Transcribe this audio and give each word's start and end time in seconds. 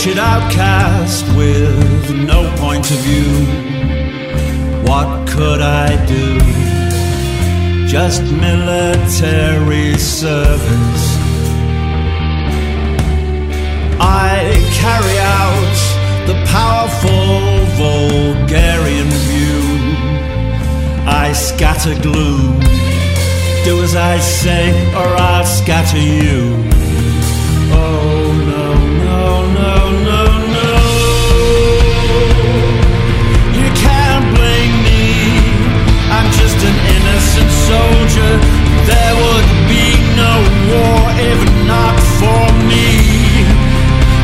wretched 0.00 0.18
outcast 0.18 1.26
with 1.36 2.10
no 2.26 2.50
point 2.56 2.90
of 2.90 2.96
view. 3.00 3.44
What 4.88 5.28
could 5.28 5.60
I 5.60 5.88
do? 6.06 6.38
Just 7.86 8.22
military 8.22 9.98
service. 9.98 11.06
I 14.00 14.56
carry 14.80 15.18
out 15.18 15.76
the 16.26 16.36
powerful 16.46 17.66
Bulgarian 17.76 19.10
view. 19.28 19.60
I 21.06 21.32
scatter 21.34 22.00
gloom. 22.00 22.58
Do 23.66 23.82
as 23.82 23.96
I 23.96 24.18
say, 24.18 24.70
or 24.94 25.08
I'll 25.16 25.44
scatter 25.44 25.98
you. 25.98 26.56
Oh, 27.72 28.59
soldier, 37.70 38.34
there 38.90 39.14
would 39.22 39.50
be 39.70 39.86
no 40.18 40.34
war 40.70 41.00
if 41.30 41.40
not 41.70 41.94
for 42.18 42.44
me. 42.66 43.46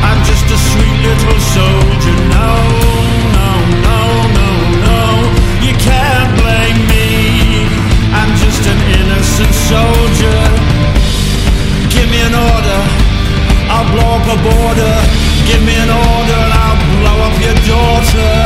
I'm 0.02 0.20
just 0.30 0.46
a 0.50 0.58
sweet 0.70 0.98
little 1.06 1.40
soldier, 1.54 2.16
no, 2.34 2.52
no, 3.38 3.50
no, 3.86 4.02
no, 4.38 4.50
no. 4.88 5.02
You 5.66 5.74
can't 5.88 6.30
blame 6.42 6.80
me. 6.90 7.10
I'm 8.18 8.32
just 8.42 8.62
an 8.72 8.80
innocent 8.98 9.54
soldier. 9.70 10.40
Give 11.94 12.08
me 12.10 12.20
an 12.28 12.34
order, 12.50 12.80
I'll 13.70 13.88
blow 13.94 14.10
up 14.18 14.26
a 14.26 14.38
border. 14.48 14.96
Give 15.46 15.62
me 15.68 15.74
an 15.84 15.90
order 15.90 16.38
and 16.46 16.52
I'll 16.64 16.80
blow 16.98 17.18
up 17.28 17.36
your 17.46 17.58
daughter. 17.70 18.45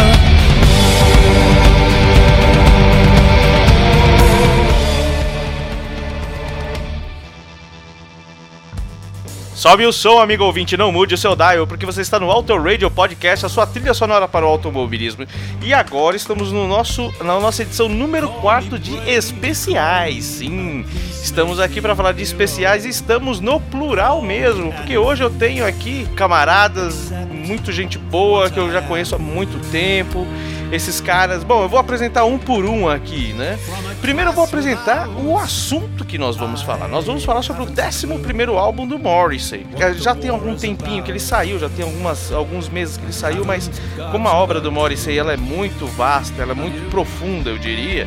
Sobe 9.60 9.84
o 9.84 9.93
som, 9.93 10.19
amigo 10.19 10.43
ouvinte, 10.43 10.75
não 10.75 10.91
mude 10.91 11.15
o 11.15 11.19
seu 11.19 11.37
dial, 11.37 11.66
porque 11.66 11.84
você 11.84 12.00
está 12.00 12.19
no 12.19 12.31
Auto 12.31 12.56
Radio 12.56 12.91
Podcast, 12.91 13.44
a 13.44 13.48
sua 13.50 13.66
trilha 13.66 13.93
sonora 13.93 14.26
para 14.26 14.47
o 14.47 14.48
automobilismo. 14.48 15.26
E 15.60 15.75
agora 15.75 16.16
estamos 16.16 16.50
no 16.50 16.66
nosso, 16.66 17.12
na 17.22 17.38
nossa 17.38 17.60
edição 17.60 17.87
número 17.87 18.31
4 18.41 18.78
de 18.78 18.97
especiais. 19.06 20.25
Sim, 20.25 20.87
estamos 21.22 21.60
aqui 21.60 21.78
para 21.78 21.94
falar 21.94 22.12
de 22.12 22.22
especiais 22.22 22.87
e 22.87 22.88
estamos 22.88 23.38
no 23.38 23.60
plural 23.60 24.22
mesmo, 24.22 24.72
porque 24.72 24.97
hoje 24.97 25.22
eu 25.22 25.28
tenho 25.28 25.66
aqui 25.66 26.09
camaradas, 26.16 27.12
muito 27.31 27.70
gente 27.70 27.99
boa 27.99 28.49
que 28.49 28.59
eu 28.59 28.72
já 28.72 28.81
conheço 28.81 29.15
há 29.15 29.19
muito 29.19 29.59
tempo 29.70 30.26
esses 30.72 31.03
caras. 31.03 31.44
Bom, 31.44 31.65
eu 31.65 31.69
vou 31.69 31.78
apresentar 31.78 32.25
um 32.25 32.38
por 32.38 32.65
um 32.65 32.88
aqui, 32.88 33.34
né? 33.34 33.59
Primeiro 34.00 34.31
eu 34.31 34.34
vou 34.34 34.44
apresentar 34.44 35.09
o 35.09 35.37
assunto 35.37 36.06
que 36.06 36.16
nós 36.16 36.34
vamos 36.34 36.62
falar. 36.62 36.88
Nós 36.88 37.05
vamos 37.05 37.22
falar 37.22 37.43
sobre 37.43 37.62
o 37.62 37.66
11 37.66 38.06
álbum 38.56 38.87
do 38.87 38.99
Morrissey. 38.99 39.66
Já 39.99 40.15
tem 40.15 40.31
algum 40.31 40.56
tempinho 40.56 41.03
que 41.03 41.11
ele 41.11 41.21
saiu, 41.21 41.59
já 41.59 41.69
tem 41.69 41.84
algumas, 41.84 42.33
alguns 42.33 42.69
meses 42.69 42.97
que 42.97 43.05
ele 43.05 43.12
saiu, 43.12 43.44
mas 43.44 43.71
como 44.11 44.27
a 44.27 44.34
obra 44.34 44.61
do 44.61 44.72
Morrissey 44.72 45.19
ela 45.19 45.34
é 45.34 45.37
muito 45.37 45.87
vasta, 45.87 46.41
ela 46.41 46.53
é 46.53 46.55
muito 46.55 46.88
profunda, 46.91 47.50
eu 47.50 47.59
diria 47.59 48.06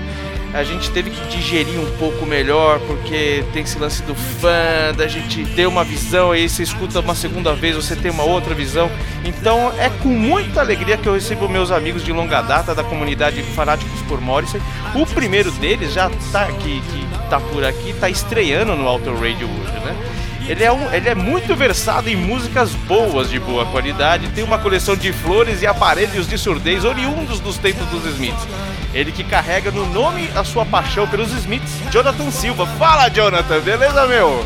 a 0.54 0.64
gente 0.64 0.92
teve 0.92 1.10
que 1.10 1.28
digerir 1.28 1.80
um 1.80 1.98
pouco 1.98 2.26
melhor, 2.26 2.80
porque 2.82 3.44
tem 3.52 3.64
esse 3.64 3.78
lance 3.80 4.04
do 4.04 4.14
fã, 4.14 4.94
da 4.96 5.08
gente 5.08 5.44
ter 5.56 5.66
uma 5.66 5.84
visão, 5.84 6.32
aí 6.32 6.48
você 6.48 6.62
escuta 6.64 7.00
uma 7.00 7.16
segunda 7.16 7.54
vez, 7.54 7.76
você 7.76 7.96
tem 7.96 8.12
uma 8.12 8.24
outra 8.24 8.54
visão. 8.54 8.90
Então 9.26 9.74
é 9.80 9.90
com 9.90 10.10
muita 10.10 10.62
alegria 10.62 10.98
que 10.98 11.08
eu 11.08 11.14
recebo 11.14 11.50
meus 11.50 11.72
amigos 11.72 12.04
de 12.04 12.12
longa 12.12 12.42
data 12.42 12.76
da 12.76 12.84
comunidade 12.84 13.42
Fanáticos 13.42 14.02
por 14.04 14.22
Morrissey. 14.22 14.62
O 14.94 15.06
primeiro 15.06 15.52
deles 15.54 15.92
já 15.94 16.10
tá 16.32 16.44
aqui, 16.44 16.82
que 16.82 17.30
tá 17.30 17.40
por 17.40 17.66
aqui, 17.66 17.94
tá 17.94 18.10
estreando 18.10 18.76
no 18.76 18.88
Auto 18.88 19.12
Radio 19.12 19.48
hoje, 19.48 19.86
né? 19.86 20.23
Ele 20.48 20.64
é, 20.64 20.72
um, 20.72 20.94
ele 20.94 21.08
é 21.08 21.16
muito 21.16 21.56
versado 21.56 22.10
em 22.10 22.16
músicas 22.16 22.72
boas 22.72 23.30
de 23.30 23.40
boa 23.40 23.66
qualidade, 23.66 24.28
tem 24.30 24.44
uma 24.44 24.60
coleção 24.60 24.96
de 24.96 25.14
flores 25.14 25.62
e 25.62 25.68
aparelhos 25.68 26.28
de 26.28 26.38
surdez 26.38 26.84
oriundos 26.84 27.40
dos 27.40 27.58
tempos 27.58 27.88
dos 27.88 28.06
Smiths. 28.06 28.46
Ele 28.94 29.12
que 29.12 29.24
carrega 29.24 29.72
no 29.72 29.86
nome 29.86 30.30
a 30.36 30.44
sua 30.44 30.66
paixão 30.66 31.08
pelos 31.08 31.32
Smiths, 31.32 31.74
Jonathan 31.90 32.30
Silva. 32.30 32.68
Fala, 32.68 33.10
Jonathan, 33.10 33.60
beleza, 33.62 34.06
meu? 34.06 34.46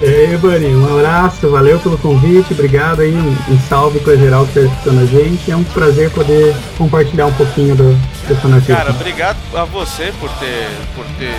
Ei, 0.00 0.34
Bunny, 0.38 0.74
um 0.74 0.98
abraço, 0.98 1.50
valeu 1.50 1.78
pelo 1.78 1.98
convite, 1.98 2.54
obrigado 2.54 3.02
aí, 3.02 3.14
um, 3.14 3.52
um 3.52 3.60
salve 3.68 4.00
para 4.00 4.16
geral 4.16 4.46
que 4.46 4.58
está 4.58 4.72
escutando 4.72 5.00
a 5.02 5.06
gente. 5.06 5.50
É 5.50 5.56
um 5.56 5.64
prazer 5.64 6.10
poder 6.10 6.56
compartilhar 6.78 7.26
um 7.26 7.32
pouquinho 7.34 7.76
do, 7.76 7.92
do 8.26 8.36
fanatismo. 8.36 8.76
Cara, 8.76 8.90
obrigado 8.90 9.36
a 9.54 9.64
você 9.64 10.12
por 10.18 10.30
ter, 10.38 10.70
por 10.96 11.04
ter 11.18 11.34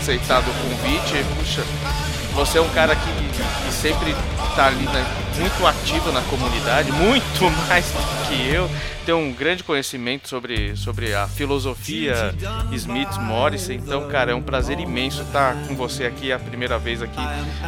aceitado 0.00 0.44
o 0.48 0.68
convite. 0.68 1.24
Puxa, 1.38 1.62
você 2.36 2.58
é 2.58 2.60
um 2.60 2.68
cara 2.68 2.94
que, 2.94 3.64
que 3.64 3.72
sempre 3.72 4.14
está 4.50 4.66
ali 4.66 4.84
né, 4.84 5.04
muito 5.38 5.66
ativo 5.66 6.12
na 6.12 6.20
comunidade, 6.20 6.92
muito 6.92 7.50
mais 7.66 7.86
do 7.86 8.28
que 8.28 8.54
eu 8.54 8.70
tem 9.06 9.14
um 9.14 9.32
grande 9.32 9.62
conhecimento 9.62 10.28
sobre, 10.28 10.74
sobre 10.74 11.14
a 11.14 11.28
filosofia 11.28 12.34
Smith 12.72 13.16
Morris. 13.20 13.70
Então, 13.70 14.08
cara, 14.08 14.32
é 14.32 14.34
um 14.34 14.42
prazer 14.42 14.80
imenso 14.80 15.22
estar 15.22 15.54
com 15.68 15.76
você 15.76 16.06
aqui 16.06 16.32
a 16.32 16.40
primeira 16.40 16.76
vez 16.76 17.00
aqui 17.00 17.20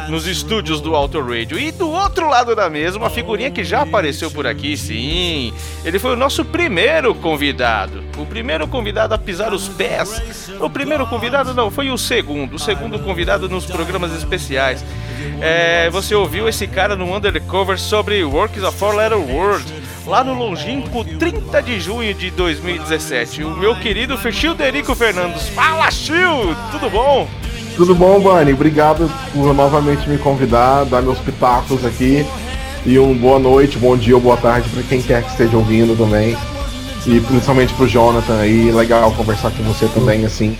nos 0.09 0.27
estúdios 0.27 0.81
do 0.81 0.93
Auto 0.93 1.21
Radio. 1.21 1.57
E 1.57 1.71
do 1.71 1.89
outro 1.89 2.27
lado 2.29 2.53
da 2.53 2.69
mesa, 2.69 2.97
uma 2.97 3.09
figurinha 3.09 3.49
que 3.49 3.63
já 3.63 3.83
apareceu 3.83 4.29
por 4.29 4.45
aqui, 4.45 4.75
sim. 4.75 5.53
Ele 5.85 5.97
foi 5.97 6.11
o 6.11 6.17
nosso 6.17 6.43
primeiro 6.43 7.15
convidado. 7.15 8.03
O 8.17 8.25
primeiro 8.25 8.67
convidado 8.67 9.13
a 9.13 9.17
pisar 9.17 9.53
os 9.53 9.69
pés. 9.69 10.49
O 10.59 10.69
primeiro 10.69 11.07
convidado 11.07 11.53
não, 11.53 11.71
foi 11.71 11.89
o 11.89 11.97
segundo. 11.97 12.57
O 12.57 12.59
segundo 12.59 12.99
convidado 12.99 13.47
nos 13.47 13.65
programas 13.65 14.11
especiais. 14.11 14.83
É, 15.41 15.89
você 15.89 16.13
ouviu 16.13 16.49
esse 16.49 16.67
cara 16.67 16.97
no 16.97 17.15
Undercover 17.15 17.79
sobre 17.79 18.25
Works 18.25 18.61
of 18.61 18.77
Four 18.77 18.95
Letter 18.95 19.17
World 19.17 19.79
lá 20.09 20.23
no 20.23 20.33
longínquo 20.33 21.05
30 21.05 21.61
de 21.61 21.79
junho 21.79 22.15
de 22.15 22.31
2017. 22.31 23.43
O 23.43 23.51
meu 23.51 23.75
querido 23.75 24.17
Childerico 24.31 24.95
Fernandes. 24.95 25.47
Fala, 25.49 25.91
Chil! 25.91 26.55
Tudo 26.71 26.89
bom? 26.89 27.27
Tudo 27.75 27.93
bom, 27.93 28.19
Bunny? 28.19 28.51
Obrigado 28.51 29.09
por 29.31 29.53
novamente 29.53 30.09
me 30.09 30.17
convidar, 30.17 30.83
dar 30.85 31.03
meus 31.03 31.19
pitacos 31.19 31.85
aqui. 31.85 32.25
E 32.83 32.97
um 32.97 33.13
boa 33.13 33.37
noite, 33.37 33.77
bom 33.77 33.95
dia 33.95 34.15
ou 34.15 34.21
boa 34.21 34.35
tarde 34.35 34.67
para 34.69 34.81
quem 34.81 34.99
quer 34.99 35.23
que 35.23 35.29
esteja 35.29 35.55
ouvindo 35.55 35.95
também. 35.95 36.35
E 37.05 37.19
principalmente 37.21 37.71
pro 37.75 37.87
Jonathan 37.87 38.39
aí, 38.39 38.71
legal 38.71 39.11
conversar 39.11 39.51
com 39.51 39.61
você 39.63 39.87
também, 39.89 40.25
assim. 40.25 40.57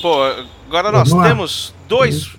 Pô, 0.00 0.18
agora 0.66 0.90
nós 0.90 1.12
temos 1.12 1.74
dois. 1.88 2.30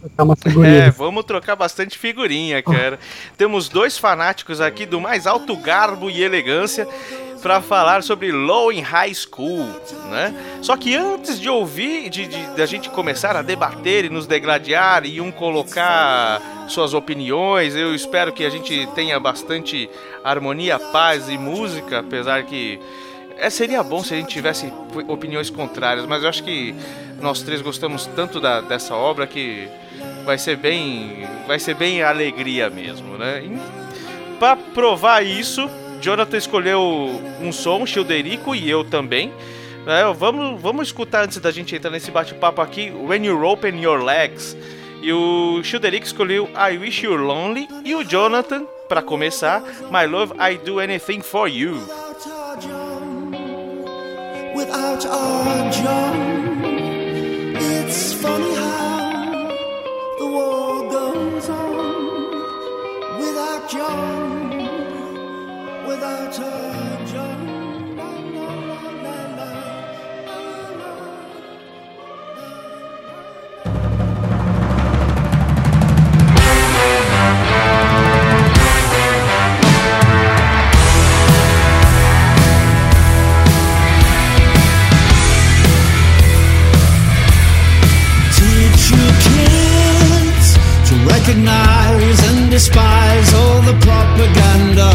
É, 0.65 0.89
vamos 0.91 1.23
trocar 1.25 1.55
bastante 1.55 1.97
figurinha, 1.97 2.61
cara. 2.61 2.99
Temos 3.37 3.69
dois 3.69 3.97
fanáticos 3.97 4.61
aqui 4.61 4.85
do 4.85 4.99
mais 4.99 5.25
alto 5.25 5.55
garbo 5.55 6.09
e 6.09 6.21
elegância 6.21 6.87
para 7.41 7.61
falar 7.61 8.03
sobre 8.03 8.31
Low 8.31 8.71
in 8.71 8.81
High 8.81 9.13
School, 9.13 9.65
né? 10.09 10.33
Só 10.61 10.75
que 10.75 10.95
antes 10.95 11.39
de 11.39 11.49
ouvir, 11.49 12.09
de, 12.09 12.27
de, 12.27 12.55
de, 12.55 12.61
a 12.61 12.65
gente 12.65 12.89
começar 12.89 13.35
a 13.35 13.41
debater 13.41 14.05
e 14.05 14.09
nos 14.09 14.27
degladiar 14.27 15.05
e 15.05 15.21
um 15.21 15.31
colocar 15.31 16.41
suas 16.67 16.93
opiniões, 16.93 17.75
eu 17.75 17.93
espero 17.95 18.33
que 18.33 18.43
a 18.43 18.49
gente 18.49 18.87
tenha 18.95 19.19
bastante 19.19 19.89
harmonia, 20.23 20.77
paz 20.79 21.29
e 21.29 21.37
música, 21.37 21.99
apesar 21.99 22.43
que 22.43 22.79
é, 23.39 23.49
seria 23.49 23.83
bom 23.83 24.03
se 24.03 24.13
a 24.13 24.17
gente 24.17 24.29
tivesse 24.29 24.71
opiniões 25.07 25.49
contrárias, 25.49 26.05
mas 26.05 26.23
eu 26.23 26.29
acho 26.29 26.43
que 26.43 26.75
nós 27.21 27.41
três 27.41 27.61
gostamos 27.61 28.05
tanto 28.07 28.39
da, 28.39 28.61
dessa 28.61 28.95
obra 28.95 29.25
que 29.25 29.67
vai 30.25 30.37
ser 30.37 30.57
bem 30.57 31.27
vai 31.47 31.59
ser 31.59 31.73
bem 31.73 32.03
alegria 32.03 32.69
mesmo, 32.69 33.17
né? 33.17 33.43
Para 34.39 34.55
provar 34.55 35.25
isso, 35.25 35.67
Jonathan 36.01 36.37
escolheu 36.37 36.81
um 37.41 37.51
som, 37.51 37.85
Childerico 37.85 38.53
e 38.53 38.69
eu 38.69 38.83
também. 38.83 39.33
É, 39.85 40.13
vamos, 40.13 40.61
vamos 40.61 40.87
escutar 40.87 41.23
antes 41.23 41.39
da 41.39 41.49
gente 41.49 41.75
entrar 41.75 41.89
nesse 41.89 42.11
bate-papo 42.11 42.61
aqui, 42.61 42.91
When 42.91 43.25
You 43.25 43.41
Open 43.43 43.81
Your 43.81 44.03
Legs. 44.03 44.55
E 45.01 45.13
o 45.13 45.63
Childerico 45.63 46.05
escolheu 46.05 46.49
I 46.53 46.77
Wish 46.77 47.05
You're 47.05 47.23
Lonely. 47.23 47.67
E 47.85 47.95
o 47.95 48.03
Jonathan, 48.03 48.65
para 48.89 49.01
começar, 49.01 49.61
My 49.89 50.05
Love, 50.05 50.33
I 50.33 50.57
Do 50.57 50.79
Anything 50.79 51.21
For 51.21 51.47
You. 51.47 51.81
Without 54.57 55.05
our 55.05 55.71
John. 55.71 56.65
It's 57.55 58.13
funny 58.13 58.55
how 58.55 59.47
the 60.17 60.25
war 60.25 60.89
goes 60.89 61.47
on 61.47 63.19
without 63.19 63.69
John, 63.69 64.49
without 65.87 66.35
her, 66.37 66.86
and 91.45 92.49
despise 92.49 93.33
all 93.33 93.61
the 93.61 93.77
propaganda 93.85 94.89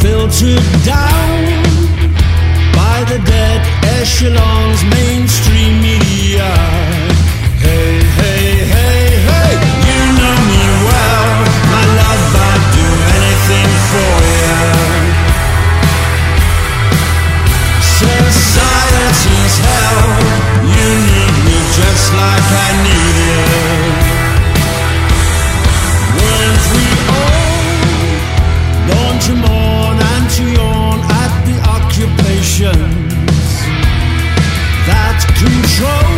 filtered 0.00 0.68
down 0.84 1.62
by 2.74 3.04
the 3.08 3.18
dead 3.24 3.60
echelons, 4.00 4.84
mainstream 4.96 5.80
media. 5.80 6.50
Hey, 7.64 8.02
hey, 8.20 8.64
hey, 8.74 9.00
hey, 9.28 9.52
you 9.88 10.00
know 10.18 10.36
me 10.50 10.64
well, 10.88 11.28
my 11.72 11.84
love, 12.00 12.24
I'd 12.48 12.64
do 12.76 12.88
anything 13.16 13.70
for 13.90 14.14
you. 14.36 14.58
Society's 18.04 19.56
hell, 19.66 20.10
you 20.74 20.86
need 21.08 21.34
me 21.46 21.58
just 21.78 22.12
like 22.12 22.48
I 22.52 22.68
need 22.84 23.16
you. 23.28 23.47
Occupations 32.58 33.62
that 34.90 35.22
control 35.38 36.10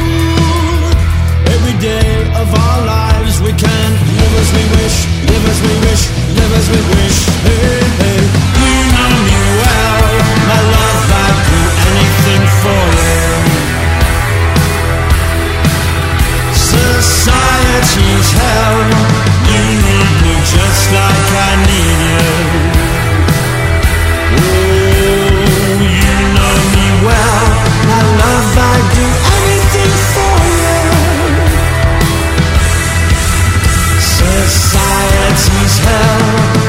every 1.52 1.76
day 1.80 2.24
of 2.40 2.48
our 2.48 2.80
lives? 2.86 3.40
We 3.40 3.52
can 3.52 3.90
live 4.16 4.34
as 4.40 4.48
we 4.56 4.64
wish, 4.80 5.04
live 5.28 5.44
as 5.44 5.60
we 5.60 5.74
wish, 5.84 6.08
live 6.36 6.52
as 6.56 6.66
we 6.72 6.80
wish. 6.96 7.28
Hey, 7.44 7.84
hey, 8.00 8.20
you 8.56 8.72
know 8.88 9.12
me 9.20 9.36
well, 9.60 10.00
my 10.48 10.60
love. 10.64 11.12
I'd 11.12 11.36
do 11.50 11.60
anything 11.92 12.42
for 12.64 12.84
you. 13.04 13.28
Society's 16.56 18.30
hell. 18.32 18.80
You 19.50 19.60
need 19.84 20.12
me 20.24 20.34
just 20.46 20.84
like 20.92 21.28
I 21.36 21.52
need 21.68 22.00
you. 22.08 22.80
Oh, 24.32 24.79
Society's 34.50 35.78
hell. 35.78 36.59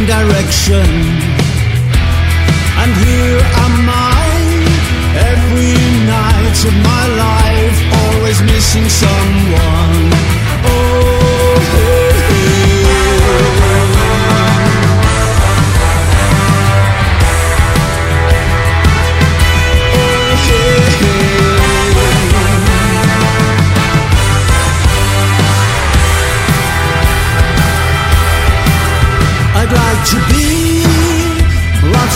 Same 0.00 0.06
direction. 0.06 0.88
And 2.82 2.92
here 3.04 3.40
am 3.66 3.88
I, 3.88 4.28
every 5.32 5.76
night 6.06 6.58
of 6.68 6.74
my 6.90 7.06
life, 7.26 7.78
always 8.04 8.40
missing 8.42 8.88
someone. 8.88 10.10
Oh, 10.64 11.19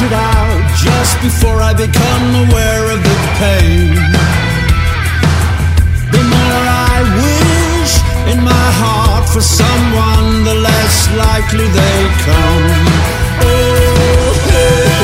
blotted 0.09 0.13
out 0.13 0.77
just 0.77 1.21
before 1.23 1.61
I 1.61 1.73
become 1.73 2.49
aware 2.49 2.91
of 2.91 3.03
the 3.03 3.17
pain. 3.39 3.95
The 6.13 6.23
more 6.23 6.65
I 6.93 6.99
wish 7.23 7.93
in 8.33 8.43
my 8.43 8.69
heart 8.81 9.29
for 9.29 9.41
someone, 9.41 10.45
the 10.45 10.55
less 10.55 11.09
likely 11.17 11.69
they 11.69 11.99
come. 12.25 12.89
Oh, 13.41 14.51
hey. 14.51 15.04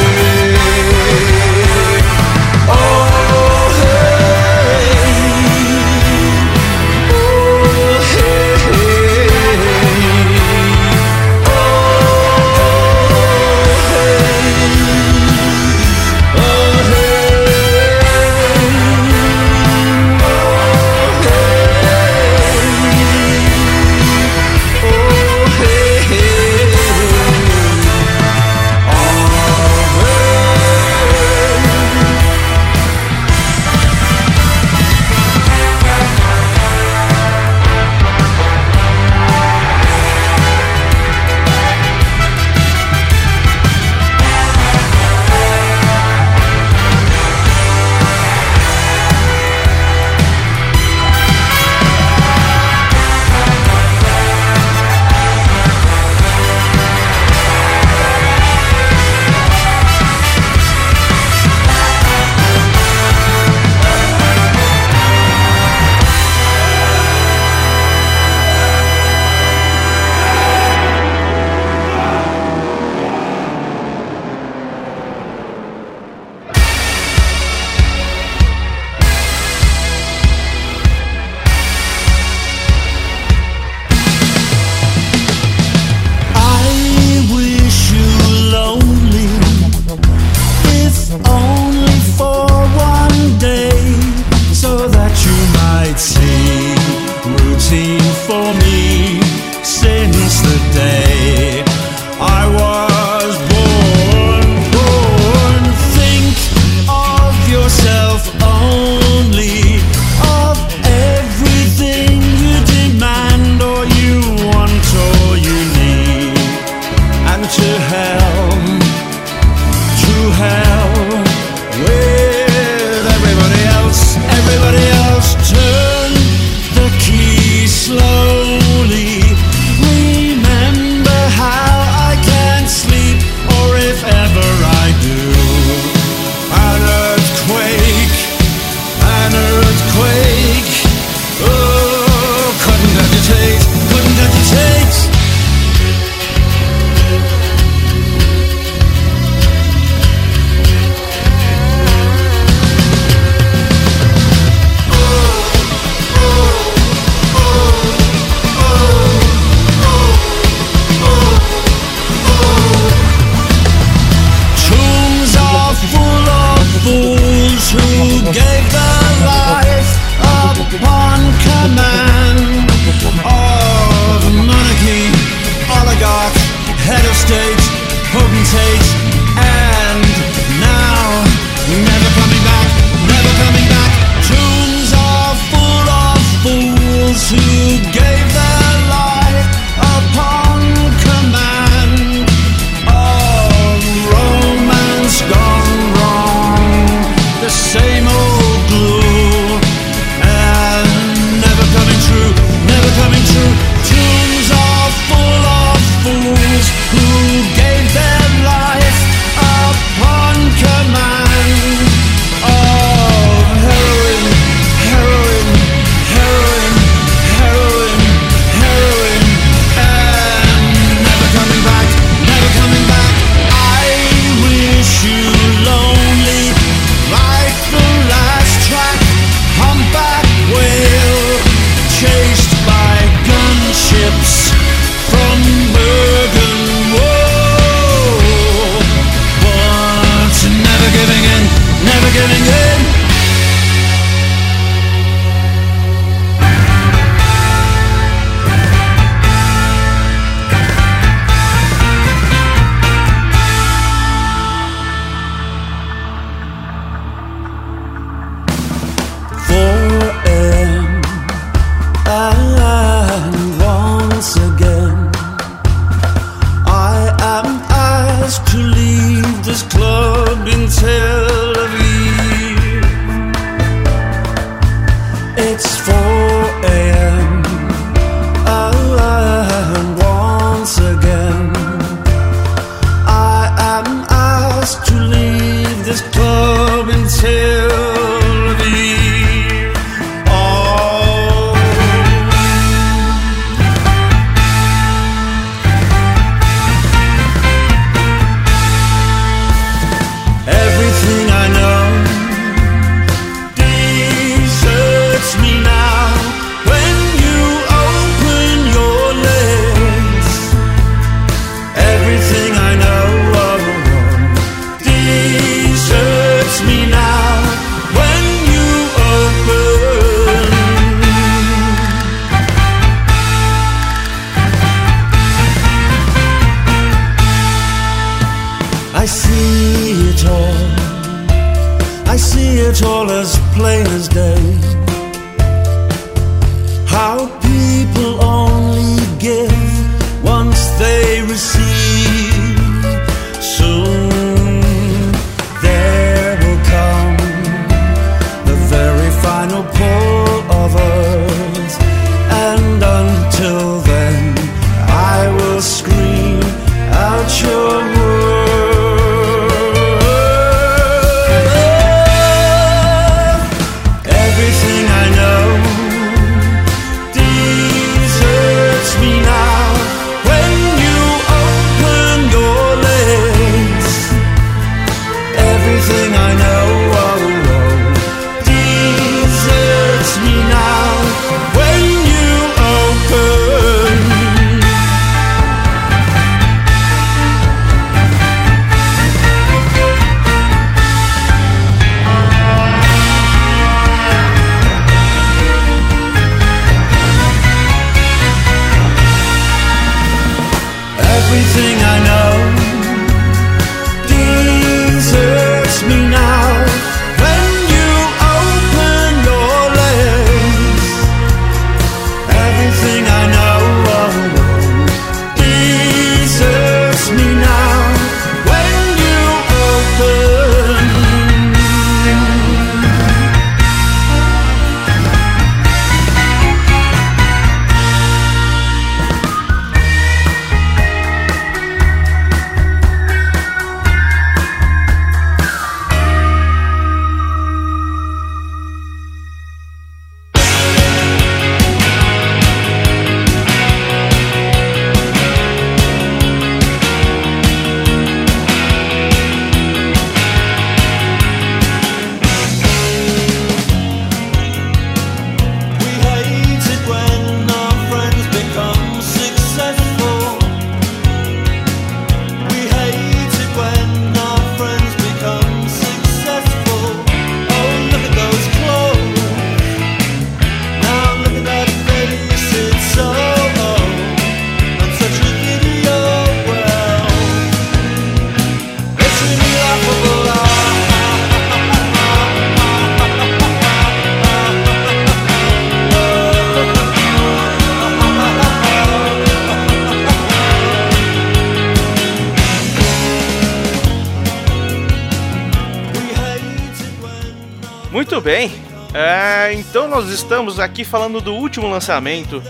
Nós 499.90 500.09
estamos 500.09 500.61
aqui 500.61 500.85
falando 500.85 501.20
do 501.20 501.35
último 501.35 501.68
lançamento 501.68 502.40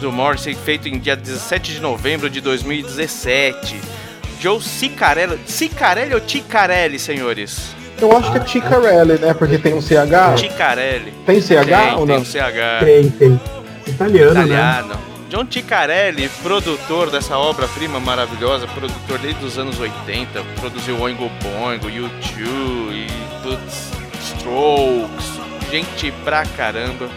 do 0.00 0.12
Morrissey 0.12 0.54
feito 0.54 0.88
em 0.88 0.96
dia 0.96 1.16
17 1.16 1.72
de 1.72 1.80
novembro 1.80 2.30
de 2.30 2.40
2017. 2.40 3.80
Joe 4.40 4.62
Cicarelli. 4.62 5.40
Cicarelli 5.44 6.14
ou 6.14 6.20
Ticarelli, 6.20 6.98
senhores? 7.00 7.74
Eu 8.00 8.16
acho 8.16 8.30
que 8.30 8.38
é 8.38 8.40
Ticarelli, 8.40 9.18
né? 9.18 9.34
Porque 9.34 9.58
tem 9.58 9.74
um 9.74 9.80
CH. 9.80 10.36
Ticarelli. 10.36 11.12
Tem 11.26 11.40
CH 11.40 11.48
Tem, 11.48 11.94
ou 11.96 12.06
tem 12.06 12.14
não? 12.14 12.22
um 12.22 12.24
CH. 12.24 12.84
Tem, 12.84 13.10
tem. 13.10 13.40
Italiano, 13.88 14.34
né? 14.34 14.44
Italiano. 14.44 14.94
John 15.30 15.46
Ticarelli, 15.46 16.28
produtor 16.44 17.10
dessa 17.10 17.36
obra-prima 17.36 17.98
maravilhosa, 17.98 18.68
produtor 18.68 19.18
desde 19.18 19.44
os 19.44 19.58
anos 19.58 19.80
80, 19.80 20.44
produziu 20.60 21.00
Oingo 21.00 21.28
Boingo, 21.42 21.88
U2 21.88 22.92
e 22.92 23.06
putz, 23.42 23.90
Strokes, 24.22 25.33
gente 25.70 26.12
pra 26.24 26.44
caramba. 26.44 27.08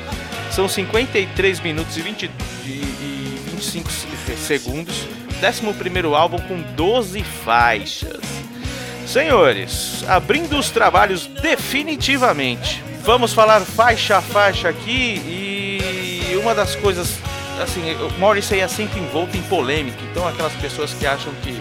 São 0.52 0.68
53 0.68 1.60
minutos 1.60 1.98
e, 1.98 2.02
20, 2.02 2.32
e, 2.66 2.70
e 2.70 3.42
25 3.52 3.90
se- 3.92 4.08
segundos, 4.38 5.08
11 5.44 6.16
álbum 6.16 6.40
com 6.40 6.62
12 6.76 7.24
faixas. 7.24 8.18
Senhores, 9.06 10.04
abrindo 10.08 10.58
os 10.58 10.70
trabalhos 10.70 11.28
definitivamente. 11.28 12.84
Vamos 13.04 13.34
falar 13.34 13.62
faixa 13.62 14.18
a 14.18 14.22
faixa 14.22 14.68
aqui 14.70 15.22
e 15.26 16.36
uma 16.42 16.54
das 16.54 16.76
coisas, 16.76 17.18
assim, 17.62 17.94
o 17.96 18.20
Morrissey 18.20 18.60
é 18.60 18.68
sempre 18.68 19.00
envolto 19.00 19.38
em 19.38 19.42
polêmica, 19.44 19.98
então 20.12 20.28
aquelas 20.28 20.54
pessoas 20.54 20.94
que 20.94 21.06
acham 21.08 21.32
que 21.42 21.58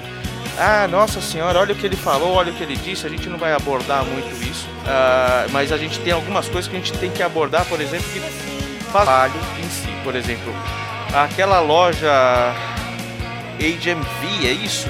ah, 0.59 0.89
nossa 0.89 1.21
senhora, 1.21 1.59
olha 1.59 1.73
o 1.73 1.77
que 1.77 1.85
ele 1.85 1.97
falou, 1.97 2.35
olha 2.35 2.53
o 2.53 2.55
que 2.55 2.63
ele 2.63 2.77
disse, 2.77 3.07
a 3.07 3.11
gente 3.11 3.29
não 3.29 3.39
vai 3.39 3.53
abordar 3.53 4.05
muito 4.05 4.31
isso, 4.43 4.67
ah, 4.87 5.47
mas 5.51 5.73
a 5.73 5.77
gente 5.77 5.99
tem 6.01 6.13
algumas 6.13 6.49
coisas 6.49 6.71
que 6.71 6.77
a 6.77 6.81
gente 6.81 6.93
tem 6.99 7.11
que 7.11 7.23
abordar, 7.23 7.65
por 7.67 7.81
exemplo, 7.81 8.09
que 8.13 8.21
faz 8.91 9.33
em 9.59 9.69
si, 9.69 9.89
por 10.03 10.15
exemplo, 10.15 10.55
aquela 11.13 11.61
loja 11.61 12.55
HMV, 13.59 14.47
é 14.47 14.53
isso? 14.53 14.89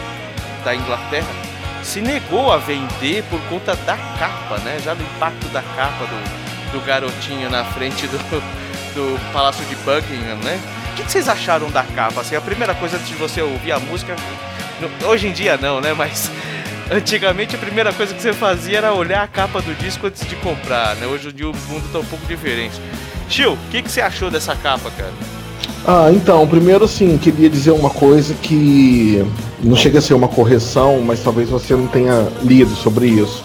Da 0.65 0.75
Inglaterra, 0.75 1.29
se 1.83 2.01
negou 2.01 2.53
a 2.53 2.57
vender 2.57 3.23
por 3.25 3.41
conta 3.43 3.77
da 3.77 3.97
capa, 3.97 4.59
né? 4.65 4.79
Já 4.85 4.95
do 4.95 5.03
impacto 5.03 5.47
da 5.49 5.63
capa 5.63 6.05
do, 6.05 6.73
do 6.73 6.85
garotinho 6.85 7.49
na 7.49 7.65
frente 7.65 8.07
do, 8.09 8.19
do 8.95 9.33
Palácio 9.33 9.65
de 9.67 9.77
Buckingham, 9.77 10.37
né? 10.39 10.61
O 10.93 10.97
que, 10.97 11.05
que 11.05 11.13
vocês 11.13 11.29
acharam 11.29 11.71
da 11.71 11.85
capa? 11.85 12.21
Assim, 12.23 12.35
a 12.35 12.41
primeira 12.41 12.75
coisa 12.75 12.97
antes 12.97 13.09
de 13.09 13.15
você 13.15 13.41
ouvir 13.41 13.71
a 13.71 13.79
música, 13.79 14.17
hoje 15.07 15.29
em 15.29 15.33
dia 15.33 15.57
não, 15.57 15.81
né? 15.81 15.95
Mas 15.95 16.31
antigamente 16.91 17.57
a 17.57 17.59
primeira 17.59 17.93
coisa 17.93 18.15
que 18.15 18.23
você 18.23 18.33
fazia 18.33 18.79
era 18.79 18.93
olhar 18.93 19.23
a 19.23 19.29
capa 19.29 19.61
do 19.61 19.75
disco 19.75 20.07
antes 20.07 20.27
de 20.27 20.37
comprar, 20.37 20.97
né? 20.97 21.07
Hoje 21.07 21.29
em 21.29 21.33
dia 21.33 21.49
o 21.49 21.55
mundo 21.69 21.91
tá 21.93 21.99
um 21.99 22.05
pouco 22.05 22.27
diferente. 22.27 22.81
Tio, 23.29 23.53
o 23.53 23.59
que, 23.71 23.83
que 23.83 23.91
você 23.91 24.01
achou 24.01 24.31
dessa 24.31 24.55
capa, 24.55 24.91
cara? 24.91 25.13
Ah, 25.87 26.11
então, 26.13 26.47
primeiro 26.47 26.87
sim, 26.89 27.17
queria 27.17 27.49
dizer 27.49 27.71
uma 27.71 27.91
coisa 27.91 28.35
que 28.35 29.25
não 29.63 29.77
chega 29.77 29.99
a 29.99 30.03
ser 30.03 30.15
uma 30.15 30.29
correção, 30.29 31.01
mas 31.01 31.23
talvez 31.23 31.49
você 31.49 31.75
não 31.75 31.87
tenha 31.87 32.29
lido 32.43 32.75
sobre 32.75 33.07
isso. 33.07 33.45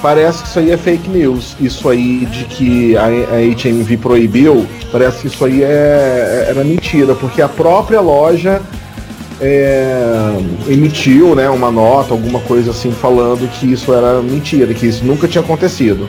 Parece 0.00 0.42
que 0.42 0.48
isso 0.48 0.58
aí 0.58 0.70
é 0.72 0.76
fake 0.76 1.08
news. 1.08 1.56
Isso 1.60 1.88
aí 1.88 2.26
de 2.26 2.44
que 2.44 2.96
a, 2.96 3.04
a 3.06 3.54
HMV 3.54 3.96
proibiu, 3.96 4.66
parece 4.90 5.22
que 5.22 5.26
isso 5.28 5.44
aí 5.44 5.62
é, 5.62 6.46
era 6.48 6.64
mentira, 6.64 7.14
porque 7.14 7.40
a 7.40 7.48
própria 7.48 8.00
loja 8.00 8.60
é, 9.42 10.36
emitiu 10.68 11.34
né, 11.34 11.50
uma 11.50 11.70
nota, 11.70 12.14
alguma 12.14 12.38
coisa 12.40 12.70
assim, 12.70 12.92
falando 12.92 13.50
que 13.50 13.70
isso 13.72 13.92
era 13.92 14.22
mentira, 14.22 14.72
que 14.72 14.86
isso 14.86 15.04
nunca 15.04 15.26
tinha 15.26 15.42
acontecido. 15.42 16.08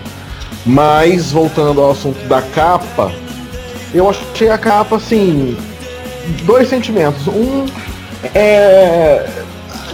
Mas, 0.65 1.32
voltando 1.32 1.82
ao 1.82 1.91
assunto 1.91 2.26
da 2.28 2.41
capa, 2.41 3.12
eu 3.93 4.08
achei 4.10 4.50
a 4.50 4.58
capa 4.58 4.96
assim. 4.98 5.58
Dois 6.43 6.69
sentimentos. 6.69 7.28
Um 7.28 7.65
é. 8.34 9.26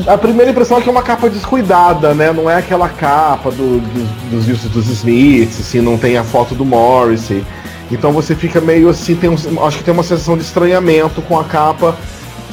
A 0.06 0.18
primeira 0.18 0.52
impressão 0.52 0.78
é 0.78 0.82
que 0.82 0.88
é 0.88 0.92
uma 0.92 1.02
capa 1.02 1.30
descuidada, 1.30 2.14
né? 2.14 2.32
Não 2.32 2.50
é 2.50 2.56
aquela 2.58 2.88
capa 2.88 3.50
do- 3.52 3.80
do- 3.80 4.30
dos 4.46 4.46
dos 4.70 4.88
Smiths, 4.90 5.60
assim, 5.60 5.82
não 5.82 5.98
tem 5.98 6.18
a 6.18 6.24
foto 6.24 6.54
do 6.56 6.64
Morrissey. 6.64 7.44
Então 7.92 8.12
você 8.12 8.36
fica 8.36 8.62
meio 8.62 8.88
assim, 8.90 9.16
tem 9.16 9.30
um- 9.30 9.66
acho 9.66 9.80
que 9.80 9.84
tem 9.84 9.94
uma 9.94 10.04
sensação 10.04 10.38
de 10.38 10.44
estranhamento 10.44 11.22
com 11.24 11.38
a 11.38 11.44
capa, 11.44 11.98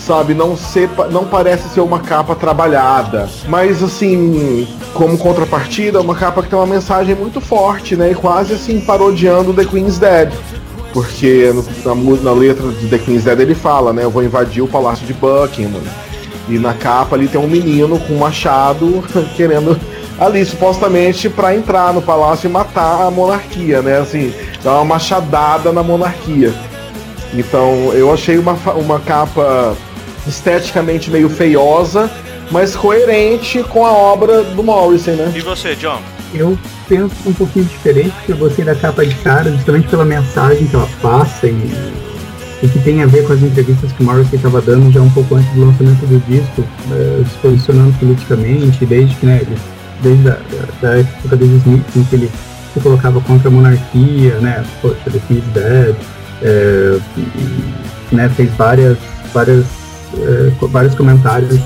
sabe? 0.06 0.34
Não, 0.34 0.56
ser, 0.56 0.88
não 1.10 1.24
parece 1.24 1.68
ser 1.68 1.80
uma 1.80 1.98
capa 1.98 2.34
trabalhada. 2.34 3.28
Mas 3.48 3.82
assim, 3.82 4.66
como 4.94 5.18
contrapartida, 5.18 5.98
é 5.98 6.00
uma 6.00 6.14
capa 6.14 6.42
que 6.42 6.48
tem 6.48 6.58
uma 6.58 6.66
mensagem 6.66 7.14
muito 7.16 7.40
forte, 7.40 7.96
né? 7.96 8.12
E 8.12 8.14
quase 8.14 8.54
assim 8.54 8.80
parodiando 8.80 9.52
The 9.52 9.64
Queen's 9.64 9.98
Dead. 9.98 10.32
Porque 10.92 11.52
no- 11.52 11.94
na, 11.94 12.22
na 12.22 12.32
letra 12.32 12.68
de 12.68 12.88
The 12.88 12.98
Queen's 12.98 13.24
Dead 13.24 13.40
ele 13.40 13.54
fala, 13.54 13.92
né? 13.92 14.04
Eu 14.04 14.10
vou 14.10 14.22
invadir 14.22 14.62
o 14.62 14.68
palácio 14.68 15.04
de 15.06 15.12
Buckingham. 15.12 15.82
E 16.48 16.58
na 16.58 16.72
capa 16.72 17.16
ali 17.16 17.26
tem 17.26 17.40
um 17.40 17.48
menino 17.48 17.98
com 17.98 18.14
um 18.14 18.18
machado 18.18 19.02
querendo 19.36 19.76
ali 20.18 20.44
supostamente 20.46 21.28
para 21.28 21.54
entrar 21.54 21.92
no 21.92 22.00
palácio 22.00 22.48
e 22.48 22.50
matar 22.50 23.06
a 23.08 23.10
monarquia, 23.10 23.82
né? 23.82 23.98
Assim, 23.98 24.32
dar 24.62 24.76
uma 24.76 24.84
machadada 24.84 25.72
na 25.72 25.82
monarquia. 25.82 26.54
Então 27.34 27.90
eu 27.92 28.12
achei 28.14 28.38
uma, 28.38 28.52
uma 28.76 29.00
capa 29.00 29.74
esteticamente 30.28 31.10
meio 31.10 31.28
feiosa, 31.28 32.10
mas 32.50 32.74
coerente 32.76 33.62
com 33.64 33.84
a 33.84 33.92
obra 33.92 34.42
do 34.42 34.62
Morrison, 34.62 35.12
né? 35.12 35.32
E 35.34 35.40
você, 35.40 35.74
John? 35.74 36.00
Eu 36.34 36.58
penso 36.88 37.14
um 37.26 37.32
pouquinho 37.32 37.64
diferente, 37.64 38.10
porque 38.18 38.32
eu 38.32 38.36
gostei 38.36 38.64
da 38.64 38.74
capa 38.74 39.04
de 39.06 39.14
cara, 39.16 39.50
justamente 39.50 39.88
pela 39.88 40.04
mensagem 40.04 40.66
que 40.66 40.74
ela 40.74 40.88
passa 41.00 41.46
e, 41.46 41.72
e 42.62 42.68
que 42.68 42.78
tem 42.80 43.02
a 43.02 43.06
ver 43.06 43.26
com 43.26 43.32
as 43.32 43.42
entrevistas 43.42 43.92
que 43.92 44.02
o 44.02 44.06
Morrissey 44.06 44.36
estava 44.36 44.60
dando 44.60 44.92
já 44.92 45.00
um 45.00 45.10
pouco 45.10 45.34
antes 45.36 45.50
do 45.54 45.64
lançamento 45.66 46.04
do 46.06 46.18
disco, 46.26 46.64
eh, 46.92 47.22
se 47.30 47.38
posicionando 47.38 47.92
politicamente, 47.98 48.84
desde 48.84 49.14
que, 49.16 49.26
né, 49.26 49.40
ele- 49.42 49.56
desde 50.02 50.28
a 50.28 50.32
da, 50.32 50.88
da 50.90 50.98
época 50.98 51.36
dos 51.36 51.48
Smiths, 51.48 51.96
em 51.96 52.04
que 52.04 52.14
ele 52.16 52.30
se 52.74 52.80
colocava 52.80 53.20
contra 53.22 53.48
a 53.48 53.50
monarquia, 53.50 54.34
né, 54.40 54.62
poxa, 54.82 55.10
The 55.10 55.18
King's 55.26 55.44
Dead, 55.54 55.94
e, 57.16 58.14
né, 58.14 58.28
fez 58.36 58.50
várias, 58.56 58.98
várias, 59.32 59.64
co- 60.58 60.68
vários 60.68 60.94
comentários 60.94 61.60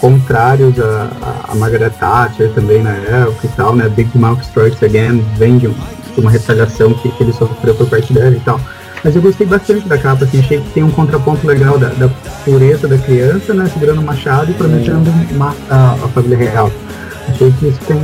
contrários 0.00 0.78
a, 0.78 1.10
a, 1.48 1.52
a 1.52 1.54
Margaret 1.56 1.90
Thatcher 1.90 2.50
também 2.52 2.82
na 2.82 2.90
época 2.92 3.46
e 3.46 3.48
tal, 3.50 3.74
né? 3.74 3.88
Big 3.88 4.10
Mouth 4.16 4.40
Strikes 4.42 4.82
Again 4.82 5.24
vem 5.36 5.58
de, 5.58 5.68
um- 5.68 5.74
de 6.14 6.20
uma 6.20 6.30
retaliação 6.30 6.92
que, 6.94 7.08
que 7.10 7.22
ele 7.22 7.32
sofreu 7.32 7.74
por 7.74 7.88
parte 7.88 8.12
dela 8.12 8.34
e 8.36 8.40
tal. 8.40 8.60
Mas 9.04 9.14
eu 9.14 9.22
gostei 9.22 9.46
bastante 9.46 9.88
da 9.88 9.96
capa, 9.96 10.24
assim, 10.24 10.40
achei 10.40 10.60
que 10.60 10.70
tem 10.70 10.82
um 10.82 10.90
contraponto 10.90 11.46
legal 11.46 11.78
da, 11.78 11.88
da 11.90 12.08
pureza 12.44 12.88
da 12.88 12.98
criança, 12.98 13.54
né? 13.54 13.68
Segurando 13.72 14.00
o 14.00 14.04
machado 14.04 14.50
e 14.50 14.54
prometendo 14.54 15.08
matar 15.36 15.94
a 16.02 16.08
família 16.08 16.36
real. 16.36 16.70
Achei 17.28 17.52
que 17.52 17.66
isso 17.68 17.78
tem, 17.86 18.00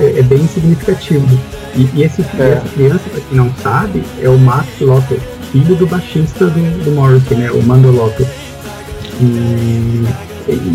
é, 0.00 0.18
é 0.20 0.22
bem 0.22 0.46
significativo. 0.46 1.26
E, 1.76 1.88
e 1.94 2.02
esse, 2.04 2.22
É. 2.38 2.52
essa 2.60 2.68
criança, 2.74 3.00
pra 3.10 3.20
quem 3.20 3.36
não 3.36 3.50
sabe, 3.60 4.02
é 4.22 4.28
o 4.28 4.38
Max 4.38 4.66
Lopez, 4.80 5.20
filho 5.50 5.74
do 5.74 5.86
baixista 5.86 6.46
do, 6.46 6.84
do 6.84 6.90
Morrissey, 6.92 7.36
né? 7.36 7.50
O 7.50 7.60
Mando 7.62 7.90
Lopez. 7.90 8.28
E 9.20 10.04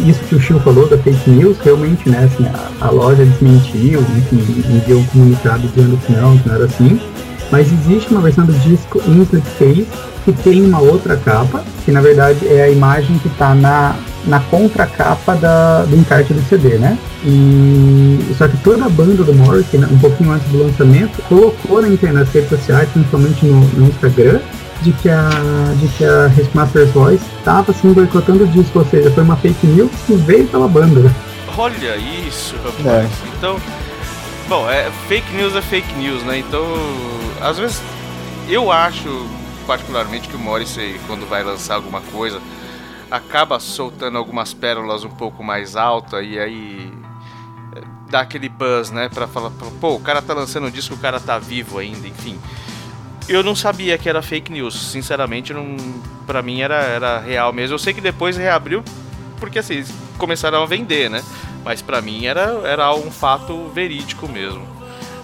isso 0.10 0.20
que 0.24 0.36
o 0.36 0.40
Chico 0.40 0.60
falou 0.62 0.88
da 0.88 0.98
fake 0.98 1.30
news, 1.30 1.58
realmente, 1.60 2.10
né, 2.10 2.24
assim, 2.24 2.46
a, 2.48 2.88
a 2.88 2.90
loja 2.90 3.24
desmentiu, 3.24 4.02
enfim, 4.18 4.64
enviou 4.68 5.00
um 5.00 5.06
comunicado 5.06 5.68
dizendo 5.68 6.00
que 6.06 6.12
não, 6.14 6.38
que 6.38 6.48
não 6.48 6.56
era 6.56 6.66
assim. 6.66 7.00
Mas 7.52 7.72
existe 7.72 8.12
uma 8.12 8.22
versão 8.22 8.46
do 8.46 8.54
disco 8.54 9.02
em 9.08 9.26
Case 9.58 9.88
que 10.26 10.32
tem 10.44 10.64
uma 10.64 10.80
outra 10.80 11.18
capa, 11.18 11.64
que 11.84 11.92
na 11.92 12.02
verdade 12.02 12.48
é 12.48 12.64
a 12.64 12.70
imagem 12.70 13.18
que 13.20 13.28
está 13.28 13.56
na, 13.56 13.96
na 14.26 14.40
contracapa 14.40 15.36
da, 15.36 15.84
do 15.86 15.96
encarte 15.96 16.34
do 16.34 16.42
CD, 16.48 16.78
né? 16.78 16.98
E 17.24 18.36
só 18.38 18.48
que 18.48 18.58
toda 18.58 18.86
a 18.86 18.90
banda 18.90 19.24
do 19.24 19.34
Morrissey, 19.34 19.80
né, 19.80 19.88
um 19.92 19.98
pouquinho 19.98 20.32
antes 20.32 20.48
do 20.50 20.64
lançamento, 20.64 21.22
colocou 21.28 21.82
na 21.82 21.88
internet, 21.88 22.26
nas 22.26 22.34
redes 22.34 22.50
sociais, 22.50 22.90
principalmente 22.94 23.46
no, 23.46 23.62
no 23.62 23.88
Instagram, 23.88 24.40
de 24.82 24.94
que 24.94 25.10
a, 25.10 25.30
de 25.80 25.88
que 25.90 26.06
a 26.06 26.28
Riskmaster's 26.28 26.92
Voice 26.92 27.26
estava 27.38 27.72
assim 27.72 27.94
boicotando 27.94 28.44
o 28.44 28.48
disco, 28.48 28.80
ou 28.80 28.86
seja, 28.86 29.12
foi 29.12 29.24
uma 29.24 29.36
fake 29.36 29.68
news 29.68 29.92
que 30.06 30.14
veio 30.16 30.48
pela 30.48 30.68
banda. 30.68 31.14
Olha 31.58 31.98
isso, 31.98 32.56
rapaz. 32.58 33.10
Então, 33.38 33.60
bom, 34.48 34.70
é, 34.70 34.90
fake 35.08 35.34
news 35.34 35.56
é 35.56 35.62
fake 35.62 35.94
news, 35.96 36.24
né? 36.24 36.38
Então, 36.38 36.64
às 37.42 37.58
vezes, 37.58 37.82
eu 38.48 38.72
acho, 38.72 39.28
particularmente, 39.68 40.30
que 40.30 40.36
o 40.36 40.40
Morrissey, 40.40 41.00
quando 41.06 41.28
vai 41.28 41.44
lançar 41.44 41.76
alguma 41.76 42.02
coisa, 42.02 42.40
acaba 43.12 43.60
soltando 43.60 44.18
algumas 44.18 44.54
pérolas 44.54 45.04
um 45.04 45.10
pouco 45.10 45.44
mais 45.44 45.76
alta 45.76 46.22
e 46.22 46.40
aí 46.40 46.94
é, 47.76 47.82
dá 48.10 48.22
aquele 48.22 48.48
buzz, 48.48 48.92
né? 48.92 49.10
Pra 49.10 49.28
falar, 49.28 49.52
pô, 49.82 49.96
o 49.96 50.00
cara 50.00 50.22
tá 50.22 50.34
lançando 50.34 50.68
um 50.68 50.72
disco, 50.72 50.96
o 50.96 51.00
cara 51.00 51.20
tá 51.20 51.38
vivo 51.38 51.78
ainda, 51.78 52.08
enfim. 52.08 52.40
Eu 53.30 53.44
não 53.44 53.56
sabia 53.56 53.98
que 53.98 54.10
era 54.10 54.22
fake 54.22 54.52
news, 54.52 54.92
sinceramente, 54.92 55.54
não, 55.54 55.76
pra 56.26 56.42
mim 56.42 56.62
era, 56.62 56.76
era 56.78 57.20
real 57.20 57.54
mesmo. 57.54 57.76
Eu 57.76 57.80
sei 57.80 57.94
que 57.94 58.02
depois 58.02 58.36
reabriu 58.36 58.84
porque 59.40 59.60
assim, 59.60 59.76
eles 59.76 59.94
começaram 60.18 60.62
a 60.62 60.66
vender, 60.66 61.10
né? 61.10 61.24
Mas 61.64 61.82
pra 61.82 62.02
mim 62.02 62.26
era, 62.26 62.60
era 62.66 62.94
um 62.94 63.10
fato 63.12 63.70
verídico 63.74 64.28
mesmo. 64.28 64.62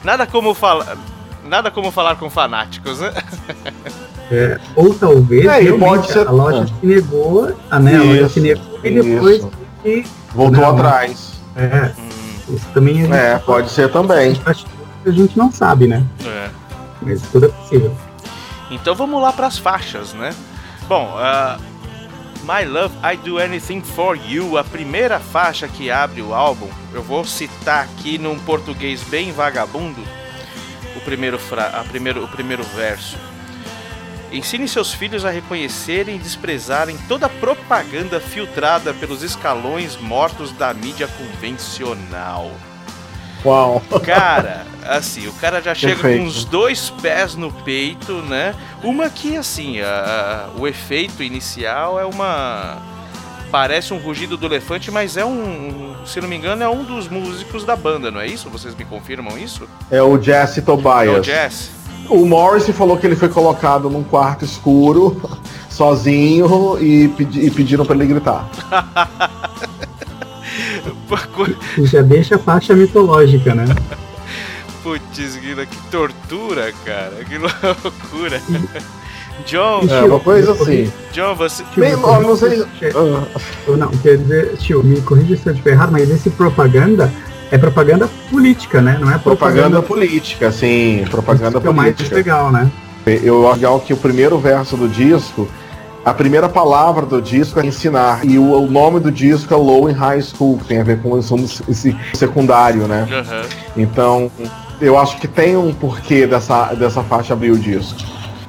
Nada 0.04 0.26
como 0.28 0.54
falar. 0.54 0.96
Nada 1.46 1.70
como 1.72 1.92
falar 1.92 2.16
com 2.16 2.30
fanáticos, 2.30 3.00
né? 3.00 3.12
É, 4.32 4.60
ou 4.76 4.94
talvez 4.94 5.46
É, 5.46 5.72
pode 5.78 6.08
ser- 6.12 6.28
a 6.28 6.32
loja 6.32 6.64
é. 6.64 6.66
se 6.68 6.74
negou, 6.86 7.56
a, 7.70 7.80
né, 7.80 7.96
a 7.96 8.00
loja 8.04 8.22
Isso, 8.22 8.30
se 8.34 8.40
negou 8.42 8.80
e 8.84 8.90
depois 9.02 9.38
isso. 9.38 9.52
que. 9.84 10.06
Voltou 10.34 10.62
Não. 10.62 10.70
atrás. 10.72 11.34
É, 11.56 11.92
Hum, 11.98 12.56
isso 12.56 12.66
também 12.74 12.96
gente, 12.96 13.14
É, 13.14 13.38
pode 13.38 13.70
ser 13.70 13.92
também. 13.92 14.40
a 15.06 15.12
gente 15.12 15.38
não 15.38 15.52
sabe, 15.52 15.88
né? 15.88 16.04
é. 16.26 16.50
Mas 17.06 17.22
tudo 17.32 17.46
é 17.46 17.50
possível. 17.50 17.96
Então 18.72 18.96
vamos 18.96 19.22
lá 19.22 19.32
para 19.32 19.48
as 19.48 19.58
faixas, 19.58 20.14
né? 20.14 20.36
Bom, 20.88 21.14
ah, 21.18 21.58
My 22.44 22.66
Love, 22.66 22.96
I 23.04 23.18
Do 23.18 23.40
Anything 23.40 23.82
For 23.82 24.18
You, 24.28 24.58
a 24.58 24.64
primeira 24.64 25.20
faixa 25.20 25.68
que 25.68 25.90
abre 25.90 26.22
o 26.22 26.34
álbum, 26.34 26.68
eu 26.94 27.02
vou 27.02 27.24
citar 27.24 27.84
aqui 27.84 28.18
num 28.18 28.38
português 28.40 29.02
bem 29.04 29.32
vagabundo 29.32 30.02
o 30.96 31.02
primeiro, 31.02 31.38
fra 31.38 31.68
a 31.68 31.84
primeiro, 31.84 32.24
o 32.24 32.28
primeiro 32.28 32.64
verso. 32.64 33.18
Ensine 34.32 34.68
seus 34.68 34.94
filhos 34.94 35.24
a 35.24 35.30
reconhecerem 35.30 36.16
e 36.16 36.20
desprezarem 36.20 36.98
toda 37.08 37.28
a 37.28 37.30
propaganda 37.30 38.20
filtrada 38.20 38.94
pelos 38.94 39.22
escalões 39.22 39.98
mortos 39.98 40.52
da 40.52 40.74
mídia 40.74 41.08
convencional. 41.08 42.52
Uau. 43.46 43.82
Cara, 44.04 44.66
assim, 44.88 45.28
o 45.28 45.34
cara 45.34 45.62
já 45.62 45.76
chega 45.76 45.94
Perfeito. 45.96 46.22
com 46.22 46.28
uns 46.28 46.46
dois 46.46 46.90
pés 46.90 47.36
no 47.36 47.52
peito, 47.52 48.14
né? 48.24 48.56
Uma 48.84 49.10
que, 49.10 49.38
assim, 49.38 49.80
a- 49.82 50.50
a- 50.56 50.60
o 50.60 50.68
efeito 50.68 51.22
inicial 51.22 52.00
é 52.00 52.06
uma. 52.06 52.78
Parece 53.52 53.94
um 53.94 53.98
rugido 53.98 54.36
do 54.36 54.48
elefante, 54.48 54.90
mas 54.92 55.16
é 55.16 55.24
um. 55.24 55.94
Se 56.06 56.20
não 56.20 56.28
me 56.28 56.36
engano, 56.36 56.64
é 56.64 56.68
um 56.70 56.84
dos 56.84 57.08
músicos 57.08 57.64
da 57.64 57.76
banda, 57.76 58.10
não 58.12 58.20
é 58.20 58.28
isso? 58.28 58.50
Vocês 58.50 58.76
me 58.76 58.84
confirmam 58.84 59.38
isso? 59.38 59.68
É 59.92 60.02
o 60.02 60.20
Jesse 60.22 60.60
É 60.60 60.64
o 60.64 60.66
Tobias. 60.66 61.26
Jazz? 61.26 61.70
O 62.10 62.26
Morrissey 62.26 62.74
falou 62.74 62.98
que 62.98 63.06
ele 63.08 63.16
foi 63.16 63.30
colocado 63.30 63.90
num 63.90 64.04
quarto 64.04 64.44
escuro, 64.46 65.20
sozinho, 65.70 66.78
e, 66.80 67.08
pedi- 67.10 67.46
e 67.46 67.52
pediram 67.52 67.86
pra 67.86 67.96
ele 67.96 68.06
gritar. 68.08 68.48
Já 71.84 72.02
deixa 72.02 72.36
a 72.36 72.40
faixa 72.40 72.74
mitológica, 72.74 73.54
né? 73.56 73.66
Putz, 74.84 75.36
Guila, 75.38 75.66
que 75.66 75.78
tortura, 75.90 76.72
cara. 76.86 77.14
Que 77.28 77.38
loucura. 77.38 78.42
John, 79.46 79.82
É 79.90 80.04
uma 80.04 80.20
coisa 80.20 80.54
assim. 80.54 80.92
John, 81.12 81.36
você. 81.36 81.64
tio, 81.74 81.82
Bem, 81.82 81.96
ó, 82.02 82.20
não 82.22 82.36
sei. 82.36 82.64
eu 83.68 83.78
Não, 83.78 83.90
quer 83.90 84.18
dizer, 84.18 84.56
tio, 84.58 84.84
me 84.84 85.02
corrija 85.02 85.36
se 85.38 85.48
eu 85.48 85.54
estiver 85.54 85.72
errado, 85.72 85.92
mas 85.92 86.10
esse 86.10 86.30
propaganda 86.30 87.12
é 87.52 87.58
propaganda 87.58 88.10
política, 88.30 88.82
né? 88.82 88.98
Não 89.00 89.10
é 89.12 89.18
propaganda 89.18 89.80
propaganda, 89.80 89.82
política, 89.82 90.52
sim, 90.52 91.06
propaganda 91.12 91.50
Isso 91.58 91.62
que 91.62 91.68
é 91.68 91.70
o 91.70 91.74
mais 91.74 91.96
política. 91.96 92.16
legal, 92.16 92.52
né? 92.52 92.72
Eu 93.06 93.48
acho 93.48 93.56
legal 93.58 93.80
que 93.82 93.94
o 93.94 93.98
primeiro 93.98 94.40
verso 94.40 94.76
do 94.76 94.88
disco, 94.88 95.48
a 96.06 96.14
primeira 96.14 96.48
palavra 96.48 97.04
do 97.04 97.20
disco 97.20 97.60
é 97.60 97.66
ensinar. 97.66 98.24
E 98.24 98.38
o, 98.38 98.62
o 98.62 98.70
nome 98.70 99.00
do 99.00 99.12
disco 99.12 99.52
é 99.52 99.58
Low 99.58 99.90
in 99.90 99.94
High 99.94 100.22
School, 100.22 100.60
que 100.60 100.66
tem 100.66 100.80
a 100.80 100.84
ver 100.84 101.02
com 101.02 101.14
o 101.14 101.18
ensino 101.18 101.48
secundário, 102.14 102.88
né? 102.88 103.08
Aham. 103.12 103.42
Então, 103.76 104.32
eu 104.80 105.00
acho 105.00 105.18
que 105.18 105.28
tem 105.28 105.58
um 105.58 105.74
porquê 105.74 106.28
dessa, 106.28 106.76
dessa 106.76 107.02
faixa 107.02 107.34
abrir 107.34 107.50
o 107.50 107.58
disco. 107.58 107.98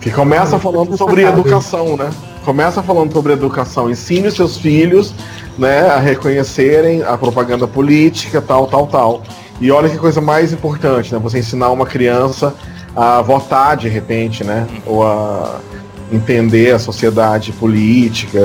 Que 0.02 0.10
começa 0.10 0.58
falando 0.58 0.98
sobre 0.98 1.22
educação, 1.22 1.96
né? 1.96 2.10
Começa 2.44 2.82
falando 2.82 3.10
sobre 3.12 3.32
educação. 3.32 3.90
Ensine 3.90 4.30
seus 4.30 4.58
filhos 4.58 5.14
né, 5.58 5.88
a 5.88 5.98
reconhecerem 5.98 7.02
a 7.02 7.16
propaganda 7.16 7.66
política, 7.66 8.42
tal, 8.42 8.66
tal, 8.66 8.86
tal. 8.86 9.22
E 9.62 9.70
olha 9.70 9.88
que 9.88 9.96
coisa 9.96 10.20
mais 10.20 10.52
importante, 10.52 11.12
né? 11.12 11.18
Você 11.18 11.38
ensinar 11.38 11.70
uma 11.70 11.86
criança 11.86 12.54
a 12.94 13.22
votar 13.22 13.78
de 13.78 13.88
repente, 13.88 14.44
né? 14.44 14.66
Ou 14.84 15.02
a 15.06 15.58
entender 16.12 16.74
a 16.74 16.78
sociedade 16.78 17.52
política. 17.52 18.38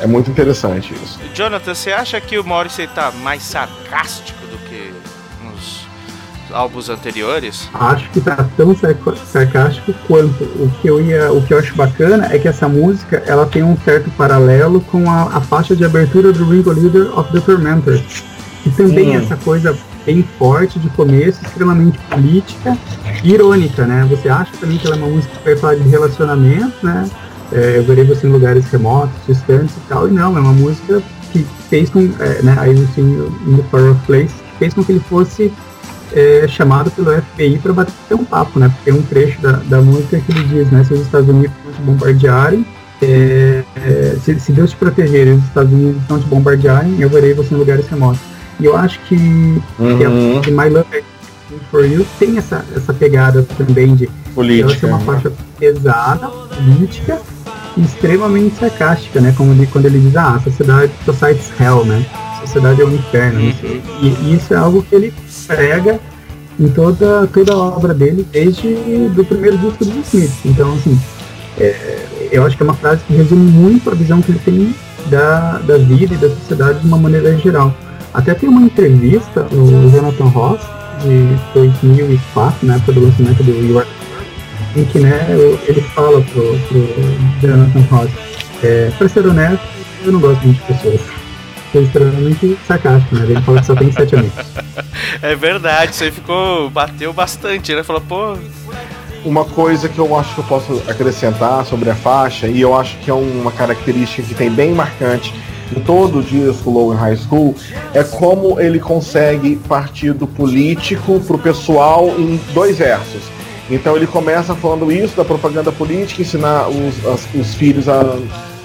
É 0.00 0.06
muito 0.06 0.30
interessante 0.30 0.92
isso. 0.94 1.18
Jonathan, 1.34 1.74
você 1.74 1.92
acha 1.92 2.20
que 2.20 2.38
o 2.38 2.44
Morrissey 2.44 2.88
tá 2.88 3.12
mais 3.22 3.42
sarcástico 3.42 4.40
do 4.46 4.58
que 4.68 4.92
nos 5.44 5.86
álbuns 6.52 6.88
anteriores? 6.88 7.68
Acho 7.72 8.10
que 8.10 8.20
tá 8.20 8.44
tão 8.56 8.74
sarcástico 9.24 9.94
quanto. 10.08 10.42
O 10.42 10.68
que 10.80 10.88
eu 10.88 11.00
ia, 11.00 11.32
o 11.32 11.40
que 11.46 11.54
eu 11.54 11.58
acho 11.58 11.74
bacana 11.76 12.28
é 12.32 12.38
que 12.38 12.48
essa 12.48 12.68
música 12.68 13.22
ela 13.26 13.46
tem 13.46 13.62
um 13.62 13.76
certo 13.84 14.10
paralelo 14.12 14.80
com 14.80 15.08
a, 15.08 15.36
a 15.36 15.40
faixa 15.40 15.76
de 15.76 15.84
abertura 15.84 16.32
do 16.32 16.44
Ringo 16.50 16.72
Leader 16.72 17.16
of 17.16 17.30
the 17.32 17.38
Tormentor, 17.40 18.00
que 18.64 18.70
também 18.70 19.16
Hum. 19.16 19.20
essa 19.22 19.36
coisa 19.36 19.76
bem 20.04 20.22
forte 20.38 20.78
de 20.78 20.88
começo, 20.90 21.40
extremamente 21.44 21.98
política, 22.10 22.76
e 23.22 23.32
irônica, 23.32 23.86
né? 23.86 24.06
Você 24.10 24.28
acha 24.28 24.50
também 24.60 24.78
que 24.78 24.86
ela 24.86 24.96
é 24.96 24.98
uma 24.98 25.08
música 25.08 25.34
que 25.36 25.44
vai 25.44 25.56
falar 25.56 25.74
de 25.76 25.88
relacionamento, 25.88 26.74
né? 26.82 27.08
É, 27.52 27.78
eu 27.78 27.84
verei 27.84 28.04
você 28.04 28.26
em 28.26 28.30
lugares 28.30 28.64
remotos, 28.66 29.14
distantes 29.26 29.76
e 29.76 29.80
tal, 29.88 30.08
e 30.08 30.10
não, 30.10 30.36
é 30.36 30.40
uma 30.40 30.52
música 30.52 31.02
que 31.32 31.46
fez 31.68 31.90
com, 31.90 32.00
é, 32.18 32.42
né, 32.42 32.56
aí 32.58 32.72
assim, 32.72 33.30
in 33.46 33.56
the 33.56 33.62
Power 33.70 33.92
of 33.92 34.00
Place, 34.06 34.34
que 34.34 34.58
fez 34.58 34.74
com 34.74 34.82
que 34.84 34.92
ele 34.92 35.00
fosse 35.00 35.52
é, 36.12 36.46
chamado 36.48 36.90
pelo 36.90 37.10
FBI 37.10 37.58
para 37.58 37.72
bater 37.72 38.14
um 38.14 38.24
papo, 38.24 38.58
né? 38.58 38.68
Porque 38.68 38.90
tem 38.90 39.00
um 39.00 39.02
trecho 39.02 39.40
da, 39.40 39.52
da 39.52 39.80
música 39.80 40.18
que 40.18 40.32
ele 40.32 40.44
diz, 40.44 40.70
né? 40.70 40.84
Se 40.84 40.94
os 40.94 41.00
Estados 41.00 41.28
Unidos 41.28 41.52
não 41.64 41.72
te 41.72 41.82
bombardearem, 41.82 42.66
é, 43.02 43.64
é, 43.76 44.16
se, 44.22 44.38
se 44.38 44.52
Deus 44.52 44.70
te 44.70 44.76
proteger 44.76 45.26
e 45.26 45.30
os 45.32 45.44
Estados 45.44 45.72
Unidos 45.72 46.00
não 46.08 46.20
te 46.20 46.26
bombardearem, 46.26 47.00
eu 47.00 47.08
verei 47.08 47.34
você 47.34 47.54
em 47.54 47.58
lugares 47.58 47.88
remotos. 47.88 48.20
E 48.62 48.64
eu 48.64 48.76
acho 48.76 49.00
que, 49.08 49.16
que, 49.16 49.62
Uhum. 49.82 50.38
a, 50.38 50.40
que 50.40 50.50
My 50.52 50.68
Love 50.68 51.02
Do 51.50 51.58
For 51.70 51.84
You 51.84 52.06
tem 52.18 52.38
essa, 52.38 52.64
essa 52.76 52.94
pegada 52.94 53.44
também 53.58 53.94
de 53.96 54.04
ela 54.04 54.12
ser 54.24 54.32
Política. 54.34 54.86
uma 54.86 54.98
né? 54.98 55.04
faixa 55.04 55.32
pesada, 55.58 56.28
política 56.28 57.20
e 57.76 57.80
extremamente 57.82 58.54
sarcástica, 58.56 59.20
né? 59.20 59.34
Como 59.36 59.52
ele, 59.52 59.66
quando 59.66 59.86
ele 59.86 59.98
diz, 59.98 60.16
ah, 60.16 60.36
a 60.36 60.40
sociedade, 60.40 60.92
society's 61.04 61.50
hell, 61.60 61.84
né? 61.84 62.06
A 62.40 62.46
sociedade 62.46 62.80
é 62.82 62.84
um 62.84 62.94
inferno. 62.94 63.40
Uhum. 63.40 63.48
Isso- 63.50 63.66
E, 64.00 64.06
e 64.06 64.34
isso 64.36 64.54
é 64.54 64.56
algo 64.56 64.82
que 64.82 64.94
ele 64.94 65.12
prega 65.46 65.98
em 66.60 66.68
toda, 66.68 67.26
toda 67.32 67.52
a 67.52 67.56
obra 67.56 67.92
dele, 67.92 68.24
desde 68.30 68.74
do 69.08 69.24
primeiro 69.24 69.58
disco 69.58 69.84
dos 69.84 70.06
Smiths. 70.08 70.38
Então, 70.44 70.72
assim, 70.74 70.98
é, 71.58 72.06
eu 72.30 72.44
acho 72.46 72.56
que 72.56 72.62
é 72.62 72.66
uma 72.66 72.74
frase 72.74 73.00
que 73.08 73.12
resume 73.14 73.50
muito 73.50 73.90
a 73.90 73.94
visão 73.94 74.22
que 74.22 74.30
ele 74.30 74.40
tem 74.44 74.74
da, 75.10 75.58
da 75.58 75.76
vida 75.78 76.14
e 76.14 76.16
da 76.16 76.28
sociedade 76.28 76.78
de 76.80 76.86
uma 76.86 76.96
maneira 76.98 77.36
geral. 77.38 77.74
Até 78.14 78.34
tem 78.34 78.48
uma 78.48 78.62
entrevista, 78.62 79.46
o 79.52 79.90
Jonathan 79.90 80.24
Ross, 80.26 80.60
de 81.02 81.36
2004, 81.54 82.66
na 82.66 82.76
época 82.76 82.92
do 82.92 83.00
lançamento 83.06 83.42
do 83.42 83.50
You 83.50 83.78
Are 83.78 83.88
em 84.76 84.84
que 84.84 84.98
né, 84.98 85.26
ele 85.66 85.80
fala 85.80 86.20
pro, 86.22 86.58
pro 86.60 86.88
Jonathan 87.40 87.80
Ross, 87.90 88.10
é, 88.62 88.90
pra 88.96 89.08
ser 89.08 89.26
honesto, 89.26 89.62
eu 90.04 90.12
não 90.12 90.20
gosto 90.20 90.42
muito 90.42 90.58
de 90.60 90.72
pessoas. 90.72 91.00
Foi 91.70 91.82
extremamente 91.84 92.58
sarcástico, 92.66 93.14
né? 93.14 93.24
Ele 93.24 93.40
fala 93.42 93.60
que 93.60 93.66
só 93.66 93.74
tem 93.74 93.92
sete 93.92 94.14
amigos. 94.16 94.32
É 95.20 95.36
verdade, 95.36 95.94
você 95.94 96.10
ficou. 96.10 96.68
bateu 96.70 97.12
bastante, 97.12 97.74
né? 97.74 97.82
Falou, 97.84 98.02
pô. 98.02 98.36
Uma 99.24 99.44
coisa 99.44 99.88
que 99.88 99.98
eu 99.98 100.18
acho 100.18 100.34
que 100.34 100.40
eu 100.40 100.44
posso 100.44 100.82
acrescentar 100.88 101.64
sobre 101.64 101.90
a 101.90 101.94
faixa, 101.94 102.48
e 102.48 102.60
eu 102.60 102.74
acho 102.74 102.96
que 102.98 103.10
é 103.10 103.14
uma 103.14 103.52
característica 103.52 104.22
que 104.26 104.34
tem 104.34 104.50
bem 104.50 104.72
marcante 104.72 105.32
em 105.76 105.80
todo 105.80 106.18
o 106.18 106.22
disco 106.22 106.70
Low 106.70 106.92
in 106.92 106.96
High 106.96 107.16
School, 107.16 107.54
é 107.94 108.02
como 108.04 108.60
ele 108.60 108.78
consegue 108.78 109.56
partir 109.68 110.12
do 110.12 110.26
político 110.26 111.20
pro 111.20 111.38
pessoal 111.38 112.08
em 112.18 112.38
dois 112.52 112.78
versos. 112.78 113.22
Então 113.70 113.96
ele 113.96 114.06
começa 114.06 114.54
falando 114.54 114.90
isso 114.92 115.16
da 115.16 115.24
propaganda 115.24 115.72
política, 115.72 116.20
ensinar 116.22 116.68
os, 116.68 117.06
as- 117.06 117.28
os 117.34 117.54
filhos 117.54 117.88
a, 117.88 118.00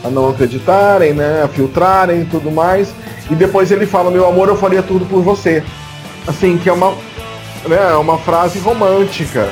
a 0.04 0.10
não 0.10 0.30
acreditarem, 0.30 1.14
né, 1.14 1.42
a 1.44 1.48
filtrarem 1.48 2.22
e 2.22 2.26
tudo 2.26 2.52
mais. 2.52 2.94
E 3.30 3.36
depois 3.36 3.72
ele 3.72 3.86
fala, 3.86 4.10
meu 4.12 4.28
amor, 4.28 4.48
eu 4.50 4.56
faria 4.58 4.82
tudo 4.84 5.06
por 5.06 5.22
você. 5.22 5.64
Assim, 6.26 6.58
que 6.58 6.68
é 6.70 6.74
uma, 6.74 6.92
né, 7.68 7.92
é 7.92 7.96
uma 7.96 8.18
frase 8.18 8.60
romântica 8.60 9.48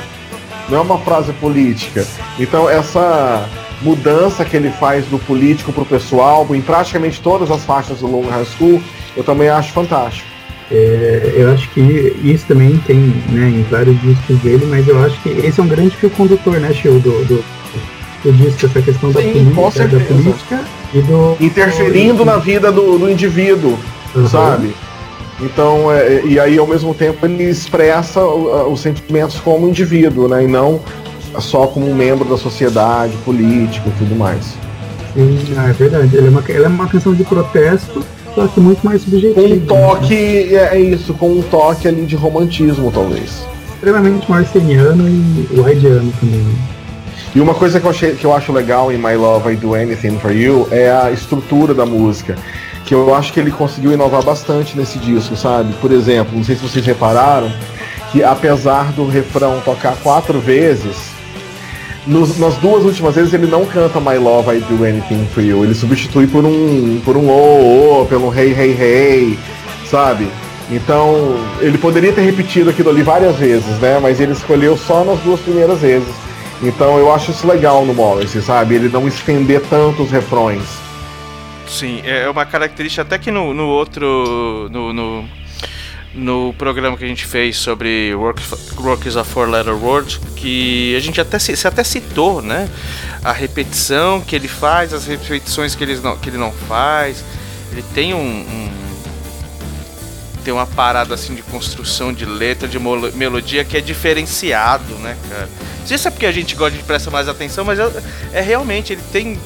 não 0.68 0.78
é 0.78 0.80
uma 0.80 0.98
frase 0.98 1.32
política. 1.34 2.04
Então 2.40 2.68
essa 2.68 3.48
mudança 3.82 4.44
que 4.44 4.56
ele 4.56 4.70
faz 4.70 5.04
do 5.06 5.18
político 5.18 5.72
pro 5.72 5.84
pessoal, 5.84 6.46
em 6.50 6.60
praticamente 6.60 7.20
todas 7.20 7.50
as 7.50 7.64
faixas 7.64 7.98
do 7.98 8.06
Long 8.06 8.26
High 8.28 8.46
School, 8.56 8.80
eu 9.16 9.22
também 9.24 9.48
acho 9.48 9.72
fantástico. 9.72 10.26
É, 10.70 11.34
eu 11.36 11.52
acho 11.52 11.68
que 11.70 12.16
isso 12.24 12.44
também 12.46 12.76
tem 12.86 12.96
né, 13.28 13.48
em 13.48 13.62
vários 13.70 14.00
discos 14.00 14.36
dele, 14.40 14.66
mas 14.68 14.88
eu 14.88 14.98
acho 15.04 15.20
que 15.22 15.28
esse 15.28 15.60
é 15.60 15.62
um 15.62 15.68
grande 15.68 15.96
fio 15.96 16.10
condutor, 16.10 16.54
né, 16.58 16.72
Chiu, 16.72 16.98
do, 16.98 17.24
do, 17.24 17.44
do 18.24 18.32
disco, 18.32 18.66
essa 18.66 18.82
questão 18.82 19.12
da, 19.12 19.20
Sim, 19.22 19.52
política, 19.54 19.86
da 19.86 20.00
política 20.04 20.60
e 20.92 21.00
do. 21.02 21.36
Interferindo 21.40 22.24
na 22.24 22.38
vida 22.38 22.72
do, 22.72 22.98
do 22.98 23.08
indivíduo, 23.10 23.78
Uhum. 24.14 24.26
sabe? 24.28 24.74
Então, 25.40 25.92
é, 25.92 26.22
e 26.24 26.40
aí 26.40 26.56
ao 26.58 26.66
mesmo 26.66 26.94
tempo 26.94 27.26
ele 27.26 27.44
expressa 27.44 28.24
o- 28.24 28.72
os 28.72 28.80
sentimentos 28.80 29.38
como 29.38 29.68
indivíduo, 29.68 30.26
né? 30.26 30.44
E 30.44 30.46
não 30.46 30.80
só 31.40 31.66
como 31.66 31.88
um 31.88 31.94
membro 31.94 32.28
da 32.28 32.36
sociedade, 32.36 33.16
político 33.24 33.88
e 33.88 33.92
tudo 33.98 34.16
mais. 34.16 34.44
Sim, 35.14 35.38
ah, 35.56 35.68
é 35.68 35.72
verdade. 35.72 36.16
Ela 36.16 36.26
é, 36.26 36.30
uma, 36.30 36.44
ela 36.48 36.64
é 36.66 36.68
uma 36.68 36.86
canção 36.88 37.14
de 37.14 37.24
protesto, 37.24 38.04
só 38.34 38.46
que 38.46 38.60
muito 38.60 38.84
mais 38.84 39.02
subjetiva. 39.02 39.40
Com 39.40 39.54
um 39.54 39.60
toque, 39.60 40.14
é, 40.14 40.70
é 40.72 40.80
isso, 40.80 41.14
com 41.14 41.30
um 41.30 41.42
toque 41.42 41.88
ali 41.88 42.04
de 42.04 42.16
romantismo, 42.16 42.90
talvez. 42.92 43.46
extremamente 43.74 44.30
marceniano 44.30 45.08
e 45.08 45.60
whiteano 45.60 46.12
também. 46.20 46.40
né? 46.40 46.54
E 47.34 47.40
uma 47.40 47.54
coisa 47.54 47.78
que 47.78 47.86
eu, 47.86 47.90
achei, 47.90 48.14
que 48.14 48.24
eu 48.24 48.34
acho 48.34 48.50
legal 48.52 48.90
em 48.90 48.96
My 48.96 49.14
Love 49.14 49.52
I 49.52 49.56
Do 49.56 49.74
Anything 49.74 50.18
For 50.18 50.32
You 50.32 50.68
é 50.70 50.90
a 50.90 51.10
estrutura 51.10 51.74
da 51.74 51.84
música. 51.84 52.34
Que 52.84 52.94
eu 52.94 53.14
acho 53.14 53.32
que 53.32 53.40
ele 53.40 53.50
conseguiu 53.50 53.92
inovar 53.92 54.22
bastante 54.22 54.76
nesse 54.76 54.98
disco, 54.98 55.36
sabe? 55.36 55.74
Por 55.74 55.92
exemplo, 55.92 56.36
não 56.36 56.44
sei 56.44 56.56
se 56.56 56.62
vocês 56.62 56.86
repararam, 56.86 57.50
que 58.12 58.22
apesar 58.22 58.92
do 58.92 59.06
refrão 59.06 59.60
tocar 59.64 59.96
quatro 59.96 60.38
vezes, 60.40 61.10
nos- 62.06 62.38
nas 62.38 62.54
duas 62.56 62.84
últimas 62.84 63.14
vezes 63.14 63.32
ele 63.34 63.46
não 63.46 63.64
canta 63.66 64.00
My 64.00 64.16
Love 64.18 64.56
I 64.56 64.60
Do 64.60 64.84
Anything 64.84 65.26
For 65.34 65.42
You. 65.42 65.64
Ele 65.64 65.74
substitui 65.74 66.26
por 66.26 66.44
um 66.44 67.00
por 67.04 67.16
um 67.16 67.28
oh, 67.28 68.02
oh, 68.02 68.06
pelo 68.06 68.32
hey, 68.34 68.52
hey, 68.52 68.76
hey, 68.80 69.38
sabe? 69.90 70.28
Então, 70.70 71.36
ele 71.60 71.78
poderia 71.78 72.12
ter 72.12 72.22
repetido 72.22 72.70
aquilo 72.70 72.90
ali 72.90 73.02
várias 73.02 73.36
vezes, 73.36 73.78
né? 73.78 74.00
Mas 74.02 74.20
ele 74.20 74.32
escolheu 74.32 74.76
só 74.76 75.04
nas 75.04 75.18
duas 75.20 75.38
primeiras 75.40 75.80
vezes. 75.80 76.12
Então 76.62 76.98
eu 76.98 77.12
acho 77.12 77.30
isso 77.30 77.46
legal 77.46 77.84
no 77.84 77.92
Morrissey, 77.94 78.40
sabe? 78.40 78.74
Ele 78.76 78.88
não 78.88 79.06
estender 79.06 79.60
tanto 79.68 80.02
os 80.02 80.10
refrões. 80.10 80.62
Sim, 81.68 82.00
é 82.04 82.28
uma 82.30 82.46
característica 82.46 83.02
até 83.02 83.18
que 83.18 83.30
no, 83.30 83.52
no 83.52 83.66
outro. 83.66 84.68
No, 84.70 84.92
no, 84.92 85.24
no 86.16 86.54
programa 86.54 86.96
que 86.96 87.04
a 87.04 87.06
gente 87.08 87.26
fez 87.26 87.56
sobre 87.58 88.14
Work, 88.14 88.42
Work 88.78 89.06
is 89.06 89.16
a 89.16 89.22
Four 89.24 89.48
Letter 89.50 89.74
Word, 89.74 90.18
que 90.34 90.96
a 90.96 91.00
gente 91.00 91.20
até, 91.20 91.38
você 91.38 91.68
até 91.68 91.84
citou, 91.84 92.40
né? 92.40 92.68
A 93.22 93.32
repetição 93.32 94.20
que 94.20 94.34
ele 94.34 94.48
faz, 94.48 94.92
as 94.94 95.06
repetições 95.06 95.74
que 95.74 95.84
ele 95.84 95.96
não, 95.96 96.16
que 96.16 96.30
ele 96.30 96.38
não 96.38 96.50
faz. 96.52 97.22
Ele 97.70 97.84
tem 97.94 98.14
um, 98.14 98.18
um- 98.18 98.72
tem 100.42 100.54
uma 100.54 100.66
parada 100.66 101.12
assim 101.14 101.34
de 101.34 101.42
construção 101.42 102.12
de 102.12 102.24
letra, 102.24 102.68
de 102.68 102.78
melodia 102.78 103.64
que 103.64 103.76
é 103.76 103.80
diferenciado, 103.80 104.94
né, 105.00 105.16
cara? 105.28 105.48
Não 105.80 105.86
sei 105.86 105.98
se 105.98 106.06
é 106.06 106.10
porque 106.10 106.24
a 106.26 106.32
gente 106.32 106.54
gosta 106.54 106.76
de 106.78 106.84
prestar 106.84 107.10
mais 107.10 107.28
atenção, 107.28 107.64
mas 107.64 107.78
é, 107.78 107.90
é 108.32 108.40
realmente, 108.40 108.92
ele 108.92 109.02
tem. 109.12 109.38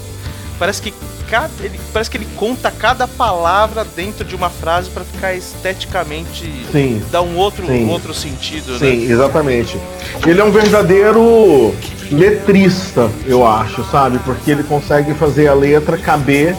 Parece 0.59 0.83
que 0.83 0.93
cada, 1.31 1.49
ele, 1.61 1.79
parece 1.93 2.11
que 2.11 2.17
ele 2.17 2.27
conta 2.37 2.71
cada 2.71 3.07
palavra 3.07 3.85
dentro 3.85 4.25
de 4.25 4.35
uma 4.35 4.51
frase 4.51 4.91
pra 4.91 5.05
ficar 5.05 5.33
esteticamente. 5.33 6.53
Sim. 6.73 7.01
dar 7.11 7.23
um 7.23 7.37
outro, 7.37 7.65
Sim. 7.65 7.85
um 7.85 7.91
outro 7.91 8.13
sentido, 8.13 8.73
né? 8.73 8.79
Sim, 8.79 9.11
exatamente. 9.11 9.79
Ele 10.27 10.41
é 10.41 10.45
um 10.45 10.51
verdadeiro 10.51 11.73
letrista, 12.11 13.09
eu 13.27 13.47
acho, 13.47 13.85
sabe? 13.85 14.19
Porque 14.19 14.51
ele 14.51 14.65
consegue 14.65 15.15
fazer 15.15 15.47
a 15.47 15.55
letra 15.55 15.97
caber 15.97 16.57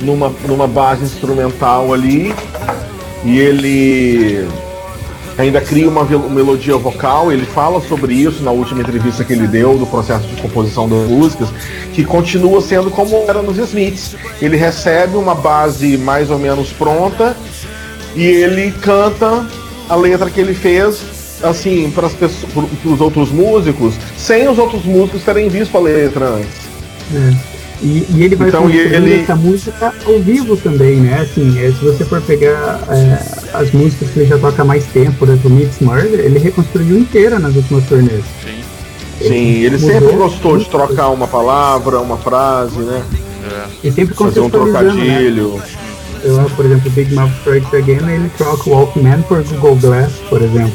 numa, 0.00 0.30
numa 0.46 0.66
base 0.66 1.04
instrumental 1.04 1.92
ali 1.92 2.34
e 3.24 3.38
ele 3.38 4.48
ainda 5.38 5.60
cria 5.60 5.88
uma 5.88 6.04
melodia 6.04 6.76
vocal. 6.76 7.32
Ele 7.32 7.46
fala 7.46 7.80
sobre 7.80 8.14
isso 8.14 8.42
na 8.42 8.50
última 8.50 8.80
entrevista 8.80 9.24
que 9.24 9.32
ele 9.32 9.46
deu 9.46 9.78
do 9.78 9.86
processo 9.86 10.26
de 10.26 10.40
composição 10.40 10.88
das 10.88 11.08
músicas, 11.08 11.48
que 11.92 12.04
continua 12.04 12.60
sendo 12.60 12.90
como 12.90 13.24
era 13.28 13.42
nos 13.42 13.58
Smiths. 13.58 14.16
Ele 14.40 14.56
recebe 14.56 15.16
uma 15.16 15.34
base 15.34 15.96
mais 15.96 16.30
ou 16.30 16.38
menos 16.38 16.72
pronta 16.72 17.36
e 18.14 18.24
ele 18.24 18.72
canta 18.80 19.46
a 19.88 19.94
letra 19.94 20.30
que 20.30 20.40
ele 20.40 20.54
fez 20.54 21.16
assim 21.42 21.90
para 21.90 22.06
os 22.06 23.00
outros 23.00 23.30
músicos 23.30 23.94
sem 24.16 24.48
os 24.48 24.58
outros 24.58 24.84
músicos 24.86 25.22
terem 25.22 25.50
visto 25.50 25.76
a 25.76 25.80
letra 25.80 26.28
antes 26.30 26.66
É. 27.14 27.55
E, 27.82 28.06
e 28.10 28.22
ele 28.22 28.36
vai 28.36 28.48
Então, 28.48 28.70
ele- 28.70 29.20
essa 29.20 29.36
música 29.36 29.92
ao 30.06 30.18
vivo 30.20 30.56
também, 30.56 30.96
né? 30.96 31.20
Assim, 31.20 31.58
é, 31.62 31.66
se 31.72 31.84
você 31.84 32.04
for 32.04 32.22
pegar 32.22 32.80
é, 32.88 33.18
as 33.54 33.70
músicas 33.70 34.08
que 34.10 34.20
ele 34.20 34.26
já 34.28 34.38
toca 34.38 34.62
há 34.62 34.64
mais 34.64 34.84
tempo, 34.86 35.26
né, 35.26 35.38
do 35.42 35.50
Mix 35.50 35.78
Murder, 35.80 36.20
ele 36.20 36.38
reconstruiu 36.38 36.98
inteira 36.98 37.38
nas 37.38 37.54
últimas 37.54 37.84
turnês. 37.84 38.24
Sim. 38.42 39.28
sim 39.28 39.62
ele 39.64 39.76
mudou 39.76 39.90
sempre 39.90 40.16
gostou 40.16 40.58
de 40.58 40.68
trocar 40.68 41.08
uma 41.08 41.26
palavra 41.26 42.00
uma 42.00 42.18
frase 42.18 42.78
né 42.80 43.02
É. 43.50 43.88
E 43.88 43.92
sempre 43.92 44.14
fazer 44.14 44.40
um 44.40 44.44
né? 44.44 44.50
trocadilho 44.50 45.62
Eu, 46.24 46.50
por 46.56 46.64
exemplo, 46.66 46.90
Big 46.90 47.14
Mouth 47.14 47.30
Strikes 47.38 47.72
Again, 47.74 48.08
ele 48.10 48.30
troca 48.36 48.68
o 48.68 48.72
Walkman 48.72 49.22
por 49.22 49.42
Google 49.44 49.76
Glass, 49.76 50.12
por 50.28 50.42
exemplo. 50.42 50.72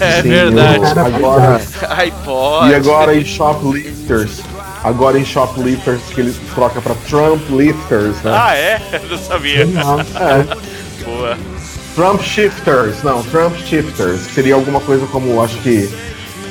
É 0.00 0.22
Sim, 0.22 0.28
verdade. 0.28 0.98
Agora 0.98 1.60
iPod. 2.02 2.70
e 2.70 2.74
agora 2.74 3.14
em 3.16 3.24
shoplifters 3.24 4.40
agora 4.84 5.18
em 5.18 5.24
shoplifters 5.24 6.00
que 6.14 6.20
ele 6.20 6.34
troca 6.54 6.80
para 6.80 6.94
trumplifters 7.08 8.16
né 8.22 8.32
Ah, 8.34 8.54
é? 8.54 8.80
Eu 9.02 9.08
não 9.10 9.18
sabia. 9.18 9.58
Genial. 9.66 10.00
é. 10.00 10.44
Boa. 11.04 11.38
Trump 11.94 12.20
Shifters, 12.22 13.02
não, 13.02 13.22
Trump 13.24 13.56
Shifters, 13.56 14.26
que 14.26 14.34
seria 14.34 14.54
alguma 14.54 14.80
coisa 14.80 15.04
como, 15.06 15.42
acho 15.42 15.56
que, 15.58 15.90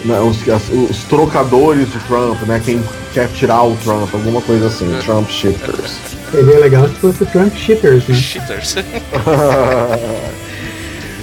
né, 0.04 0.20
os, 0.20 0.38
as- 0.50 0.70
os 0.70 1.04
trocadores 1.06 1.90
de 1.92 2.00
Trump, 2.00 2.42
né, 2.42 2.62
quem 2.66 2.84
quer 3.14 3.30
tirar 3.30 3.64
o 3.64 3.76
Trump, 3.78 4.14
alguma 4.14 4.42
coisa 4.42 4.68
assim, 4.68 4.88
Trump 5.06 5.30
Shifters. 5.30 5.94
Seria 6.32 6.60
legal 6.60 6.90
se 6.90 6.96
fosse 6.96 7.26
Trump 7.28 7.56
Shitters, 7.56 8.06
né? 8.08 8.16
Cheaters. 8.16 8.76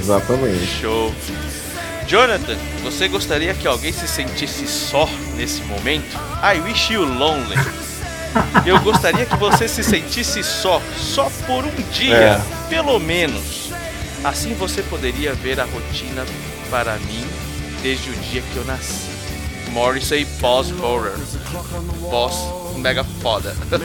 Exatamente. 0.00 0.66
Show. 0.80 1.12
Jonathan, 2.06 2.56
você 2.82 3.08
gostaria 3.08 3.52
que 3.54 3.66
alguém 3.66 3.92
se 3.92 4.06
sentisse 4.06 4.66
só 4.66 5.08
nesse 5.36 5.62
momento? 5.62 6.16
I 6.42 6.60
wish 6.60 6.92
you 6.92 7.04
lonely. 7.04 7.56
Eu 8.66 8.80
gostaria 8.80 9.24
que 9.26 9.36
você 9.36 9.68
se 9.68 9.82
sentisse 9.84 10.42
só, 10.42 10.80
só 10.96 11.30
por 11.46 11.64
um 11.64 11.70
dia, 11.92 12.14
É. 12.16 12.40
pelo 12.68 12.98
menos. 12.98 13.70
Assim 14.24 14.54
você 14.54 14.82
poderia 14.82 15.34
ver 15.34 15.60
a 15.60 15.64
rotina 15.64 16.24
para 16.70 16.94
mim 16.96 17.24
desde 17.82 18.10
o 18.10 18.12
dia 18.14 18.42
que 18.42 18.56
eu 18.56 18.64
nasci. 18.64 19.04
Morrissey 19.70 20.24
Boss 20.40 20.72
Horror. 20.72 21.12
Boss 22.10 22.36
mega 22.78 23.04
foda. 23.22 23.54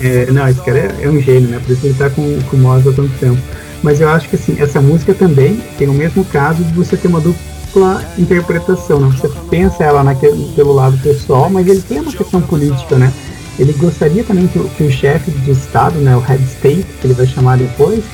É, 0.00 0.26
não, 0.30 0.46
esse 0.48 0.60
cara 0.60 0.78
é, 0.78 1.04
é 1.04 1.08
um 1.08 1.20
gênio, 1.20 1.48
né? 1.48 1.58
Por 1.64 1.72
isso 1.72 1.86
ele 1.86 1.94
tá 1.94 2.10
com, 2.10 2.38
com 2.42 2.56
o 2.56 2.60
Moz 2.60 2.86
há 2.86 2.92
tanto 2.92 3.08
tempo. 3.18 3.40
Mas 3.82 3.98
eu 4.00 4.08
acho 4.10 4.28
que 4.28 4.36
assim, 4.36 4.56
essa 4.60 4.80
música 4.80 5.14
também 5.14 5.56
tem 5.78 5.88
o 5.88 5.92
mesmo 5.94 6.22
caso 6.26 6.62
de 6.62 6.72
você 6.74 6.96
ter 6.98 7.08
uma 7.08 7.20
dupla 7.20 7.40
interpretação, 8.18 9.00
né? 9.00 9.14
Você 9.16 9.28
pensa 9.50 9.84
ela 9.84 10.02
naquele, 10.02 10.52
pelo 10.54 10.72
lado 10.72 10.98
pessoal, 10.98 11.50
mas 11.50 11.66
ele 11.66 11.82
tem 11.82 12.00
uma 12.00 12.12
questão 12.12 12.40
política, 12.40 12.96
né? 12.96 13.12
Ele 13.58 13.72
gostaria 13.72 14.22
também 14.22 14.46
que, 14.46 14.58
que 14.58 14.82
o 14.84 14.90
chefe 14.90 15.30
de 15.30 15.50
Estado, 15.50 15.98
né, 15.98 16.14
o 16.14 16.20
Head 16.20 16.42
State, 16.44 16.86
que 17.00 17.06
ele 17.06 17.14
vai 17.14 17.26
chamar 17.26 17.56
depois, 17.56 18.04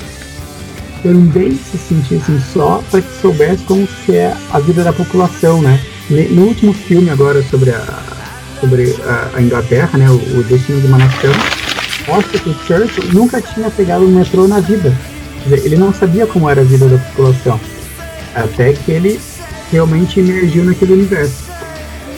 também 1.02 1.58
se 1.58 1.76
sentissem 1.78 2.40
só 2.52 2.82
para 2.90 3.00
que 3.00 3.20
soubesse 3.20 3.64
como 3.64 3.86
que 3.86 4.16
é 4.16 4.36
a 4.52 4.60
vida 4.60 4.84
da 4.84 4.92
população, 4.92 5.60
né? 5.60 5.80
No 6.30 6.42
último 6.42 6.72
filme 6.72 7.10
agora 7.10 7.42
sobre 7.42 7.70
a, 7.70 8.02
sobre 8.60 8.96
a, 9.04 9.30
a 9.34 9.42
Inglaterra, 9.42 9.98
né, 9.98 10.08
o, 10.08 10.38
o 10.38 10.44
Destino 10.44 10.80
de 10.80 10.86
uma 10.86 10.98
Nação, 10.98 11.32
mostra 12.06 12.38
que 12.38 12.50
o 12.50 12.54
Churchill 12.66 13.12
nunca 13.12 13.40
tinha 13.40 13.70
pegado 13.70 14.04
o 14.04 14.08
metrô 14.08 14.46
na 14.46 14.60
vida. 14.60 14.96
Quer 15.42 15.56
dizer, 15.56 15.66
ele 15.66 15.76
não 15.76 15.92
sabia 15.92 16.26
como 16.26 16.48
era 16.48 16.60
a 16.60 16.64
vida 16.64 16.86
da 16.86 16.98
população, 16.98 17.58
até 18.34 18.72
que 18.72 18.92
ele 18.92 19.20
realmente 19.72 20.20
emergiu 20.20 20.64
naquele 20.64 20.92
universo. 20.92 21.50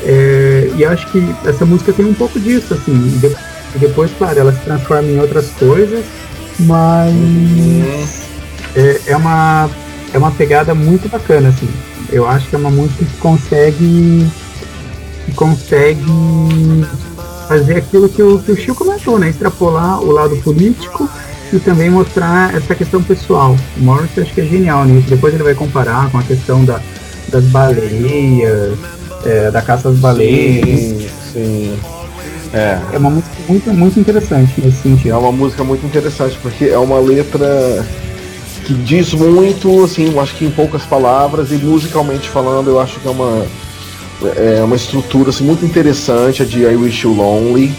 É, 0.05 0.71
e 0.77 0.85
acho 0.85 1.11
que 1.11 1.25
essa 1.47 1.64
música 1.64 1.93
tem 1.93 2.05
um 2.05 2.12
pouco 2.12 2.38
disso, 2.38 2.75
assim, 2.75 2.93
e 2.93 3.19
de- 3.19 3.37
e 3.75 3.79
depois, 3.79 4.11
claro, 4.19 4.38
ela 4.38 4.53
se 4.53 4.61
transforma 4.61 5.09
em 5.09 5.19
outras 5.19 5.47
coisas, 5.59 6.05
mas 6.61 8.29
é, 8.77 9.01
é 9.07 9.17
uma 9.17 9.71
é 10.12 10.19
uma 10.19 10.31
pegada 10.31 10.75
muito 10.75 11.09
bacana 11.09 11.49
assim. 11.49 11.69
Eu 12.12 12.29
acho 12.29 12.49
que 12.49 12.55
é 12.55 12.59
uma 12.59 12.71
música 12.71 13.05
que 13.05 13.17
consegue 13.19 14.27
que 15.27 15.33
consegue 15.35 16.05
fazer 17.49 17.77
aquilo 17.77 18.09
que 18.09 18.23
o, 18.23 18.38
que 18.38 18.53
o 18.53 18.57
Chico 18.57 18.75
comentou 18.85 19.19
né? 19.19 19.29
Extrapolar 19.31 20.01
o 20.01 20.11
lado 20.12 20.37
político 20.37 21.09
e 21.53 21.59
também 21.59 21.90
mostrar 21.90 22.55
essa 22.55 22.75
questão 22.75 23.03
pessoal. 23.03 23.57
O 23.77 23.81
Morris 23.83 24.11
acho 24.19 24.33
que 24.33 24.40
é 24.40 24.45
genial 24.45 24.85
nisso 24.85 25.09
depois 25.09 25.35
ele 25.35 25.43
vai 25.43 25.55
comparar 25.55 26.11
com 26.11 26.19
a 26.19 26.23
questão 26.23 26.64
da, 26.64 26.81
das 27.35 27.44
baleias 27.47 28.79
é, 29.25 29.51
da 29.51 29.61
caça 29.61 29.88
às 29.88 29.97
baleias. 29.97 30.68
Sim, 30.68 31.09
sim. 31.33 31.79
É, 32.53 32.79
é 32.92 32.99
uma 32.99 33.11
música 33.11 33.35
muito 33.49 33.75
muito 33.75 33.99
interessante 33.99 34.53
nesse 34.61 34.79
é 34.79 34.83
sentido 34.83 35.18
uma 35.18 35.33
música 35.33 35.64
muito 35.64 35.85
interessante, 35.85 36.38
porque 36.40 36.66
é 36.66 36.79
uma 36.79 37.01
letra 37.01 37.85
que 38.64 38.73
diz 38.73 39.12
muito, 39.12 39.85
assim, 39.85 40.12
eu 40.12 40.20
acho 40.20 40.35
que 40.37 40.44
em 40.44 40.51
poucas 40.51 40.83
palavras, 40.85 41.51
e 41.51 41.57
musicalmente 41.57 42.31
falando, 42.31 42.70
eu 42.70 42.81
acho 42.81 42.99
que 42.99 43.07
é 43.07 43.11
uma, 43.11 43.44
é 44.37 44.62
uma 44.62 44.77
estrutura 44.77 45.31
assim, 45.31 45.44
muito 45.44 45.66
interessante, 45.66 46.42
a 46.42 46.47
de 46.47 46.62
I 46.62 46.77
Wish 46.77 47.05
You 47.05 47.12
Lonely, 47.12 47.75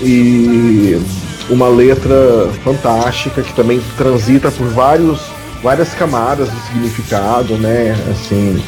e 0.00 1.00
uma 1.48 1.68
letra 1.68 2.48
fantástica 2.64 3.42
que 3.42 3.54
também 3.54 3.80
transita 3.96 4.50
por 4.50 4.66
vários, 4.68 5.20
várias 5.62 5.94
camadas 5.94 6.50
de 6.50 6.60
significado, 6.66 7.56
né? 7.56 7.92
Assim, 8.10 8.62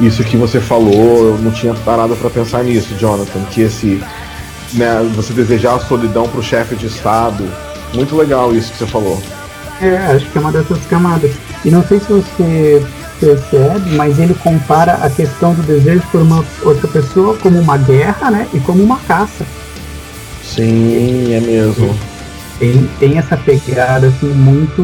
isso 0.00 0.24
que 0.24 0.36
você 0.36 0.60
falou, 0.60 1.28
eu 1.28 1.38
não 1.38 1.50
tinha 1.50 1.74
parado 1.74 2.16
para 2.16 2.30
pensar 2.30 2.64
nisso, 2.64 2.94
Jonathan, 2.98 3.40
que 3.50 3.62
esse, 3.62 4.02
né, 4.72 5.08
você 5.14 5.32
desejar 5.32 5.76
a 5.76 5.78
solidão 5.78 6.28
para 6.28 6.40
o 6.40 6.42
chefe 6.42 6.74
de 6.74 6.86
estado, 6.86 7.48
muito 7.94 8.16
legal 8.16 8.54
isso 8.54 8.72
que 8.72 8.78
você 8.78 8.86
falou. 8.86 9.22
É, 9.80 9.96
acho 10.14 10.26
que 10.26 10.38
é 10.38 10.40
uma 10.40 10.52
dessas 10.52 10.84
camadas. 10.86 11.32
E 11.64 11.70
não 11.70 11.84
sei 11.84 12.00
se 12.00 12.06
você 12.06 12.84
percebe, 13.20 13.90
mas 13.94 14.18
ele 14.18 14.34
compara 14.34 14.94
a 14.94 15.10
questão 15.10 15.54
do 15.54 15.62
desejo 15.62 16.02
por 16.10 16.20
uma 16.22 16.44
outra 16.62 16.88
pessoa 16.88 17.36
como 17.36 17.60
uma 17.60 17.76
guerra, 17.76 18.30
né? 18.30 18.48
E 18.52 18.60
como 18.60 18.82
uma 18.82 18.98
caça. 18.98 19.44
Sim, 20.44 21.34
é 21.34 21.40
mesmo. 21.40 21.96
Tem, 22.58 22.90
tem 22.98 23.18
essa 23.18 23.36
pegada 23.36 24.08
assim 24.08 24.28
muito 24.28 24.82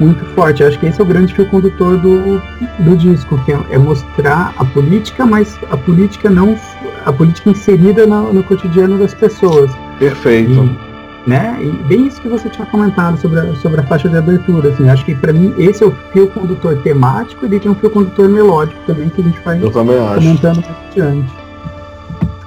muito 0.00 0.24
forte. 0.34 0.62
Eu 0.62 0.68
acho 0.68 0.78
que 0.78 0.86
esse 0.86 1.00
é 1.00 1.04
o 1.04 1.06
grande 1.06 1.34
fio 1.34 1.46
condutor 1.46 1.96
do, 1.98 2.40
do 2.80 2.96
disco, 2.96 3.38
que 3.44 3.52
é, 3.52 3.58
é 3.70 3.78
mostrar 3.78 4.54
a 4.56 4.64
política, 4.64 5.26
mas 5.26 5.58
a 5.70 5.76
política 5.76 6.30
não 6.30 6.56
a 7.04 7.12
política 7.12 7.50
inserida 7.50 8.06
no, 8.06 8.32
no 8.32 8.42
cotidiano 8.42 8.98
das 8.98 9.14
pessoas. 9.14 9.70
Perfeito. 9.98 10.52
E, 10.52 10.88
né? 11.28 11.58
E 11.60 11.70
bem 11.84 12.06
isso 12.06 12.20
que 12.20 12.28
você 12.28 12.48
tinha 12.48 12.66
comentado 12.66 13.18
sobre 13.18 13.40
a, 13.40 13.54
sobre 13.56 13.80
a 13.80 13.84
faixa 13.84 14.08
de 14.08 14.16
abertura, 14.16 14.70
assim, 14.70 14.88
acho 14.88 15.04
que 15.04 15.14
para 15.14 15.32
mim 15.32 15.54
esse 15.58 15.82
é 15.82 15.86
o 15.86 15.90
fio 16.12 16.28
condutor 16.28 16.76
temático 16.82 17.46
e 17.46 17.60
tem 17.60 17.70
um 17.70 17.74
fio 17.74 17.90
condutor 17.90 18.28
melódico 18.28 18.80
também 18.86 19.08
que 19.08 19.20
a 19.20 19.24
gente 19.24 19.40
vai 19.40 19.58
também 19.58 19.98
acho. 19.98 20.14
comentando 20.14 20.62
mais 20.62 20.76
adiante. 20.90 21.32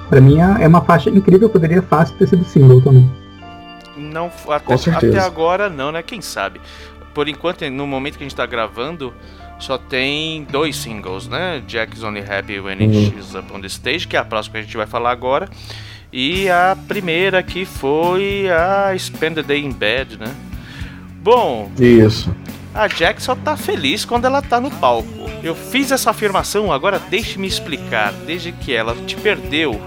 Para 0.09 0.21
mim 0.21 0.39
é 0.39 0.63
é 0.63 0.67
uma 0.67 0.81
faixa 0.81 1.09
incrível, 1.09 1.49
poderia 1.49 1.81
fácil 1.81 2.15
ter 2.17 2.27
sido 2.27 2.43
single 2.43 2.81
também. 2.81 3.09
Não, 3.95 4.31
até, 4.47 4.65
Com 4.65 4.77
certeza. 4.77 5.17
até 5.17 5.25
agora 5.25 5.69
não, 5.69 5.91
né? 5.91 6.01
Quem 6.01 6.21
sabe? 6.21 6.59
Por 7.13 7.27
enquanto, 7.27 7.69
no 7.69 7.85
momento 7.85 8.17
que 8.17 8.23
a 8.23 8.27
gente 8.27 8.35
tá 8.35 8.45
gravando, 8.45 9.13
só 9.59 9.77
tem 9.77 10.43
dois 10.45 10.75
singles, 10.75 11.27
né? 11.27 11.61
Jack's 11.67 12.03
Only 12.03 12.21
Happy 12.21 12.59
When 12.59 12.79
Uhum. 12.81 12.93
She's 12.93 13.35
Up 13.35 13.53
on 13.53 13.61
the 13.61 13.67
Stage, 13.67 14.07
que 14.07 14.15
é 14.15 14.19
a 14.19 14.25
próxima 14.25 14.53
que 14.53 14.59
a 14.59 14.63
gente 14.63 14.77
vai 14.77 14.87
falar 14.87 15.11
agora. 15.11 15.49
E 16.11 16.49
a 16.49 16.75
primeira 16.87 17.41
que 17.43 17.63
foi 17.65 18.49
a 18.49 18.93
Spend 18.97 19.35
the 19.35 19.43
Day 19.43 19.63
in 19.63 19.71
Bed, 19.71 20.17
né? 20.17 20.33
Bom, 21.21 21.71
Isso. 21.79 22.33
a 22.73 22.87
Jack 22.87 23.21
só 23.21 23.35
tá 23.35 23.55
feliz 23.55 24.03
quando 24.03 24.25
ela 24.25 24.41
tá 24.41 24.59
no 24.59 24.71
palco. 24.71 25.07
Eu 25.43 25.55
fiz 25.55 25.91
essa 25.91 26.09
afirmação, 26.09 26.71
agora 26.71 26.99
deixe-me 26.99 27.47
explicar. 27.47 28.11
Desde 28.25 28.51
que 28.51 28.73
ela 28.73 28.95
te 29.05 29.15
perdeu, 29.15 29.79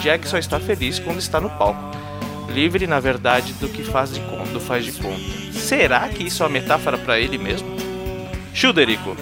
Jack 0.00 0.26
só 0.28 0.38
está 0.38 0.58
feliz 0.60 0.98
quando 0.98 1.18
está 1.18 1.40
no 1.40 1.50
palco. 1.50 1.80
Livre, 2.52 2.86
na 2.86 2.98
verdade, 3.00 3.52
do 3.54 3.68
que 3.68 3.82
faz 3.84 4.12
de 4.12 4.20
conta, 4.20 4.50
do 4.52 4.60
faz 4.60 4.84
de 4.84 4.92
conta. 4.92 5.49
Será 5.70 6.00
que 6.08 6.26
isso 6.26 6.42
é 6.42 6.46
uma 6.46 6.52
metáfora 6.52 6.98
pra 6.98 7.20
ele 7.20 7.38
mesmo? 7.38 7.68
Chuderico. 8.52 9.16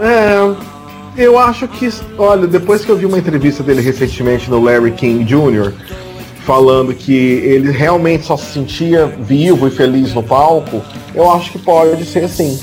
É, 0.00 1.20
eu 1.20 1.36
acho 1.36 1.66
que, 1.66 1.90
olha, 2.16 2.46
depois 2.46 2.84
que 2.84 2.88
eu 2.92 2.96
vi 2.96 3.04
uma 3.04 3.18
entrevista 3.18 3.64
dele 3.64 3.80
recentemente 3.80 4.48
no 4.48 4.62
Larry 4.62 4.92
King 4.92 5.24
Jr., 5.24 5.72
falando 6.46 6.94
que 6.94 7.12
ele 7.12 7.72
realmente 7.72 8.26
só 8.26 8.36
se 8.36 8.52
sentia 8.52 9.06
vivo 9.06 9.66
e 9.66 9.72
feliz 9.72 10.14
no 10.14 10.22
palco, 10.22 10.84
eu 11.12 11.28
acho 11.32 11.50
que 11.50 11.58
pode 11.58 12.04
ser 12.04 12.22
assim. 12.22 12.56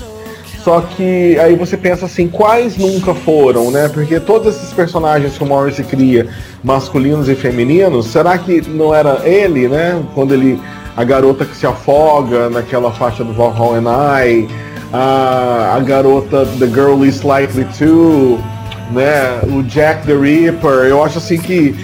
Só 0.63 0.79
que 0.79 1.37
aí 1.37 1.57
você 1.57 1.75
pensa 1.75 2.05
assim, 2.05 2.29
quais 2.29 2.77
nunca 2.77 3.13
foram, 3.13 3.69
né? 3.69 3.89
Porque 3.89 4.17
todos 4.17 4.55
esses 4.55 4.71
personagens 4.71 5.37
que 5.37 5.43
o 5.43 5.45
Morrissey 5.45 5.83
cria, 5.83 6.29
masculinos 6.63 7.27
e 7.27 7.35
femininos, 7.35 8.05
será 8.05 8.37
que 8.37 8.61
não 8.61 8.95
era 8.95 9.27
ele, 9.27 9.67
né? 9.67 10.01
Quando 10.13 10.33
ele. 10.33 10.57
A 10.95 11.03
garota 11.03 11.45
que 11.45 11.55
se 11.55 11.65
afoga 11.65 12.49
naquela 12.49 12.91
faixa 12.91 13.23
do 13.23 13.33
Valhalla 13.33 13.77
and 13.77 14.23
I, 14.23 14.47
a, 14.93 15.75
a 15.75 15.79
garota 15.81 16.45
The 16.57 16.67
Girl 16.67 17.03
Is 17.03 17.21
Likely 17.21 17.65
To, 17.77 18.39
né? 18.91 19.41
O 19.51 19.61
Jack 19.63 20.05
the 20.05 20.13
Ripper, 20.13 20.85
eu 20.87 21.03
acho 21.03 21.17
assim 21.17 21.37
que 21.37 21.75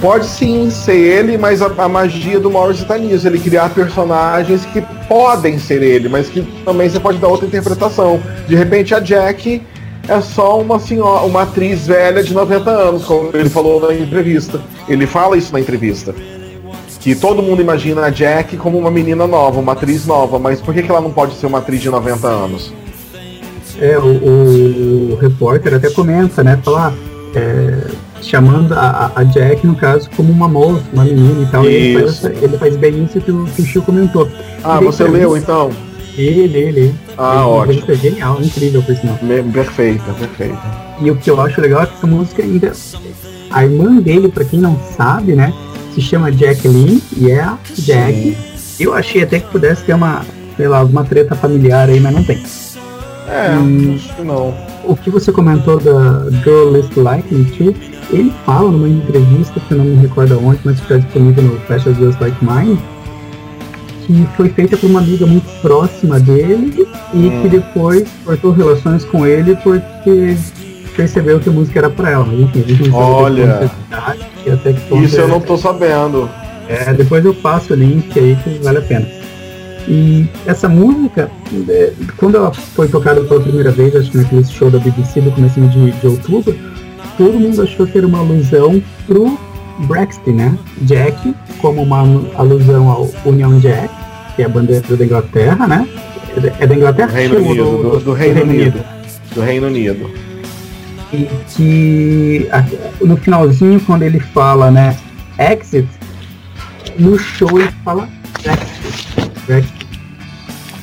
pode 0.00 0.26
sim 0.26 0.70
ser 0.70 0.96
ele, 0.96 1.38
mas 1.38 1.62
a, 1.62 1.66
a 1.66 1.88
magia 1.88 2.38
do 2.38 2.50
Morrissey 2.50 2.86
tá 2.86 2.98
nisso, 2.98 3.26
ele 3.26 3.38
criar 3.38 3.70
personagens 3.70 4.64
que 4.66 4.82
podem 5.08 5.58
ser 5.58 5.82
ele, 5.82 6.08
mas 6.08 6.28
que 6.28 6.42
também 6.64 6.88
você 6.88 7.00
pode 7.00 7.18
dar 7.18 7.28
outra 7.28 7.46
interpretação. 7.46 8.20
De 8.46 8.54
repente 8.54 8.94
a 8.94 9.00
Jack 9.00 9.62
é 10.08 10.20
só 10.20 10.60
uma 10.60 10.78
senhora, 10.78 11.24
uma 11.24 11.42
atriz 11.42 11.86
velha 11.86 12.22
de 12.22 12.32
90 12.32 12.70
anos, 12.70 13.04
como 13.04 13.30
ele 13.34 13.48
falou 13.48 13.80
na 13.80 13.94
entrevista. 13.94 14.60
Ele 14.88 15.06
fala 15.06 15.36
isso 15.36 15.52
na 15.52 15.60
entrevista. 15.60 16.14
Que 17.00 17.14
todo 17.14 17.42
mundo 17.42 17.62
imagina 17.62 18.02
a 18.06 18.10
Jack 18.10 18.56
como 18.56 18.76
uma 18.78 18.90
menina 18.90 19.26
nova, 19.26 19.60
uma 19.60 19.72
atriz 19.72 20.04
nova, 20.06 20.38
mas 20.38 20.60
por 20.60 20.74
que, 20.74 20.82
que 20.82 20.90
ela 20.90 21.00
não 21.00 21.10
pode 21.12 21.34
ser 21.36 21.46
uma 21.46 21.58
atriz 21.58 21.80
de 21.80 21.88
90 21.88 22.26
anos? 22.26 22.72
É, 23.80 23.96
o, 23.98 25.12
o 25.12 25.18
repórter 25.20 25.74
até 25.74 25.88
comenta, 25.90 26.42
né? 26.42 26.58
Falar, 26.64 26.92
é, 27.36 27.86
chamando 28.20 28.72
a, 28.72 29.12
a 29.14 29.22
Jack, 29.22 29.64
no 29.64 29.76
caso, 29.76 30.10
como 30.16 30.32
uma 30.32 30.48
moça, 30.48 30.82
uma 30.92 31.04
menina 31.04 31.42
e 31.42 31.46
tal. 31.46 31.64
E 31.64 31.68
ele, 31.68 32.00
faz, 32.00 32.10
Isso. 32.16 32.26
essa- 32.26 32.44
ele 32.44 32.58
faz 32.58 32.76
bem 32.76 33.04
isso 33.04 33.20
que 33.20 33.30
o, 33.30 33.44
que 33.46 33.62
o 33.62 33.64
Chico 33.64 33.86
comentou. 33.86 34.28
Ah, 34.64 34.80
você 34.80 35.04
leu 35.04 35.36
então? 35.36 35.70
Ele, 36.16 36.58
ele. 36.58 36.94
Ah, 37.16 37.34
ele, 37.36 37.44
ótimo. 37.78 37.92
É 37.92 37.94
genial, 37.94 38.38
incrível, 38.42 38.82
por 38.82 38.96
sinal. 38.96 39.16
Me- 39.22 39.42
Perfeita, 39.44 40.12
perfeita. 40.18 40.58
E 41.00 41.08
o 41.12 41.16
que 41.16 41.30
eu 41.30 41.40
acho 41.40 41.60
legal 41.60 41.82
é 41.84 41.86
que 41.86 41.94
essa 41.94 42.06
música 42.08 42.42
ainda. 42.42 42.72
A 43.50 43.64
irmã 43.64 43.96
dele, 44.00 44.28
pra 44.28 44.44
quem 44.44 44.58
não 44.58 44.76
sabe, 44.96 45.34
né? 45.34 45.54
Se 45.98 46.02
chama 46.04 46.30
Jacqueline 46.30 47.02
e 47.16 47.28
é 47.28 47.40
a 47.40 47.58
Jack. 47.76 48.36
Eu 48.78 48.94
achei 48.94 49.20
até 49.24 49.40
que 49.40 49.48
pudesse 49.50 49.82
ter 49.82 49.94
uma, 49.94 50.24
sei 50.56 50.68
lá, 50.68 50.78
alguma 50.78 51.02
treta 51.02 51.34
familiar 51.34 51.88
aí, 51.88 51.98
mas 51.98 52.14
não 52.14 52.22
tem. 52.22 52.40
É, 53.26 53.50
Hum. 53.58 53.94
acho 53.96 54.14
que 54.14 54.22
não. 54.22 54.54
O 54.84 54.96
que 54.96 55.10
você 55.10 55.32
comentou 55.32 55.80
da 55.80 56.24
Girl 56.44 56.70
List 56.72 56.96
Like 56.96 57.34
Me 57.34 57.44
Too, 57.46 57.74
ele 58.12 58.32
fala 58.46 58.70
numa 58.70 58.88
entrevista, 58.88 59.58
que 59.58 59.72
eu 59.72 59.78
não 59.78 59.84
me 59.86 59.96
recordo 59.96 60.38
onde, 60.40 60.60
mas 60.64 60.76
que 60.76 60.82
está 60.84 60.98
disponível 60.98 61.42
no 61.42 61.58
Fashion 61.62 61.92
Just 61.94 62.20
Like 62.20 62.36
Mine, 62.44 62.78
que 64.06 64.24
foi 64.36 64.48
feita 64.50 64.76
por 64.76 64.88
uma 64.88 65.00
amiga 65.00 65.26
muito 65.26 65.46
próxima 65.60 66.20
dele 66.20 66.86
e 67.12 67.26
Hum. 67.26 67.42
que 67.42 67.48
depois 67.48 68.08
cortou 68.24 68.52
relações 68.52 69.04
com 69.04 69.26
ele 69.26 69.56
porque 69.64 70.36
percebeu 70.96 71.40
que 71.40 71.48
a 71.48 71.52
música 71.52 71.80
era 71.80 71.90
pra 71.90 72.10
ela. 72.10 72.24
Mas 72.24 72.38
enfim, 72.38 72.60
a 72.64 72.68
gente 72.68 72.88
não 72.88 72.98
sabe 73.00 73.04
Olha. 73.24 73.70
Que 74.48 74.54
até 74.54 74.72
que 74.72 74.80
ponto 74.88 75.04
Isso 75.04 75.20
eu 75.20 75.28
não 75.28 75.40
tô 75.40 75.56
sabendo. 75.56 76.28
é, 76.68 76.92
depois 76.92 77.24
eu 77.24 77.34
passo 77.34 77.72
o 77.72 77.76
link 77.76 78.18
aí 78.18 78.36
que 78.42 78.58
vale 78.62 78.78
a 78.78 78.82
pena. 78.82 79.06
E 79.86 80.26
essa 80.46 80.68
música, 80.68 81.30
é, 81.68 81.92
quando 82.18 82.36
ela 82.36 82.52
foi 82.52 82.88
tocada 82.88 83.22
pela 83.22 83.40
primeira 83.40 83.70
vez, 83.70 83.96
acho 83.96 84.10
que 84.10 84.18
naquele 84.18 84.44
show 84.44 84.70
da 84.70 84.78
BBC 84.78 85.20
do 85.20 85.30
começo 85.30 85.58
de, 85.60 85.90
de 85.92 86.06
outubro, 86.06 86.54
todo 87.16 87.32
mundo 87.40 87.62
achou 87.62 87.86
que 87.86 87.96
era 87.96 88.06
uma 88.06 88.18
alusão 88.18 88.82
pro 89.06 89.38
Brexit, 89.86 90.30
né? 90.30 90.56
Jack, 90.82 91.34
como 91.62 91.82
uma 91.82 92.00
alusão 92.36 92.90
ao 92.90 93.08
Union 93.24 93.58
Jack, 93.60 93.88
que 94.36 94.42
é 94.42 94.44
a 94.44 94.48
bandeira 94.48 94.96
da 94.96 95.04
Inglaterra, 95.04 95.66
né? 95.66 95.88
É 96.36 96.40
da- 96.66 96.74
É 96.74 96.76
Inglaterra? 96.76 97.10
Reino 97.10 97.36
Ou 97.36 97.40
Unido, 97.46 97.64
do, 97.64 98.00
do 98.00 98.12
Reino 98.12 98.42
Unido. 98.42 98.84
Do 99.34 99.40
Reino 99.40 99.66
Unido. 99.68 100.10
E 101.12 101.28
que 101.54 102.48
no 103.00 103.16
finalzinho, 103.16 103.80
quando 103.80 104.02
ele 104.02 104.20
fala, 104.20 104.70
né, 104.70 104.96
exit, 105.38 105.88
no 106.98 107.18
show 107.18 107.58
ele 107.58 107.70
fala. 107.84 108.08
Brexit. 109.46 109.86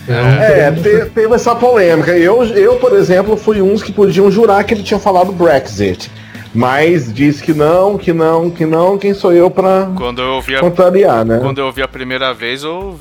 Então, 0.04 0.16
É, 0.18 0.72
todo 0.72 0.76
mundo- 0.78 1.06
te- 1.06 1.10
teve 1.12 1.34
essa 1.36 1.56
polêmica. 1.56 2.12
Eu, 2.18 2.44
eu, 2.44 2.76
por 2.76 2.94
exemplo, 2.94 3.36
fui 3.38 3.62
uns 3.62 3.82
que 3.84 3.92
podiam 3.92 4.30
jurar 4.32 4.64
que 4.64 4.74
ele 4.74 4.84
tinha 4.84 5.00
falado 5.00 5.32
Brexit. 5.32 6.12
Mas 6.56 7.14
disse 7.14 7.44
que 7.44 7.54
não, 7.54 7.98
que 7.98 8.14
não, 8.14 8.50
que 8.50 8.66
não. 8.66 8.98
Quem 8.98 9.14
sou 9.14 9.34
eu 9.34 9.52
pra 9.52 9.92
Quando 9.98 10.22
eu 10.22 10.36
ouvi 10.36 10.56
a, 10.56 10.60
contrariar, 10.62 11.26
né? 11.26 11.40
quando 11.40 11.58
eu 11.60 11.66
ouvi 11.66 11.82
a 11.82 11.88
primeira 11.88 12.34
vez, 12.34 12.64
eu, 12.64 12.98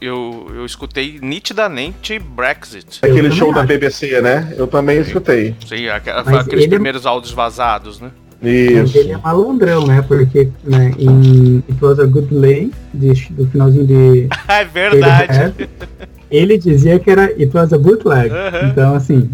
eu, 0.00 0.46
eu 0.56 0.64
escutei 0.64 1.18
nitidamente 1.22 2.18
Brexit. 2.18 2.98
Eu 3.02 3.10
Aquele 3.12 3.30
show 3.30 3.52
da 3.52 3.60
acho. 3.60 3.68
BBC, 3.68 4.20
né? 4.22 4.54
Eu 4.56 4.66
também 4.66 4.98
escutei. 5.00 5.54
Sim, 5.66 5.88
aqu- 5.88 6.10
Mas 6.24 6.46
aqueles 6.46 6.64
ele- 6.64 6.74
primeiros 6.74 7.04
áudios 7.06 7.32
vazados, 7.32 8.00
né? 8.00 8.10
Mas 8.40 8.52
Isso. 8.90 8.98
ele 8.98 9.12
é 9.12 9.16
malandrão, 9.18 9.84
né? 9.86 10.00
Porque 10.06 10.48
né, 10.64 10.92
em 10.98 11.62
It 11.68 11.84
Was 11.84 11.98
a 11.98 12.04
Good 12.06 12.32
Lay, 12.32 12.70
de- 12.94 13.28
do 13.32 13.46
finalzinho 13.48 13.84
de 13.86 14.28
É 14.48 14.64
verdade. 14.64 15.54
Ele 16.30 16.56
dizia 16.56 16.98
que 16.98 17.10
era 17.10 17.24
It 17.24 17.50
Was 17.52 17.72
a 17.72 17.78
Bootleg. 17.78 18.30
Aham. 18.30 18.68
Então, 18.70 18.94
assim, 18.94 19.28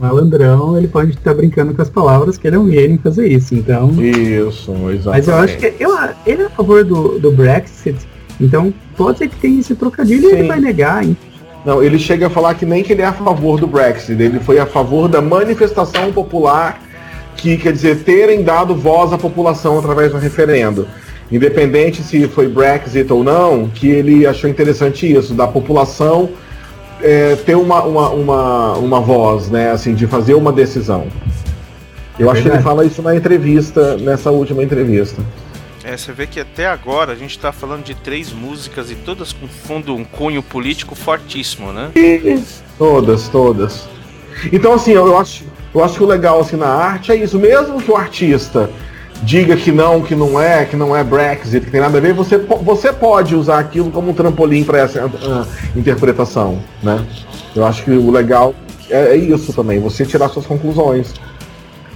malandrão, 0.00 0.76
ele 0.76 0.88
pode 0.88 1.10
estar 1.10 1.34
brincando 1.34 1.74
com 1.74 1.82
as 1.82 1.90
palavras, 1.90 2.38
que 2.38 2.46
ele 2.46 2.56
é 2.56 2.58
um 2.58 2.70
gênio 2.70 2.94
em 2.94 2.98
fazer 2.98 3.26
isso. 3.28 3.54
Então, 3.54 3.90
Isso, 4.00 4.72
exatamente. 4.90 5.06
Mas 5.06 5.28
eu 5.28 5.34
acho 5.36 5.56
que 5.58 5.74
eu, 5.78 5.90
ele 6.26 6.42
é 6.42 6.46
a 6.46 6.50
favor 6.50 6.84
do, 6.84 7.18
do 7.18 7.32
Brexit, 7.32 7.96
então 8.40 8.72
pode 8.96 9.18
ser 9.18 9.28
que 9.28 9.36
tenha 9.36 9.58
esse 9.60 9.74
trocadilho 9.74 10.26
e 10.26 10.30
Sim. 10.30 10.36
ele 10.38 10.48
vai 10.48 10.60
negar, 10.60 11.04
hein? 11.04 11.16
Não, 11.64 11.82
ele 11.82 11.98
chega 11.98 12.28
a 12.28 12.30
falar 12.30 12.54
que 12.54 12.64
nem 12.64 12.82
que 12.82 12.92
ele 12.92 13.02
é 13.02 13.06
a 13.06 13.12
favor 13.12 13.58
do 13.58 13.66
Brexit, 13.66 14.20
ele 14.22 14.38
foi 14.40 14.58
a 14.58 14.66
favor 14.66 15.08
da 15.08 15.20
manifestação 15.20 16.12
popular, 16.12 16.80
que 17.36 17.56
quer 17.56 17.72
dizer, 17.72 18.04
terem 18.04 18.42
dado 18.42 18.74
voz 18.74 19.12
à 19.12 19.18
população 19.18 19.78
através 19.78 20.12
do 20.12 20.18
referendo. 20.18 20.86
Independente 21.30 22.02
se 22.02 22.26
foi 22.26 22.48
Brexit 22.48 23.12
ou 23.12 23.22
não, 23.22 23.68
que 23.68 23.88
ele 23.88 24.26
achou 24.26 24.48
interessante 24.48 25.12
isso, 25.12 25.34
da 25.34 25.46
população 25.46 26.30
é, 27.02 27.36
ter 27.36 27.56
uma, 27.56 27.82
uma, 27.82 28.08
uma, 28.10 28.72
uma 28.74 29.00
voz, 29.00 29.50
né, 29.50 29.70
assim, 29.70 29.94
de 29.94 30.06
fazer 30.06 30.34
uma 30.34 30.52
decisão. 30.52 31.06
Eu 32.18 32.28
É 32.28 32.32
acho 32.32 32.42
que 32.42 32.48
ele 32.48 32.62
fala 32.62 32.84
isso 32.84 33.00
na 33.00 33.14
entrevista, 33.14 33.96
nessa 33.96 34.30
última 34.30 34.62
entrevista. 34.62 35.22
É, 35.84 35.96
você 35.96 36.12
vê 36.12 36.26
que 36.26 36.40
até 36.40 36.66
agora 36.66 37.12
a 37.12 37.14
gente 37.14 37.38
tá 37.38 37.52
falando 37.52 37.84
de 37.84 37.94
três 37.94 38.32
músicas 38.32 38.90
e 38.90 38.94
todas 38.94 39.32
com 39.32 39.46
fundo, 39.46 39.94
um 39.94 40.04
cunho 40.04 40.42
político 40.42 40.94
fortíssimo, 40.94 41.72
né? 41.72 41.90
Todas, 42.76 43.28
todas. 43.28 43.88
Então, 44.52 44.74
assim, 44.74 44.92
eu 44.92 45.16
acho, 45.16 45.44
eu 45.74 45.82
acho 45.82 45.94
que 45.94 46.02
o 46.02 46.06
legal 46.06 46.40
assim, 46.40 46.56
na 46.56 46.68
arte 46.68 47.12
é 47.12 47.16
isso. 47.16 47.38
Mesmo 47.38 47.80
que 47.80 47.90
o 47.90 47.96
artista 47.96 48.68
diga 49.22 49.56
que 49.56 49.72
não, 49.72 50.02
que 50.02 50.14
não 50.14 50.40
é, 50.40 50.64
que 50.64 50.76
não 50.76 50.96
é 50.96 51.02
Brexit, 51.02 51.64
que 51.64 51.70
tem 51.70 51.80
nada 51.80 51.98
a 51.98 52.00
ver, 52.00 52.12
você, 52.12 52.38
você 52.38 52.92
pode 52.92 53.34
usar 53.34 53.58
aquilo 53.58 53.90
como 53.90 54.10
um 54.10 54.14
trampolim 54.14 54.64
para 54.64 54.78
essa 54.78 55.06
uh, 55.06 55.46
interpretação, 55.76 56.62
né? 56.82 57.04
Eu 57.54 57.66
acho 57.66 57.84
que 57.84 57.90
o 57.90 58.10
legal 58.10 58.54
é, 58.90 59.14
é, 59.14 59.16
isso 59.16 59.52
também, 59.52 59.78
você 59.80 60.04
tirar 60.04 60.28
suas 60.28 60.46
conclusões. 60.46 61.12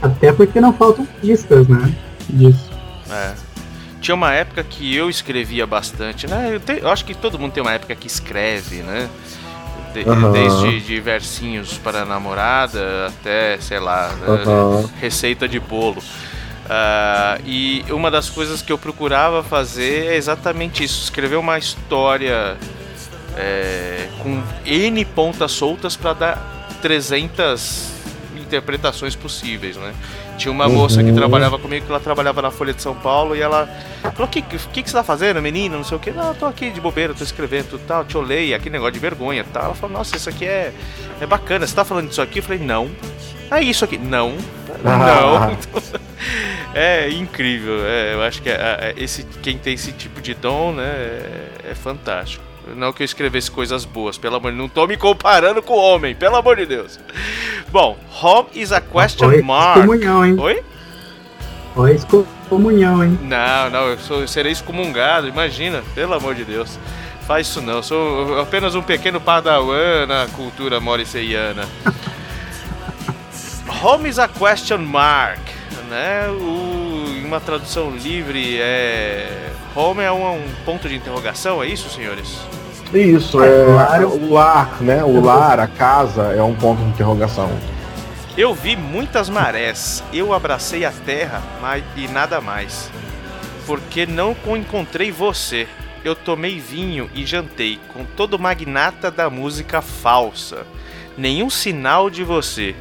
Até 0.01 0.33
porque 0.33 0.61
não 0.61 0.73
faltam 0.73 1.07
pistas, 1.20 1.68
né? 1.68 1.95
Disso. 2.29 2.70
É. 3.11 3.33
Tinha 4.01 4.14
uma 4.16 4.33
época 4.33 4.64
que 4.64 4.95
eu 4.95 5.09
escrevia 5.09 5.64
bastante, 5.66 6.27
né? 6.27 6.51
Eu, 6.53 6.61
te, 6.61 6.81
eu 6.81 6.89
acho 6.89 7.05
que 7.05 7.14
todo 7.14 7.39
mundo 7.39 7.53
tem 7.53 7.62
uma 7.62 7.73
época 7.73 7.95
que 7.95 8.07
escreve, 8.07 8.83
né? 8.83 9.09
De, 9.95 10.01
uhum. 10.09 10.33
Desde 10.33 10.81
de 10.81 11.01
versinhos 11.01 11.79
para 11.79 12.05
namorada 12.05 13.07
até, 13.07 13.59
sei 13.61 13.79
lá, 13.79 14.12
uhum. 14.27 14.89
receita 15.01 15.47
de 15.47 15.61
bolo. 15.61 16.03
Uh, 16.73 17.43
e 17.45 17.85
uma 17.91 18.11
das 18.11 18.31
coisas 18.31 18.62
que 18.62 18.73
eu 18.73 18.79
procurava 18.79 19.43
fazer 19.43 20.07
é 20.07 20.16
exatamente 20.16 20.83
isso: 20.83 21.03
escrever 21.03 21.37
uma 21.37 21.59
história 21.59 22.57
é, 23.37 24.09
com 24.23 24.43
N 24.64 25.05
pontas 25.05 25.53
soltas 25.53 25.97
para 25.97 26.12
dar 26.14 26.68
300 26.81 27.93
interpretações 28.37 29.14
possíveis, 29.14 29.77
né? 29.77 29.93
Tinha 30.39 30.51
uma 30.51 30.66
uhum. 30.66 30.73
moça 30.73 31.05
que 31.05 31.12
trabalhava 31.12 31.59
comigo, 31.59 31.85
que 31.85 31.93
ela 31.93 32.01
trabalhava 32.01 32.41
na 32.41 32.51
Folha 32.51 32.73
de 32.73 32.81
São 32.81 32.95
Paulo, 32.95 33.37
e 33.37 33.43
ela 33.43 33.68
falou: 34.14 34.25
O 34.25 34.29
que, 34.29 34.41
que, 34.41 34.83
que 34.83 34.91
você 34.91 34.97
tá 34.97 35.05
fazendo, 35.05 35.43
menina? 35.43 35.77
Não 35.77 35.85
sei 35.85 35.99
o 35.99 36.01
que. 36.01 36.11
Não, 36.11 36.35
tô 36.35 36.47
aqui 36.47 36.70
de 36.70 36.81
bobeira, 36.81 37.12
tô 37.12 37.23
escrevendo 37.23 37.70
tudo 37.70 37.83
tal, 37.87 38.03
te 38.05 38.16
olhei, 38.16 38.55
aquele 38.55 38.73
negócio 38.73 38.95
de 38.95 38.99
vergonha 38.99 39.45
tal. 39.53 39.66
Ela 39.66 39.75
falou: 39.75 39.99
Nossa, 39.99 40.16
isso 40.16 40.31
aqui 40.31 40.47
é, 40.47 40.73
é 41.20 41.27
bacana, 41.27 41.66
você 41.66 41.75
tá 41.75 41.85
falando 41.85 42.09
disso 42.09 42.23
aqui? 42.23 42.39
Eu 42.39 42.43
falei: 42.43 42.64
Não. 42.64 42.91
É 43.51 43.62
isso 43.62 43.85
aqui. 43.85 43.99
Não. 43.99 44.35
Não. 44.83 45.57
é 46.74 47.09
incrível. 47.11 47.85
É, 47.85 48.14
eu 48.14 48.22
acho 48.22 48.43
que 48.43 48.49
é, 48.49 48.55
é, 48.55 48.95
esse, 48.97 49.24
quem 49.43 49.59
tem 49.59 49.74
esse 49.74 49.93
tipo 49.93 50.20
de 50.20 50.35
dom, 50.35 50.72
né, 50.72 50.85
é, 50.85 51.70
é 51.70 51.74
fantástico. 51.74 52.45
Não 52.76 52.93
que 52.93 53.03
eu 53.03 53.05
escrevesse 53.05 53.51
coisas 53.51 53.85
boas, 53.85 54.16
pelo 54.16 54.37
amor 54.37 54.53
de 54.53 54.57
Deus. 54.57 54.68
Não 54.68 54.74
tô 54.74 54.87
me 54.87 54.97
comparando 54.97 55.62
com 55.62 55.74
o 55.74 55.80
homem, 55.80 56.14
pelo 56.14 56.37
amor 56.37 56.57
de 56.57 56.66
Deus. 56.66 56.99
Bom, 57.70 57.97
home 58.22 58.49
is 58.55 58.72
a 58.72 58.80
question 58.80 59.28
Oi, 59.28 59.43
mark. 59.43 59.80
Comunhão, 59.80 60.24
hein? 60.24 60.37
Oi? 60.39 60.62
Oi, 61.74 61.99
comunhão, 62.49 63.03
hein? 63.03 63.18
Não, 63.22 63.70
não, 63.70 63.89
eu, 63.89 63.99
sou, 63.99 64.20
eu 64.20 64.28
serei 64.28 64.53
excomungado, 64.53 65.26
imagina, 65.26 65.83
pelo 65.95 66.14
amor 66.14 66.35
de 66.35 66.45
Deus. 66.45 66.78
Faz 67.26 67.47
isso 67.47 67.61
não, 67.61 67.74
eu 67.74 67.83
sou 67.83 68.41
apenas 68.41 68.74
um 68.74 68.83
pequeno 68.83 69.20
padawan 69.20 70.07
na 70.07 70.26
cultura 70.37 70.80
moriceiana. 70.80 71.66
Home 73.69 74.09
is 74.09 74.19
a 74.19 74.29
question 74.29 74.79
mark, 74.79 75.41
né? 75.89 76.29
O, 76.29 77.25
uma 77.25 77.41
tradução 77.41 77.91
livre 77.91 78.59
é 78.61 79.51
home 79.75 80.03
é 80.03 80.13
um, 80.13 80.37
um, 80.37 80.49
ponto 80.65 80.89
de 80.89 80.97
interrogação, 80.97 81.63
é 81.63 81.67
isso, 81.67 81.89
senhores? 81.89 82.41
Isso, 82.93 83.43
é, 83.43 83.47
é 83.49 84.05
o 84.05 84.33
lar, 84.33 84.83
né? 84.83 85.03
O 85.03 85.21
lar, 85.21 85.59
a 85.59 85.67
casa 85.67 86.35
é 86.35 86.43
um 86.43 86.55
ponto 86.55 86.83
de 86.83 86.89
interrogação. 86.91 87.51
Eu 88.37 88.55
vi 88.55 88.77
muitas 88.77 89.29
marés, 89.29 90.03
eu 90.13 90.33
abracei 90.35 90.85
a 90.85 90.91
terra 90.91 91.43
mas, 91.61 91.85
e 91.97 92.09
nada 92.09 92.41
mais. 92.41 92.91
Porque 93.67 94.07
não 94.07 94.37
encontrei 94.57 95.11
você. 95.11 95.69
Eu 96.05 96.17
tomei 96.17 96.59
vinho 96.59 97.09
e 97.15 97.25
jantei 97.25 97.79
com 97.93 98.05
todo 98.05 98.39
magnata 98.39 99.11
da 99.11 99.31
música 99.31 99.81
falsa. 99.81 100.67
Nenhum 101.17 101.49
sinal 101.49 102.11
de 102.11 102.25
você. 102.25 102.75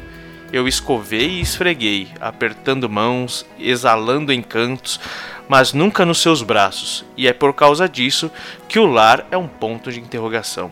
Eu 0.54 0.68
escovei 0.68 1.30
e 1.30 1.42
esfreguei, 1.42 2.10
apertando 2.20 2.90
mãos, 2.90 3.46
exalando 3.58 4.34
encantos, 4.34 5.00
mas 5.48 5.74
nunca 5.74 6.06
nos 6.06 6.22
seus 6.22 6.44
braços, 6.44 7.06
e 7.16 7.28
é 7.28 7.34
por 7.34 7.54
causa 7.54 7.88
disso 7.88 8.30
que 8.68 8.80
o 8.80 8.86
lar 8.86 9.26
é 9.32 9.38
um 9.38 9.48
ponto 9.48 9.92
de 9.92 10.00
interrogação. 10.00 10.70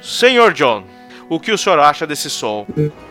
Senhor 0.00 0.52
John, 0.52 0.84
o 1.28 1.40
que 1.40 1.52
o 1.52 1.58
senhor 1.58 1.78
acha 1.78 2.06
desse 2.06 2.28
som? 2.28 2.66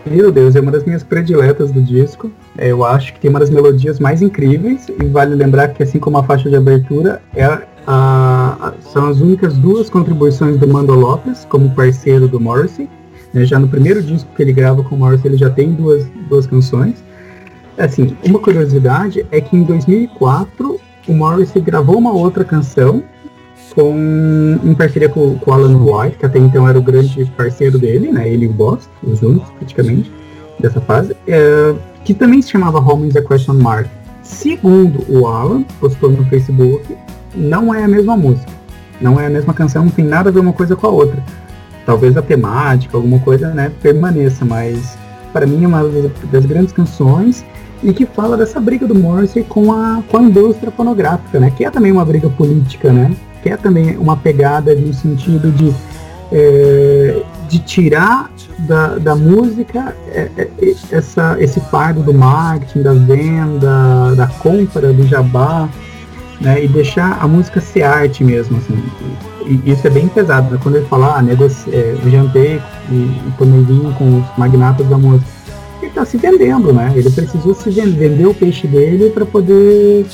Meu 0.06 0.32
Deus, 0.32 0.56
é 0.56 0.62
uma 0.62 0.72
das 0.72 0.84
minhas 0.84 1.04
prediletas 1.04 1.72
do 1.72 1.82
disco. 1.82 2.32
É, 2.58 2.72
eu 2.72 2.86
acho 2.86 3.14
que 3.14 3.20
tem 3.20 3.30
uma 3.30 3.39
das 3.39 3.50
melodias 3.50 4.00
mais 4.00 4.22
incríveis, 4.22 4.88
e 4.89 5.06
vale 5.06 5.36
lembrar 5.36 5.70
que, 5.70 5.84
assim 5.84 6.00
como 6.00 6.18
a 6.18 6.24
faixa 6.24 6.50
de 6.50 6.56
abertura, 6.56 7.22
é 7.36 7.44
a, 7.88 8.74
são 8.82 9.08
as 9.08 9.20
únicas 9.20 9.56
duas 9.58 9.89
contribuições 9.89 10.58
do 10.58 10.68
Mando 10.68 10.94
Lopes 10.94 11.46
como 11.46 11.70
parceiro 11.76 12.28
do 12.28 12.39
Morrissey. 12.39 12.89
Né? 13.34 13.46
Já 13.46 13.58
no 13.60 13.68
primeiro 13.68 14.02
disco 14.02 14.30
que 14.36 14.42
ele 14.42 14.54
grava 14.54 14.84
com 14.84 14.96
o 14.96 14.98
Morrissey, 14.98 15.32
ele 15.32 15.38
já 15.38 15.50
tem 15.50 15.72
duas, 15.74 16.06
duas 16.30 16.46
canções. 16.46 17.04
Assim, 17.78 18.16
uma 18.24 18.40
curiosidade 18.40 19.26
é 19.32 19.42
que 19.42 19.58
em 19.58 19.64
2004 19.64 20.80
o 21.08 21.14
Morrissey 21.14 21.62
gravou 21.62 21.98
uma 21.98 22.14
outra 22.14 22.44
canção 22.44 23.04
com, 23.74 24.60
em 24.64 24.74
parceria 24.76 25.10
com, 25.10 25.38
com 25.40 25.52
Alan 25.52 25.76
White, 25.78 26.18
que 26.18 26.26
até 26.26 26.38
então 26.38 26.70
era 26.70 26.78
o 26.78 26.82
grande 26.82 27.26
parceiro 27.36 27.80
dele, 27.80 28.12
né? 28.12 28.30
Ele 28.30 28.46
e 28.46 28.48
o 28.48 28.54
Boss, 28.54 28.88
os 29.02 29.24
únicos 29.24 29.50
praticamente 29.58 30.12
dessa 30.60 30.80
fase, 30.80 31.16
é, 31.28 31.74
que 32.06 32.14
também 32.14 32.42
se 32.42 32.52
chamava 32.52 32.80
Home 32.80 33.08
is 33.08 33.16
a 33.16 33.22
Question 33.24 33.56
Mark. 33.56 33.88
Segundo 34.22 35.04
o 35.10 35.26
Alan, 35.26 35.64
postou 35.80 36.12
no 36.12 36.24
Facebook, 36.26 36.96
não 37.36 37.74
é 37.74 37.84
a 37.84 37.88
mesma 37.88 38.16
música. 38.16 38.52
Não 39.02 39.20
é 39.20 39.26
a 39.26 39.30
mesma 39.30 39.54
canção, 39.54 39.86
não 39.86 39.92
tem 39.92 40.06
nada 40.06 40.30
a 40.30 40.32
ver 40.32 40.40
uma 40.40 40.54
coisa 40.54 40.76
com 40.76 40.88
a 40.88 40.92
outra 40.92 41.22
talvez 41.86 42.16
a 42.18 42.22
temática, 42.22 42.98
alguma 42.98 43.20
coisa, 43.20 43.50
né, 43.50 43.72
permaneça, 43.82 44.46
mas 44.46 44.98
para 45.32 45.46
mim 45.46 45.64
é 45.64 45.68
uma 45.68 45.84
das 46.32 46.46
grandes 46.46 46.72
canções 46.72 47.44
e 47.82 47.92
que 47.92 48.06
fala 48.06 48.38
dessa 48.38 48.60
briga 48.60 48.88
do 48.88 48.96
Morrissey 48.96 49.44
com 49.44 49.74
a, 49.74 50.02
com 50.10 50.18
a 50.18 50.22
indústria 50.24 50.72
fonográfica, 50.72 51.40
né, 51.40 51.52
que 51.56 51.66
é 51.66 51.70
também 51.70 51.92
uma 51.92 52.06
briga 52.06 52.30
política, 52.30 52.92
né, 52.92 53.12
que 53.42 53.50
é 53.50 53.58
também 53.58 53.98
uma 53.98 54.16
pegada 54.16 54.74
no 54.74 54.94
sentido 54.94 55.52
de, 55.52 55.74
é, 56.32 57.22
de 57.50 57.60
tirar 57.60 58.32
da, 58.60 58.98
da 58.98 59.16
música 59.16 59.96
é, 60.08 60.30
é, 60.38 60.50
essa, 60.92 61.36
esse 61.40 61.60
fardo 61.60 62.02
do 62.02 62.14
marketing, 62.14 62.82
da 62.82 62.94
venda, 62.94 64.16
da 64.16 64.28
compra, 64.28 64.94
do 64.94 65.06
jabá, 65.06 65.68
né, 66.40 66.64
e 66.64 66.68
deixar 66.68 67.18
a 67.22 67.28
música 67.28 67.60
ser 67.60 67.84
arte 67.84 68.24
mesmo, 68.24 68.58
assim. 68.58 68.82
E 69.46 69.72
isso 69.72 69.86
é 69.88 69.89
bem 69.89 70.08
pesado, 70.08 70.52
né? 70.52 70.60
quando 70.62 70.76
ele 70.76 70.86
fala, 70.86 71.18
ah, 71.18 71.22
negoci... 71.22 71.70
é, 71.72 71.96
jantei 72.10 72.62
e, 72.89 72.94
e 72.94 73.34
tomei 73.38 73.62
vinho 73.64 73.94
com 73.94 74.20
os 74.20 74.26
magnatas 74.38 74.88
da 74.88 74.98
música. 74.98 75.30
Ele 75.82 75.89
está 75.89 76.06
se 76.06 76.18
vendendo, 76.18 76.72
né? 76.72 76.94
Ele 76.96 77.10
precisou 77.10 77.54
se 77.54 77.70
vender, 77.70 78.10
vender 78.10 78.26
o 78.26 78.34
peixe 78.34 78.68
dele 78.68 79.10
para 79.10 79.26
poder 79.26 80.06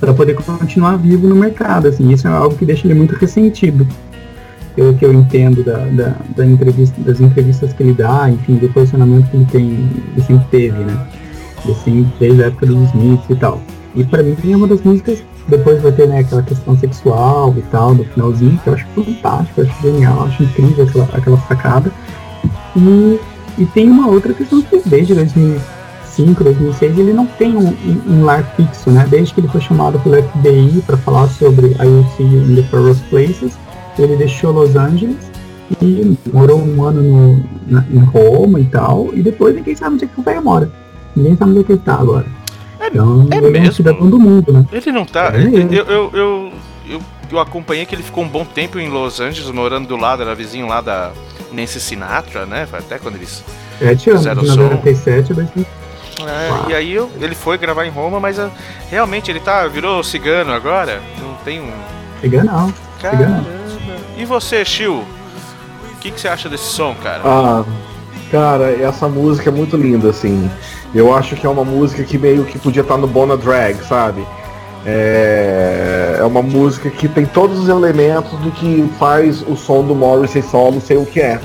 para 0.00 0.14
poder 0.14 0.34
continuar 0.34 0.96
vivo 0.96 1.26
no 1.26 1.34
mercado, 1.34 1.88
assim. 1.88 2.12
Isso 2.12 2.28
é 2.28 2.30
algo 2.30 2.56
que 2.56 2.64
deixa 2.64 2.86
ele 2.86 2.94
muito 2.94 3.16
ressentido, 3.16 3.86
pelo 4.76 4.94
que 4.94 5.04
eu 5.04 5.12
entendo 5.12 5.64
da, 5.64 5.78
da, 5.86 6.14
da 6.36 6.46
entrevista, 6.46 7.00
das 7.00 7.20
entrevistas 7.20 7.72
que 7.72 7.82
ele 7.82 7.94
dá, 7.94 8.30
enfim, 8.30 8.54
do 8.56 8.68
posicionamento 8.68 9.28
que 9.28 9.36
ele 9.36 9.46
tem, 9.46 9.64
ele 10.12 10.24
sempre 10.24 10.46
teve, 10.50 10.78
né? 10.78 11.06
Assim, 11.68 12.08
desde 12.20 12.44
a 12.44 12.46
época 12.46 12.66
dos 12.66 12.88
Smiths 12.90 13.28
e 13.28 13.34
tal. 13.34 13.60
E 13.98 14.04
para 14.04 14.22
mim 14.22 14.36
é 14.52 14.56
uma 14.56 14.68
das 14.68 14.80
músicas 14.82 15.24
depois 15.48 15.82
vai 15.82 15.90
ter 15.90 16.06
né, 16.06 16.20
aquela 16.20 16.42
questão 16.42 16.78
sexual 16.78 17.52
e 17.56 17.62
tal, 17.62 17.94
no 17.94 18.04
finalzinho, 18.04 18.60
que 18.62 18.68
eu 18.68 18.74
acho 18.74 18.86
fantástico, 18.94 19.60
eu 19.60 19.66
acho 19.66 19.82
genial, 19.82 20.24
acho 20.24 20.42
incrível 20.44 20.84
aquela, 20.84 21.08
aquela 21.12 21.38
sacada. 21.48 21.90
E, 22.76 23.18
e 23.58 23.66
tem 23.66 23.90
uma 23.90 24.06
outra 24.06 24.32
questão 24.32 24.62
que 24.62 24.80
desde 24.86 25.14
2005, 25.14 26.44
2006, 26.44 26.98
ele 26.98 27.12
não 27.12 27.26
tem 27.26 27.56
um, 27.56 27.74
um, 28.06 28.24
lar 28.24 28.44
fixo, 28.56 28.90
né? 28.90 29.04
Desde 29.08 29.34
que 29.34 29.40
ele 29.40 29.48
foi 29.48 29.60
chamado 29.60 29.98
pelo 30.00 30.22
FBI 30.22 30.82
para 30.86 30.96
falar 30.98 31.26
sobre 31.28 31.74
a 31.78 31.84
UC 31.84 32.22
in 32.22 32.54
the 32.54 32.62
Forest 32.64 33.02
Places, 33.08 33.58
ele 33.98 34.14
deixou 34.16 34.52
Los 34.52 34.76
Angeles 34.76 35.28
e 35.82 36.16
morou 36.32 36.60
um 36.60 36.84
ano 36.84 37.02
no, 37.02 37.44
na, 37.66 37.84
em 37.90 37.98
Roma 37.98 38.60
e 38.60 38.64
tal, 38.66 39.08
e 39.12 39.22
depois 39.22 39.56
ninguém 39.56 39.74
sabe 39.74 39.94
onde 39.94 40.04
é 40.04 40.08
que 40.08 40.20
o 40.20 40.22
velho 40.22 40.44
mora. 40.44 40.70
Ninguém 41.16 41.36
sabe 41.36 41.50
onde 41.52 41.60
é 41.60 41.64
que 41.64 41.72
ele 41.72 41.80
tá 41.84 41.94
agora. 41.94 42.37
Então, 42.94 43.28
é 43.30 43.40
mesmo? 43.40 43.72
cidadão 43.72 44.08
do 44.08 44.18
mundo, 44.18 44.52
né? 44.52 44.64
Ele 44.72 44.92
não 44.92 45.04
tá. 45.04 45.32
É, 45.34 45.42
eu, 45.42 45.84
eu, 45.86 46.10
eu, 46.12 46.52
eu, 46.88 47.00
eu 47.30 47.38
acompanhei 47.38 47.84
que 47.86 47.94
ele 47.94 48.02
ficou 48.02 48.24
um 48.24 48.28
bom 48.28 48.44
tempo 48.44 48.78
em 48.78 48.88
Los 48.88 49.20
Angeles, 49.20 49.50
morando 49.50 49.88
do 49.88 49.96
lado, 49.96 50.22
era 50.22 50.34
vizinho 50.34 50.66
lá 50.66 50.80
da 50.80 51.12
Nancy 51.52 51.80
Sinatra, 51.80 52.46
né? 52.46 52.66
Foi 52.66 52.78
até 52.78 52.98
quando 52.98 53.16
eles 53.16 53.44
Sete 53.78 54.10
anos, 54.10 54.22
fizeram 54.22 54.42
o 54.42 54.46
som. 54.46 54.62
97 54.62 55.32
é, 56.26 56.70
e 56.70 56.74
aí 56.74 56.92
eu, 56.92 57.08
ele 57.20 57.34
foi 57.34 57.56
gravar 57.56 57.84
em 57.84 57.90
Roma, 57.90 58.18
mas 58.18 58.38
uh, 58.38 58.50
realmente 58.90 59.30
ele 59.30 59.38
tá 59.38 59.66
virou 59.68 60.02
cigano 60.02 60.52
agora. 60.52 61.00
Não 61.20 61.34
tem 61.44 61.60
um. 61.60 61.70
Cigano 62.20 62.50
não. 62.50 62.74
Caramba. 63.00 63.46
E 64.16 64.24
você, 64.24 64.64
Chiu? 64.64 65.04
O 65.92 66.00
que, 66.00 66.10
que 66.10 66.20
você 66.20 66.28
acha 66.28 66.48
desse 66.48 66.64
som, 66.64 66.94
cara? 67.02 67.22
Ah, 67.24 67.64
cara, 68.30 68.70
essa 68.70 69.08
música 69.08 69.50
é 69.50 69.52
muito 69.52 69.76
linda, 69.76 70.10
assim. 70.10 70.50
Eu 70.94 71.14
acho 71.14 71.36
que 71.36 71.46
é 71.46 71.50
uma 71.50 71.64
música 71.64 72.02
que 72.02 72.16
meio 72.16 72.44
que 72.44 72.58
podia 72.58 72.82
estar 72.82 72.96
no 72.96 73.06
Bona 73.06 73.36
Drag, 73.36 73.76
sabe? 73.84 74.26
É, 74.86 76.16
é 76.18 76.24
uma 76.24 76.40
música 76.40 76.88
que 76.88 77.08
tem 77.08 77.26
todos 77.26 77.58
os 77.58 77.68
elementos 77.68 78.32
do 78.38 78.50
que 78.50 78.88
faz 78.98 79.42
o 79.42 79.54
som 79.54 79.84
do 79.84 79.94
Morrissey 79.94 80.42
solo 80.42 80.80
ser 80.80 80.96
o 80.96 81.04
que 81.04 81.20
é. 81.20 81.38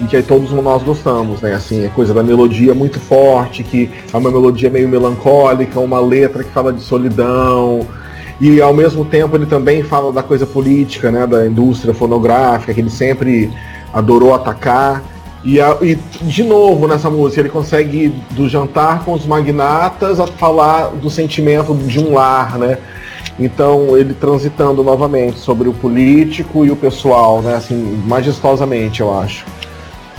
e 0.00 0.04
que 0.06 0.20
todos 0.22 0.50
nós 0.50 0.82
gostamos, 0.82 1.40
né? 1.40 1.54
Assim, 1.54 1.84
é 1.84 1.88
coisa 1.88 2.12
da 2.12 2.22
melodia 2.22 2.74
muito 2.74 2.98
forte, 2.98 3.62
que 3.62 3.90
é 4.12 4.16
uma 4.16 4.30
melodia 4.30 4.70
meio 4.70 4.88
melancólica, 4.88 5.78
uma 5.78 6.00
letra 6.00 6.42
que 6.42 6.50
fala 6.50 6.72
de 6.72 6.80
solidão. 6.80 7.86
E 8.40 8.60
ao 8.60 8.72
mesmo 8.72 9.04
tempo 9.04 9.36
ele 9.36 9.46
também 9.46 9.82
fala 9.82 10.10
da 10.12 10.22
coisa 10.22 10.46
política, 10.46 11.12
né? 11.12 11.26
Da 11.26 11.46
indústria 11.46 11.94
fonográfica, 11.94 12.72
que 12.72 12.80
ele 12.80 12.90
sempre 12.90 13.52
adorou 13.92 14.34
atacar. 14.34 15.02
E, 15.42 15.60
a, 15.60 15.76
e, 15.80 15.94
de 16.22 16.44
novo 16.44 16.86
nessa 16.86 17.08
música 17.08 17.40
ele 17.40 17.48
consegue 17.48 18.04
ir 18.04 18.08
do 18.32 18.46
jantar 18.48 19.04
com 19.04 19.14
os 19.14 19.24
magnatas 19.24 20.20
a 20.20 20.26
falar 20.26 20.88
do 20.88 21.08
sentimento 21.08 21.74
de 21.74 21.98
um 21.98 22.12
lar, 22.12 22.58
né? 22.58 22.78
Então 23.38 23.96
ele 23.96 24.12
transitando 24.12 24.82
novamente 24.84 25.38
sobre 25.38 25.66
o 25.66 25.72
político 25.72 26.66
e 26.66 26.70
o 26.70 26.76
pessoal, 26.76 27.40
né? 27.40 27.54
Assim, 27.54 28.02
majestosamente, 28.06 29.00
eu 29.00 29.18
acho. 29.18 29.46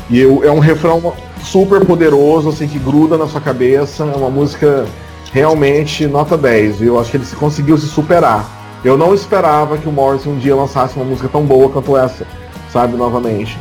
E 0.10 0.20
eu, 0.20 0.44
é 0.44 0.52
um 0.52 0.60
refrão 0.60 1.14
super 1.44 1.86
poderoso, 1.86 2.50
assim, 2.50 2.68
que 2.68 2.80
gruda 2.80 3.18
na 3.18 3.28
sua 3.28 3.40
cabeça. 3.40 4.04
É 4.04 4.18
uma 4.18 4.30
música 4.30 4.86
realmente 5.32 6.08
nota 6.08 6.36
10. 6.36 6.82
Eu 6.82 7.00
acho 7.00 7.12
que 7.12 7.18
ele 7.18 7.26
conseguiu 7.40 7.78
se 7.78 7.88
superar. 7.88 8.50
Eu 8.84 8.98
não 8.98 9.14
esperava 9.14 9.78
que 9.78 9.88
o 9.88 9.92
Morrison 9.92 10.32
um 10.32 10.38
dia 10.40 10.56
lançasse 10.56 10.96
uma 10.96 11.06
música 11.06 11.30
tão 11.30 11.44
boa 11.44 11.70
quanto 11.70 11.96
essa, 11.96 12.26
sabe, 12.72 12.98
novamente. 12.98 13.58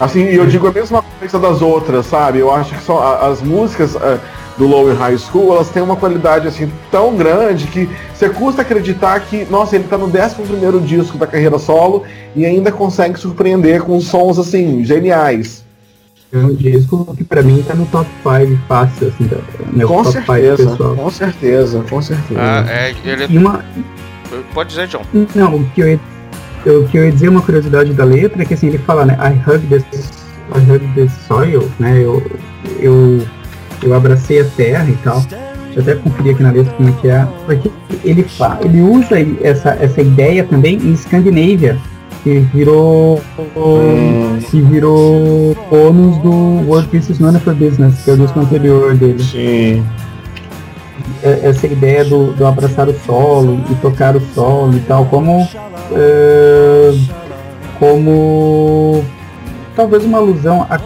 Assim, 0.00 0.22
eu 0.24 0.46
digo 0.46 0.66
a 0.66 0.72
mesma 0.72 1.02
coisa 1.18 1.38
das 1.38 1.62
outras, 1.62 2.06
sabe? 2.06 2.38
Eu 2.38 2.52
acho 2.52 2.74
que 2.74 2.82
só 2.82 3.20
as 3.22 3.40
músicas 3.42 3.94
uh, 3.94 4.18
do 4.56 4.66
Lower 4.66 4.96
High 4.96 5.18
School, 5.18 5.54
elas 5.54 5.68
têm 5.70 5.82
uma 5.82 5.96
qualidade 5.96 6.48
assim 6.48 6.70
tão 6.90 7.16
grande 7.16 7.66
que 7.66 7.88
você 8.14 8.28
custa 8.28 8.62
acreditar 8.62 9.18
que, 9.20 9.44
nossa, 9.46 9.76
ele 9.76 9.84
tá 9.84 9.96
no 9.98 10.06
11 10.06 10.80
disco 10.86 11.18
da 11.18 11.26
carreira 11.26 11.58
solo 11.58 12.04
e 12.34 12.44
ainda 12.44 12.70
consegue 12.70 13.18
surpreender 13.18 13.82
com 13.82 14.00
sons 14.00 14.38
assim 14.38 14.84
geniais. 14.84 15.64
É 16.32 16.38
um 16.38 16.54
disco 16.54 17.14
que 17.14 17.24
pra 17.24 17.42
mim 17.42 17.62
tá 17.62 17.74
no 17.74 17.84
top 17.86 18.08
5 18.22 18.58
fácil, 18.66 19.08
assim, 19.08 19.26
da, 19.26 19.36
meu 19.70 19.86
com 19.86 20.02
top 20.02 20.12
certeza, 20.12 20.70
pessoal. 20.70 20.96
Com 20.96 21.10
certeza, 21.10 21.84
com 21.90 22.02
certeza. 22.02 22.40
Ah, 22.40 22.64
é, 22.70 22.94
ele... 23.04 23.26
e 23.28 23.38
uma... 23.38 23.62
Pode 24.54 24.70
dizer, 24.70 24.88
John. 24.88 25.02
Não, 25.34 25.56
o 25.56 25.70
que 25.70 25.82
eu 25.82 25.88
ia, 25.88 26.00
o 26.66 26.88
que 26.88 26.98
eu 26.98 27.04
ia 27.04 27.12
dizer, 27.12 27.28
uma 27.28 27.42
curiosidade 27.42 27.92
da 27.92 28.04
letra, 28.04 28.42
é 28.42 28.44
que 28.44 28.54
assim, 28.54 28.68
ele 28.68 28.78
fala, 28.78 29.04
né, 29.04 29.16
I 29.20 29.50
hug 29.50 29.66
this, 29.66 29.84
I 30.54 30.70
hug 30.70 30.86
this 30.94 31.12
soil, 31.26 31.68
né, 31.78 32.00
eu, 32.02 32.22
eu 32.78 33.22
eu 33.82 33.94
abracei 33.94 34.40
a 34.40 34.44
terra 34.44 34.88
e 34.88 34.96
tal. 35.02 35.20
Deixa 35.20 35.78
eu 35.78 35.82
até 35.82 35.94
conferir 35.96 36.34
aqui 36.34 36.42
na 36.42 36.52
letra 36.52 36.72
como 36.74 36.88
é 36.88 36.92
que 36.92 37.08
é. 37.08 37.26
Porque 37.46 37.70
ele, 38.04 38.26
ele 38.64 38.80
usa 38.82 39.16
essa, 39.42 39.70
essa 39.80 40.00
ideia 40.00 40.44
também 40.44 40.76
em 40.76 40.92
Escandinávia, 40.92 41.78
que 42.22 42.40
virou 42.54 43.20
hum. 43.56 44.38
que 44.50 44.60
virou 44.60 45.56
bônus 45.70 46.16
do 46.18 46.30
World 46.68 46.88
None 47.20 47.40
for 47.40 47.54
Business, 47.54 48.02
que 48.04 48.10
é 48.10 48.14
o 48.14 48.16
disco 48.18 48.38
anterior 48.38 48.94
dele. 48.94 49.22
Sim. 49.22 49.84
É, 51.22 51.48
essa 51.48 51.66
ideia 51.66 52.04
do, 52.04 52.32
do 52.32 52.46
abraçar 52.46 52.88
o 52.88 52.94
solo 53.00 53.64
e 53.70 53.74
tocar 53.76 54.16
o 54.16 54.20
solo 54.34 54.76
e 54.76 54.80
tal, 54.80 55.04
como 55.06 55.42
uh, 55.42 56.98
como 57.78 59.04
talvez 59.74 60.04
uma 60.04 60.18
alusão 60.18 60.66
a 60.70 60.78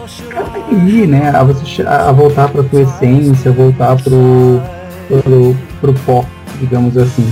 ir, 0.73 1.07
né? 1.07 1.29
A, 1.29 1.43
você, 1.43 1.83
a 1.83 2.11
voltar 2.11 2.49
para 2.49 2.63
tua 2.63 2.81
essência, 2.81 3.51
voltar 3.51 3.95
pro, 4.01 4.61
pro, 5.07 5.55
pro 5.79 5.93
pó, 6.05 6.25
digamos 6.59 6.97
assim. 6.97 7.31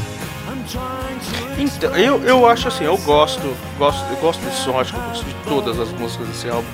Então, 1.57 1.95
eu, 1.95 2.21
eu 2.23 2.47
acho 2.47 2.67
assim, 2.67 2.83
eu 2.83 2.97
gosto, 2.97 3.41
gosto, 3.77 4.05
eu 4.11 4.17
gosto 4.17 4.43
desse 4.45 4.61
som, 4.61 4.79
acho 4.79 4.93
que 4.93 4.99
eu 4.99 5.03
gosto 5.03 5.25
de 5.25 5.33
todas 5.47 5.79
as 5.79 5.91
músicas 5.93 6.27
desse 6.27 6.49
álbum. 6.49 6.67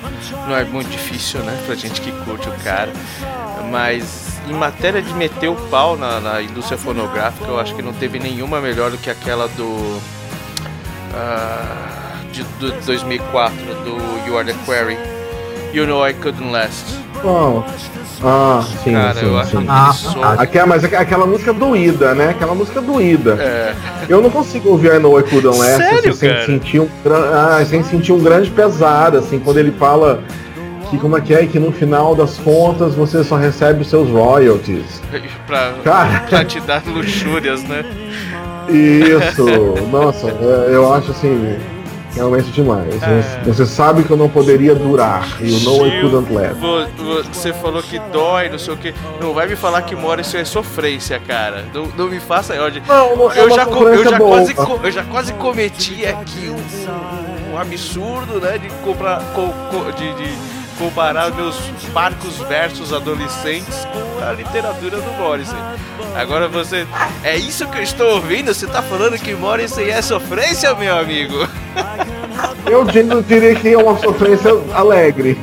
Não 0.46 0.56
é 0.56 0.64
muito 0.64 0.90
difícil, 0.90 1.40
né, 1.40 1.56
pra 1.64 1.74
gente 1.74 2.00
que 2.00 2.12
curte 2.12 2.48
o 2.48 2.52
cara. 2.64 2.92
Mas 3.70 4.31
em 4.48 4.54
matéria 4.54 5.00
de 5.00 5.12
meter 5.14 5.48
o 5.48 5.54
pau 5.54 5.96
na, 5.96 6.20
na 6.20 6.42
indústria 6.42 6.78
fonográfica, 6.78 7.46
eu 7.46 7.58
acho 7.58 7.74
que 7.74 7.82
não 7.82 7.92
teve 7.92 8.18
nenhuma 8.18 8.60
melhor 8.60 8.90
do 8.90 8.98
que 8.98 9.10
aquela 9.10 9.48
do. 9.48 10.00
Uh, 11.12 11.92
de, 12.32 12.42
do 12.58 12.72
2004 12.86 13.56
do 13.84 13.96
You 14.26 14.38
Are 14.38 14.46
the 14.46 14.54
Quarry. 14.64 14.96
You 15.72 15.86
Know 15.86 16.06
I 16.06 16.12
Couldn't 16.12 16.50
Last. 16.50 16.84
Oh. 17.24 17.62
Ah, 18.24 18.64
sim, 18.84 18.92
Cara, 18.92 19.14
sim, 19.14 19.26
eu 19.26 19.38
acho 19.38 19.58
sim. 19.58 19.66
Ah, 19.68 20.34
aquela, 20.38 20.66
mas 20.66 20.84
aquela 20.84 21.26
música 21.26 21.52
doída, 21.52 22.14
né? 22.14 22.30
Aquela 22.30 22.54
música 22.54 22.80
doída. 22.80 23.34
É. 23.40 23.74
Eu 24.08 24.22
não 24.22 24.30
consigo 24.30 24.70
ouvir 24.70 24.94
I 24.94 24.98
Know 24.98 25.18
I 25.18 25.22
Couldn't 25.24 25.58
Last 25.58 25.76
Sério, 25.76 26.10
assim, 26.10 26.20
sem, 26.20 26.46
sentir 26.46 26.80
um, 26.80 26.88
ah, 27.06 27.64
sem 27.64 27.82
sentir 27.82 28.12
um 28.12 28.18
grande 28.18 28.50
pesar, 28.50 29.16
assim, 29.16 29.40
quando 29.40 29.58
ele 29.58 29.72
fala 29.72 30.22
que 30.92 30.98
como 30.98 31.16
é 31.16 31.20
que 31.22 31.32
é, 31.34 31.46
que 31.46 31.58
no 31.58 31.72
final 31.72 32.14
das 32.14 32.36
contas 32.36 32.94
você 32.94 33.24
só 33.24 33.36
recebe 33.36 33.80
os 33.80 33.88
seus 33.88 34.08
royalties. 34.10 35.00
pra, 35.46 35.72
Cara. 35.82 36.20
pra 36.28 36.44
te 36.44 36.60
dar 36.60 36.82
luxúrias, 36.86 37.62
né? 37.64 37.82
Isso, 38.68 39.44
nossa, 39.90 40.28
é, 40.28 40.66
eu 40.74 40.92
acho 40.92 41.10
assim, 41.12 41.58
realmente 42.14 42.50
demais. 42.50 42.94
É. 43.02 43.42
Você 43.44 43.64
sabe 43.64 44.02
que 44.04 44.10
eu 44.10 44.16
não 44.18 44.28
poderia 44.28 44.74
durar. 44.74 45.26
You 45.40 45.60
know 45.60 45.86
I 45.86 45.90
Gil, 45.90 46.10
couldn't 46.10 46.32
let. 46.34 46.52
vo- 46.54 46.86
vo- 46.96 47.22
Você 47.32 47.52
falou 47.54 47.82
que 47.82 47.98
dói, 48.12 48.50
não 48.50 48.58
sei 48.58 48.74
o 48.74 48.76
que. 48.76 48.94
Não 49.20 49.32
vai 49.32 49.46
me 49.48 49.56
falar 49.56 49.80
que 49.82 49.96
Morrison 49.96 50.38
é 50.38 50.44
sofrência, 50.44 51.18
cara. 51.26 51.64
Não, 51.72 51.86
não 51.96 52.08
me 52.08 52.20
faça 52.20 52.54
ódio. 52.62 52.82
Não, 52.86 53.16
não 53.16 53.32
Eu 53.32 53.50
já, 53.50 53.62
eu, 53.64 54.04
já 54.04 54.18
boa. 54.18 54.36
quase, 54.36 54.54
eu 54.84 54.90
já 54.92 55.02
quase 55.04 55.32
cometi 55.34 56.04
aqui 56.06 56.48
um, 56.50 56.54
um- 56.90 57.54
um 57.54 57.58
absurdo, 57.58 58.40
né? 58.40 58.58
De 58.58 58.68
comprar. 58.84 59.20
co- 59.34 59.52
co- 59.70 59.90
de, 59.92 60.12
de 60.14 60.61
comparar 60.82 61.30
meus 61.32 61.56
barcos 61.94 62.36
versus 62.48 62.92
adolescentes 62.92 63.86
com 63.92 64.24
a 64.24 64.32
literatura 64.32 64.96
do 64.96 65.12
Morrison. 65.12 65.56
Agora 66.16 66.48
você. 66.48 66.86
É 67.22 67.36
isso 67.36 67.66
que 67.68 67.78
eu 67.78 67.82
estou 67.82 68.14
ouvindo? 68.16 68.52
Você 68.52 68.66
tá 68.66 68.82
falando 68.82 69.16
que 69.18 69.32
Morrison 69.34 69.80
é 69.82 70.02
sofrência, 70.02 70.74
meu 70.74 70.98
amigo? 70.98 71.48
Eu 72.66 72.84
di- 72.84 73.02
diria 73.28 73.54
que 73.54 73.68
é 73.72 73.78
uma 73.78 73.96
sofrência 73.98 74.50
alegre. 74.74 75.38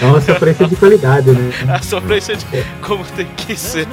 É 0.00 0.04
uma 0.04 0.20
sofrência 0.20 0.66
de 0.66 0.74
qualidade, 0.76 1.30
né? 1.30 1.52
A 1.72 1.80
sofrência 1.82 2.34
de 2.36 2.44
como 2.82 3.04
tem 3.04 3.26
que 3.36 3.56
ser. 3.56 3.86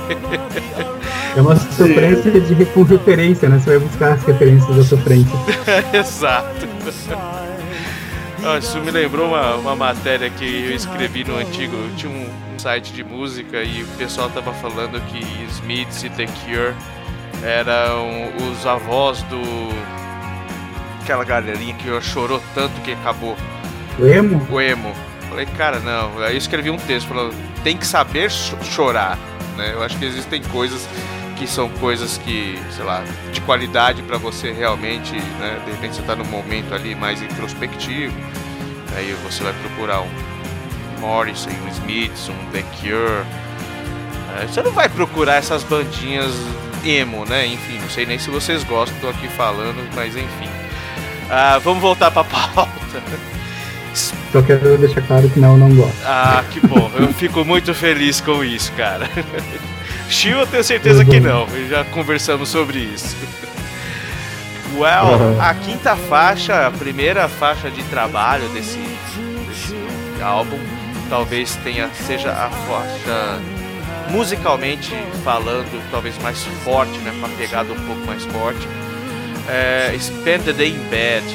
É 1.36 1.42
uma 1.42 1.56
sofrência 1.56 2.32
de 2.32 2.66
com 2.66 2.82
referência, 2.84 3.48
né? 3.48 3.60
Você 3.60 3.70
vai 3.78 3.80
buscar 3.80 4.14
as 4.14 4.24
referências 4.24 4.76
da 4.76 4.84
sofrência. 4.84 5.38
Exato. 5.94 6.68
Ó, 8.48 8.58
isso 8.58 8.80
me 8.80 8.92
lembrou 8.92 9.28
uma, 9.28 9.56
uma 9.56 9.76
matéria 9.76 10.30
que 10.30 10.46
eu 10.46 10.76
escrevi 10.76 11.24
no 11.24 11.38
antigo. 11.38 11.76
Tinha 11.98 12.12
um 12.12 12.60
site 12.60 12.94
de 12.94 13.04
música 13.04 13.62
e 13.64 13.84
o 13.84 13.88
pessoal 13.98 14.30
tava 14.30 14.54
falando 14.54 15.00
que 15.08 15.20
Smiths 15.52 16.04
e 16.04 16.10
The 16.10 16.26
Cure 16.26 16.74
eram 17.44 18.30
os 18.52 18.66
avós 18.66 19.22
do. 19.24 19.42
aquela 21.02 21.24
galerinha 21.24 21.74
que 21.76 22.02
chorou 22.02 22.42
tanto 22.56 22.80
que 22.82 22.94
acabou. 22.94 23.36
O 24.00 24.06
emo? 24.06 24.48
O 24.50 24.62
emo. 24.62 24.94
Falei, 25.30 25.46
cara, 25.46 25.80
não. 25.80 26.20
Aí 26.24 26.34
eu 26.34 26.38
escrevi 26.38 26.70
um 26.70 26.78
texto 26.78 27.08
falando, 27.08 27.34
tem 27.64 27.76
que 27.78 27.86
saber 27.86 28.30
cho- 28.32 28.58
chorar. 28.64 29.18
Né? 29.58 29.72
Eu 29.74 29.84
acho 29.84 29.98
que 29.98 30.06
existem 30.06 30.42
coisas 30.44 30.88
que 31.38 31.48
são 31.48 31.70
coisas 31.70 32.18
que, 32.18 32.60
sei 32.76 32.84
lá, 32.84 33.04
de 33.32 33.40
qualidade 33.42 34.02
pra 34.04 34.18
você 34.18 34.52
realmente, 34.52 35.14
né? 35.40 35.60
De 35.66 35.72
repente 35.72 35.96
você 35.96 36.02
tá 36.02 36.16
num 36.16 36.26
momento 36.26 36.74
ali 36.74 36.96
mais 36.96 37.22
introspectivo. 37.22 38.14
Aí 38.96 39.16
você 39.24 39.44
vai 39.44 39.54
procurar 39.54 40.02
um 40.02 40.10
Morrison, 41.00 41.50
um 41.66 41.68
Smiths, 41.70 42.30
um 42.30 42.52
The 42.52 42.64
Cure. 42.82 43.26
É, 44.42 44.48
Você 44.48 44.62
não 44.64 44.72
vai 44.72 44.90
procurar 44.90 45.36
essas 45.36 45.64
bandinhas 45.64 46.32
emo, 46.84 47.26
né? 47.26 47.46
Enfim, 47.46 47.78
não 47.80 47.90
sei 47.90 48.06
nem 48.06 48.18
se 48.18 48.30
vocês 48.30 48.64
gostam, 48.64 48.98
tô 49.00 49.10
aqui 49.10 49.28
falando, 49.30 49.78
mas 49.96 50.16
enfim. 50.16 50.50
Ah, 51.30 51.60
vamos 51.64 51.82
voltar 51.82 52.10
pra 52.10 52.24
pauta. 52.26 52.68
Só 53.94 54.42
quero 54.42 54.78
deixar 54.78 55.02
claro 55.02 55.30
que 55.30 55.40
não, 55.40 55.58
não 55.58 55.74
gosto. 55.76 55.98
Ah, 56.06 56.44
que 56.52 56.60
bom. 56.66 56.90
Eu 56.96 57.14
fico 57.14 57.44
muito 57.46 57.74
feliz 57.74 58.22
com 58.22 58.44
isso, 58.44 58.72
cara. 58.74 59.08
Chiu, 60.10 60.40
eu 60.40 60.48
tenho 60.48 60.64
certeza 60.64 61.04
que 61.04 61.20
não. 61.20 61.48
Já 61.70 61.84
conversamos 61.86 62.50
sobre 62.50 62.80
isso. 62.80 63.16
Well, 64.78 65.42
a 65.42 65.56
quinta 65.56 65.96
faixa, 65.96 66.68
a 66.68 66.72
primeira 66.72 67.28
faixa 67.28 67.72
de 67.72 67.82
trabalho 67.86 68.48
desse, 68.50 68.78
desse 68.78 70.22
álbum, 70.22 70.60
talvez 71.10 71.56
tenha 71.64 71.90
seja 72.06 72.32
a 72.32 72.48
faixa 72.48 73.42
musicalmente 74.12 74.94
falando, 75.24 75.82
talvez 75.90 76.18
mais 76.20 76.44
forte, 76.64 76.98
né, 77.00 77.12
com 77.20 77.26
a 77.26 77.30
pegada 77.30 77.74
um 77.74 77.86
pouco 77.88 78.06
mais 78.06 78.24
forte. 78.26 78.68
É, 79.50 79.96
Spend 80.00 80.44
the 80.44 80.54
Day 80.54 80.70
in 80.70 80.90
Bed. 80.90 81.26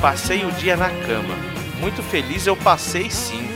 Passei 0.00 0.44
o 0.44 0.52
dia 0.52 0.76
na 0.76 0.90
cama. 0.90 1.34
Muito 1.80 2.02
feliz 2.02 2.46
eu 2.46 2.56
passei 2.56 3.10
sim. 3.10 3.48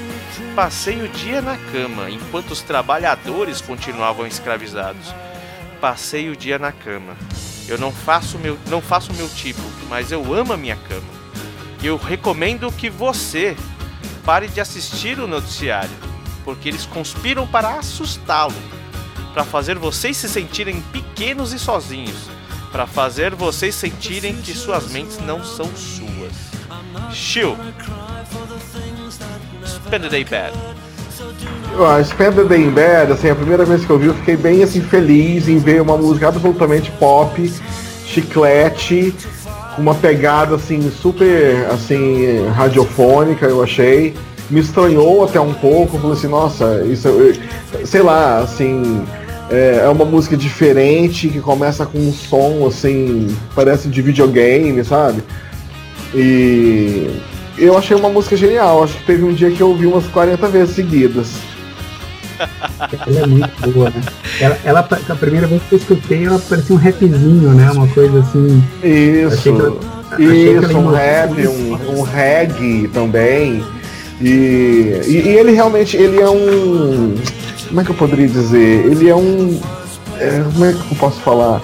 Passei 0.60 1.00
o 1.00 1.08
dia 1.08 1.40
na 1.40 1.56
cama, 1.56 2.10
enquanto 2.10 2.50
os 2.50 2.60
trabalhadores 2.60 3.62
continuavam 3.62 4.26
escravizados. 4.26 5.06
Passei 5.80 6.28
o 6.28 6.36
dia 6.36 6.58
na 6.58 6.70
cama. 6.70 7.16
Eu 7.66 7.78
não 7.78 7.90
faço 7.90 8.38
meu, 8.38 8.58
não 8.68 8.82
faço 8.82 9.10
meu 9.14 9.26
tipo, 9.26 9.62
mas 9.88 10.12
eu 10.12 10.34
amo 10.34 10.52
a 10.52 10.58
minha 10.58 10.76
cama. 10.76 11.08
Eu 11.82 11.96
recomendo 11.96 12.70
que 12.70 12.90
você 12.90 13.56
pare 14.22 14.48
de 14.48 14.60
assistir 14.60 15.18
o 15.18 15.26
noticiário, 15.26 15.96
porque 16.44 16.68
eles 16.68 16.84
conspiram 16.84 17.46
para 17.46 17.78
assustá-lo, 17.78 18.52
para 19.32 19.44
fazer 19.44 19.78
vocês 19.78 20.18
se 20.18 20.28
sentirem 20.28 20.82
pequenos 20.92 21.54
e 21.54 21.58
sozinhos, 21.58 22.28
para 22.70 22.86
fazer 22.86 23.34
vocês 23.34 23.74
sentirem 23.74 24.36
que 24.42 24.52
suas 24.52 24.90
mentes 24.90 25.18
não 25.20 25.42
são 25.42 25.74
suas. 25.74 26.34
Chill. 27.14 27.56
Spend 29.86 30.02
the 30.04 30.08
day 30.08 30.24
bad. 30.24 30.52
Ah, 31.78 32.02
Spend 32.02 32.34
the 32.34 32.44
Day 32.44 32.62
in 32.64 32.70
Bed, 32.70 33.12
assim, 33.12 33.30
a 33.30 33.34
primeira 33.34 33.64
vez 33.64 33.84
que 33.84 33.90
eu 33.90 33.98
vi, 33.98 34.06
eu 34.06 34.14
fiquei 34.14 34.36
bem 34.36 34.62
assim 34.62 34.80
feliz 34.80 35.48
em 35.48 35.58
ver 35.58 35.80
uma 35.80 35.96
música 35.96 36.28
absolutamente 36.28 36.90
pop, 36.92 37.52
chiclete, 38.06 39.14
com 39.76 39.82
uma 39.82 39.94
pegada 39.94 40.56
assim 40.56 40.90
super 40.90 41.66
assim 41.72 42.46
radiofônica, 42.54 43.46
eu 43.46 43.62
achei. 43.62 44.14
Me 44.50 44.60
estranhou 44.60 45.24
até 45.24 45.40
um 45.40 45.54
pouco, 45.54 45.96
falei 45.96 46.16
assim, 46.16 46.26
nossa, 46.26 46.82
isso 46.84 47.06
eu- 47.06 47.86
sei 47.86 48.02
lá, 48.02 48.38
assim, 48.40 49.04
é, 49.48 49.82
é 49.84 49.88
uma 49.88 50.04
música 50.04 50.36
diferente 50.36 51.28
que 51.28 51.40
começa 51.40 51.86
com 51.86 51.98
um 51.98 52.12
som 52.12 52.66
assim, 52.66 53.34
parece 53.54 53.88
de 53.88 54.02
videogame, 54.02 54.84
sabe? 54.84 55.22
E 56.12 57.20
eu 57.58 57.76
achei 57.76 57.96
uma 57.96 58.08
música 58.08 58.36
genial. 58.36 58.84
Acho 58.84 58.94
que 58.98 59.04
teve 59.04 59.24
um 59.24 59.32
dia 59.32 59.50
que 59.50 59.60
eu 59.60 59.68
ouvi 59.68 59.86
umas 59.86 60.06
40 60.06 60.48
vezes 60.48 60.74
seguidas. 60.74 61.32
Ela 63.06 63.20
é 63.20 63.26
muito 63.26 63.70
boa, 63.70 63.90
né? 63.90 64.00
Ela, 64.40 64.58
ela, 64.64 64.88
a 65.08 65.14
primeira 65.14 65.46
vez 65.46 65.60
que 65.68 65.74
eu 65.74 65.78
escutei, 65.78 66.24
ela 66.24 66.38
parecia 66.38 66.74
um 66.74 66.78
rapzinho, 66.78 67.50
né? 67.50 67.70
Uma 67.72 67.86
coisa 67.88 68.20
assim. 68.20 68.62
Isso. 68.82 69.48
ela- 69.50 69.76
Isso, 70.18 70.78
um 70.78 70.88
rap, 70.88 71.46
um, 71.48 71.98
um 71.98 72.02
reggae 72.02 72.88
também. 72.92 73.62
E, 74.20 75.00
e, 75.06 75.22
e 75.26 75.28
ele 75.28 75.52
realmente, 75.52 75.96
ele 75.96 76.20
é 76.20 76.28
um. 76.28 77.14
Como 77.68 77.80
é 77.80 77.84
que 77.84 77.90
eu 77.90 77.94
poderia 77.94 78.26
dizer? 78.26 78.86
Ele 78.86 79.08
é 79.08 79.14
um. 79.14 79.60
é, 80.18 80.42
como 80.52 80.64
é 80.64 80.72
que 80.72 80.78
eu 80.92 80.96
posso 80.98 81.20
falar? 81.20 81.60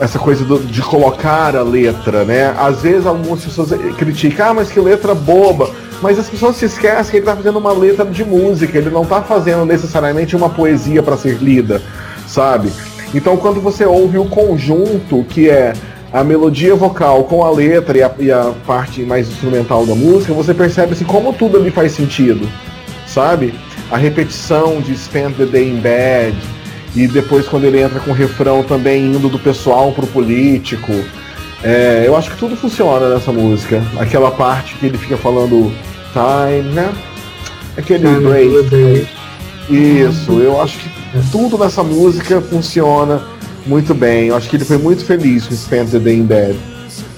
Essa 0.00 0.18
coisa 0.18 0.44
do- 0.44 0.60
de 0.60 0.80
colocar 0.80 1.54
a 1.54 1.62
letra, 1.62 2.24
né? 2.24 2.54
Às 2.58 2.80
vezes 2.82 3.06
algumas 3.06 3.44
pessoas 3.44 3.68
criticam, 3.98 4.46
ah, 4.50 4.54
mas 4.54 4.70
que 4.70 4.80
letra 4.80 5.14
boba. 5.14 5.70
Mas 6.00 6.18
as 6.18 6.28
pessoas 6.28 6.56
se 6.56 6.64
esquecem 6.64 7.10
que 7.10 7.16
ele 7.18 7.26
tá 7.26 7.36
fazendo 7.36 7.58
uma 7.58 7.72
letra 7.72 8.06
de 8.06 8.24
música, 8.24 8.78
ele 8.78 8.88
não 8.88 9.04
tá 9.04 9.20
fazendo 9.20 9.66
necessariamente 9.66 10.34
uma 10.34 10.48
poesia 10.48 11.02
para 11.02 11.18
ser 11.18 11.36
lida, 11.42 11.82
sabe? 12.26 12.72
Então 13.14 13.36
quando 13.36 13.60
você 13.60 13.84
ouve 13.84 14.16
o 14.16 14.24
conjunto, 14.24 15.22
que 15.28 15.50
é 15.50 15.74
a 16.10 16.24
melodia 16.24 16.74
vocal 16.74 17.24
com 17.24 17.44
a 17.44 17.50
letra 17.50 17.98
e 17.98 18.02
a, 18.02 18.10
e 18.18 18.32
a 18.32 18.52
parte 18.66 19.02
mais 19.02 19.28
instrumental 19.28 19.84
da 19.84 19.94
música, 19.94 20.32
você 20.32 20.54
percebe 20.54 20.94
assim, 20.94 21.04
como 21.04 21.34
tudo 21.34 21.58
ali 21.58 21.70
faz 21.70 21.92
sentido, 21.92 22.48
sabe? 23.06 23.54
A 23.90 23.98
repetição 23.98 24.80
de 24.80 24.96
Spend 24.96 25.34
the 25.34 25.44
Day 25.44 25.68
in 25.68 25.80
Bed, 25.80 26.34
e 26.94 27.06
depois 27.06 27.46
quando 27.46 27.64
ele 27.64 27.80
entra 27.80 28.00
com 28.00 28.10
o 28.10 28.14
refrão 28.14 28.62
também 28.62 29.06
indo 29.06 29.28
do 29.28 29.38
pessoal 29.38 29.92
pro 29.92 30.06
político. 30.06 30.92
É, 31.62 32.04
eu 32.06 32.16
acho 32.16 32.30
que 32.30 32.36
tudo 32.38 32.56
funciona 32.56 33.08
nessa 33.10 33.30
música. 33.32 33.82
Aquela 33.98 34.30
parte 34.30 34.74
que 34.76 34.86
ele 34.86 34.96
fica 34.98 35.16
falando 35.16 35.70
time, 36.12 36.72
né? 36.74 36.90
Aquele 37.76 38.08
Ah, 38.08 38.18
break. 38.20 39.06
Isso, 39.68 40.32
eu 40.40 40.60
acho 40.60 40.78
que 40.78 40.90
tudo 41.30 41.56
nessa 41.58 41.82
música 41.82 42.40
funciona 42.40 43.22
muito 43.66 43.94
bem. 43.94 44.28
Eu 44.28 44.36
acho 44.36 44.48
que 44.48 44.56
ele 44.56 44.64
foi 44.64 44.78
muito 44.78 45.04
feliz 45.04 45.46
com 45.46 45.54
Spend 45.54 45.90
the 45.90 45.98
Day 45.98 46.16
in 46.16 46.24
Bed. 46.24 46.58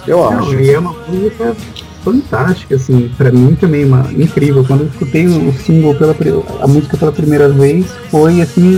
Eu 0.07 0.18
Não, 0.18 0.41
acho. 0.41 0.55
e 0.59 0.70
é 0.70 0.79
uma 0.79 0.93
música 1.09 1.57
fantástica, 2.05 2.74
assim, 2.74 3.11
pra 3.16 3.30
mim 3.30 3.57
também, 3.59 3.84
uma, 3.84 4.07
incrível. 4.12 4.64
Quando 4.64 4.82
eu 4.82 4.86
escutei 4.88 5.26
o 5.26 5.53
single, 5.53 5.94
pela, 5.94 6.14
a 6.61 6.66
música 6.66 6.96
pela 6.96 7.12
primeira 7.12 7.48
vez, 7.48 7.86
foi 8.11 8.40
assim, 8.40 8.76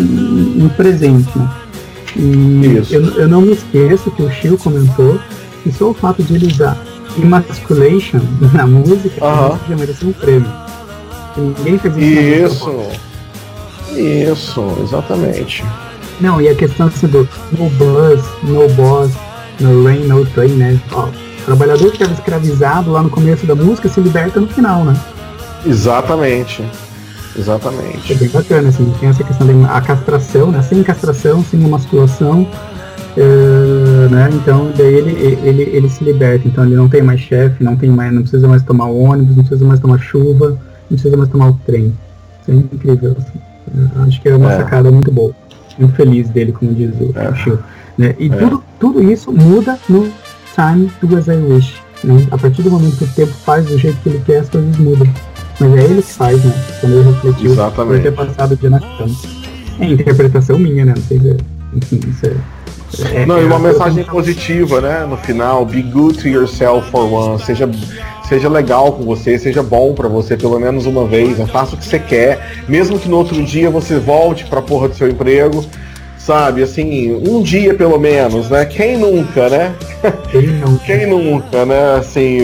um, 0.60 0.68
presente, 0.70 1.30
né? 1.36 1.50
E 2.16 2.78
Isso. 2.78 2.94
eu, 2.94 3.02
eu 3.18 3.28
não 3.28 3.40
me 3.40 3.52
esqueço 3.52 4.10
que 4.12 4.22
o 4.22 4.30
Chiu 4.30 4.56
comentou 4.56 5.18
que 5.62 5.72
só 5.72 5.90
o 5.90 5.94
fato 5.94 6.22
de 6.22 6.34
ele 6.34 6.46
usar 6.46 6.76
emasculation 7.20 8.20
na 8.52 8.66
música, 8.66 9.20
já 9.68 9.76
mereceu 9.76 10.08
um 10.08 10.12
prêmio. 10.12 10.50
Ninguém 11.36 11.78
fez 11.78 11.96
isso. 11.96 12.70
Isso. 12.70 13.14
Isso, 13.96 14.76
exatamente. 14.82 15.64
Não, 16.20 16.40
e 16.40 16.48
a 16.48 16.54
questão 16.54 16.86
assim, 16.86 17.06
do 17.06 17.28
no 17.52 17.68
bus, 17.70 18.22
no 18.42 18.68
boss, 18.74 19.12
no 19.60 19.84
rain, 19.84 20.06
no 20.06 20.24
train, 20.26 20.52
né? 20.52 20.80
Ó, 20.92 21.08
o 21.44 21.46
trabalhador 21.46 21.90
que 21.90 21.96
estava 21.96 22.12
escravizado 22.14 22.90
lá 22.90 23.02
no 23.02 23.10
começo 23.10 23.44
da 23.46 23.54
música 23.54 23.86
se 23.88 24.00
liberta 24.00 24.40
no 24.40 24.46
final, 24.48 24.82
né? 24.84 24.96
Exatamente. 25.66 26.62
É 26.62 27.38
Exatamente. 27.40 28.14
bem 28.14 28.28
bacana, 28.30 28.68
assim, 28.70 28.92
tem 28.98 29.08
essa 29.10 29.22
questão 29.22 29.46
da 29.46 29.80
castração, 29.82 30.50
né? 30.50 30.62
Sem 30.62 30.82
castração, 30.82 31.44
sem 31.44 31.62
emasculação, 31.62 32.46
eh, 33.16 34.08
né? 34.10 34.30
Então 34.32 34.70
daí 34.76 34.94
ele, 34.94 35.38
ele, 35.42 35.62
ele 35.62 35.88
se 35.88 36.02
liberta, 36.02 36.48
então 36.48 36.64
ele 36.64 36.76
não 36.76 36.88
tem 36.88 37.02
mais 37.02 37.20
chefe, 37.20 37.62
não 37.62 37.76
tem 37.76 37.90
mais, 37.90 38.12
não 38.12 38.22
precisa 38.22 38.48
mais 38.48 38.62
tomar 38.62 38.86
ônibus, 38.86 39.36
não 39.36 39.44
precisa 39.44 39.64
mais 39.66 39.80
tomar 39.80 39.98
chuva, 39.98 40.50
não 40.90 40.96
precisa 40.96 41.16
mais 41.16 41.28
tomar 41.28 41.48
o 41.50 41.60
trem. 41.66 41.92
Isso 42.42 42.50
é 42.50 42.54
incrível, 42.54 43.16
assim. 43.18 44.06
Acho 44.06 44.22
que 44.22 44.28
é 44.28 44.36
uma 44.36 44.52
É. 44.52 44.56
sacada 44.58 44.90
muito 44.90 45.10
boa. 45.10 45.32
Muito 45.78 45.94
feliz 45.94 46.28
dele, 46.30 46.52
como 46.52 46.72
diz 46.72 46.90
o, 47.00 47.12
É. 47.18 47.34
Chiu, 47.34 47.58
né? 47.98 48.14
E 48.18 48.26
É. 48.32 48.36
tudo, 48.36 48.62
tudo 48.78 49.02
isso 49.10 49.32
muda 49.32 49.76
no 49.88 50.08
Time 50.54 50.90
Do 51.02 51.16
As 51.16 51.28
I 51.28 51.36
Wish. 51.36 51.74
Né? 52.04 52.26
A 52.30 52.38
partir 52.38 52.62
do 52.62 52.70
momento 52.70 52.96
que 52.96 53.04
o 53.04 53.08
tempo 53.08 53.32
faz 53.44 53.64
do 53.66 53.78
jeito 53.78 53.96
que 54.02 54.08
ele 54.10 54.22
quer, 54.26 54.38
as 54.38 54.48
coisas 54.48 54.76
mudam. 54.76 55.06
Mas 55.58 55.74
é 55.76 55.84
ele 55.84 56.02
que 56.02 56.12
faz, 56.12 56.44
né? 56.44 56.52
Quando 56.80 56.92
ele 56.94 57.10
refletiu 57.10 57.52
Exatamente. 57.52 58.02
ter 58.02 58.12
passado 58.12 58.52
o 58.52 58.56
dia 58.56 58.70
na 58.70 58.80
cama. 58.80 59.14
É 59.80 59.86
interpretação 59.86 60.58
minha, 60.58 60.84
né? 60.84 60.94
Não 60.96 61.02
sei 61.04 61.18
se 61.20 61.30
é, 61.30 61.36
enfim, 61.74 62.00
isso 62.08 62.26
é. 62.26 63.22
é- 63.22 63.26
Não, 63.26 63.36
é 63.38 63.42
e 63.42 63.44
uma 63.44 63.56
a- 63.56 63.58
mensagem 63.60 64.04
positiva, 64.04 64.80
né? 64.80 65.06
No 65.08 65.16
final, 65.16 65.64
be 65.64 65.82
good 65.82 66.18
to 66.18 66.28
yourself 66.28 66.90
for 66.90 67.10
once. 67.12 67.44
Seja, 67.46 67.68
seja 68.28 68.48
legal 68.48 68.92
com 68.92 69.04
você, 69.04 69.38
seja 69.38 69.62
bom 69.62 69.94
pra 69.94 70.08
você 70.08 70.36
pelo 70.36 70.58
menos 70.60 70.86
uma 70.86 71.06
vez. 71.06 71.38
né? 71.38 71.46
Faça 71.46 71.74
o 71.74 71.78
que 71.78 71.84
você 71.86 71.98
quer, 71.98 72.62
mesmo 72.68 72.98
que 72.98 73.08
no 73.08 73.16
outro 73.16 73.42
dia 73.44 73.70
você 73.70 73.98
volte 73.98 74.44
pra 74.44 74.60
porra 74.60 74.88
do 74.88 74.94
seu 74.94 75.08
emprego, 75.08 75.64
sabe? 76.24 76.62
Assim, 76.62 77.12
um 77.12 77.42
dia 77.42 77.74
pelo 77.74 77.98
menos, 77.98 78.48
né? 78.48 78.64
Quem 78.64 78.96
nunca, 78.96 79.48
né? 79.48 79.74
Quem 80.30 80.46
não? 80.58 80.78
Quem 80.78 81.06
nunca, 81.06 81.66
né? 81.66 81.96
Assim, 81.98 82.38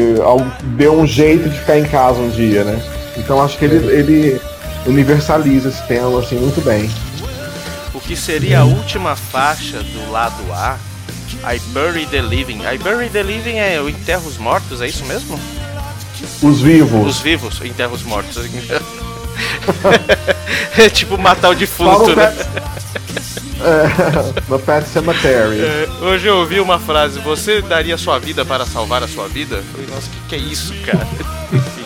deu 0.76 0.98
um 0.98 1.06
jeito 1.06 1.48
de 1.48 1.58
ficar 1.58 1.78
em 1.78 1.84
casa 1.84 2.18
um 2.20 2.28
dia, 2.28 2.62
né? 2.64 2.80
Então 3.16 3.42
acho 3.42 3.58
que 3.58 3.64
ele, 3.64 3.76
ele 3.92 4.40
universaliza 4.86 5.70
esse 5.70 5.82
tema 5.86 6.20
assim 6.20 6.36
muito 6.36 6.60
bem. 6.62 6.90
O 7.94 8.00
que 8.00 8.16
seria 8.16 8.60
a 8.60 8.64
última 8.64 9.16
faixa 9.16 9.82
do 9.82 10.10
lado 10.10 10.42
A, 10.52 10.78
I 11.54 11.58
Bury 11.72 12.06
the 12.06 12.20
Living. 12.20 12.60
I 12.62 12.78
Bury 12.78 13.08
the 13.08 13.22
Living 13.22 13.56
é 13.56 13.80
o 13.80 13.88
Enterro 13.88 14.26
os 14.26 14.36
Mortos, 14.36 14.80
é 14.80 14.86
isso 14.86 15.04
mesmo? 15.06 15.38
Os 16.42 16.60
vivos. 16.60 17.06
Os 17.06 17.20
vivos, 17.20 17.60
Enterro 17.62 17.94
os 17.94 18.02
Mortos. 18.02 18.36
é 20.78 20.88
tipo 20.88 21.16
matar 21.18 21.50
o 21.50 21.54
defunto, 21.54 22.14
né? 22.16 22.34
É, 23.62 24.40
no 24.48 24.58
Pet 24.58 24.88
Cemetery. 24.88 25.60
É, 25.60 25.88
hoje 26.02 26.26
eu 26.26 26.38
ouvi 26.38 26.60
uma 26.60 26.78
frase, 26.78 27.18
você 27.20 27.60
daria 27.60 27.98
sua 27.98 28.18
vida 28.18 28.44
para 28.44 28.64
salvar 28.64 29.02
a 29.02 29.08
sua 29.08 29.28
vida? 29.28 29.56
Eu 29.56 29.62
falei, 29.64 29.86
nossa, 29.88 30.06
o 30.08 30.10
que, 30.10 30.20
que 30.28 30.34
é 30.34 30.38
isso, 30.38 30.72
cara? 30.86 31.06
Enfim. 31.52 31.84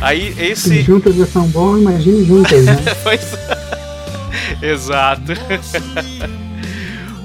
Aí 0.00 0.32
Se 0.34 0.44
esse. 0.44 0.82
juntas 0.82 1.16
já 1.16 1.26
são 1.26 1.46
bom, 1.48 1.76
imagine 1.76 2.24
juntas, 2.24 2.64
né? 2.64 2.76
Pois 3.02 3.36
Exato. 4.62 5.32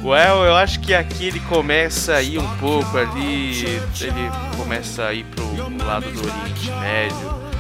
Well, 0.04 0.44
eu 0.46 0.56
acho 0.56 0.80
que 0.80 0.96
aqui 0.96 1.28
ele 1.28 1.40
começa 1.42 2.16
a 2.16 2.24
ir 2.24 2.40
um 2.40 2.58
pouco 2.58 2.98
ali. 2.98 3.64
Ele 4.02 4.32
começa 4.58 5.06
a 5.06 5.14
ir 5.14 5.24
pro 5.26 5.46
lado 5.86 6.10
do 6.10 6.20
Oriente 6.28 6.72
Médio. 6.80 7.51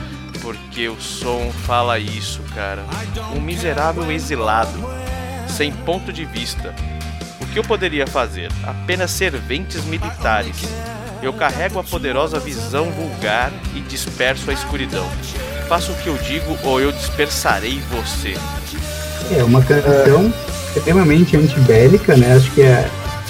Porque 0.41 0.89
o 0.89 0.99
som 0.99 1.51
fala 1.65 1.99
isso, 1.99 2.41
cara. 2.55 2.83
Um 3.35 3.39
miserável 3.39 4.11
exilado, 4.11 4.77
sem 5.47 5.71
ponto 5.71 6.11
de 6.11 6.25
vista. 6.25 6.73
O 7.39 7.45
que 7.45 7.59
eu 7.59 7.63
poderia 7.63 8.07
fazer? 8.07 8.49
Apenas 8.63 9.11
serventes 9.11 9.83
militares. 9.85 10.57
Eu 11.21 11.31
carrego 11.33 11.79
a 11.79 11.83
poderosa 11.83 12.39
visão 12.39 12.89
vulgar 12.91 13.51
e 13.75 13.81
disperso 13.81 14.49
a 14.49 14.53
escuridão. 14.53 15.07
Faça 15.69 15.91
o 15.91 15.95
que 15.97 16.07
eu 16.07 16.17
digo 16.17 16.57
ou 16.63 16.81
eu 16.81 16.91
dispersarei 16.91 17.79
você. 17.91 18.33
É 19.37 19.43
uma 19.43 19.61
canção 19.63 20.33
extremamente 20.75 21.37
antibélica, 21.37 22.17
né? 22.17 22.35
Acho 22.35 22.51
que 22.51 22.61
é 22.61 22.89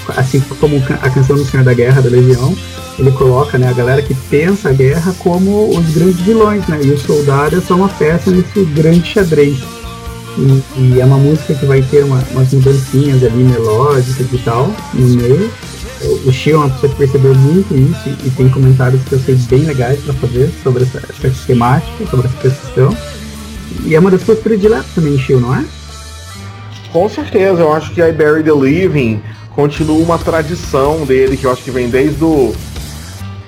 assim 0.10 0.39
como 0.60 0.78
a 1.02 1.10
canção 1.10 1.36
do 1.36 1.45
Senhor 1.45 1.64
da 1.64 1.74
Guerra 1.74 2.02
da 2.02 2.10
Legião, 2.10 2.56
ele 2.97 3.12
coloca, 3.12 3.58
né, 3.58 3.70
a 3.70 3.74
galera 3.74 4.02
que 4.02 4.14
pensa 4.14 4.70
a 4.70 4.74
guerra 4.74 5.14
como 5.20 5.70
os 5.70 5.89
grandes 5.91 6.20
vilões, 6.22 6.66
né? 6.68 6.80
E 6.84 6.91
os 6.91 7.02
soldados 7.02 7.64
só 7.64 7.76
uma 7.76 7.89
peça 7.89 8.30
nesse 8.32 8.64
grande 8.66 9.06
xadrez. 9.08 9.58
E, 10.38 10.80
e 10.80 11.02
é 11.02 11.06
uma 11.06 11.18
música 11.18 11.54
que 11.54 11.66
vai 11.66 11.82
ter 11.82 12.04
uma, 12.04 12.24
umas 12.32 12.54
mudancinhas 12.54 13.24
ali 13.24 13.43
melódicas 13.43 14.28
e 14.32 14.38
tal 14.39 14.74
no 14.93 15.08
meio. 15.08 15.52
o 16.26 16.32
Shio 16.32 16.56
é 16.56 16.58
uma 16.58 16.70
pessoa 16.70 16.91
que 16.91 16.97
percebeu 16.97 17.36
muito 17.36 17.76
isso 17.76 18.18
e 18.26 18.30
tem 18.30 18.49
comentários 18.49 19.04
que 19.04 19.14
eu 19.14 19.20
sei 19.20 19.36
bem 19.36 19.66
legais 19.66 19.99
para 19.99 20.14
fazer 20.14 20.49
sobre 20.64 20.84
essa, 20.84 20.99
essa 20.99 21.47
temática, 21.47 22.06
sobre 22.10 22.28
essa 22.28 22.38
questão. 22.38 22.95
E 23.86 23.95
é 23.95 23.99
uma 23.99 24.12
das 24.12 24.24
coisas 24.24 24.43
prediletas 24.43 24.93
também, 24.93 25.18
Shio, 25.18 25.39
não 25.39 25.56
é? 25.56 25.66
Com 26.91 27.10
certeza, 27.10 27.62
eu 27.62 27.74
acho 27.74 27.93
que 27.93 28.02
I 28.02 28.12
Bury 28.12 28.43
the 28.43 28.52
Living 28.54 29.22
continua 29.56 29.97
uma 29.97 30.18
tradição 30.18 31.06
dele 31.06 31.38
que 31.38 31.45
eu 31.45 31.52
acho 31.52 31.64
que 31.64 31.72
vem 31.72 31.89
desde 31.89 32.24
o. 32.24 32.54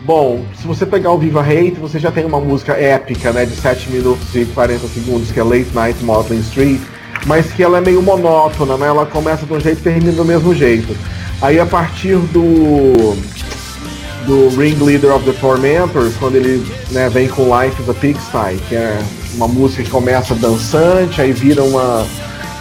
Bom, 0.01 0.43
se 0.59 0.67
você 0.67 0.85
pegar 0.85 1.11
o 1.11 1.17
Viva 1.17 1.41
Hate, 1.41 1.77
você 1.79 1.97
já 1.97 2.11
tem 2.11 2.25
uma 2.25 2.39
música 2.39 2.73
épica, 2.73 3.31
né, 3.31 3.45
de 3.45 3.55
7 3.55 3.89
minutos 3.89 4.35
e 4.35 4.43
40 4.45 4.87
segundos, 4.87 5.31
que 5.31 5.39
é 5.39 5.43
Late 5.43 5.69
Night 5.73 6.03
Motley 6.03 6.39
Street, 6.39 6.81
mas 7.25 7.53
que 7.53 7.63
ela 7.63 7.77
é 7.77 7.81
meio 7.81 8.01
monótona, 8.01 8.75
né? 8.75 8.87
Ela 8.87 9.05
começa 9.05 9.45
de 9.45 9.53
um 9.53 9.59
jeito 9.59 9.79
e 9.79 9.81
termina 9.83 10.11
do 10.11 10.25
mesmo 10.25 10.53
jeito. 10.53 10.95
Aí 11.41 11.59
a 11.59 11.65
partir 11.65 12.17
do 12.17 13.15
do 14.25 14.49
Ringleader 14.57 15.13
of 15.13 15.25
the 15.25 15.33
Tormentors, 15.33 16.15
quando 16.15 16.35
ele 16.35 16.65
né, 16.91 17.09
vem 17.09 17.27
com 17.27 17.43
Life 17.43 17.81
of 17.81 17.93
the 17.93 17.99
Pigsty, 17.99 18.57
que 18.69 18.75
é 18.75 18.97
uma 19.35 19.47
música 19.47 19.83
que 19.83 19.89
começa 19.89 20.33
dançante, 20.35 21.21
aí 21.21 21.33
vira 21.33 21.61
uma 21.63 22.05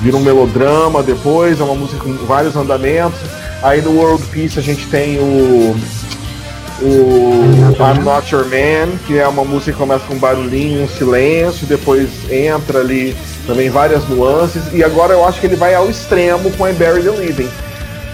vira 0.02 0.16
um 0.16 0.20
melodrama 0.20 1.02
depois, 1.02 1.60
é 1.60 1.64
uma 1.64 1.74
música 1.74 2.02
com 2.02 2.12
vários 2.26 2.56
andamentos. 2.56 3.18
Aí 3.62 3.80
no 3.80 3.92
World 3.92 4.24
Peace 4.26 4.58
a 4.58 4.62
gente 4.62 4.86
tem 4.86 5.18
o 5.18 5.76
o 6.84 7.44
I'm 7.78 8.02
Not 8.02 8.34
Your 8.34 8.44
Man, 8.46 8.96
que 9.06 9.16
é 9.16 9.28
uma 9.28 9.44
música 9.44 9.70
que 9.70 9.78
começa 9.78 10.04
com 10.04 10.14
um 10.14 10.18
barulhinho, 10.18 10.82
um 10.82 10.88
silêncio, 10.88 11.64
depois 11.64 12.08
entra 12.28 12.80
ali 12.80 13.16
também 13.46 13.70
várias 13.70 14.08
nuances, 14.08 14.62
e 14.72 14.82
agora 14.82 15.12
eu 15.12 15.24
acho 15.24 15.40
que 15.40 15.46
ele 15.46 15.54
vai 15.54 15.76
ao 15.76 15.88
extremo 15.88 16.50
com 16.52 16.68
I 16.68 16.72
Bury 16.72 17.02
the 17.02 17.10
Living 17.10 17.48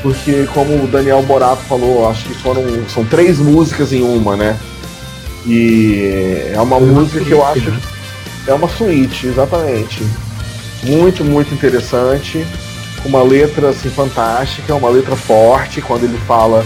porque 0.02 0.48
como 0.54 0.84
o 0.84 0.86
Daniel 0.86 1.22
Borato 1.22 1.62
falou, 1.62 2.08
acho 2.08 2.24
que 2.24 2.34
foram 2.34 2.62
são 2.88 3.04
três 3.04 3.38
músicas 3.38 3.92
em 3.92 4.02
uma, 4.02 4.36
né? 4.36 4.56
E 5.46 6.50
é 6.52 6.60
uma 6.60 6.76
é 6.76 6.80
música 6.80 7.24
que 7.24 7.30
eu 7.32 7.44
acho 7.44 7.70
né? 7.70 7.80
é 8.46 8.54
uma 8.54 8.68
suíte, 8.68 9.26
exatamente. 9.26 10.04
Muito, 10.84 11.24
muito 11.24 11.52
interessante, 11.52 12.46
com 13.02 13.08
uma 13.08 13.22
letra 13.22 13.70
assim 13.70 13.90
fantástica, 13.90 14.74
uma 14.74 14.88
letra 14.88 15.16
forte 15.16 15.80
quando 15.80 16.04
ele 16.04 16.18
fala 16.18 16.64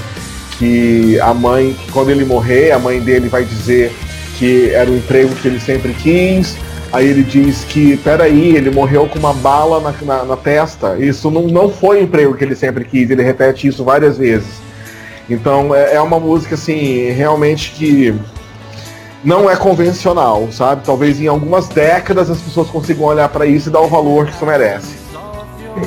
que 0.59 1.19
a 1.21 1.33
mãe, 1.33 1.77
quando 1.93 2.11
ele 2.11 2.25
morrer, 2.25 2.73
a 2.73 2.79
mãe 2.79 3.01
dele 3.01 3.29
vai 3.29 3.45
dizer 3.45 3.93
que 4.39 4.71
era 4.71 4.91
o 4.91 4.97
emprego 4.97 5.35
que 5.37 5.49
ele 5.49 5.61
sempre 5.61 5.95
quis, 5.95 6.57
Aí 6.93 7.09
ele 7.09 7.23
diz 7.23 7.65
que, 7.65 7.97
peraí, 7.97 8.55
ele 8.55 8.71
morreu 8.71 9.09
com 9.09 9.19
uma 9.19 9.33
bala 9.33 9.81
na, 9.81 9.95
na, 10.03 10.25
na, 10.27 10.37
testa. 10.37 10.99
Isso 10.99 11.31
não, 11.31 11.45
não 11.45 11.71
foi 11.71 12.01
o 12.01 12.03
emprego 12.03 12.35
que 12.35 12.45
ele 12.45 12.55
sempre 12.55 12.85
quis, 12.85 13.09
ele 13.09 13.23
repete 13.23 13.67
isso 13.67 13.83
várias 13.83 14.19
vezes. 14.19 14.61
Então 15.29 15.75
é, 15.75 15.95
é 15.95 16.01
uma 16.03 16.21
música, 16.21 16.55
assim, 16.55 17.11
realmente 17.11 17.71
que 17.71 18.15
não 19.25 19.51
é 19.51 19.57
convencional, 19.57 20.49
sabe? 20.51 20.83
Talvez 20.85 21.21
em 21.21 21.27
algumas 21.27 21.69
décadas 21.69 22.31
as 22.31 22.41
pessoas 22.41 22.69
consigam 22.69 23.05
olhar 23.05 23.29
para 23.29 23.47
isso 23.47 23.69
e 23.69 23.73
dar 23.73 23.81
o 23.81 23.89
valor 23.89 24.27
que 24.27 24.33
isso 24.33 24.47
merece. 24.47 25.03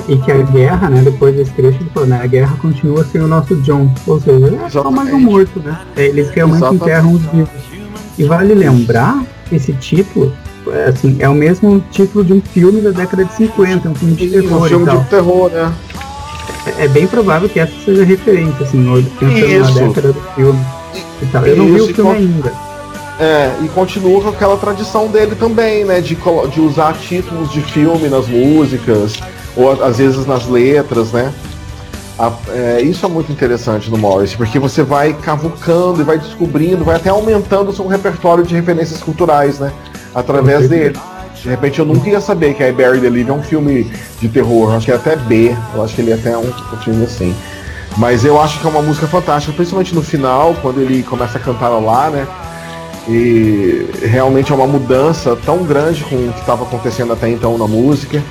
E 0.07 0.17
que 0.17 0.31
a 0.31 0.37
guerra, 0.37 0.89
né, 0.89 1.01
depois 1.01 1.35
desse 1.35 1.51
trecho, 1.51 1.77
ele 1.79 1.89
falou, 1.93 2.09
né, 2.09 2.19
a 2.21 2.27
guerra 2.27 2.55
continua 2.59 3.05
sem 3.05 3.21
o 3.21 3.27
nosso 3.27 3.55
John. 3.57 3.89
Ou 4.07 4.19
seja, 4.19 4.59
é 4.65 4.69
só 4.69 4.89
mais 4.89 5.13
um 5.13 5.19
morto, 5.19 5.59
né? 5.59 5.79
Eles 5.95 6.29
realmente 6.31 6.57
Exatamente. 6.57 6.83
enterram 6.83 7.11
os 7.13 7.21
vivos. 7.21 7.49
E 8.17 8.23
vale 8.23 8.53
lembrar 8.55 9.23
esse 9.51 9.73
título 9.73 10.33
é, 10.71 10.85
assim, 10.85 11.17
é 11.19 11.29
o 11.29 11.35
mesmo 11.35 11.83
título 11.91 12.23
de 12.23 12.33
um 12.33 12.41
filme 12.41 12.81
da 12.81 12.89
década 12.89 13.25
de 13.25 13.33
50, 13.33 13.89
um 13.89 13.95
filme 13.95 14.15
de 14.15 14.29
terror. 14.29 14.61
Um 14.61 14.65
filme 14.65 14.85
de 14.85 15.05
terror, 15.05 15.51
né? 15.51 15.73
É, 16.65 16.85
é, 16.85 16.87
bem 16.87 17.05
provável 17.05 17.47
que 17.47 17.59
essa 17.59 17.73
seja 17.83 18.03
referência, 18.03 18.65
assim, 18.65 18.83
pensando 19.19 19.37
Isso. 19.37 19.73
na 19.79 19.87
década 19.87 20.13
do 20.13 20.21
filme. 20.35 20.59
E 21.21 21.25
tal. 21.27 21.45
Eu 21.45 21.57
não 21.57 21.65
vi 21.67 21.81
o 21.81 21.93
filme 21.93 22.11
ainda. 22.11 22.64
É, 23.19 23.55
e 23.63 23.69
continua 23.69 24.21
com 24.21 24.29
aquela 24.29 24.57
tradição 24.57 25.07
dele 25.07 25.35
também, 25.35 25.85
né? 25.85 26.01
De, 26.01 26.17
de 26.51 26.61
usar 26.61 26.93
títulos 26.93 27.51
de 27.51 27.61
filme 27.61 28.09
nas 28.09 28.27
músicas, 28.27 29.13
ou 29.55 29.71
às 29.83 29.97
vezes 29.97 30.25
nas 30.25 30.47
letras, 30.47 31.11
né? 31.11 31.33
A, 32.19 32.31
é, 32.49 32.81
isso 32.81 33.05
é 33.05 33.09
muito 33.09 33.31
interessante 33.31 33.89
no 33.89 33.97
Morris, 33.97 34.35
porque 34.35 34.59
você 34.59 34.83
vai 34.83 35.13
cavucando 35.13 36.01
e 36.01 36.03
vai 36.03 36.17
descobrindo, 36.17 36.83
vai 36.83 36.95
até 36.95 37.09
aumentando 37.09 37.69
o 37.69 37.73
seu 37.73 37.87
repertório 37.87 38.43
de 38.43 38.53
referências 38.53 39.01
culturais, 39.01 39.59
né? 39.59 39.71
através 40.15 40.69
dele. 40.69 40.97
De 41.35 41.49
repente 41.49 41.77
eu 41.77 41.85
nunca 41.85 42.09
ia 42.09 42.21
saber 42.21 42.55
que 42.55 42.63
I 42.63 42.71
Barry 42.71 42.99
the 42.99 43.09
Live 43.09 43.29
é 43.29 43.33
um 43.33 43.43
filme 43.43 43.91
de 44.19 44.29
terror, 44.29 44.73
acho 44.73 44.85
que 44.85 44.91
é 44.91 44.95
até 44.95 45.15
B, 45.15 45.55
eu 45.75 45.83
acho 45.83 45.93
que 45.93 46.01
ele 46.01 46.11
é 46.11 46.15
até 46.15 46.35
um, 46.35 46.47
um 46.47 46.77
filme 46.77 47.03
assim. 47.03 47.35
Mas 47.97 48.25
eu 48.25 48.41
acho 48.41 48.59
que 48.59 48.65
é 48.65 48.69
uma 48.69 48.81
música 48.81 49.05
fantástica, 49.07 49.53
principalmente 49.53 49.93
no 49.93 50.01
final, 50.01 50.55
quando 50.61 50.81
ele 50.81 51.03
começa 51.03 51.37
a 51.37 51.41
cantar 51.41 51.69
lá, 51.69 52.09
né? 52.09 52.25
E 53.07 53.87
realmente 54.01 54.51
é 54.51 54.55
uma 54.55 54.65
mudança 54.65 55.37
tão 55.45 55.63
grande 55.63 56.03
com 56.03 56.15
o 56.15 56.33
que 56.33 56.39
estava 56.39 56.63
acontecendo 56.63 57.13
até 57.13 57.29
então 57.29 57.57
na 57.57 57.67
música. 57.67 58.23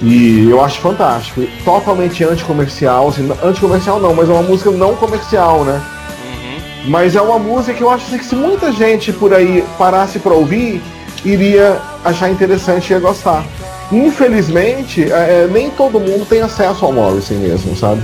E 0.00 0.48
eu 0.50 0.62
acho 0.62 0.80
fantástico. 0.80 1.42
Totalmente 1.64 2.24
anticomercial, 2.24 3.08
assim, 3.08 3.28
anticomercial 3.42 4.00
não, 4.00 4.14
mas 4.14 4.28
é 4.28 4.32
uma 4.32 4.42
música 4.42 4.70
não 4.70 4.94
comercial, 4.96 5.64
né? 5.64 5.80
Uhum. 6.24 6.90
Mas 6.90 7.14
é 7.14 7.20
uma 7.20 7.38
música 7.38 7.74
que 7.74 7.82
eu 7.82 7.90
acho 7.90 8.06
que 8.06 8.24
se 8.24 8.34
muita 8.34 8.72
gente 8.72 9.12
por 9.12 9.32
aí 9.32 9.64
parasse 9.78 10.18
para 10.18 10.32
ouvir, 10.32 10.82
iria 11.24 11.80
achar 12.04 12.30
interessante 12.30 12.90
e 12.90 12.92
ia 12.94 13.00
gostar. 13.00 13.44
Infelizmente, 13.92 15.02
é, 15.12 15.44
é, 15.44 15.48
nem 15.50 15.70
todo 15.70 16.00
mundo 16.00 16.26
tem 16.26 16.40
acesso 16.40 16.84
ao 16.84 16.92
Morrison 16.92 17.34
mesmo, 17.34 17.76
sabe? 17.76 18.02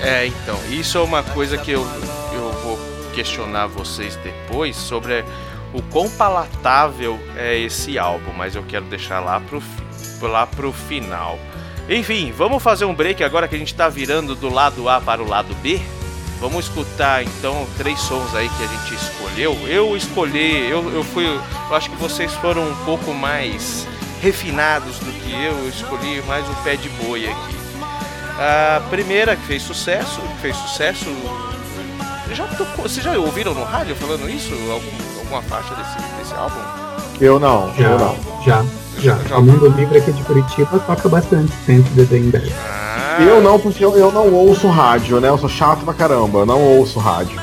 É, 0.00 0.26
então, 0.26 0.56
isso 0.70 0.96
é 0.96 1.00
uma 1.00 1.22
coisa 1.22 1.58
que 1.58 1.72
eu, 1.72 1.86
questionar 3.18 3.66
vocês 3.66 4.14
depois 4.22 4.76
sobre 4.76 5.24
o 5.74 5.82
quão 5.82 6.08
palatável 6.08 7.18
é 7.36 7.58
esse 7.58 7.98
álbum, 7.98 8.32
mas 8.32 8.54
eu 8.54 8.62
quero 8.62 8.84
deixar 8.84 9.18
lá 9.18 9.40
pro, 9.40 9.60
lá 10.22 10.46
pro 10.46 10.72
final. 10.72 11.36
Enfim, 11.88 12.30
vamos 12.30 12.62
fazer 12.62 12.84
um 12.84 12.94
break 12.94 13.24
agora 13.24 13.48
que 13.48 13.56
a 13.56 13.58
gente 13.58 13.74
tá 13.74 13.88
virando 13.88 14.36
do 14.36 14.48
lado 14.48 14.88
A 14.88 15.00
para 15.00 15.20
o 15.20 15.26
lado 15.26 15.52
B. 15.56 15.80
Vamos 16.38 16.66
escutar 16.66 17.24
então 17.24 17.66
três 17.76 17.98
sons 17.98 18.32
aí 18.36 18.48
que 18.50 18.62
a 18.62 18.66
gente 18.68 18.94
escolheu. 18.94 19.58
Eu 19.66 19.96
escolhi, 19.96 20.70
eu, 20.70 20.88
eu 20.94 21.02
fui. 21.02 21.26
Eu 21.26 21.74
acho 21.74 21.90
que 21.90 21.96
vocês 21.96 22.32
foram 22.34 22.70
um 22.70 22.84
pouco 22.84 23.12
mais 23.12 23.84
refinados 24.22 25.00
do 25.00 25.10
que 25.10 25.32
eu. 25.32 25.58
Eu 25.58 25.68
escolhi 25.68 26.22
mais 26.22 26.48
o 26.48 26.54
pé 26.62 26.76
de 26.76 26.88
boi 26.90 27.26
aqui. 27.26 27.56
A 28.38 28.80
primeira 28.88 29.34
que 29.34 29.42
fez 29.42 29.62
sucesso, 29.62 30.20
fez 30.40 30.54
sucesso. 30.56 31.06
Já 32.32 32.46
tocou, 32.46 32.88
vocês 32.88 33.04
já 33.04 33.18
ouviram 33.18 33.54
no 33.54 33.64
rádio 33.64 33.94
falando 33.96 34.28
isso? 34.28 34.52
Algum, 34.70 35.18
alguma 35.18 35.42
faixa 35.42 35.74
desse, 35.74 35.96
desse 36.18 36.34
álbum? 36.34 36.60
Eu 37.20 37.40
não, 37.40 37.74
já, 37.74 37.90
eu 37.90 37.98
não. 37.98 38.16
Já, 38.44 38.64
já. 38.98 39.18
já. 39.28 39.38
O 39.38 39.42
Mundo 39.42 39.68
Livre 39.68 39.98
aqui 39.98 40.12
de 40.12 40.22
Curitiba 40.22 40.78
toca 40.80 41.08
bastante 41.08 41.52
sempre 41.64 41.90
de 41.92 42.06
The 42.06 42.42
Ah, 42.56 43.22
eu 43.22 43.40
não, 43.40 43.58
porque 43.58 43.84
eu, 43.84 43.96
eu 43.96 44.12
não 44.12 44.32
ouço 44.32 44.68
rádio, 44.68 45.20
né? 45.20 45.28
Eu 45.28 45.38
sou 45.38 45.48
chato 45.48 45.84
pra 45.84 45.94
caramba, 45.94 46.40
eu 46.40 46.46
não 46.46 46.60
ouço 46.60 46.98
rádio. 46.98 47.40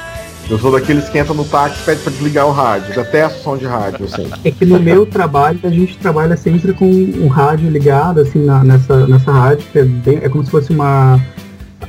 Eu 0.48 0.60
sou 0.60 0.72
daqueles 0.72 1.10
que 1.10 1.18
entra 1.18 1.34
no 1.34 1.44
táxi 1.44 1.82
e 1.82 1.86
pede 1.86 2.02
pra 2.02 2.12
desligar 2.12 2.46
o 2.46 2.52
rádio. 2.52 2.94
Detesto 2.94 3.42
som 3.42 3.58
de 3.58 3.66
rádio, 3.66 4.06
assim. 4.06 4.30
É 4.46 4.52
que 4.52 4.64
no 4.64 4.80
meu 4.80 5.06
trabalho 5.06 5.60
a 5.64 5.70
gente 5.70 5.98
trabalha 5.98 6.38
sempre 6.38 6.72
com 6.72 6.86
um 6.86 7.28
rádio 7.28 7.70
ligado, 7.70 8.22
assim, 8.22 8.46
na, 8.46 8.64
nessa, 8.64 9.08
nessa 9.08 9.32
rádio, 9.32 9.66
que 9.72 9.80
é, 9.80 9.84
bem, 9.84 10.20
é 10.22 10.30
como 10.30 10.46
se 10.46 10.52
fosse 10.52 10.72
uma 10.72 11.20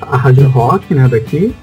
a 0.00 0.16
rádio 0.16 0.48
rock, 0.48 0.94
né, 0.94 1.06
daqui. 1.06 1.54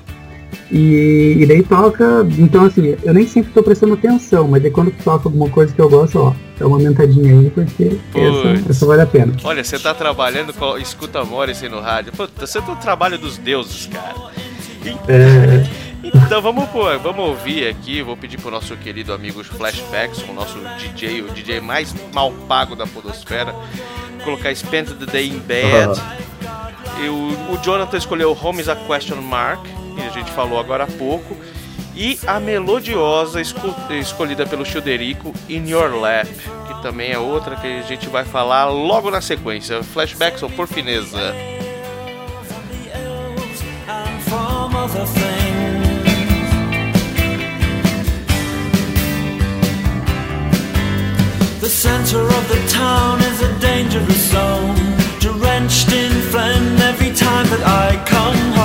E, 0.73 1.37
e 1.39 1.45
daí 1.45 1.61
toca, 1.61 2.25
então 2.39 2.65
assim, 2.65 2.97
eu 3.03 3.13
nem 3.13 3.27
sempre 3.27 3.53
tô 3.53 3.61
prestando 3.61 3.93
atenção, 3.93 4.47
mas 4.47 4.59
daí 4.59 4.71
quando 4.71 4.89
toca 5.03 5.29
alguma 5.29 5.47
coisa 5.47 5.71
que 5.71 5.79
eu 5.79 5.87
gosto, 5.87 6.17
ó, 6.17 6.33
dá 6.57 6.65
uma 6.65 6.77
aumentadinha 6.77 7.31
aí, 7.31 7.51
porque 7.51 7.99
essa, 8.15 8.71
essa, 8.71 8.85
vale 8.87 9.03
a 9.03 9.05
pena. 9.05 9.35
Olha, 9.43 9.63
você 9.63 9.77
tá 9.77 9.93
trabalhando 9.93 10.51
com 10.51 10.75
escuta 10.79 11.23
Morrison 11.23 11.69
no 11.69 11.79
rádio. 11.79 12.11
Puta, 12.13 12.47
você 12.47 12.59
tá 12.59 12.71
no 12.71 12.77
trabalho 12.77 13.19
dos 13.19 13.37
deuses, 13.37 13.85
cara. 13.85 14.15
É... 15.07 15.63
Então 16.03 16.41
vamos, 16.41 16.67
vamos 17.03 17.19
ouvir 17.23 17.67
aqui, 17.67 18.01
vou 18.01 18.17
pedir 18.17 18.41
pro 18.41 18.49
nosso 18.49 18.75
querido 18.75 19.13
amigo 19.13 19.43
Flashbacks, 19.43 20.27
o 20.27 20.33
nosso 20.33 20.57
DJ, 20.79 21.21
o 21.21 21.29
DJ 21.29 21.61
mais 21.61 21.93
mal 22.11 22.31
pago 22.47 22.75
da 22.75 22.87
podosfera, 22.87 23.53
colocar 24.23 24.53
Spent 24.55 24.89
the 24.89 25.05
Day 25.05 25.27
in 25.27 25.37
Bed. 25.37 26.01
E 26.99 27.07
o, 27.07 27.53
o 27.53 27.57
Jonathan 27.63 27.97
escolheu 27.97 28.35
Home 28.41 28.59
is 28.59 28.67
a 28.67 28.75
Question 28.75 29.21
Mark 29.21 29.63
que 29.93 30.01
a 30.01 30.09
gente 30.09 30.31
falou 30.31 30.59
agora 30.59 30.83
há 30.85 30.87
pouco, 30.87 31.37
e 31.95 32.19
a 32.25 32.39
melodiosa 32.39 33.39
escolhida 33.39 34.45
pelo 34.47 34.65
Childerico 34.65 35.31
In 35.47 35.69
Your 35.69 35.93
Lap, 35.99 36.27
que 36.27 36.81
também 36.81 37.11
é 37.11 37.19
outra 37.19 37.55
que 37.55 37.67
a 37.67 37.83
gente 37.83 38.09
vai 38.09 38.25
falar 38.25 38.65
logo 38.65 39.11
na 39.11 39.21
sequência. 39.21 39.83
Flashbacks 39.83 40.41
ou 40.41 40.49
por 40.49 40.67
fineza. 40.67 41.35
The 51.61 51.69
center 51.69 52.23
of 52.23 52.47
the 52.49 52.67
town 52.69 53.19
is 53.19 53.41
a 53.41 53.53
dangerous 53.59 54.31
zone, 54.31 54.75
drenched 55.19 55.93
in 55.93 56.11
flame 56.31 56.77
every 56.81 57.13
time 57.13 57.45
that 57.47 57.63
I 57.63 58.03
come 58.05 58.35
home. 58.53 58.62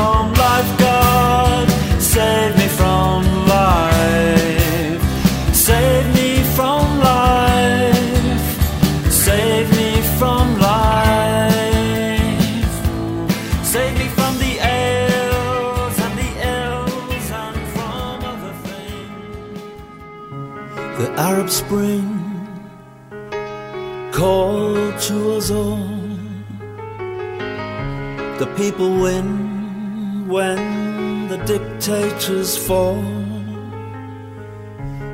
Spring 21.68 22.08
called 24.10 24.98
to 25.00 25.34
us 25.36 25.50
all. 25.50 25.76
The 28.38 28.50
people 28.56 28.88
win 29.02 30.26
when 30.28 31.28
the 31.28 31.36
dictators 31.44 32.56
fall. 32.56 33.04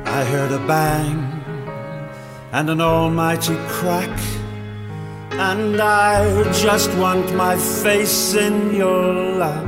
I 0.05 0.23
heard 0.23 0.53
a 0.53 0.65
bang 0.65 1.19
and 2.53 2.69
an 2.69 2.79
almighty 2.79 3.57
crack. 3.67 4.17
And 5.31 5.81
I 5.81 6.49
just 6.53 6.89
want 6.93 7.35
my 7.35 7.57
face 7.57 8.33
in 8.33 8.73
your 8.73 9.13
lap. 9.41 9.65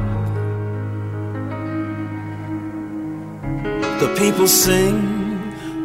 The 3.99 4.15
people 4.17 4.47
sing 4.47 5.16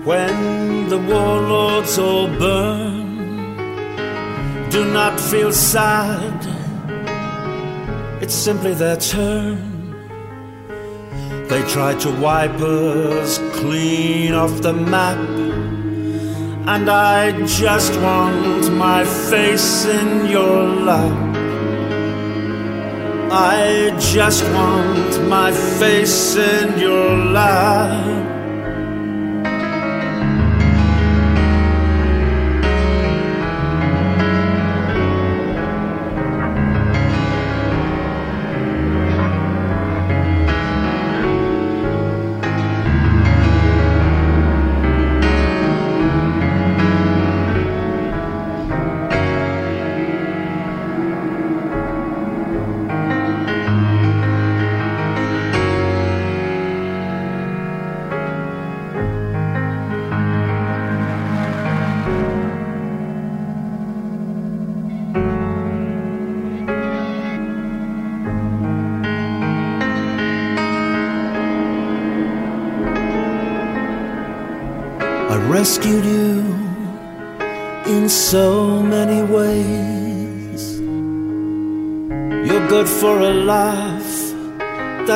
when 0.05 0.89
the 0.89 0.99
warlords 0.99 1.99
all 1.99 2.27
burn. 2.27 3.03
Do 4.71 4.85
not 4.93 5.21
feel 5.21 5.53
sad, 5.53 6.39
it's 8.23 8.35
simply 8.35 8.75
their 8.75 8.97
turn. 8.97 9.73
They 11.49 11.63
tried 11.69 12.01
to 12.01 12.11
wipe 12.21 12.59
us 12.61 13.39
clean 13.61 14.33
off 14.33 14.63
the 14.63 14.73
map. 14.73 15.19
And 16.65 16.89
I 16.89 17.45
just 17.47 17.93
want 18.01 18.73
my 18.73 19.05
face 19.05 19.85
in 19.85 20.27
your 20.27 20.65
lap. 20.89 21.37
I 23.31 23.95
just 23.99 24.45
want 24.53 25.29
my 25.29 25.53
face 25.53 26.37
in 26.37 26.79
your 26.79 27.17
lap. 27.17 28.32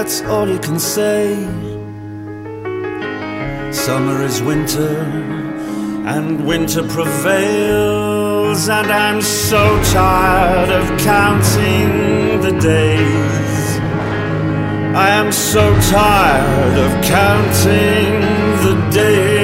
That's 0.07 0.23
all 0.23 0.49
you 0.49 0.61
can 0.61 0.79
say. 0.79 1.35
Summer 3.73 4.23
is 4.23 4.41
winter, 4.41 4.99
and 6.07 6.47
winter 6.47 6.85
prevails, 6.87 8.69
and 8.69 8.87
I'm 8.87 9.21
so 9.21 9.65
tired 9.93 10.71
of 10.71 10.87
counting 11.01 12.41
the 12.41 12.53
days. 12.61 13.81
I 14.95 15.09
am 15.21 15.33
so 15.33 15.65
tired 15.91 16.77
of 16.87 16.93
counting 17.05 18.21
the 18.65 18.91
days. 18.93 19.36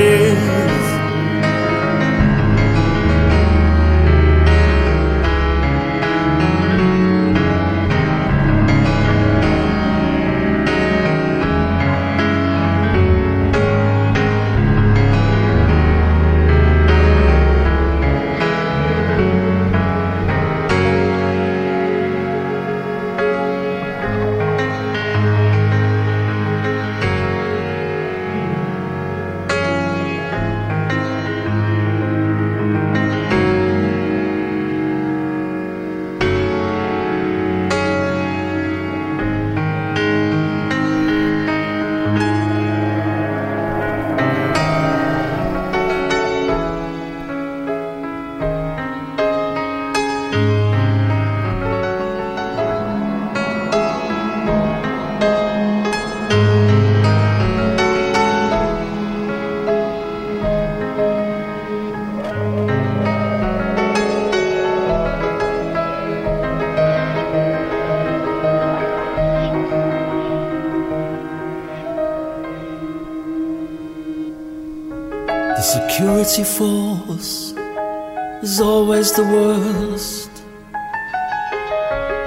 The 79.17 79.25
worst. 79.25 80.31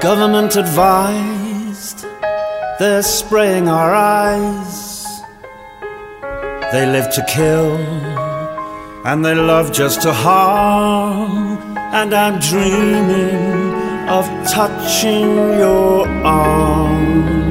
Government 0.01 0.55
advised, 0.55 2.05
they're 2.79 3.01
spraying 3.01 3.67
our 3.67 3.91
eyes. 3.93 5.05
They 6.71 6.85
live 6.85 7.09
to 7.13 7.25
kill, 7.25 7.77
and 9.05 9.25
they 9.25 9.33
love 9.33 9.71
just 9.71 10.01
to 10.03 10.13
harm. 10.13 11.57
And 11.77 12.13
I'm 12.13 12.39
dreaming 12.39 13.73
of 14.09 14.25
touching 14.47 15.29
your 15.57 16.07
arm. 16.23 17.44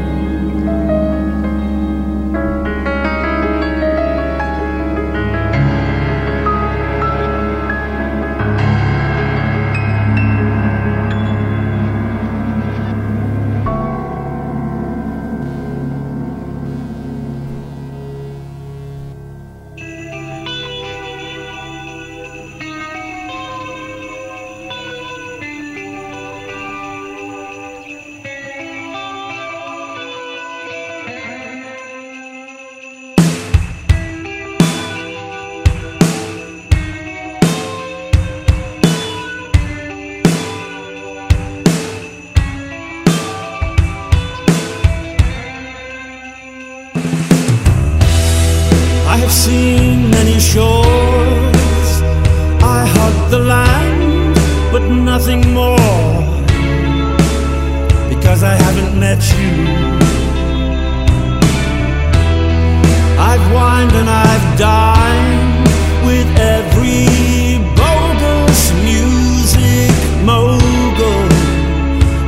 and 63.93 64.09
I've 64.09 64.59
dined 64.59 65.67
with 66.07 66.29
every 66.39 67.59
bogus 67.77 68.73
music 68.83 69.93
mogul. 70.25 71.29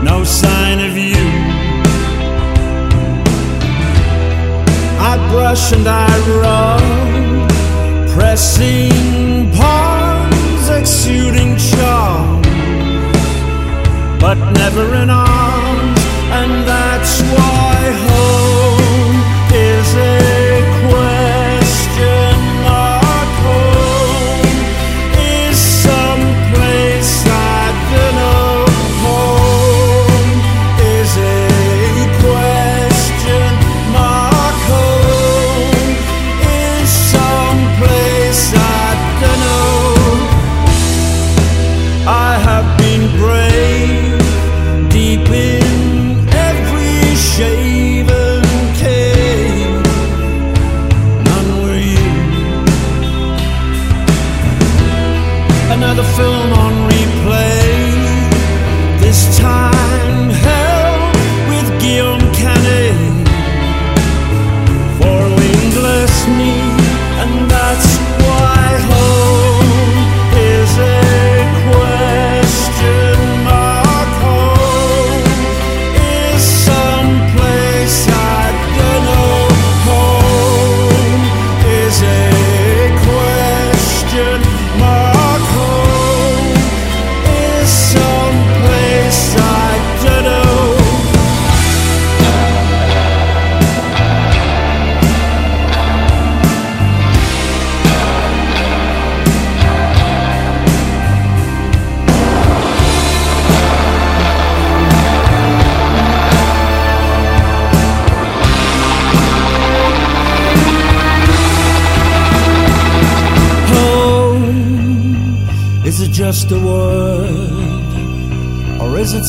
No 0.03 0.25
sign 0.25 0.81
of 0.81 0.97
you. 0.97 1.27
I 4.99 5.17
brush 5.31 5.73
and 5.73 5.87
I 5.89 6.11
rub, 6.43 7.51
pressing 8.15 9.51
pawns, 9.53 10.69
exuding 10.69 11.57
charm, 11.57 12.43
but 14.19 14.37
never 14.53 14.95
an 14.95 15.11
arms, 15.11 16.01
and 16.39 16.53
that's 16.69 17.23
why 17.33 17.77
home. 18.09 18.56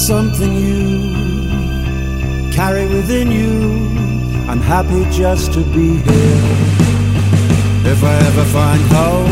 something 0.08 0.56
you 0.56 1.12
carry 2.54 2.88
within 2.88 3.30
you. 3.30 3.52
I'm 4.48 4.62
happy 4.62 5.04
just 5.12 5.52
to 5.52 5.60
be 5.60 5.98
here. 5.98 6.44
If 7.92 8.02
I 8.06 8.16
ever 8.30 8.46
find 8.46 8.82
home, 9.00 9.32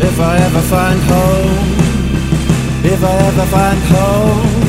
if 0.00 0.20
I 0.20 0.36
ever 0.46 0.62
find 0.74 1.00
home, 1.14 1.68
if 2.84 3.02
I 3.02 3.14
ever 3.30 3.46
find 3.46 3.80
home. 3.96 4.61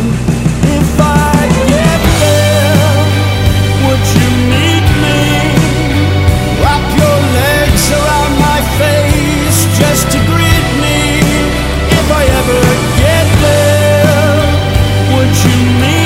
you 15.42 15.50
mean 15.82 16.03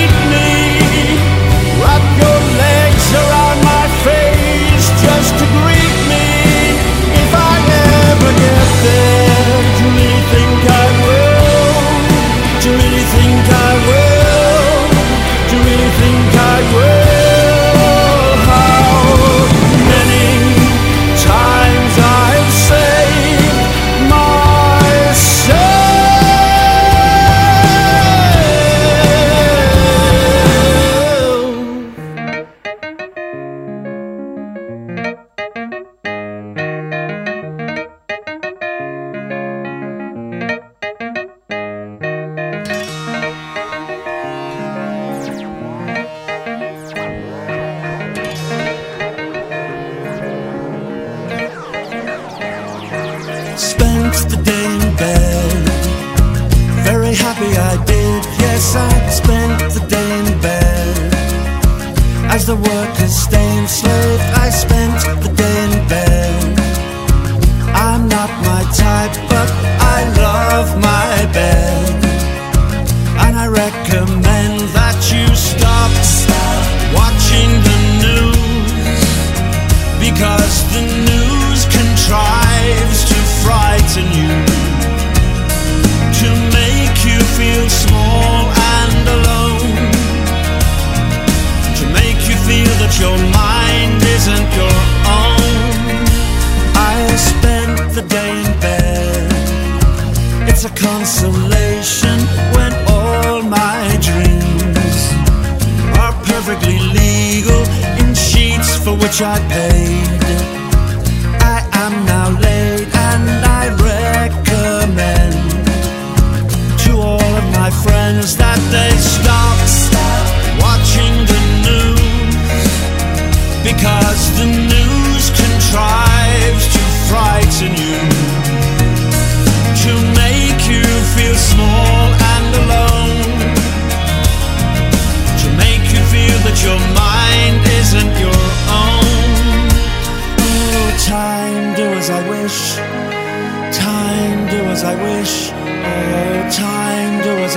which 109.08 109.22
I 109.22 109.40
paid. 109.48 110.07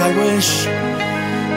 I 0.01 0.16
wish. 0.16 0.64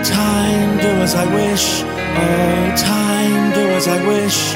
Time, 0.05 0.77
do 0.77 0.89
as 1.01 1.15
I 1.15 1.25
wish. 1.33 1.81
Oh, 1.83 2.75
time, 2.75 3.53
do 3.53 3.61
as 3.79 3.87
I 3.87 4.05
wish. 4.05 4.53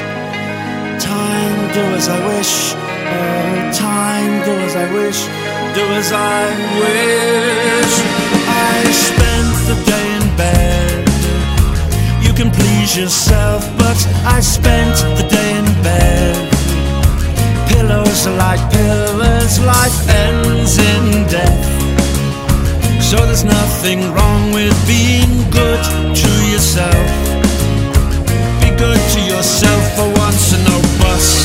Time, 1.02 1.72
do 1.72 1.80
as 1.96 2.08
I 2.08 2.18
wish. 2.28 2.74
Oh, 2.74 3.72
time, 3.72 4.44
do 4.44 4.52
as 4.66 4.76
I 4.76 4.92
wish. 4.92 5.18
Do 5.74 5.84
as 6.00 6.12
I 6.12 6.40
wish. 6.80 7.94
I 8.70 8.76
spent 9.06 9.54
the 9.70 9.76
day 9.90 10.06
in 10.18 10.26
bed. 10.36 11.08
You 12.22 12.34
can 12.34 12.50
please 12.50 12.94
yourself, 12.94 13.64
but 13.78 13.98
I 14.26 14.40
spent 14.40 14.96
the 15.16 15.26
day 15.28 15.50
in 15.60 15.68
bed. 15.82 16.36
Pillows 17.70 18.26
are 18.26 18.36
like 18.36 18.60
pillars, 18.70 19.58
life 19.60 20.08
ends 20.10 20.76
in 20.76 21.26
death. 21.28 21.67
So 23.08 23.16
there's 23.24 23.42
nothing 23.42 24.00
wrong 24.12 24.52
with 24.52 24.76
being 24.86 25.32
good 25.50 25.82
to 25.82 26.30
yourself. 26.52 27.08
Be 28.60 28.68
good 28.76 29.00
to 29.14 29.20
yourself 29.24 29.82
for 29.96 30.12
once 30.20 30.52
and 30.52 30.62
no 30.68 30.78
bus, 31.00 31.37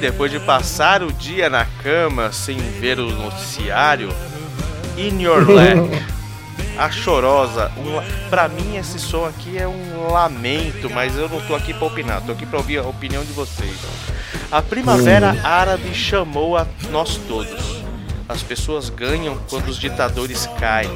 depois 0.00 0.32
de 0.32 0.40
passar 0.40 1.02
o 1.02 1.12
dia 1.12 1.50
na 1.50 1.66
cama 1.82 2.32
sem 2.32 2.56
ver 2.56 2.98
o 2.98 3.10
noticiário, 3.10 4.08
In 4.96 5.20
Your 5.20 5.48
Leg, 5.48 6.02
a 6.78 6.90
chorosa. 6.90 7.70
Um, 7.76 8.28
pra 8.30 8.48
mim, 8.48 8.76
esse 8.76 8.98
som 8.98 9.26
aqui 9.26 9.58
é 9.58 9.68
um 9.68 10.10
lamento, 10.10 10.88
mas 10.90 11.16
eu 11.16 11.28
não 11.28 11.40
tô 11.42 11.54
aqui 11.54 11.74
pra 11.74 11.86
opinar, 11.86 12.22
tô 12.22 12.32
aqui 12.32 12.46
pra 12.46 12.58
ouvir 12.58 12.78
a 12.78 12.82
opinião 12.82 13.22
de 13.22 13.32
vocês. 13.32 13.76
A 14.50 14.62
primavera 14.62 15.36
árabe 15.44 15.94
chamou 15.94 16.56
a 16.56 16.66
nós 16.90 17.16
todos. 17.28 17.82
As 18.28 18.42
pessoas 18.42 18.88
ganham 18.88 19.38
quando 19.48 19.68
os 19.68 19.78
ditadores 19.78 20.48
caem. 20.58 20.90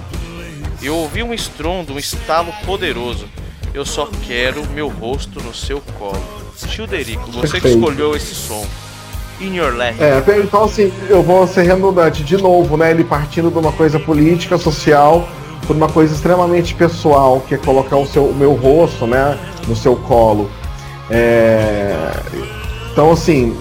Eu 0.83 0.97
ouvi 0.97 1.23
um 1.23 1.35
estrondo, 1.35 1.93
um 1.93 1.99
estalo 1.99 2.53
poderoso. 2.65 3.29
Eu 3.73 3.85
só 3.85 4.09
quero 4.27 4.67
meu 4.71 4.89
rosto 4.89 5.43
no 5.43 5.55
seu 5.55 5.81
colo. 5.99 6.23
Childerico, 6.69 7.31
você 7.33 7.61
que 7.61 7.69
escolheu 7.69 8.17
esse 8.17 8.35
som. 8.35 8.67
In 9.41 9.55
Your 9.55 9.75
Leg. 9.75 9.97
É, 10.01 10.23
então 10.39 10.65
assim, 10.65 10.93
eu 11.09 11.23
vou 11.23 11.47
ser 11.47 11.63
redundante 11.63 12.23
de 12.23 12.37
novo, 12.37 12.77
né? 12.77 12.91
Ele 12.91 13.05
partindo 13.05 13.51
de 13.51 13.59
uma 13.59 13.73
coisa 13.73 13.99
política, 13.99 14.57
social, 14.59 15.29
por 15.67 15.77
uma 15.77 15.89
coisa 15.89 16.15
extremamente 16.15 16.75
pessoal, 16.75 17.43
que 17.47 17.55
é 17.55 17.59
colocar 17.59 17.97
o, 17.97 18.07
seu, 18.07 18.25
o 18.27 18.35
meu 18.35 18.53
rosto, 18.53 19.07
né, 19.07 19.39
no 19.67 19.75
seu 19.75 19.97
colo. 19.97 20.51
É, 21.11 22.11
Então 22.93 23.11
assim, 23.11 23.57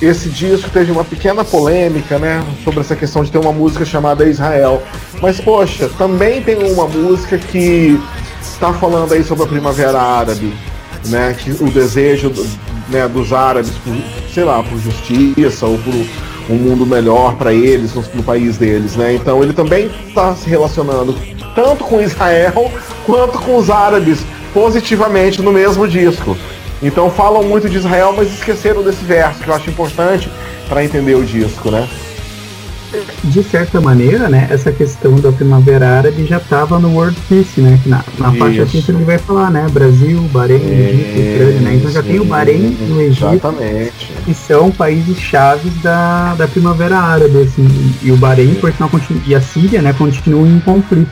esse 0.00 0.28
disco 0.28 0.70
teve 0.70 0.90
uma 0.92 1.04
pequena 1.04 1.44
polêmica, 1.44 2.18
né, 2.18 2.44
sobre 2.64 2.80
essa 2.80 2.96
questão 2.96 3.22
de 3.24 3.30
ter 3.30 3.38
uma 3.38 3.52
música 3.52 3.84
chamada 3.84 4.24
Israel. 4.28 4.82
Mas 5.20 5.40
poxa, 5.40 5.90
também 5.98 6.42
tem 6.42 6.72
uma 6.72 6.86
música 6.86 7.36
que 7.36 8.00
está 8.40 8.72
falando 8.72 9.12
aí 9.12 9.24
sobre 9.24 9.44
a 9.44 9.46
Primavera 9.46 10.00
Árabe, 10.00 10.54
né, 11.06 11.36
que 11.38 11.50
o 11.50 11.70
desejo 11.70 12.32
né, 12.88 13.06
dos 13.08 13.32
árabes, 13.32 13.72
por, 13.84 13.94
sei 14.38 14.44
lá, 14.44 14.62
por 14.62 14.78
justiça 14.78 15.66
ou 15.66 15.76
por 15.78 15.92
um 16.48 16.54
mundo 16.54 16.86
melhor 16.86 17.34
para 17.34 17.52
eles 17.52 17.92
no, 18.14 18.22
país 18.22 18.56
deles, 18.56 18.94
né? 18.94 19.14
Então 19.14 19.42
ele 19.42 19.52
também 19.52 19.90
está 20.06 20.32
se 20.36 20.48
relacionando 20.48 21.12
tanto 21.56 21.82
com 21.82 22.00
Israel 22.00 22.70
quanto 23.04 23.36
com 23.40 23.56
os 23.56 23.68
árabes 23.68 24.20
positivamente 24.54 25.42
no 25.42 25.52
mesmo 25.52 25.88
disco. 25.88 26.38
Então 26.80 27.10
falam 27.10 27.42
muito 27.42 27.68
de 27.68 27.78
Israel, 27.78 28.14
mas 28.16 28.32
esqueceram 28.32 28.84
desse 28.84 29.04
verso 29.04 29.40
que 29.40 29.48
eu 29.48 29.54
acho 29.54 29.68
importante 29.70 30.30
para 30.68 30.84
entender 30.84 31.16
o 31.16 31.24
disco, 31.24 31.72
né? 31.72 31.88
De 33.24 33.42
certa 33.42 33.80
maneira, 33.80 34.28
né, 34.28 34.46
essa 34.50 34.70
questão 34.70 35.16
da 35.16 35.32
Primavera 35.32 35.88
Árabe 35.98 36.24
já 36.24 36.36
estava 36.36 36.78
no 36.78 36.94
World 36.94 37.16
Peace, 37.28 37.60
né, 37.60 37.78
que 37.82 37.88
na, 37.88 38.04
na 38.18 38.32
faixa 38.32 38.64
título 38.64 38.98
ele 38.98 39.04
vai 39.04 39.18
falar, 39.18 39.50
né, 39.50 39.66
Brasil, 39.72 40.20
Bahrein, 40.32 40.56
Egito, 40.56 41.20
Ucrânia, 41.34 41.60
né, 41.60 41.74
então 41.74 41.90
já 41.90 42.02
tem 42.02 42.20
o 42.20 42.24
Bahrein 42.24 42.76
e 42.80 42.92
o 42.92 43.00
Egito, 43.00 43.26
Exatamente. 43.34 44.12
que 44.24 44.32
são 44.34 44.70
países 44.70 45.18
chaves 45.18 45.72
da, 45.82 46.34
da 46.36 46.46
Primavera 46.46 46.96
Árabe, 46.98 47.38
assim, 47.38 47.66
e 48.02 48.12
o 48.12 48.16
Bahrein, 48.16 48.54
por 48.54 48.72
sinal, 48.72 48.88
continua, 48.88 49.22
e 49.26 49.34
a 49.34 49.40
Síria, 49.40 49.82
né, 49.82 49.92
continuam 49.92 50.46
em 50.46 50.60
conflito. 50.60 51.10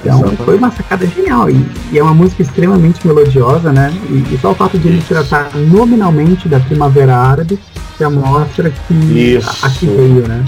Então 0.00 0.18
Exatamente. 0.18 0.44
foi 0.44 0.56
uma 0.56 0.70
sacada 0.70 1.06
genial, 1.06 1.50
e, 1.50 1.66
e 1.90 1.98
é 1.98 2.02
uma 2.02 2.14
música 2.14 2.40
extremamente 2.42 3.04
melodiosa, 3.06 3.72
né, 3.72 3.92
e, 4.08 4.34
e 4.34 4.38
só 4.40 4.52
o 4.52 4.54
fato 4.54 4.78
de 4.78 4.86
ele 4.86 5.02
tratar 5.06 5.50
nominalmente 5.56 6.48
da 6.48 6.60
Primavera 6.60 7.16
Árabe 7.16 7.58
já 7.98 8.08
mostra 8.08 8.70
que 8.70 8.94
Isso. 8.94 9.50
a- 9.62 9.66
aqui 9.66 9.86
veio, 9.86 10.26
né. 10.28 10.44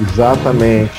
Exatamente. 0.00 0.90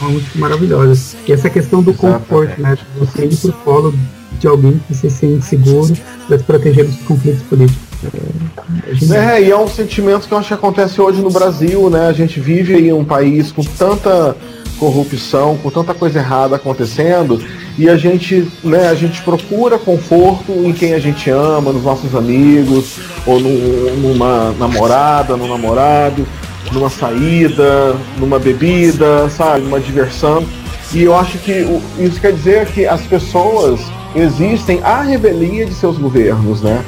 uma 0.00 0.10
música 0.10 0.38
maravilhosa. 0.38 1.16
E 1.26 1.32
essa 1.32 1.48
questão 1.50 1.82
do 1.82 1.90
Exatamente. 1.90 2.18
conforto, 2.24 2.60
né? 2.60 2.76
de 2.76 2.98
Você 3.06 3.24
ir 3.26 3.36
pro 3.36 3.52
colo 3.64 3.94
de 4.38 4.46
alguém 4.46 4.80
que 4.86 4.94
se 4.94 5.10
sente 5.10 5.44
seguro 5.44 5.92
para 6.26 6.38
se 6.38 6.44
proteger 6.44 6.84
dos 6.86 6.96
conflitos 7.02 7.42
políticos. 7.42 7.82
É, 8.04 9.14
é. 9.14 9.38
É, 9.38 9.42
e 9.42 9.50
é 9.50 9.56
um 9.58 9.66
sentimento 9.66 10.28
que 10.28 10.32
eu 10.34 10.38
acho 10.38 10.48
que 10.48 10.54
acontece 10.54 11.00
hoje 11.00 11.20
no 11.20 11.30
Brasil, 11.30 11.90
né? 11.90 12.06
A 12.06 12.12
gente 12.12 12.38
vive 12.38 12.74
em 12.78 12.92
um 12.92 13.04
país 13.04 13.50
com 13.50 13.64
tanta 13.64 14.36
corrupção, 14.78 15.56
com 15.60 15.70
tanta 15.70 15.92
coisa 15.92 16.20
errada 16.20 16.54
acontecendo, 16.54 17.42
e 17.76 17.88
a 17.88 17.96
gente, 17.96 18.46
né, 18.62 18.88
a 18.88 18.94
gente 18.94 19.20
procura 19.22 19.76
conforto 19.76 20.52
em 20.52 20.72
quem 20.72 20.94
a 20.94 21.00
gente 21.00 21.28
ama, 21.30 21.72
nos 21.72 21.82
nossos 21.82 22.14
amigos, 22.14 22.96
ou 23.26 23.40
num- 23.40 23.96
numa 23.96 24.52
namorada, 24.52 25.36
num 25.36 25.48
namorado, 25.48 26.24
numa 26.72 26.90
saída, 26.90 27.96
numa 28.18 28.38
bebida, 28.38 29.28
sabe, 29.28 29.62
numa 29.62 29.80
diversão. 29.80 30.44
E 30.92 31.02
eu 31.02 31.14
acho 31.14 31.38
que 31.38 31.66
isso 31.98 32.20
quer 32.20 32.32
dizer 32.32 32.66
que 32.66 32.86
as 32.86 33.02
pessoas 33.02 33.80
existem 34.14 34.80
à 34.82 35.02
revelia 35.02 35.66
de 35.66 35.74
seus 35.74 35.98
governos, 35.98 36.62
né? 36.62 36.82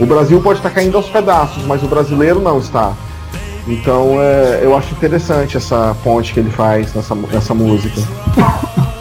O 0.00 0.06
Brasil 0.06 0.40
pode 0.40 0.58
estar 0.58 0.70
caindo 0.70 0.96
aos 0.96 1.08
pedaços, 1.08 1.64
mas 1.64 1.82
o 1.82 1.86
brasileiro 1.86 2.40
não 2.40 2.58
está. 2.58 2.94
Então 3.66 4.16
é, 4.20 4.60
eu 4.62 4.76
acho 4.76 4.92
interessante 4.92 5.56
essa 5.56 5.96
ponte 6.02 6.34
que 6.34 6.40
ele 6.40 6.50
faz 6.50 6.92
nessa, 6.94 7.14
nessa 7.14 7.54
música. 7.54 8.00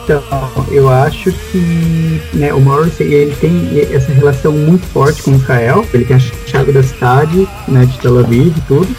Então, 0.04 0.22
eu 0.70 0.90
acho 0.90 1.32
que 1.32 2.22
né, 2.34 2.54
o 2.54 2.60
Morrissey 2.60 3.14
ele 3.14 3.36
tem 3.38 3.80
essa 3.96 4.12
relação 4.12 4.52
muito 4.52 4.86
forte 4.88 5.24
com 5.24 5.32
Israel. 5.32 5.86
Ele 5.94 6.04
tem 6.04 6.20
chave 6.20 6.74
da 6.74 6.84
cidade, 6.84 7.48
né, 7.70 7.86
de 7.86 7.98
Tel 8.00 8.20
Aviv 8.20 8.54
e 8.58 8.62
tudo. 8.68 8.96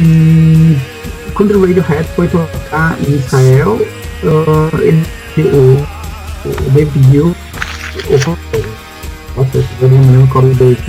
E 0.00 0.76
quando 1.34 1.52
o 1.56 1.60
Radiohead 1.60 2.08
foi 2.16 2.28
tocar 2.28 2.96
em 3.00 3.14
Israel, 3.14 3.80
ah, 4.24 4.70
ele, 4.80 5.02
o, 5.38 5.86
o 6.48 6.70
David 6.70 7.20
o, 7.20 7.34
nossa, 9.36 9.64
eu 9.80 9.88
não 9.88 10.00
lembro 10.12 10.28
qual 10.28 10.44
o 10.44 10.54
David 10.54 10.82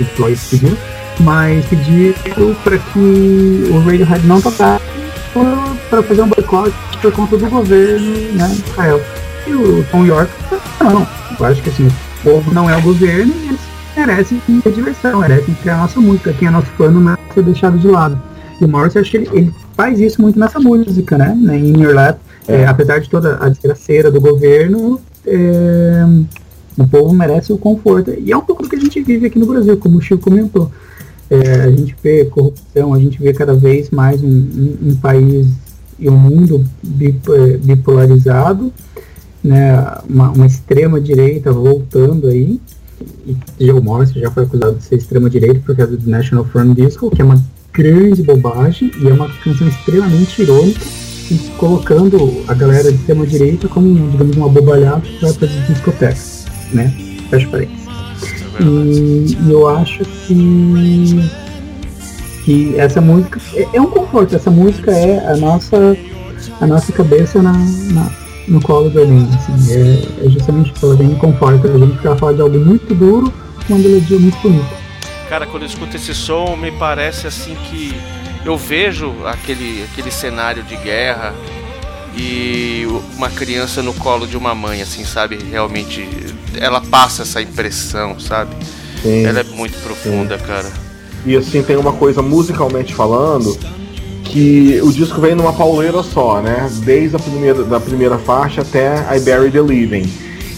pediu, 0.50 0.76
mas 1.20 1.64
para 2.62 2.78
que 2.78 3.68
o 3.70 3.78
Radiohead 3.78 4.26
não 4.26 4.40
tocasse 4.40 4.84
para 5.90 6.02
fazer 6.02 6.22
um 6.22 6.28
boicote 6.28 6.74
por 7.00 7.12
conta 7.12 7.36
do 7.36 7.48
governo, 7.48 8.32
né, 8.32 8.56
Israel. 8.66 9.00
E 9.46 9.52
o 9.52 9.84
Tom 9.90 10.04
York, 10.04 10.30
não, 10.80 11.06
eu 11.38 11.46
acho 11.46 11.62
que 11.62 11.70
assim, 11.70 11.86
o 11.86 12.22
povo 12.22 12.52
não 12.52 12.68
é 12.68 12.76
o 12.76 12.82
governo 12.82 13.32
e 13.36 13.48
eles 13.48 13.60
merecem 13.96 14.40
ter 14.62 14.72
diversão, 14.72 15.20
merecem 15.20 15.54
ter 15.62 15.70
a 15.70 15.76
nossa 15.78 16.00
música, 16.00 16.32
quem 16.32 16.48
é 16.48 16.50
nosso 16.50 16.70
plano 16.72 17.00
não 17.00 17.16
ser 17.32 17.42
deixado 17.42 17.78
de 17.78 17.86
lado. 17.86 18.20
E 18.60 18.64
o 18.64 18.68
Morrissey, 18.68 19.00
acho 19.00 19.10
que 19.10 19.16
ele, 19.18 19.28
ele 19.32 19.54
faz 19.76 20.00
isso 20.00 20.20
muito 20.20 20.38
nessa 20.38 20.58
música, 20.58 21.18
né, 21.18 21.36
né 21.38 21.58
In 21.58 21.82
Your 21.82 21.94
Lap, 21.94 22.18
é. 22.48 22.62
É, 22.62 22.66
apesar 22.66 23.00
de 23.00 23.10
toda 23.10 23.36
a 23.40 23.48
desgraceira 23.48 24.10
do 24.10 24.20
governo, 24.20 25.00
é, 25.26 26.04
o 26.78 26.86
povo 26.86 27.12
merece 27.12 27.52
o 27.52 27.58
conforto. 27.58 28.12
E 28.18 28.30
é 28.30 28.36
um 28.36 28.42
pouco 28.42 28.62
do 28.62 28.68
que 28.68 28.76
a 28.76 28.80
gente 28.80 29.00
vive 29.02 29.26
aqui 29.26 29.38
no 29.38 29.46
Brasil, 29.46 29.76
como 29.76 29.98
o 29.98 30.00
Chico 30.00 30.22
comentou. 30.22 30.70
É, 31.28 31.62
a 31.62 31.70
gente 31.70 31.96
vê 32.02 32.24
corrupção, 32.26 32.94
a 32.94 32.98
gente 32.98 33.18
vê 33.18 33.32
cada 33.32 33.54
vez 33.54 33.90
mais 33.90 34.22
um, 34.22 34.28
um, 34.28 34.90
um 34.90 34.96
país 34.96 35.48
e 35.98 36.08
um 36.08 36.16
mundo 36.16 36.64
é, 37.34 37.56
bipolarizado, 37.56 38.72
né, 39.42 39.76
uma, 40.08 40.30
uma 40.30 40.46
extrema 40.46 41.00
direita 41.00 41.52
voltando 41.52 42.28
aí. 42.28 42.60
E 43.26 43.66
Joe 43.66 43.80
Morrison 43.80 44.20
já 44.20 44.30
foi 44.30 44.44
acusado 44.44 44.76
de 44.76 44.84
ser 44.84 44.96
extrema 44.96 45.28
direita 45.28 45.60
por 45.64 45.74
causa 45.74 45.96
do 45.96 46.08
National 46.08 46.44
Front 46.44 46.76
Disco, 46.76 47.10
que 47.10 47.20
é 47.20 47.24
uma 47.24 47.42
grande 47.76 48.22
bobagem 48.22 48.90
e 48.98 49.08
é 49.08 49.12
uma 49.12 49.28
canção 49.28 49.68
extremamente 49.68 50.40
irônica, 50.40 50.80
colocando 51.58 52.42
a 52.48 52.54
galera 52.54 52.90
de 52.90 52.98
extrema 52.98 53.26
direita 53.26 53.68
como, 53.68 54.10
digamos, 54.10 54.36
uma 54.36 54.48
bobalhada 54.48 55.00
que 55.00 55.20
vai 55.20 55.32
para 55.34 55.46
as 55.46 55.66
discotecas, 55.66 56.46
né? 56.72 56.92
Fecha 57.28 57.48
parênteses. 57.48 57.86
E, 58.60 59.36
e, 59.42 59.52
eu 59.52 59.68
acho 59.68 60.02
que, 60.26 61.30
que 62.44 62.78
essa 62.78 63.00
música 63.00 63.38
é, 63.54 63.68
é, 63.74 63.80
um 63.80 63.86
conforto. 63.86 64.34
Essa 64.34 64.50
música 64.50 64.92
é 64.92 65.18
a 65.28 65.36
nossa, 65.36 65.96
a 66.60 66.66
nossa 66.66 66.90
cabeça 66.92 67.42
na, 67.42 67.52
na 67.52 68.10
no 68.48 68.62
colo 68.62 68.88
de 68.88 68.98
alguém. 68.98 69.28
Assim, 69.34 69.72
é, 69.72 70.26
é 70.26 70.30
justamente 70.30 70.72
que 70.72 70.84
ela 70.84 70.96
vem 70.96 71.12
e 71.12 71.16
conforta 71.16 71.68
a 71.68 71.78
gente 71.78 71.98
para 71.98 72.16
falar 72.16 72.32
de 72.32 72.40
algo 72.40 72.58
muito 72.58 72.94
duro 72.94 73.32
com 73.66 73.74
uma 73.74 73.82
melodia 73.82 74.18
muito 74.18 74.38
bonita. 74.40 74.85
Cara, 75.28 75.46
quando 75.46 75.64
eu 75.64 75.68
escuto 75.68 75.96
esse 75.96 76.14
som, 76.14 76.56
me 76.56 76.70
parece 76.70 77.26
assim 77.26 77.56
que 77.68 77.94
eu 78.44 78.56
vejo 78.56 79.12
aquele, 79.24 79.84
aquele 79.90 80.10
cenário 80.10 80.62
de 80.62 80.76
guerra 80.76 81.34
e 82.16 82.86
uma 83.16 83.28
criança 83.28 83.82
no 83.82 83.92
colo 83.92 84.26
de 84.26 84.36
uma 84.36 84.54
mãe, 84.54 84.80
assim, 84.80 85.04
sabe? 85.04 85.38
Realmente, 85.50 86.08
ela 86.58 86.80
passa 86.80 87.22
essa 87.22 87.42
impressão, 87.42 88.18
sabe? 88.20 88.54
Sim. 89.02 89.24
Ela 89.26 89.40
é 89.40 89.44
muito 89.44 89.76
profunda, 89.82 90.38
Sim. 90.38 90.44
cara. 90.44 90.70
E 91.26 91.36
assim, 91.36 91.62
tem 91.62 91.76
uma 91.76 91.92
coisa 91.92 92.22
musicalmente 92.22 92.94
falando 92.94 93.58
que 94.24 94.80
o 94.82 94.92
disco 94.92 95.20
vem 95.20 95.34
numa 95.34 95.52
pauleira 95.52 96.02
só, 96.02 96.40
né? 96.40 96.70
Desde 96.84 97.16
a 97.16 97.18
primeira, 97.18 97.64
da 97.64 97.80
primeira 97.80 98.16
faixa 98.16 98.62
até 98.62 98.96
I 99.14 99.20
Bury 99.20 99.50
the 99.50 99.60
Living. 99.60 100.08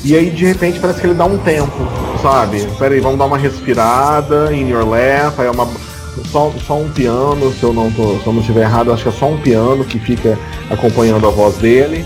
E 0.05 0.17
aí 0.17 0.31
de 0.31 0.45
repente 0.45 0.79
parece 0.79 1.01
que 1.01 1.07
ele 1.07 1.15
dá 1.15 1.25
um 1.25 1.39
tempo, 1.39 1.89
sabe? 2.23 2.67
Pera 2.79 2.95
aí, 2.95 3.01
vamos 3.01 3.19
dar 3.19 3.27
uma 3.27 3.39
respirada, 3.39 4.55
in 4.55 4.69
your 4.69 4.89
lap, 4.89 5.39
aí 5.39 5.47
é 5.47 5.51
uma 5.51 5.69
só, 6.31 6.53
só 6.67 6.79
um 6.79 6.89
piano, 6.91 7.53
se 7.53 7.63
eu 7.63 7.73
não 7.73 7.91
tô, 7.91 8.19
se 8.19 8.27
eu 8.27 8.33
não 8.33 8.41
estiver 8.41 8.63
errado, 8.63 8.93
acho 8.93 9.03
que 9.03 9.09
é 9.09 9.13
só 9.13 9.29
um 9.29 9.39
piano 9.39 9.85
que 9.85 9.99
fica 9.99 10.39
acompanhando 10.71 11.27
a 11.27 11.31
voz 11.31 11.57
dele 11.57 12.05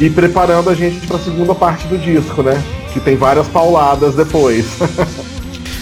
e 0.00 0.10
preparando 0.10 0.70
a 0.70 0.74
gente 0.74 1.06
para 1.06 1.16
a 1.16 1.20
segunda 1.20 1.54
parte 1.54 1.86
do 1.86 1.98
disco, 1.98 2.42
né? 2.42 2.60
Que 2.92 3.00
tem 3.00 3.16
várias 3.16 3.46
pauladas 3.48 4.14
depois. 4.14 4.66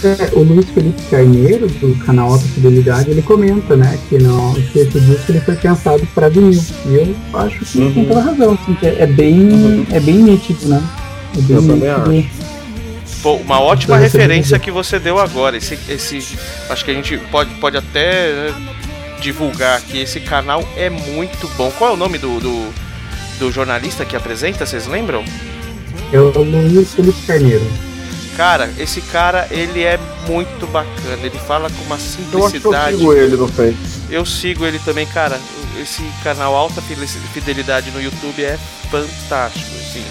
É, 0.05 0.31
o 0.37 0.43
Luiz 0.43 0.69
Felipe 0.71 1.01
Carneiro, 1.11 1.67
do 1.67 1.97
canal 2.05 2.33
Alta 2.33 2.45
Fidelidade, 2.45 3.11
ele 3.11 3.23
comenta, 3.23 3.77
né, 3.77 3.99
que, 4.09 4.19
no, 4.19 4.55
que 4.55 4.79
esse 4.81 5.01
disco 5.01 5.33
ele 5.33 5.41
foi 5.41 5.57
pensado 5.57 6.07
para 6.15 6.29
vinil. 6.29 6.63
E 6.87 6.95
eu 6.97 7.15
acho 7.35 7.65
que 7.65 7.79
uhum. 7.79 7.93
tem 7.95 8.05
toda 8.05 8.21
razão, 8.21 8.53
assim, 8.53 8.77
é, 8.83 9.03
é, 9.03 9.07
bem, 9.07 9.41
uhum. 9.41 9.87
é 9.91 10.01
bem 10.01 10.17
nítido, 10.17 10.69
né? 10.69 10.83
É 11.37 11.41
bem 11.43 11.57
eu 11.57 12.09
nítido. 12.09 12.51
Pô, 13.23 13.35
uma 13.35 13.61
ótima 13.61 13.99
referência 13.99 14.59
que 14.59 14.71
você 14.71 14.99
deu 14.99 15.19
agora. 15.19 15.57
Esse, 15.57 15.79
esse, 15.89 16.39
acho 16.69 16.85
que 16.85 16.91
a 16.91 16.95
gente 16.95 17.19
pode, 17.31 17.55
pode 17.57 17.77
até 17.77 18.33
né, 18.33 18.55
divulgar 19.21 19.79
aqui. 19.79 19.99
Esse 19.99 20.21
canal 20.21 20.67
é 20.77 20.89
muito 20.89 21.49
bom. 21.57 21.71
Qual 21.73 21.91
é 21.91 21.93
o 21.93 21.97
nome 21.97 22.17
do, 22.17 22.41
do, 22.41 22.69
do 23.39 23.53
jornalista 23.53 24.05
que 24.05 24.17
apresenta? 24.17 24.65
Vocês 24.65 24.87
lembram? 24.87 25.23
É 26.13 26.19
o 26.19 26.31
Luiz 26.31 26.95
Felipe 26.95 27.21
Carneiro. 27.27 27.65
Cara, 28.37 28.71
esse 28.79 29.03
cara, 29.03 29.47
ele 29.51 29.83
é 29.83 29.99
muito 30.27 30.67
bacana. 30.69 31.19
Ele 31.23 31.39
fala 31.47 31.69
com 31.69 31.85
uma 31.85 31.99
simplicidade. 31.99 32.95
Eu, 32.95 33.13
eu 33.13 33.13
sigo 33.13 33.13
ele 33.13 33.37
no 33.37 33.49
Face. 33.49 33.77
Eu 34.11 34.27
sigo 34.27 34.65
ele 34.65 34.79
também, 34.79 35.07
cara. 35.07 35.39
Esse 35.79 36.03
canal 36.25 36.55
Alta 36.55 36.81
Fidelidade 36.81 37.91
no 37.91 38.01
YouTube 38.01 38.43
é 38.43 38.59
fantástico, 38.91 39.71
assim. 39.79 40.05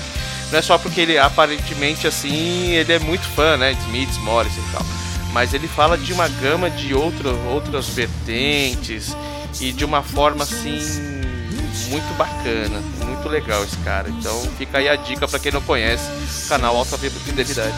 Não 0.51 0.59
é 0.59 0.61
só 0.61 0.77
porque 0.77 1.01
ele 1.01 1.17
aparentemente 1.17 2.07
assim, 2.07 2.71
ele 2.71 2.93
é 2.93 2.99
muito 2.99 3.27
fã, 3.29 3.55
né, 3.55 3.73
de 3.73 3.81
Smith, 3.81 4.17
Morrison 4.21 4.61
e 4.67 4.71
tal. 4.71 4.85
Mas 5.31 5.53
ele 5.53 5.67
fala 5.67 5.97
de 5.97 6.11
uma 6.11 6.27
gama 6.27 6.69
de 6.69 6.93
outro, 6.93 7.37
outras 7.47 7.87
vertentes 7.89 9.15
e 9.61 9.71
de 9.71 9.85
uma 9.85 10.01
forma 10.01 10.43
assim 10.43 11.19
muito 11.89 12.17
bacana, 12.17 12.81
muito 13.05 13.29
legal 13.29 13.63
esse 13.63 13.77
cara. 13.77 14.09
Então 14.09 14.41
fica 14.57 14.79
aí 14.79 14.89
a 14.89 14.95
dica 14.95 15.27
para 15.27 15.39
quem 15.39 15.51
não 15.51 15.61
conhece 15.61 16.09
o 16.45 16.49
canal 16.49 16.75
Alta 16.75 16.97
Fidelidade. 16.97 17.75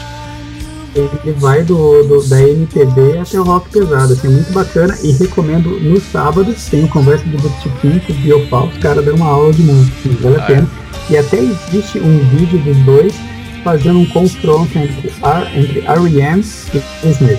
Ele 0.94 1.32
vai 1.38 1.62
do, 1.62 2.02
do, 2.04 2.28
da 2.28 2.42
MPB 2.42 3.18
até 3.18 3.40
o 3.40 3.44
rock 3.44 3.70
pesado, 3.70 4.12
assim, 4.12 4.26
é 4.26 4.30
muito 4.30 4.52
bacana 4.52 4.94
e 5.02 5.12
recomendo 5.12 5.80
no 5.80 5.98
sábado, 5.98 6.54
tem 6.70 6.86
conversa 6.86 7.24
do 7.24 7.38
Botiquim 7.38 7.98
com 8.00 8.12
o 8.12 8.16
Biofal, 8.16 8.66
os 8.66 8.76
caras 8.76 9.02
dão 9.02 9.14
uma 9.14 9.28
aula 9.28 9.54
de 9.54 9.62
música, 9.62 10.10
vale 10.20 10.36
a 10.36 10.42
ah, 10.42 10.46
pena. 10.46 10.81
E 11.12 11.18
até 11.18 11.36
existe 11.36 11.98
um 11.98 12.18
vídeo 12.30 12.58
dos 12.60 12.78
dois 12.86 13.12
fazendo 13.62 13.98
um 13.98 14.06
confronto 14.06 14.78
entre, 14.78 15.12
R, 15.22 15.60
entre 15.60 15.80
R.E.M. 15.80 16.40
e 16.40 17.08
Smith. 17.10 17.38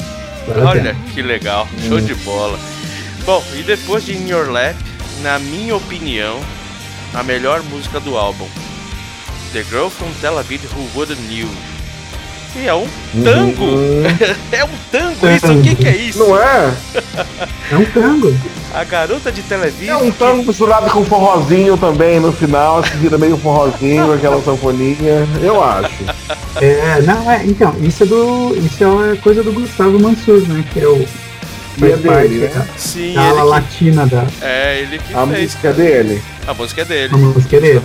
Olha 0.63 0.95
que 1.11 1.23
legal, 1.23 1.67
show 1.87 1.97
hum. 1.97 2.05
de 2.05 2.13
bola. 2.13 2.59
Bom, 3.25 3.43
e 3.55 3.63
depois 3.63 4.05
de 4.05 4.15
In 4.15 4.29
Your 4.29 4.51
Lap, 4.51 4.75
na 5.23 5.39
minha 5.39 5.75
opinião, 5.75 6.39
a 7.15 7.23
melhor 7.23 7.63
música 7.63 7.99
do 7.99 8.15
álbum, 8.15 8.47
The 9.53 9.63
Girl 9.63 9.89
from 9.89 10.11
Tel 10.21 10.37
Aviv 10.37 10.61
Who 10.75 10.87
Wouldn't 10.95 11.19
Knew. 11.27 11.49
E 12.55 12.67
é 12.67 12.73
um 12.73 12.87
tango! 13.23 13.65
Uhum. 13.65 14.03
é 14.51 14.63
um 14.63 14.69
tango 14.91 15.27
isso? 15.27 15.53
O 15.53 15.61
que, 15.61 15.75
que 15.75 15.87
é 15.87 15.95
isso? 15.95 16.19
Não 16.19 16.37
é? 16.37 16.73
É 17.71 17.75
um 17.75 17.85
tango. 17.85 18.35
A 18.73 18.83
garota 18.83 19.31
de 19.31 19.41
televisão. 19.41 19.99
É 19.99 20.03
um 20.03 20.11
tango 20.11 20.41
que... 20.41 20.47
misturado 20.47 20.89
com 20.89 21.03
forrozinho 21.05 21.77
também 21.77 22.19
no 22.19 22.31
final, 22.31 22.83
se 22.83 22.95
vira 22.97 23.17
meio 23.17 23.37
forrozinho, 23.37 24.13
aquela 24.13 24.41
sanfoninha, 24.41 25.27
eu 25.41 25.63
acho. 25.63 26.03
É, 26.61 27.01
não, 27.01 27.31
é, 27.31 27.43
então, 27.45 27.75
isso 27.81 28.03
é 28.03 28.05
do. 28.05 28.55
Isso 28.55 28.83
é 28.83 29.15
coisa 29.17 29.43
do 29.43 29.51
Gustavo 29.51 29.99
Mansur, 29.99 30.47
né? 30.47 30.63
Que 30.71 30.79
é 30.81 30.87
o. 30.87 31.07
E 31.75 31.85
é 31.85 31.97
dele, 31.97 32.47
né? 32.47 32.67
Sim, 32.77 33.17
a 33.17 33.33
que... 33.33 33.41
latina 33.41 34.05
da. 34.05 34.25
É, 34.41 34.81
ele 34.81 34.99
que 34.99 35.13
A 35.13 35.25
fez, 35.25 35.41
música 35.41 35.69
é 35.69 35.73
dele. 35.73 36.23
A 36.47 36.53
música 36.53 36.81
é 36.81 36.85
dele. 36.85 37.13
A 37.13 37.17
música 37.17 37.57
é 37.57 37.59
dele. 37.59 37.81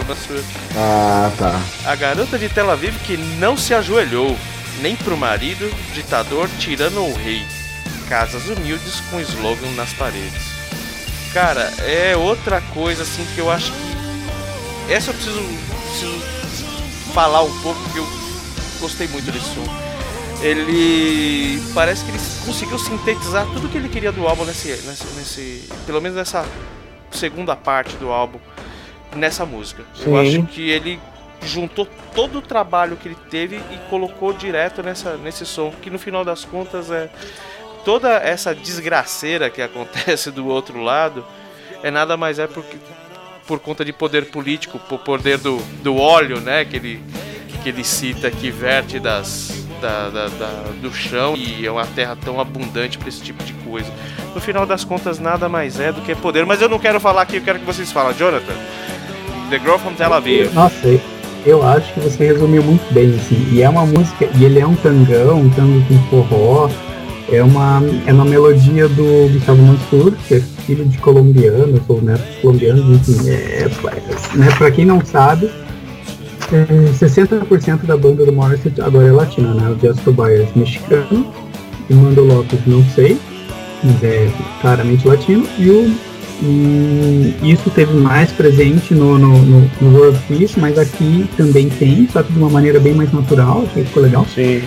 Ah, 0.77 1.31
tá. 1.39 1.61
A 1.87 1.97
garota 1.97 2.39
de 2.39 2.49
Tel 2.49 2.71
Aviv 2.71 2.95
que 3.05 3.17
não 3.17 3.57
se 3.57 3.73
ajoelhou, 3.73 4.37
nem 4.81 4.97
pro 4.97 5.17
marido, 5.17 5.71
ditador, 5.93 6.49
tirano 6.59 7.05
ou 7.05 7.15
rei. 7.15 7.45
Casas 8.09 8.47
humildes 8.49 9.01
com 9.11 9.21
slogan 9.21 9.71
nas 9.77 9.93
paredes. 9.93 10.43
Cara, 11.33 11.73
é 11.81 12.17
outra 12.17 12.61
coisa 12.73 13.03
assim 13.03 13.27
que 13.35 13.41
eu 13.41 13.51
acho 13.51 13.73
que. 13.73 14.93
Essa 14.93 15.11
eu 15.11 15.15
preciso, 15.15 15.43
preciso 15.85 16.19
falar 17.13 17.43
um 17.43 17.61
pouco 17.61 17.81
porque 17.83 17.99
eu 17.99 18.07
gostei 18.81 19.07
muito 19.09 19.31
desse 19.31 19.55
som. 19.55 19.65
Ele 20.41 21.61
parece 21.75 22.05
que 22.05 22.11
ele 22.11 22.19
conseguiu 22.47 22.79
sintetizar 22.79 23.45
tudo 23.47 23.69
que 23.69 23.77
ele 23.77 23.89
queria 23.89 24.13
do 24.13 24.27
álbum 24.27 24.45
nesse, 24.45 24.69
nesse, 24.69 25.07
nesse 25.17 25.69
pelo 25.85 26.01
menos 26.01 26.17
nessa 26.17 26.47
segunda 27.11 27.57
parte 27.57 27.97
do 27.97 28.11
álbum 28.11 28.39
nessa 29.17 29.45
música. 29.45 29.85
Sim. 29.95 30.05
Eu 30.07 30.17
acho 30.17 30.43
que 30.45 30.71
ele 30.71 30.99
juntou 31.43 31.87
todo 32.15 32.39
o 32.39 32.43
trabalho 32.43 32.97
que 32.97 33.09
ele 33.09 33.17
teve 33.31 33.57
e 33.57 33.79
colocou 33.89 34.33
direto 34.33 34.83
nessa, 34.83 35.17
nesse 35.17 35.47
som, 35.47 35.73
que 35.83 35.91
no 35.91 35.99
final 35.99 36.25
das 36.25 36.45
contas 36.45 36.91
é 36.91 37.09
toda 37.85 38.11
essa 38.17 38.55
desgraceira 38.55 39.49
que 39.49 39.63
acontece 39.63 40.31
do 40.31 40.47
outro 40.47 40.83
lado 40.83 41.25
é 41.83 41.91
nada 41.91 42.17
mais 42.17 42.39
é 42.39 42.47
porque 42.47 42.77
por 43.47 43.59
conta 43.61 43.83
de 43.85 43.95
poder 43.95 44.27
político, 44.27 44.79
por 44.79 44.99
poder 44.99 45.39
do, 45.39 45.57
do 45.83 45.97
óleo, 45.97 46.39
né, 46.39 46.67
que 46.67 46.77
ele, 46.77 47.03
que 47.63 47.71
ele 47.71 47.83
cita 47.83 48.31
que 48.31 48.51
verte 48.51 49.01
das, 49.01 49.65
da, 49.81 50.11
da, 50.11 50.29
da, 50.29 50.73
do 50.83 50.93
chão 50.93 51.35
e 51.35 51.65
é 51.65 51.71
uma 51.71 51.87
terra 51.87 52.15
tão 52.23 52.39
abundante 52.39 52.99
para 52.99 53.09
esse 53.09 53.23
tipo 53.23 53.43
de 53.43 53.55
coisa. 53.55 53.91
No 54.35 54.41
final 54.41 54.67
das 54.67 54.85
contas, 54.85 55.19
nada 55.19 55.49
mais 55.49 55.81
é 55.81 55.91
do 55.91 56.03
que 56.03 56.15
poder. 56.15 56.45
Mas 56.45 56.61
eu 56.61 56.69
não 56.69 56.79
quero 56.79 57.01
falar 57.01 57.23
aqui, 57.23 57.37
eu 57.37 57.43
quero 57.43 57.59
que 57.59 57.65
vocês 57.65 57.91
falem. 57.91 58.15
Jonathan, 58.17 58.55
The 59.49 59.59
Girl 59.59 59.79
from 59.79 59.95
Tel 59.95 60.13
Aviv. 60.13 60.53
Nossa, 60.53 60.87
eu 61.45 61.63
acho 61.67 61.93
que 61.95 62.01
você 62.01 62.27
resumiu 62.27 62.63
muito 62.63 62.93
bem, 62.93 63.15
assim. 63.15 63.49
E 63.53 63.63
é 63.63 63.69
uma 63.69 63.87
música, 63.87 64.29
e 64.39 64.45
ele 64.45 64.59
é 64.59 64.67
um 64.67 64.75
tangão, 64.75 65.41
um 65.41 65.51
tango 65.51 65.83
com 65.87 65.99
forró, 66.05 66.71
é 67.31 67.43
uma, 67.43 67.83
é 68.07 68.13
uma 68.13 68.25
melodia 68.25 68.89
do 68.89 69.33
Gustavo 69.33 69.63
Mansur, 69.63 70.13
que 70.27 70.41
filho 70.41 70.85
de 70.85 70.99
colombianos 70.99 71.81
ou 71.89 72.03
netos 72.03 72.37
colombianos, 72.41 73.09
enfim, 73.09 73.29
é, 73.29 73.63
é, 73.63 74.37
né, 74.37 74.49
pra 74.57 74.71
quem 74.71 74.85
não 74.85 75.05
sabe, 75.05 75.51
é, 76.53 76.65
60% 76.93 77.85
da 77.85 77.97
banda 77.97 78.25
do 78.25 78.33
Morrissey 78.33 78.73
agora 78.81 79.09
é 79.09 79.13
latina, 79.13 79.53
né? 79.55 79.71
O 79.71 79.79
Just 79.79 80.03
Tobias 80.03 80.49
mexicano, 80.57 81.27
o 81.91 81.95
Mando 81.95 82.25
Lopes 82.25 82.61
não 82.67 82.83
sei, 82.95 83.19
mas 83.85 84.03
é 84.03 84.31
claramente 84.61 85.07
latino, 85.07 85.47
e 85.59 85.71
o 85.71 85.95
e 86.41 87.35
isso 87.43 87.69
teve 87.71 87.95
mais 87.95 88.31
presente 88.31 88.95
no, 88.95 89.19
no, 89.19 89.39
no, 89.39 89.71
no 89.81 89.99
World 89.99 90.19
Peace, 90.29 90.59
mas 90.59 90.79
aqui 90.79 91.29
também 91.37 91.69
tem, 91.69 92.09
só 92.13 92.23
que 92.23 92.33
de 92.33 92.39
uma 92.39 92.49
maneira 92.49 92.79
bem 92.79 92.95
mais 92.95 93.13
natural, 93.13 93.65
que 93.75 93.85
ficou 93.85 94.03
legal. 94.03 94.27
Sim. 94.35 94.63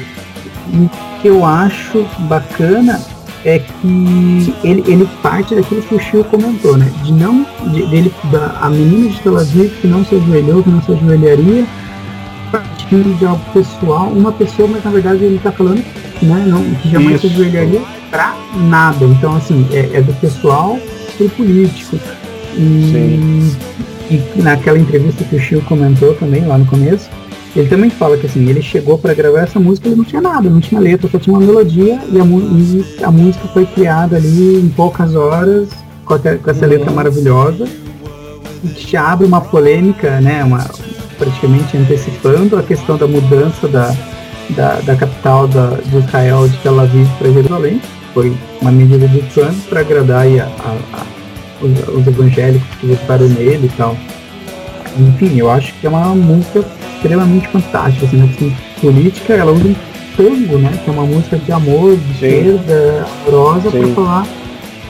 O 0.73 0.89
que 1.21 1.27
eu 1.27 1.45
acho 1.45 2.05
bacana 2.19 2.99
é 3.45 3.59
que 3.59 4.53
ele, 4.63 4.83
ele 4.85 5.09
parte 5.23 5.55
daquilo 5.55 5.81
que 5.81 5.95
o 5.95 5.99
Chico 5.99 6.23
comentou, 6.25 6.77
né? 6.77 6.91
De 7.03 7.11
não. 7.13 7.45
De, 7.71 7.85
dele, 7.87 8.13
da, 8.31 8.57
a 8.61 8.69
menina 8.69 9.09
de 9.09 9.19
Tel 9.21 9.37
Aviv 9.37 9.71
que 9.81 9.87
não 9.87 10.05
se 10.05 10.15
ajoelhou, 10.15 10.63
que 10.63 10.69
não 10.69 10.81
se 10.81 10.91
ajoelharia, 10.91 11.65
partindo 12.51 13.17
de 13.17 13.25
algo 13.25 13.43
pessoal, 13.53 14.07
uma 14.09 14.31
pessoa, 14.31 14.67
mas 14.67 14.83
na 14.83 14.91
verdade 14.91 15.23
ele 15.23 15.37
está 15.37 15.51
falando 15.51 15.83
né, 16.21 16.45
não, 16.47 16.63
que 16.75 16.89
jamais 16.89 17.15
Isso. 17.15 17.27
se 17.27 17.33
ajoelharia 17.33 17.81
para 18.09 18.35
nada. 18.55 19.05
Então, 19.05 19.35
assim, 19.35 19.65
é, 19.71 19.89
é 19.93 20.01
do 20.01 20.13
pessoal 20.15 20.77
político. 21.29 21.97
E, 22.55 23.51
e, 24.09 24.41
naquela 24.41 24.77
entrevista 24.77 25.23
que 25.23 25.35
o 25.35 25.39
Chico 25.39 25.65
comentou 25.65 26.13
também 26.15 26.45
lá 26.45 26.57
no 26.57 26.65
começo, 26.65 27.09
ele 27.55 27.67
também 27.67 27.89
fala 27.89 28.17
que 28.17 28.25
assim, 28.25 28.47
ele 28.49 28.61
chegou 28.61 28.97
para 28.97 29.13
gravar 29.13 29.41
essa 29.41 29.59
música 29.59 29.89
e 29.89 29.95
não 29.95 30.03
tinha 30.03 30.21
nada, 30.21 30.49
não 30.49 30.61
tinha 30.61 30.79
letra, 30.79 31.09
só 31.09 31.19
tinha 31.19 31.35
uma 31.35 31.45
melodia 31.45 31.99
e 32.11 32.19
a, 32.19 32.23
e 32.23 33.03
a 33.03 33.11
música 33.11 33.47
foi 33.49 33.65
criada 33.65 34.15
ali 34.17 34.59
em 34.59 34.69
poucas 34.69 35.15
horas 35.15 35.69
com, 36.05 36.17
com 36.17 36.49
essa 36.49 36.65
letra 36.65 36.91
maravilhosa 36.91 37.67
que 38.75 38.95
abre 38.95 39.25
uma 39.25 39.41
polêmica, 39.41 40.21
né, 40.21 40.43
uma, 40.43 40.69
praticamente 41.17 41.75
antecipando 41.77 42.57
a 42.57 42.63
questão 42.63 42.97
da 42.97 43.07
mudança 43.07 43.67
da, 43.67 43.95
da, 44.51 44.79
da 44.81 44.95
capital 44.95 45.47
da, 45.47 45.77
de 45.85 45.97
Israel 45.97 46.47
de 46.47 46.57
Tel 46.57 46.79
Aviv 46.79 47.07
para 47.17 47.31
Jerusalém. 47.31 47.81
Foi 48.13 48.35
uma 48.61 48.71
medida 48.71 49.07
de 49.07 49.21
Trump 49.33 49.55
para 49.69 49.81
agradar 49.81 50.25
a, 50.25 50.43
a, 50.43 50.99
a, 50.99 51.05
os, 51.61 51.87
os 51.87 52.07
evangélicos 52.07 52.67
que 52.79 52.87
votaram 52.87 53.27
nele 53.27 53.67
e 53.67 53.77
tal. 53.77 53.95
Enfim, 54.99 55.37
eu 55.37 55.49
acho 55.49 55.73
que 55.75 55.87
é 55.87 55.89
uma 55.89 56.13
música 56.15 56.65
extremamente 56.95 57.47
fantástica, 57.47 58.05
assim, 58.05 58.21
assim, 58.23 58.55
política, 58.81 59.33
ela 59.33 59.51
usa 59.51 59.69
um 59.69 59.75
tango, 60.17 60.57
né? 60.57 60.77
Que 60.83 60.89
é 60.89 60.93
uma 60.93 61.05
música 61.05 61.37
de 61.37 61.51
amor, 61.51 61.95
de 61.95 62.13
perda 62.19 63.05
amorosa 63.25 63.71
para 63.71 63.87
falar 63.87 64.27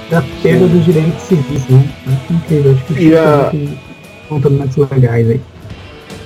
da 0.09 0.21
perda 0.43 0.67
Sim. 0.67 0.73
dos 0.73 0.85
direitos 0.85 1.21
civis, 1.21 1.67
né? 1.69 1.87
Acho 2.07 2.33
incrível, 2.33 2.71
acho 2.73 2.83
que 2.85 2.93
o 2.93 2.97
Chico 2.97 3.17
a... 3.17 3.51
contaminantes 4.27 4.77
legais 4.77 5.29
aí. 5.29 5.41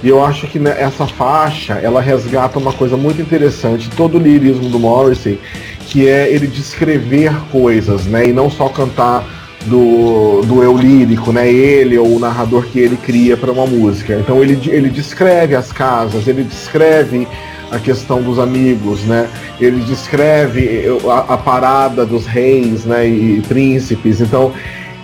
E 0.06 0.10
eu 0.10 0.23
acho 0.23 0.45
que 0.45 0.60
essa 0.68 1.07
faixa, 1.07 1.80
ela 1.82 1.99
resgata 1.99 2.60
uma 2.60 2.72
coisa 2.72 2.95
muito 2.95 3.19
interessante, 3.19 3.90
todo 3.90 4.19
o 4.19 4.22
lirismo 4.22 4.69
do 4.69 4.77
Morrissey, 4.77 5.40
que 5.88 6.07
é 6.07 6.32
ele 6.32 6.45
descrever 6.45 7.34
coisas, 7.52 8.06
né? 8.06 8.27
E 8.27 8.32
não 8.32 8.48
só 8.48 8.69
cantar 8.69 9.27
do, 9.65 10.44
do 10.44 10.61
eu 10.61 10.77
lírico, 10.77 11.32
né? 11.32 11.52
Ele 11.52 11.98
ou 11.98 12.18
o 12.18 12.19
narrador 12.19 12.68
que 12.68 12.80
ele 12.80 12.98
cria 12.98 13.36
para 13.36 13.52
uma 13.52 13.65
música. 13.65 14.14
Então 14.14 14.44
ele, 14.44 14.60
ele 14.69 14.91
descreve 14.91 15.56
as 15.56 15.72
casas, 15.72 16.27
ele 16.27 16.44
descreve 16.44 17.27
a 17.72 17.80
questão 17.80 18.22
dos 18.22 18.38
amigos, 18.38 19.02
né? 19.06 19.27
Ele 19.60 19.80
descreve 19.86 20.84
a, 21.10 21.34
a 21.34 21.38
parada 21.40 22.06
dos 22.06 22.27
reis, 22.27 22.86
né? 22.86 23.07
E, 23.07 23.41
príncipes. 23.48 24.22
Então 24.22 24.53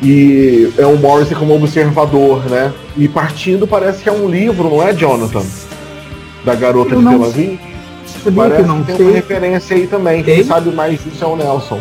e 0.01 0.73
é 0.77 0.85
o 0.85 0.97
Morrissey 0.97 1.35
como 1.35 1.55
observador, 1.55 2.43
né? 2.49 2.73
E 2.97 3.07
partindo 3.07 3.67
parece 3.67 4.01
que 4.01 4.09
é 4.09 4.11
um 4.11 4.27
livro, 4.27 4.69
não 4.69 4.81
é, 4.81 4.93
Jonathan? 4.93 5.43
Da 6.43 6.55
garota 6.55 6.95
Eu 6.95 7.01
de 7.01 7.07
Tel 7.07 7.23
Aviv. 7.23 7.59
Parece 8.35 8.61
que, 8.61 8.67
não 8.67 8.79
que 8.79 8.85
tem 8.87 8.95
sei. 8.95 9.05
uma 9.05 9.13
referência 9.13 9.75
aí 9.75 9.87
também. 9.87 10.23
Quem 10.23 10.43
sabe 10.43 10.71
mais 10.71 11.03
disso 11.03 11.23
é 11.23 11.27
o 11.27 11.35
Nelson. 11.35 11.79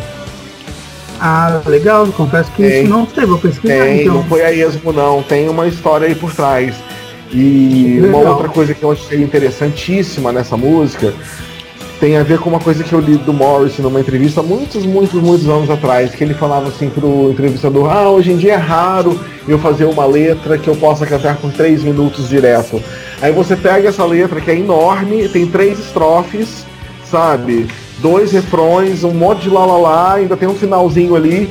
Ah, 1.19 1.61
legal, 1.67 2.07
confesso 2.09 2.51
que 2.53 2.63
tem, 2.63 2.83
isso 2.83 2.91
não 2.91 3.05
teve, 3.05 3.27
vou 3.27 3.39
pesquisar. 3.39 3.75
Tem, 3.75 4.03
então. 4.03 4.15
não 4.15 4.25
foi 4.25 4.43
a 4.43 4.53
esmo 4.53 4.93
não, 4.93 5.23
tem 5.23 5.49
uma 5.49 5.67
história 5.67 6.07
aí 6.07 6.15
por 6.15 6.33
trás. 6.33 6.75
E 7.33 8.01
uma 8.03 8.19
outra 8.19 8.49
coisa 8.49 8.75
que 8.75 8.83
eu 8.83 8.93
achei 8.93 9.23
interessantíssima 9.23 10.33
nessa 10.33 10.57
música 10.57 11.15
tem 12.01 12.17
a 12.17 12.23
ver 12.23 12.39
com 12.39 12.49
uma 12.49 12.59
coisa 12.59 12.83
que 12.83 12.93
eu 12.93 12.99
li 12.99 13.19
do 13.19 13.33
Morris 13.33 13.79
numa 13.79 14.01
entrevista 14.01 14.43
muitos, 14.43 14.87
muitos, 14.87 15.23
muitos 15.23 15.47
anos 15.49 15.69
atrás, 15.69 16.15
que 16.15 16.25
ele 16.25 16.33
falava 16.33 16.69
assim 16.69 16.89
pro 16.89 17.31
entrevistador, 17.31 17.91
ah, 17.91 18.09
hoje 18.09 18.33
em 18.33 18.39
dia 18.39 18.55
é 18.55 18.57
raro 18.57 19.21
eu 19.47 19.59
fazer 19.59 19.85
uma 19.85 20.07
letra 20.07 20.57
que 20.57 20.69
eu 20.69 20.75
possa 20.77 21.07
cantar 21.07 21.37
por 21.37 21.53
três 21.53 21.85
minutos 21.85 22.29
direto. 22.29 22.83
Aí 23.21 23.33
você 23.33 23.55
pega 23.55 23.91
essa 23.91 24.05
letra 24.05 24.41
que 24.41 24.51
é 24.51 24.57
enorme, 24.57 25.29
tem 25.29 25.47
três 25.47 25.79
estrofes, 25.79 26.65
sabe? 27.05 27.69
dois 28.01 28.33
refrões, 28.33 29.05
um 29.05 29.13
monte 29.13 29.43
de 29.43 29.51
lá 29.51 30.15
ainda 30.15 30.37
tem 30.37 30.49
um 30.49 30.55
finalzinho 30.55 31.15
ali 31.15 31.51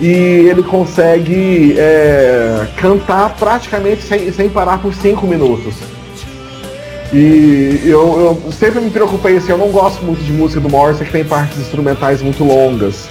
e 0.00 0.48
ele 0.48 0.62
consegue 0.62 1.74
é, 1.78 2.66
cantar 2.76 3.36
praticamente 3.36 4.02
sem, 4.02 4.32
sem 4.32 4.48
parar 4.48 4.78
por 4.78 4.94
cinco 4.94 5.26
minutos. 5.26 5.74
E 7.12 7.80
eu, 7.84 8.40
eu, 8.44 8.52
sempre 8.52 8.80
me 8.80 8.90
preocupei 8.90 9.36
assim, 9.36 9.50
eu 9.50 9.58
não 9.58 9.70
gosto 9.70 10.04
muito 10.04 10.22
de 10.22 10.32
música 10.32 10.60
do 10.60 10.68
Morrison 10.68 11.04
que 11.04 11.10
tem 11.10 11.24
partes 11.24 11.58
instrumentais 11.58 12.22
muito 12.22 12.44
longas. 12.44 13.08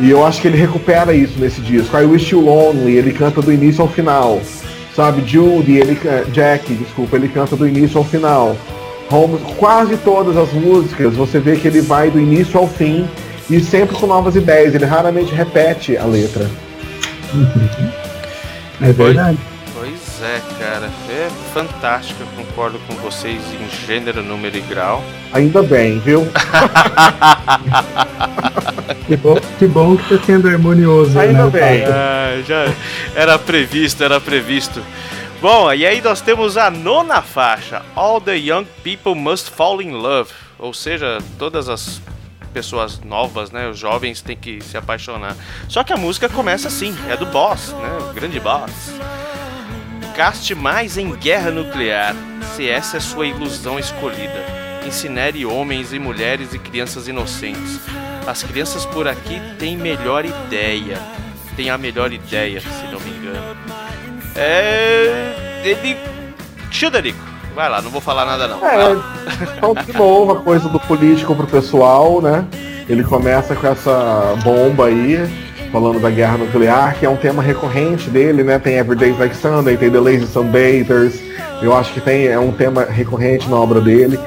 E 0.00 0.10
eu 0.10 0.24
acho 0.24 0.40
que 0.40 0.48
ele 0.48 0.56
recupera 0.56 1.12
isso 1.12 1.38
nesse 1.38 1.60
disco. 1.60 1.96
I 1.96 2.04
Wish 2.04 2.34
You 2.34 2.40
Lonely, 2.40 2.96
ele 2.96 3.12
canta 3.12 3.40
do 3.40 3.52
início 3.52 3.82
ao 3.82 3.88
final. 3.88 4.40
Sabe, 4.96 5.22
Judy, 5.24 5.76
ele, 5.76 5.98
Jack, 6.32 6.72
desculpa, 6.74 7.16
ele 7.16 7.28
canta 7.28 7.54
do 7.54 7.68
início 7.68 7.98
ao 7.98 8.04
final. 8.04 8.56
Holmes, 9.08 9.40
quase 9.56 9.96
todas 9.98 10.36
as 10.36 10.52
músicas, 10.52 11.14
você 11.14 11.38
vê 11.38 11.56
que 11.56 11.68
ele 11.68 11.80
vai 11.80 12.10
do 12.10 12.18
início 12.18 12.58
ao 12.58 12.66
fim 12.66 13.08
e 13.48 13.60
sempre 13.60 13.96
com 13.96 14.06
novas 14.06 14.34
ideias. 14.34 14.74
Ele 14.74 14.84
raramente 14.84 15.32
repete 15.32 15.96
a 15.96 16.04
letra. 16.04 16.50
É 18.80 18.92
verdade. 18.92 19.38
Pois 20.20 20.22
é, 20.22 20.42
cara. 20.58 20.90
É 21.08 21.30
fantástico. 21.54 22.22
Eu 22.22 22.44
concordo 22.44 22.78
com 22.80 22.94
vocês 22.96 23.40
em 23.54 23.86
gênero, 23.86 24.22
número 24.22 24.54
e 24.54 24.60
grau. 24.60 25.02
Ainda 25.32 25.62
bem, 25.62 25.98
viu? 25.98 26.28
que, 29.06 29.16
bom, 29.16 29.36
que 29.58 29.66
bom 29.66 29.96
que 29.96 30.18
tá 30.18 30.24
sendo 30.26 30.46
harmonioso. 30.46 31.18
Ainda 31.18 31.46
né, 31.46 31.50
bem. 31.50 31.84
Ah, 31.86 32.42
já 32.46 32.66
era 33.14 33.38
previsto, 33.38 34.04
era 34.04 34.20
previsto. 34.20 34.82
Bom, 35.40 35.72
e 35.72 35.86
aí 35.86 36.02
nós 36.02 36.20
temos 36.20 36.58
a 36.58 36.70
nona 36.70 37.22
faixa, 37.22 37.80
All 37.96 38.20
the 38.20 38.36
Young 38.36 38.66
People 38.84 39.14
Must 39.14 39.50
Fall 39.50 39.80
in 39.80 39.92
Love, 39.92 40.30
ou 40.58 40.74
seja, 40.74 41.16
todas 41.38 41.66
as 41.66 41.98
pessoas 42.52 43.00
novas, 43.00 43.50
né, 43.50 43.70
os 43.70 43.78
jovens 43.78 44.20
têm 44.20 44.36
que 44.36 44.62
se 44.62 44.76
apaixonar. 44.76 45.34
Só 45.66 45.82
que 45.82 45.94
a 45.94 45.96
música 45.96 46.28
começa 46.28 46.68
assim, 46.68 46.94
é 47.08 47.16
do 47.16 47.24
Boss, 47.24 47.72
né, 47.72 47.98
o 48.10 48.12
grande 48.12 48.38
Boss. 48.38 48.92
Gaste 50.20 50.54
mais 50.54 50.98
em 50.98 51.12
guerra 51.12 51.50
nuclear, 51.50 52.14
se 52.54 52.68
essa 52.68 52.98
é 52.98 53.00
sua 53.00 53.26
ilusão 53.26 53.78
escolhida. 53.78 54.44
Incinere 54.86 55.46
homens 55.46 55.94
e 55.94 55.98
mulheres 55.98 56.52
e 56.52 56.58
crianças 56.58 57.08
inocentes. 57.08 57.80
As 58.26 58.42
crianças 58.42 58.84
por 58.84 59.08
aqui 59.08 59.40
têm 59.58 59.78
melhor 59.78 60.26
ideia. 60.26 60.98
Tem 61.56 61.70
a 61.70 61.78
melhor 61.78 62.12
ideia, 62.12 62.60
se 62.60 62.92
não 62.92 63.00
me 63.00 63.08
engano. 63.08 63.56
É. 64.36 65.62
Ele. 65.64 65.96
Xuderico. 66.70 67.24
Vai 67.54 67.70
lá, 67.70 67.80
não 67.80 67.90
vou 67.90 68.02
falar 68.02 68.26
nada 68.26 68.46
não. 68.46 68.62
É, 68.62 68.92
então 69.56 69.72
de 69.72 69.92
novo 69.94 70.32
a 70.32 70.40
coisa 70.42 70.68
do 70.68 70.78
político 70.80 71.34
pro 71.34 71.46
pessoal, 71.46 72.20
né? 72.20 72.44
Ele 72.86 73.02
começa 73.02 73.56
com 73.56 73.66
essa 73.66 74.36
bomba 74.44 74.88
aí, 74.88 75.49
falando 75.72 76.00
da 76.00 76.10
guerra 76.10 76.38
nuclear, 76.38 76.96
que 76.98 77.06
é 77.06 77.08
um 77.08 77.16
tema 77.16 77.42
recorrente 77.42 78.10
dele, 78.10 78.42
né? 78.42 78.58
Tem 78.58 78.76
Everyday 78.76 79.14
Like 79.18 79.36
Sunday, 79.36 79.76
tem 79.76 79.90
The 79.90 80.00
Lazy 80.00 80.26
Sunbathers. 80.26 81.20
Eu 81.62 81.76
acho 81.76 81.92
que 81.92 82.00
tem, 82.00 82.26
é 82.26 82.38
um 82.38 82.52
tema 82.52 82.84
recorrente 82.84 83.48
na 83.48 83.56
obra 83.56 83.80
dele. 83.80 84.18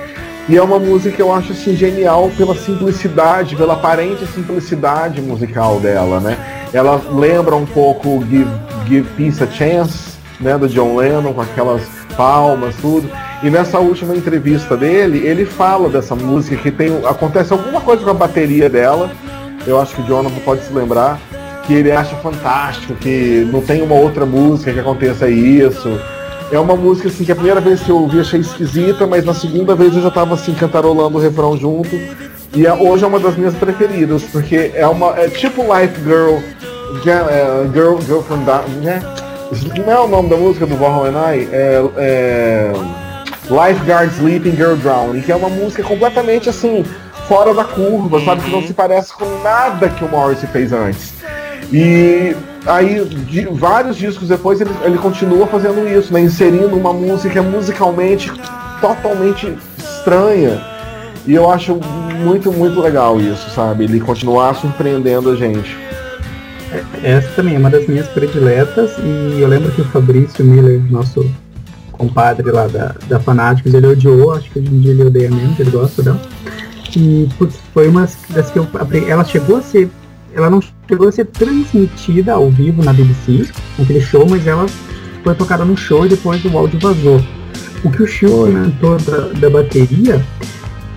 E 0.48 0.58
é 0.58 0.62
uma 0.62 0.78
música 0.78 1.16
que 1.16 1.22
eu 1.22 1.34
acho 1.34 1.54
assim 1.54 1.76
genial 1.76 2.30
pela 2.38 2.56
simplicidade, 2.56 3.56
pela 3.56 3.74
aparente 3.74 4.26
simplicidade 4.28 5.22
musical 5.22 5.80
dela, 5.80 6.20
né? 6.20 6.38
Ela 6.74 7.02
lembra 7.12 7.56
um 7.56 7.66
pouco 7.66 8.22
Give, 8.30 8.50
Give 8.86 9.08
Peace 9.16 9.44
a 9.44 9.48
Chance, 9.48 10.18
né, 10.40 10.58
do 10.58 10.68
John 10.68 10.98
Lennon, 10.98 11.34
com 11.34 11.42
aquelas 11.42 11.84
palmas, 12.18 12.76
tudo. 12.82 13.10
E 13.42 13.50
nessa 13.50 13.80
última 13.80 14.16
entrevista 14.16 14.76
dele, 14.76 15.26
ele 15.26 15.46
fala 15.46 15.90
dessa 15.90 16.16
música 16.16 16.58
que 16.58 16.72
tem 16.72 17.06
acontece 17.06 17.54
alguma 17.54 17.80
coisa 17.80 18.04
com 18.04 18.10
a 18.10 18.14
bateria 18.14 18.70
dela. 18.70 19.12
Eu 19.66 19.80
acho 19.80 19.96
que 19.96 20.02
o 20.02 20.06
Jonathan 20.06 20.40
pode 20.44 20.62
se 20.64 20.74
lembrar 20.74 21.20
que 21.66 21.74
ele 21.74 21.92
acha 21.92 22.16
fantástico, 22.18 22.94
que 22.96 23.48
não 23.52 23.62
tem 23.62 23.82
uma 23.82 23.96
outra 23.96 24.26
música 24.26 24.74
que 24.74 24.80
aconteça 24.80 25.30
isso. 25.30 26.00
É 26.52 26.60
uma 26.60 26.76
música 26.76 27.08
assim 27.08 27.24
que 27.24 27.32
a 27.32 27.36
primeira 27.36 27.60
vez 27.60 27.82
que 27.82 27.90
eu 27.90 27.98
ouvi 27.98 28.20
achei 28.20 28.40
esquisita, 28.40 29.08
mas 29.08 29.26
na 29.26 29.34
segunda 29.34 29.74
vez 29.76 29.96
eu 29.96 30.02
já 30.02 30.12
tava 30.12 30.36
assim 30.36 30.54
cantarolando 30.54 31.18
o 31.18 31.22
refrão 31.22 31.58
junto. 31.58 31.96
E 32.56 32.68
é, 32.68 32.74
hoje 32.74 33.04
é 33.04 33.08
uma 33.08 33.20
das 33.20 33.36
minhas 33.36 33.56
preferidas, 33.56 34.24
porque 34.24 34.72
é 34.76 34.86
uma 34.86 35.18
é 35.18 35.28
tipo 35.30 35.64
Life 35.64 36.00
Girl 36.04 36.38
é, 37.30 37.68
Girl, 37.74 37.98
Girl 38.02 38.22
from 38.22 38.44
da, 38.44 38.62
né? 38.82 39.02
Não 39.86 39.92
é 39.92 40.00
o 40.00 40.08
nome 40.08 40.30
da 40.30 40.38
música 40.38 40.66
do 40.66 40.80
Warhol 40.80 41.06
and 41.06 41.34
I? 41.34 41.50
É, 41.52 41.84
é 41.98 42.74
Lifeguard 43.50 44.12
Sleeping 44.14 44.56
Girl 44.56 44.76
Drowning, 44.76 45.22
que 45.22 45.32
é 45.32 45.36
uma 45.36 45.50
música 45.50 45.84
completamente 45.84 46.50
assim, 46.50 46.86
fora 47.28 47.54
da 47.54 47.64
curva, 47.64 48.22
sabe? 48.22 48.44
Que 48.44 48.52
não 48.52 48.60
uhum. 48.60 48.68
se 48.68 48.74
parece 48.74 49.14
com 49.14 49.26
nada 49.42 49.90
que 49.90 50.04
o 50.04 50.10
Morrissey 50.10 50.48
fez 50.50 50.72
antes. 50.72 51.14
E 51.74 52.36
aí, 52.68 53.04
de, 53.04 53.46
vários 53.48 53.98
discos 53.98 54.28
depois, 54.28 54.62
ele, 54.62 54.70
ele 54.84 54.98
continua 55.00 55.48
fazendo 55.48 55.88
isso, 55.90 56.14
né? 56.14 56.22
Inserindo 56.22 56.76
uma 56.76 56.94
música 56.94 57.42
musicalmente 57.42 58.32
totalmente 58.80 59.52
estranha. 59.80 60.62
E 61.26 61.34
eu 61.34 61.50
acho 61.50 61.80
muito, 62.22 62.52
muito 62.52 62.80
legal 62.80 63.20
isso, 63.20 63.50
sabe? 63.50 63.86
Ele 63.86 64.00
continuar 64.00 64.54
surpreendendo 64.54 65.32
a 65.32 65.36
gente. 65.36 65.76
Essa 67.04 67.28
também 67.30 67.56
é 67.56 67.58
uma 67.58 67.70
das 67.70 67.88
minhas 67.88 68.08
prediletas 68.08 68.92
e 69.00 69.42
eu 69.42 69.48
lembro 69.48 69.72
que 69.72 69.82
o 69.82 69.86
Fabrício 69.86 70.44
Miller, 70.44 70.82
nosso 70.92 71.30
compadre 71.92 72.52
lá 72.52 72.68
da, 72.68 72.96
da 73.08 73.20
Fanáticos, 73.20 73.74
ele 73.74 73.88
odiou, 73.88 74.34
acho 74.34 74.50
que 74.52 74.60
hoje 74.60 74.70
em 74.74 74.80
dia 74.80 74.92
ele 74.92 75.06
odeia 75.06 75.30
menos, 75.30 75.60
ele 75.60 75.72
gosta 75.72 76.02
dela. 76.04 76.22
E 76.96 77.28
putz, 77.38 77.56
foi 77.74 77.88
uma 77.88 78.08
das 78.30 78.52
que 78.52 78.60
eu 78.60 78.68
ela 79.08 79.24
chegou 79.24 79.58
a 79.58 79.62
ser 79.62 79.90
ela 80.34 80.50
não 80.50 80.62
chegou 80.88 81.08
a 81.08 81.12
ser 81.12 81.26
transmitida 81.26 82.34
ao 82.34 82.50
vivo 82.50 82.84
na 82.84 82.94
BBC, 82.94 83.50
naquele 83.78 84.02
show, 84.02 84.28
mas 84.28 84.46
ela 84.48 84.66
foi 85.24 85.36
tocada 85.36 85.64
no 85.64 85.78
show 85.78 86.06
e 86.06 86.10
depois 86.10 86.44
o 86.46 86.58
áudio 86.58 86.80
vazou. 86.80 87.24
O 87.84 87.92
que 87.92 88.04
o 88.04 88.08
Chico 88.08 88.32
comentou 88.32 88.98
da, 89.00 89.28
da 89.40 89.50
bateria 89.50 90.24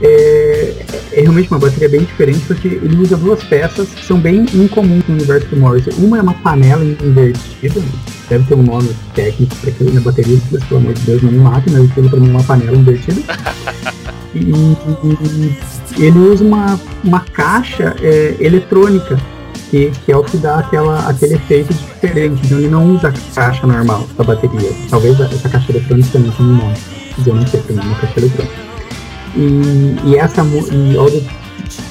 é, 0.00 0.74
é, 1.12 1.20
realmente 1.20 1.50
uma 1.50 1.58
bateria 1.58 1.88
bem 1.88 2.00
diferente 2.00 2.44
porque 2.46 2.68
ele 2.68 2.96
usa 2.96 3.16
duas 3.16 3.42
peças 3.44 3.88
que 3.88 4.04
são 4.04 4.18
bem 4.18 4.44
incomuns 4.54 5.04
no 5.08 5.14
universo 5.14 5.48
do 5.48 5.56
Morrison. 5.56 5.90
Uma 5.98 6.18
é 6.18 6.22
uma 6.22 6.34
panela 6.34 6.84
invertida, 6.84 7.80
deve 8.28 8.44
ter 8.44 8.54
um 8.54 8.62
nome 8.62 8.90
técnico 9.14 9.54
para 9.56 9.70
aquilo 9.70 9.94
na 9.94 10.00
bateria, 10.00 10.38
pelo 10.68 10.80
amor 10.80 10.94
de 10.94 11.00
Deus, 11.02 11.22
não 11.22 11.32
me 11.32 11.38
mate, 11.38 11.70
mas 11.70 11.90
aquilo 11.90 12.10
para 12.10 12.20
mim 12.20 12.28
é 12.28 12.30
uma 12.30 12.44
panela 12.44 12.76
invertida. 12.76 13.22
E, 14.36 16.04
ele 16.04 16.18
usa 16.18 16.44
uma, 16.44 16.78
uma 17.02 17.20
caixa 17.20 17.96
é, 18.00 18.36
eletrônica 18.38 19.18
que, 19.70 19.90
que 20.04 20.12
é 20.12 20.16
o 20.16 20.22
que 20.22 20.36
dá 20.36 20.58
aquela, 20.58 21.08
aquele 21.08 21.34
efeito 21.34 21.72
diferente. 21.72 22.40
Então 22.44 22.58
ele 22.58 22.68
não 22.68 22.94
usa 22.94 23.08
a 23.08 23.12
caixa 23.34 23.66
normal 23.66 24.06
da 24.16 24.24
bateria. 24.24 24.70
Talvez 24.90 25.18
essa 25.20 25.48
caixa 25.48 25.72
eletrônica 25.72 26.08
também 26.12 26.30
tenha 26.30 26.48
um 26.48 26.56
nome. 26.56 26.76
Eu 27.26 27.34
não 27.34 27.46
sei, 27.46 27.60
também 27.62 27.84
é 27.84 27.88
uma 27.88 27.96
caixa 27.96 28.20
eletrônica. 28.20 28.54
E, 29.36 29.96
e 30.04 30.16
essa 30.16 30.42
e 30.44 30.96
All 30.96 31.10
the 31.10 31.22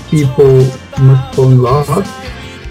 People 0.10 0.72
Must 1.00 1.36
Fall 1.36 1.52
in 1.52 1.58
Love 1.58 2.04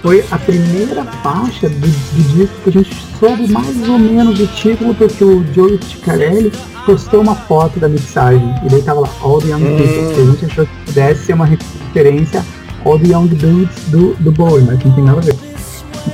foi 0.05 0.23
a 0.31 0.39
primeira 0.39 1.03
faixa 1.23 1.67
do, 1.67 1.81
do, 1.81 2.37
disco 2.37 2.55
que 2.63 2.69
a 2.69 2.73
gente 2.73 2.95
soube 3.19 3.51
mais 3.51 3.89
ou 3.89 3.99
menos 3.99 4.39
o 4.39 4.47
título, 4.49 4.95
porque 4.95 5.25
o 5.25 5.43
Joe 5.55 5.81
Ciccarelli 5.83 6.53
postou 6.85 7.23
uma 7.23 7.35
foto 7.35 7.81
da 7.81 7.89
mixagem. 7.89 8.55
E 8.67 8.69
daí 8.69 8.83
tava 8.83 9.01
lá 9.01 9.09
All 9.23 9.41
the 9.41 9.49
Young 9.49 9.65
People, 9.65 10.15
que 10.15 10.21
a 10.21 10.25
gente 10.27 10.45
achou 10.45 10.67
que 10.67 10.73
pudesse 10.85 11.25
ser 11.25 11.33
uma 11.33 11.47
referência 11.47 12.45
All 12.85 12.99
the 12.99 13.07
Young 13.07 13.29
Dudes 13.29 13.85
do, 13.87 14.15
do 14.17 14.31
Bowie, 14.31 14.65
mas 14.65 14.85
não 14.85 14.93
tem 14.93 15.05
nada 15.05 15.21
a 15.21 15.23
ver. 15.23 15.39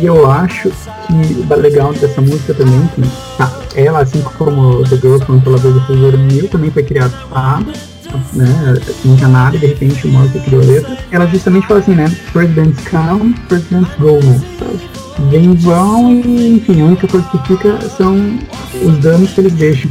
E 0.00 0.06
eu 0.06 0.30
acho 0.30 0.70
que 0.70 1.52
o 1.52 1.56
legal 1.56 1.92
dessa 1.92 2.20
música 2.20 2.54
também, 2.54 2.88
que 2.94 3.02
tá, 3.36 3.52
ela, 3.74 4.02
assim 4.02 4.22
como 4.38 4.84
The 4.88 4.96
Girl 4.98 5.18
from 5.18 5.40
Tel 5.40 5.54
Aviv 5.54 5.80
do 5.88 6.18
Mil, 6.32 6.46
também 6.46 6.70
foi 6.70 6.84
criada 6.84 7.12
né, 8.32 8.74
não 9.04 9.16
tinha 9.16 9.28
nada 9.28 9.56
e 9.56 9.60
de 9.60 9.66
repente 9.66 10.06
o 10.06 10.10
Morrissey 10.10 10.40
criou 10.42 10.62
a 10.62 10.66
letra. 10.66 10.98
Ela 11.10 11.26
justamente 11.26 11.66
fala 11.66 11.80
assim, 11.80 11.94
né, 11.94 12.14
Presidents 12.32 12.88
come, 12.88 13.34
Presidents 13.48 13.90
go, 13.98 14.24
né. 14.24 14.40
Vem 15.30 15.54
vão 15.54 16.12
e, 16.12 16.56
enfim, 16.56 16.80
a 16.80 16.84
única 16.84 17.06
coisa 17.06 17.26
que 17.28 17.38
fica 17.46 17.78
são 17.90 18.38
os 18.82 18.98
danos 18.98 19.30
que 19.32 19.40
eles 19.40 19.52
deixam. 19.52 19.90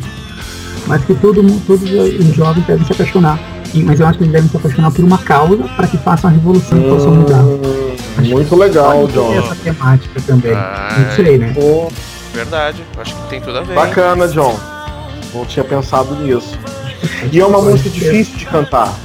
Mas 0.88 1.04
que 1.06 1.14
todo 1.16 1.44
mundo, 1.44 1.62
todos 1.68 1.84
os 1.84 2.36
jovens 2.36 2.66
devem 2.66 2.86
se 2.86 2.94
apaixonar 2.94 3.40
mas 3.76 4.00
eu 4.00 4.08
acho 4.08 4.18
que 4.18 4.24
eles 4.24 4.34
devem 4.34 4.50
se 4.50 4.58
apaixonar 4.58 4.91
por 4.91 5.06
uma 5.06 5.18
causa 5.18 5.64
para 5.76 5.88
que 5.88 5.98
façam 5.98 6.30
a 6.30 6.34
revolução 6.34 6.78
e 6.80 6.90
possam 6.90 7.12
mudar. 7.14 7.44
Acho 8.18 8.30
muito 8.30 8.56
legal, 8.56 9.08
John. 9.08 9.38
essa 9.38 9.56
temática 9.56 10.22
também. 10.26 10.54
Ah, 10.54 10.96
não 10.98 11.16
sei, 11.16 11.38
né? 11.38 11.54
Pô. 11.54 11.91
Verdade, 12.34 12.84
acho 12.98 13.16
que 13.16 13.30
tem 13.30 13.41
tudo 13.41 13.60
a 13.60 13.62
ver. 13.62 13.76
Bacana, 13.76 14.28
John. 14.28 14.58
Não 15.34 15.46
tinha 15.46 15.64
pensado 15.64 16.16
nisso. 16.16 16.58
E 17.31 17.39
é 17.39 17.45
uma 17.45 17.61
música 17.61 17.89
difícil 17.89 18.38
de 18.38 18.45
cantar. 18.45 18.97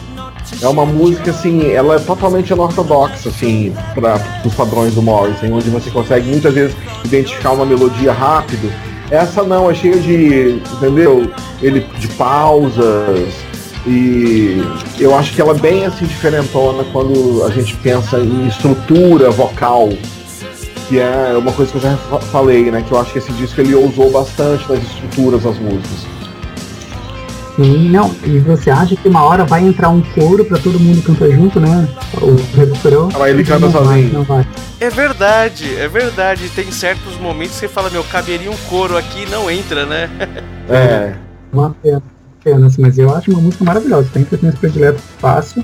É 0.60 0.68
uma 0.68 0.84
música 0.84 1.30
assim, 1.30 1.70
ela 1.72 1.96
é 1.96 1.98
totalmente 1.98 2.52
anortodoxa, 2.52 3.28
assim, 3.28 3.74
para 3.94 4.20
os 4.44 4.54
padrões 4.54 4.94
do 4.94 5.02
Morrison, 5.02 5.52
onde 5.52 5.70
você 5.70 5.90
consegue 5.90 6.28
muitas 6.28 6.54
vezes 6.54 6.76
identificar 7.04 7.52
uma 7.52 7.66
melodia 7.66 8.12
rápido. 8.12 8.70
Essa 9.10 9.42
não, 9.42 9.70
é 9.70 9.74
cheia 9.74 9.98
de, 9.98 10.60
entendeu? 10.76 11.30
Ele 11.62 11.80
de 11.98 12.08
pausas, 12.08 13.32
e 13.86 14.62
eu 14.98 15.14
acho 15.14 15.34
que 15.34 15.40
ela 15.40 15.52
é 15.52 15.58
bem 15.58 15.84
assim 15.84 16.06
diferentona 16.06 16.84
quando 16.92 17.44
a 17.44 17.50
gente 17.50 17.76
pensa 17.76 18.18
em 18.18 18.46
estrutura 18.46 19.30
vocal, 19.30 19.90
que 20.88 20.98
é 20.98 21.34
uma 21.36 21.52
coisa 21.52 21.70
que 21.70 21.78
eu 21.78 21.82
já 21.82 21.96
falei, 22.32 22.70
né? 22.70 22.82
Que 22.86 22.92
eu 22.92 22.98
acho 22.98 23.12
que 23.12 23.18
esse 23.18 23.32
disco 23.32 23.60
ele 23.60 23.74
ousou 23.74 24.10
bastante 24.10 24.66
nas 24.70 24.82
estruturas 24.82 25.42
das 25.42 25.58
músicas. 25.58 26.06
Sim, 27.56 27.89
não, 27.90 28.12
e 28.24 28.39
você 28.39 28.68
acha 28.68 28.97
que 28.97 29.09
uma 29.09 29.22
hora 29.22 29.44
vai 29.44 29.64
entrar 29.64 29.89
um 29.89 30.01
coro 30.01 30.44
pra 30.44 30.59
todo 30.59 30.81
mundo 30.81 31.02
cantar 31.02 31.31
junto, 31.31 31.60
né? 31.60 31.89
O 32.20 32.35
refrão. 32.56 33.09
Ah, 33.14 33.31
ele 33.31 33.44
canta 33.44 33.70
sozinho. 33.70 34.24
Vai, 34.24 34.44
é 34.81 34.90
verdade, 34.90 35.76
é 35.76 35.86
verdade. 35.86 36.48
Tem 36.48 36.70
certos 36.72 37.16
momentos 37.18 37.55
que 37.55 37.60
você 37.60 37.68
fala, 37.68 37.90
meu, 37.90 38.02
caberia 38.02 38.51
um 38.51 38.56
coro 38.68 38.97
aqui 38.97 39.24
não 39.31 39.51
entra, 39.51 39.86
né? 39.86 40.10
É. 40.66 41.14
Uma 41.52 41.76
pena 41.82 42.02
apenas, 42.40 42.78
mas 42.78 42.98
eu 42.98 43.14
acho 43.14 43.31
uma 43.31 43.40
música 43.40 43.62
maravilhosa. 43.64 44.09
Tem 44.12 44.24
que 44.24 44.36
ter 44.36 44.56
predileto 44.56 44.98
fácil. 45.18 45.62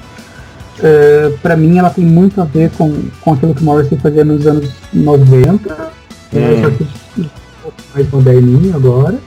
Uh, 0.78 1.36
para 1.38 1.56
mim, 1.56 1.78
ela 1.78 1.88
tem 1.88 2.04
muito 2.04 2.40
a 2.40 2.44
ver 2.44 2.70
com, 2.70 3.02
com 3.20 3.32
aquilo 3.32 3.54
que 3.54 3.64
Morrissey 3.64 3.98
fazia 3.98 4.24
nos 4.24 4.46
anos 4.46 4.70
90, 4.92 5.74
né, 5.74 5.90
hum. 6.34 6.62
só 6.62 6.70
que 6.70 6.86
um 7.18 7.28
pouco 7.62 7.78
mais 7.94 8.10
moderninho 8.10 8.76
agora. 8.76 9.18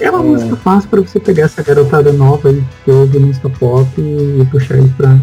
É 0.00 0.10
uma 0.10 0.20
hum. 0.20 0.32
música 0.32 0.56
fácil 0.56 0.90
para 0.90 1.00
você 1.00 1.18
pegar 1.18 1.44
essa 1.44 1.62
garotada 1.62 2.12
nova 2.12 2.48
aí, 2.48 2.62
que 2.84 2.90
ouve 2.90 3.18
música 3.18 3.48
pop 3.48 3.88
e, 3.98 4.40
e 4.40 4.46
puxar 4.50 4.76
eles 4.76 4.92
pra, 4.92 5.18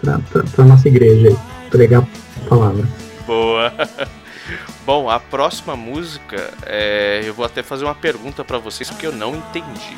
pra, 0.00 0.18
pra, 0.30 0.42
pra 0.42 0.64
nossa 0.64 0.88
igreja 0.88 1.28
aí, 1.28 1.36
pregar 1.70 2.02
a 2.02 2.48
palavra. 2.48 2.86
Boa! 3.26 3.72
Bom, 4.84 5.08
a 5.08 5.18
próxima 5.18 5.74
música, 5.74 6.50
é, 6.66 7.22
eu 7.24 7.32
vou 7.32 7.46
até 7.46 7.62
fazer 7.62 7.84
uma 7.84 7.94
pergunta 7.94 8.44
para 8.44 8.58
vocês 8.58 8.90
porque 8.90 9.06
eu 9.06 9.12
não 9.12 9.34
entendi. 9.34 9.96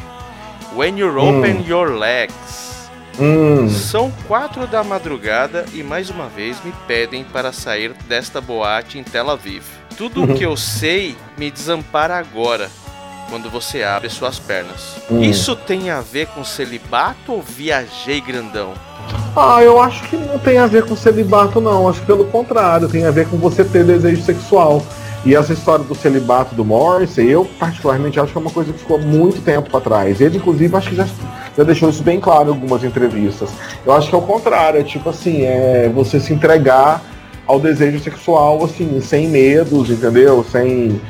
When 0.77 0.99
You 0.99 1.17
Open 1.17 1.57
hum. 1.57 1.65
Your 1.67 1.91
Legs. 1.91 2.89
Hum. 3.19 3.69
São 3.69 4.13
quatro 4.29 4.67
da 4.67 4.85
madrugada 4.85 5.65
e 5.73 5.83
mais 5.83 6.11
uma 6.11 6.29
vez 6.29 6.63
me 6.63 6.73
pedem 6.87 7.25
para 7.25 7.51
sair 7.51 7.95
desta 8.07 8.41
boate 8.41 8.99
em 8.99 9.03
Tel 9.03 9.31
Aviv. 9.31 9.65
Tudo 9.97 10.23
o 10.23 10.35
que 10.35 10.45
eu 10.45 10.55
sei 10.57 11.17
me 11.37 11.51
desampara 11.51 12.17
agora, 12.17 12.71
quando 13.29 13.51
você 13.51 13.83
abre 13.83 14.09
suas 14.09 14.39
pernas. 14.39 14.97
Hum. 15.11 15.23
Isso 15.23 15.55
tem 15.57 15.91
a 15.91 16.01
ver 16.01 16.27
com 16.29 16.45
celibato 16.45 17.33
ou 17.33 17.43
viajei 17.43 18.21
grandão? 18.21 18.75
Ah, 19.37 19.63
eu 19.63 19.81
acho 19.81 20.03
que 20.05 20.17
não 20.17 20.39
tem 20.39 20.59
a 20.59 20.67
ver 20.67 20.85
com 20.85 20.97
celibato, 20.97 21.61
não. 21.61 21.89
Acho 21.89 22.01
que 22.01 22.07
pelo 22.07 22.25
contrário, 22.27 22.89
tem 22.89 23.05
a 23.05 23.11
ver 23.11 23.29
com 23.29 23.37
você 23.37 23.65
ter 23.65 23.85
desejo 23.85 24.23
sexual. 24.23 24.83
E 25.25 25.35
essa 25.35 25.53
história 25.53 25.85
do 25.85 25.95
celibato 25.95 26.55
do 26.55 26.65
Morrissey, 26.65 27.29
eu 27.29 27.45
particularmente 27.59 28.19
acho 28.21 28.31
que 28.31 28.39
é 28.39 28.41
uma 28.41 28.51
coisa 28.51 28.73
que 28.73 28.79
ficou 28.79 28.99
muito 28.99 29.43
tempo 29.43 29.69
para 29.69 29.81
trás. 29.81 30.21
Ele, 30.21 30.37
inclusive, 30.37 30.75
acho 30.77 30.91
que 30.91 30.97
já, 30.97 31.07
já 31.57 31.65
deixou 31.65 31.91
isso 31.91 32.03
bem 32.03 32.21
claro 32.21 32.49
em 32.49 32.53
algumas 32.53 32.85
entrevistas. 32.85 33.51
Eu 33.85 33.93
acho 33.93 34.09
que 34.09 34.15
é 34.15 34.19
o 34.19 34.23
contrário, 34.23 34.79
é 34.79 34.85
tipo 34.85 35.11
assim, 35.11 35.43
é 35.43 35.91
você 35.93 36.21
se 36.21 36.33
entregar 36.33 37.03
ao 37.47 37.59
desejo 37.59 37.99
sexual, 37.99 38.65
assim, 38.65 39.01
sem 39.01 39.29
medos, 39.29 39.91
entendeu? 39.91 40.45
Sem 40.51 41.01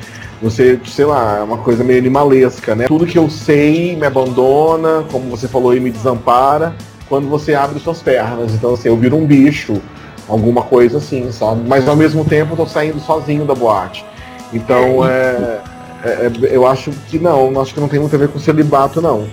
você, 0.41 0.79
sei 0.85 1.05
lá, 1.05 1.37
é 1.37 1.43
uma 1.43 1.57
coisa 1.57 1.83
meio 1.83 1.99
animalesca, 1.99 2.75
né? 2.75 2.85
Tudo 2.87 3.05
que 3.05 3.17
eu 3.17 3.29
sei 3.29 3.95
me 3.95 4.05
abandona, 4.05 5.03
como 5.11 5.29
você 5.29 5.47
falou 5.47 5.75
e 5.75 5.79
me 5.79 5.91
desampara, 5.91 6.75
quando 7.09 7.27
você 7.27 7.53
abre 7.53 7.79
suas 7.79 8.01
pernas. 8.01 8.53
Então, 8.53 8.73
assim, 8.73 8.87
eu 8.87 8.97
viro 8.97 9.15
um 9.15 9.25
bicho, 9.25 9.81
alguma 10.27 10.61
coisa 10.61 10.97
assim, 10.97 11.31
sabe? 11.31 11.61
Mas 11.67 11.87
ao 11.87 11.95
mesmo 11.95 12.23
tempo 12.25 12.53
eu 12.53 12.57
tô 12.57 12.67
saindo 12.67 12.99
sozinho 12.99 13.45
da 13.45 13.55
boate. 13.55 14.05
Então 14.53 15.05
é, 15.05 15.61
é, 16.03 16.09
é, 16.09 16.31
eu 16.51 16.65
acho 16.67 16.91
que 17.07 17.17
não, 17.17 17.59
acho 17.59 17.73
que 17.73 17.79
não 17.79 17.87
tem 17.87 17.99
muito 17.99 18.15
a 18.15 18.19
ver 18.19 18.29
com 18.29 18.39
celibato, 18.39 19.01
não. 19.01 19.27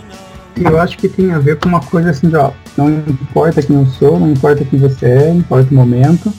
Eu 0.57 0.81
acho 0.81 0.97
que 0.97 1.09
tem 1.09 1.33
a 1.33 1.39
ver 1.39 1.59
com 1.59 1.69
uma 1.69 1.81
coisa 1.81 2.11
assim 2.11 2.29
de, 2.29 2.37
ó, 2.37 2.53
não 2.77 2.89
importa 2.89 3.61
quem 3.61 3.77
eu 3.77 3.87
sou, 3.87 4.21
não 4.21 4.31
importa 4.31 4.65
quem 4.65 4.79
você 4.79 5.07
é, 5.07 5.29
não 5.29 5.39
importa 5.39 5.69
o 5.71 5.75
momento. 5.75 6.33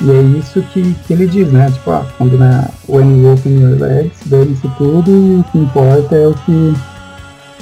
E 0.00 0.10
é 0.10 0.20
isso 0.38 0.62
que, 0.72 0.94
que 1.06 1.12
ele 1.12 1.26
diz, 1.26 1.50
né? 1.50 1.70
Tipo, 1.70 1.90
ó, 1.90 2.04
quando 2.18 2.36
né, 2.36 2.68
when 2.88 3.22
you 3.22 3.32
open 3.32 3.60
your 3.60 3.80
legs, 3.80 4.18
dane-se 4.26 4.68
tudo 4.76 5.10
e 5.10 5.40
o 5.40 5.44
que 5.50 5.58
importa 5.58 6.14
é 6.14 6.26
o 6.26 6.34
que, 6.34 6.74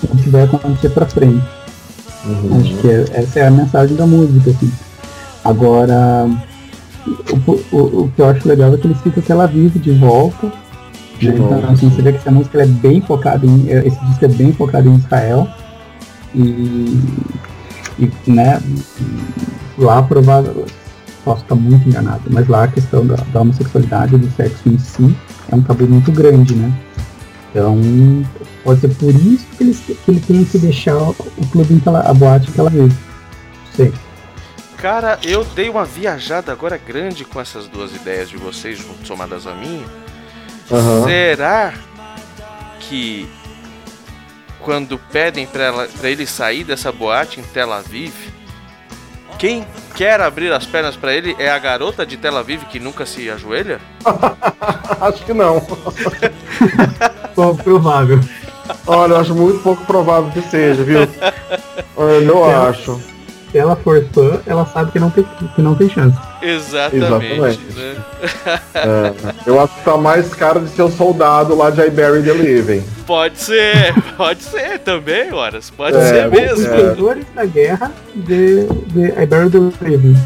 o 0.02 0.16
que 0.16 0.30
vai 0.30 0.42
acontecer 0.42 0.88
pra 0.90 1.06
frente. 1.06 1.44
Uhum. 2.26 2.60
Acho 2.60 2.74
que 2.78 2.88
é, 2.88 3.04
essa 3.12 3.40
é 3.40 3.46
a 3.46 3.50
mensagem 3.50 3.96
da 3.96 4.06
música, 4.06 4.50
assim. 4.50 4.72
Agora, 5.44 6.28
o, 7.06 7.76
o, 7.76 8.02
o, 8.02 8.12
que 8.14 8.22
eu 8.22 8.28
acho 8.28 8.48
legal 8.48 8.74
é 8.74 8.76
que 8.78 8.86
eles 8.86 8.98
citam 9.02 9.22
Tel 9.22 9.40
Aviv 9.40 9.78
de 9.78 9.92
volta. 9.92 10.50
De 11.18 11.28
né? 11.28 11.38
novo. 11.38 11.54
Então, 11.54 11.70
assim, 11.70 11.90
você 11.90 12.02
vê 12.02 12.12
que 12.12 12.18
essa 12.18 12.30
música 12.30 12.58
ela 12.58 12.64
é 12.64 12.72
bem 12.72 13.00
focada 13.00 13.46
em. 13.46 13.68
Esse 13.68 14.04
disco 14.06 14.24
é 14.24 14.28
bem 14.28 14.52
focado 14.52 14.88
em 14.88 14.96
Israel. 14.96 15.46
E. 16.34 16.98
e 17.98 18.10
né, 18.26 18.60
lá 19.78 20.02
provável. 20.02 20.64
Posso 21.24 21.42
estar 21.42 21.54
muito 21.54 21.88
enganado, 21.88 22.22
mas 22.28 22.46
lá 22.48 22.64
a 22.64 22.68
questão 22.68 23.06
da, 23.06 23.16
da 23.16 23.40
homossexualidade, 23.40 24.18
do 24.18 24.30
sexo 24.32 24.68
em 24.68 24.78
si, 24.78 25.16
é 25.50 25.54
um 25.54 25.62
tabu 25.62 25.86
muito 25.86 26.12
grande, 26.12 26.54
né? 26.54 26.70
Então, 27.50 27.80
pode 28.62 28.80
ser 28.80 28.88
por 28.96 29.14
isso 29.14 29.46
que, 29.56 29.64
eles, 29.64 29.78
que 29.78 30.10
ele 30.10 30.20
tem 30.20 30.44
que 30.44 30.58
deixar 30.58 30.96
o 30.96 31.14
clube 31.50 31.74
em 31.74 31.78
Tel, 31.78 31.96
a 31.96 32.12
boate 32.12 32.50
Aviv. 32.60 32.92
Não 32.92 33.72
sei. 33.74 33.92
Cara, 34.76 35.18
eu 35.22 35.44
dei 35.44 35.70
uma 35.70 35.84
viajada 35.84 36.52
agora 36.52 36.76
grande 36.76 37.24
com 37.24 37.40
essas 37.40 37.68
duas 37.68 37.94
ideias 37.94 38.28
de 38.28 38.36
vocês, 38.36 38.84
somadas 39.04 39.46
a 39.46 39.54
minha. 39.54 39.86
Aham. 40.70 41.04
Será 41.04 41.74
que 42.80 43.28
quando 44.60 44.98
pedem 44.98 45.48
ela, 45.54 45.86
pra 45.86 46.10
ele 46.10 46.26
sair 46.26 46.64
dessa 46.64 46.90
boate 46.90 47.38
em 47.38 47.42
Tel 47.44 47.72
Aviv, 47.72 48.12
quem 49.38 49.66
quer 49.94 50.20
abrir 50.20 50.52
as 50.52 50.66
pernas 50.66 50.96
pra 50.96 51.12
ele 51.12 51.36
é 51.38 51.50
a 51.50 51.58
garota 51.58 52.04
de 52.04 52.16
Tel 52.16 52.36
Aviv 52.36 52.64
que 52.64 52.80
nunca 52.80 53.06
se 53.06 53.30
ajoelha? 53.30 53.80
Acho 55.00 55.24
que 55.24 55.32
não. 55.32 55.66
Bom, 57.34 57.56
provável. 57.56 58.20
Olha, 58.86 59.12
eu 59.12 59.20
acho 59.20 59.34
muito 59.34 59.60
pouco 59.62 59.84
provável 59.84 60.30
que 60.30 60.40
seja, 60.48 60.82
viu? 60.82 61.00
Eu 61.96 62.20
não 62.22 62.44
acho. 62.44 63.00
Se 63.54 63.58
ela 63.60 63.76
for 63.76 64.04
fã, 64.12 64.40
ela 64.48 64.66
sabe 64.66 64.90
que 64.90 64.98
não 64.98 65.10
tem, 65.10 65.24
que 65.54 65.62
não 65.62 65.76
tem 65.76 65.88
chance. 65.88 66.18
Exatamente. 66.42 67.04
Exatamente. 67.04 67.60
né? 67.76 67.94
É, 68.74 69.12
eu 69.46 69.60
acho 69.60 69.72
que 69.76 69.84
tá 69.84 69.96
mais 69.96 70.34
cara 70.34 70.58
de 70.58 70.68
ser 70.70 70.82
o 70.82 70.90
soldado 70.90 71.54
lá 71.54 71.70
de 71.70 71.80
I 71.80 71.88
Bury 71.88 72.20
the 72.24 72.32
Living. 72.32 72.82
Pode 73.06 73.38
ser, 73.38 73.94
pode 74.18 74.42
ser 74.42 74.80
também, 74.80 75.32
horas. 75.32 75.70
Pode 75.70 75.96
É, 75.96 76.00
ser 76.00 76.26
Os 76.26 76.32
mesmo. 76.32 76.66
é. 76.66 76.76
vencedores 76.76 77.24
da 77.32 77.44
guerra 77.44 77.92
de, 78.16 78.64
de 78.66 79.04
I 79.22 79.24
Bury 79.24 79.50
the 79.50 79.84
Living. 79.88 80.16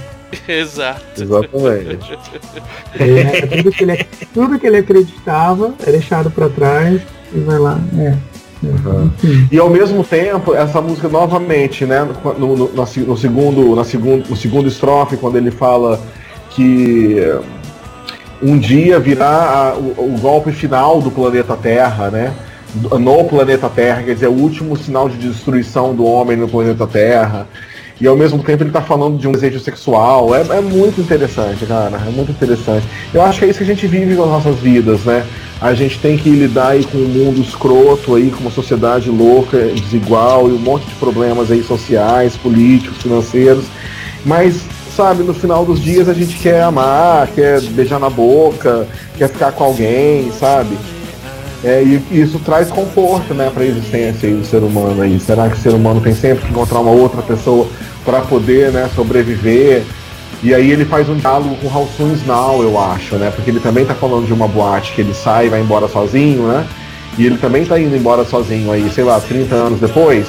Exato. 0.49 1.03
Exatamente. 1.23 2.19
É, 2.99 3.21
é 3.21 3.47
tudo, 3.47 3.71
que 3.73 3.85
ele, 3.85 4.05
tudo 4.33 4.59
que 4.59 4.67
ele 4.67 4.77
acreditava 4.79 5.75
é 5.87 5.91
deixado 5.93 6.31
pra 6.31 6.49
trás 6.49 6.99
e 7.35 7.41
vai 7.41 7.59
lá. 7.59 7.79
É. 7.99 8.15
Uhum. 8.63 9.11
E 9.53 9.59
ao 9.59 9.71
mesmo 9.71 10.03
tempo, 10.03 10.55
essa 10.55 10.81
música 10.81 11.09
novamente, 11.09 11.85
né? 11.87 12.07
No, 12.39 12.57
no- 12.57 12.71
no 12.75 13.17
segundo, 13.17 13.77
na 13.77 13.85
segundo, 13.85 14.29
no 14.29 14.37
segundo 14.37 14.69
estrofe, 14.69 15.17
quando 15.17 15.37
ele 15.37 15.51
fala 15.51 16.01
que 16.51 17.17
um 18.43 18.59
dia 18.59 18.99
virá 18.99 19.73
a- 19.73 19.75
o, 19.77 20.15
o 20.15 20.19
golpe 20.21 20.53
final 20.53 21.01
do 21.01 21.11
planeta 21.11 21.57
Terra, 21.57 22.11
né? 22.11 22.33
No 23.01 23.25
planeta 23.25 23.69
Terra, 23.69 24.03
quer 24.03 24.15
dizer, 24.15 24.29
o 24.29 24.33
último 24.33 24.77
sinal 24.77 25.09
de 25.09 25.17
destruição 25.17 25.95
do 25.95 26.05
homem 26.05 26.37
no 26.37 26.49
planeta 26.49 26.87
Terra. 26.87 27.47
E 28.01 28.07
ao 28.07 28.17
mesmo 28.17 28.43
tempo 28.43 28.63
ele 28.63 28.71
tá 28.71 28.81
falando 28.81 29.19
de 29.19 29.27
um 29.27 29.33
desejo 29.33 29.59
sexual. 29.59 30.35
É, 30.35 30.41
é 30.41 30.61
muito 30.61 31.01
interessante, 31.01 31.67
cara. 31.67 31.97
É 32.07 32.11
muito 32.11 32.31
interessante. 32.31 32.87
Eu 33.13 33.23
acho 33.23 33.41
que 33.41 33.45
é 33.45 33.49
isso 33.49 33.59
que 33.59 33.65
a 33.65 33.67
gente 33.67 33.87
vive 33.87 34.15
nas 34.15 34.27
nossas 34.27 34.57
vidas, 34.59 35.01
né? 35.01 35.27
A 35.61 35.75
gente 35.75 35.99
tem 35.99 36.17
que 36.17 36.31
lidar 36.31 36.69
aí 36.69 36.85
com 36.85 36.99
um 36.99 37.09
mundo 37.09 37.41
escroto 37.41 38.15
aí, 38.15 38.31
com 38.31 38.41
uma 38.41 38.51
sociedade 38.51 39.11
louca, 39.11 39.59
desigual 39.59 40.49
e 40.49 40.53
um 40.53 40.59
monte 40.59 40.87
de 40.87 40.95
problemas 40.95 41.51
aí 41.51 41.63
sociais, 41.65 42.37
políticos, 42.37 43.03
financeiros. 43.03 43.65
Mas, 44.25 44.61
sabe, 44.95 45.25
no 45.25 45.35
final 45.35 45.65
dos 45.65 45.81
dias 45.81 46.09
a 46.09 46.15
gente 46.15 46.39
quer 46.39 46.63
amar, 46.63 47.27
quer 47.29 47.61
beijar 47.61 47.99
na 47.99 48.09
boca, 48.09 48.87
quer 49.17 49.29
ficar 49.29 49.51
com 49.51 49.65
alguém, 49.65 50.31
sabe? 50.31 50.77
É, 51.65 51.83
e 51.83 52.01
e 52.11 52.21
isso 52.21 52.39
traz 52.39 52.71
conforto, 52.71 53.35
né, 53.35 53.51
para 53.53 53.65
a 53.65 53.67
existência 53.67 54.29
aí 54.29 54.35
do 54.35 54.45
ser 54.45 54.63
humano 54.63 55.03
aí. 55.03 55.19
Será 55.19 55.49
que 55.49 55.57
o 55.57 55.61
ser 55.61 55.75
humano 55.75 56.01
tem 56.01 56.15
sempre 56.15 56.45
que 56.45 56.51
encontrar 56.51 56.81
uma 56.81 56.93
outra 56.93 57.21
pessoa 57.23 57.67
para 58.05 58.21
poder, 58.21 58.71
né, 58.71 58.89
sobreviver? 58.95 59.83
E 60.41 60.55
aí 60.55 60.71
ele 60.71 60.85
faz 60.85 61.09
um 61.09 61.17
diálogo 61.17 61.57
com 61.57 61.67
Raul 61.67 61.89
Now, 62.25 62.63
eu 62.63 62.81
acho, 62.81 63.17
né? 63.17 63.33
Porque 63.35 63.51
ele 63.51 63.59
também 63.59 63.85
tá 63.85 63.95
falando 63.95 64.25
de 64.25 64.33
uma 64.33 64.47
boate 64.47 64.93
que 64.93 65.01
ele 65.01 65.13
sai 65.13 65.47
e 65.47 65.49
vai 65.49 65.61
embora 65.61 65.89
sozinho, 65.89 66.47
né? 66.47 66.65
E 67.19 67.27
ele 67.27 67.39
também 67.39 67.65
tá 67.65 67.79
indo 67.79 67.97
embora 67.97 68.25
sozinho 68.25 68.71
aí, 68.71 68.89
sei 68.91 69.03
lá, 69.03 69.19
30 69.19 69.55
anos 69.57 69.81
depois. 69.81 70.29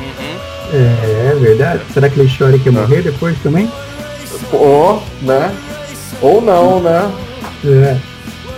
Uhum. 0.00 0.38
É, 0.72 1.30
é 1.30 1.38
verdade. 1.38 1.82
Será 1.94 2.08
que 2.08 2.18
ele 2.18 2.32
chora 2.36 2.56
e 2.56 2.58
quer 2.58 2.72
morrer 2.72 3.02
depois 3.02 3.38
também? 3.38 3.70
Ou, 4.52 5.00
né? 5.22 5.54
Ou 6.20 6.40
não, 6.40 6.80
né? 6.80 7.08
É. 7.64 8.11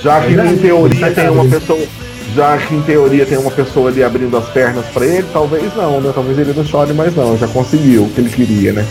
Já 0.04 0.20
que 0.20 0.26
Verdade. 0.26 0.52
em 0.52 0.58
teoria 0.58 1.10
tem 1.12 1.28
uma 1.30 1.48
pessoa. 1.48 1.86
Já 2.34 2.58
que 2.58 2.74
em 2.74 2.82
teoria 2.82 3.24
tem 3.24 3.38
uma 3.38 3.50
pessoa 3.50 3.88
ali 3.88 4.04
abrindo 4.04 4.36
as 4.36 4.46
pernas 4.50 4.84
pra 4.86 5.06
ele, 5.06 5.26
talvez 5.32 5.74
não, 5.74 6.00
né? 6.00 6.12
Talvez 6.14 6.38
ele 6.38 6.52
não 6.52 6.64
chore 6.64 6.92
mais 6.92 7.14
não, 7.16 7.38
já 7.38 7.48
conseguiu 7.48 8.04
o 8.04 8.10
que 8.10 8.20
ele 8.20 8.28
queria, 8.28 8.72
né? 8.74 8.86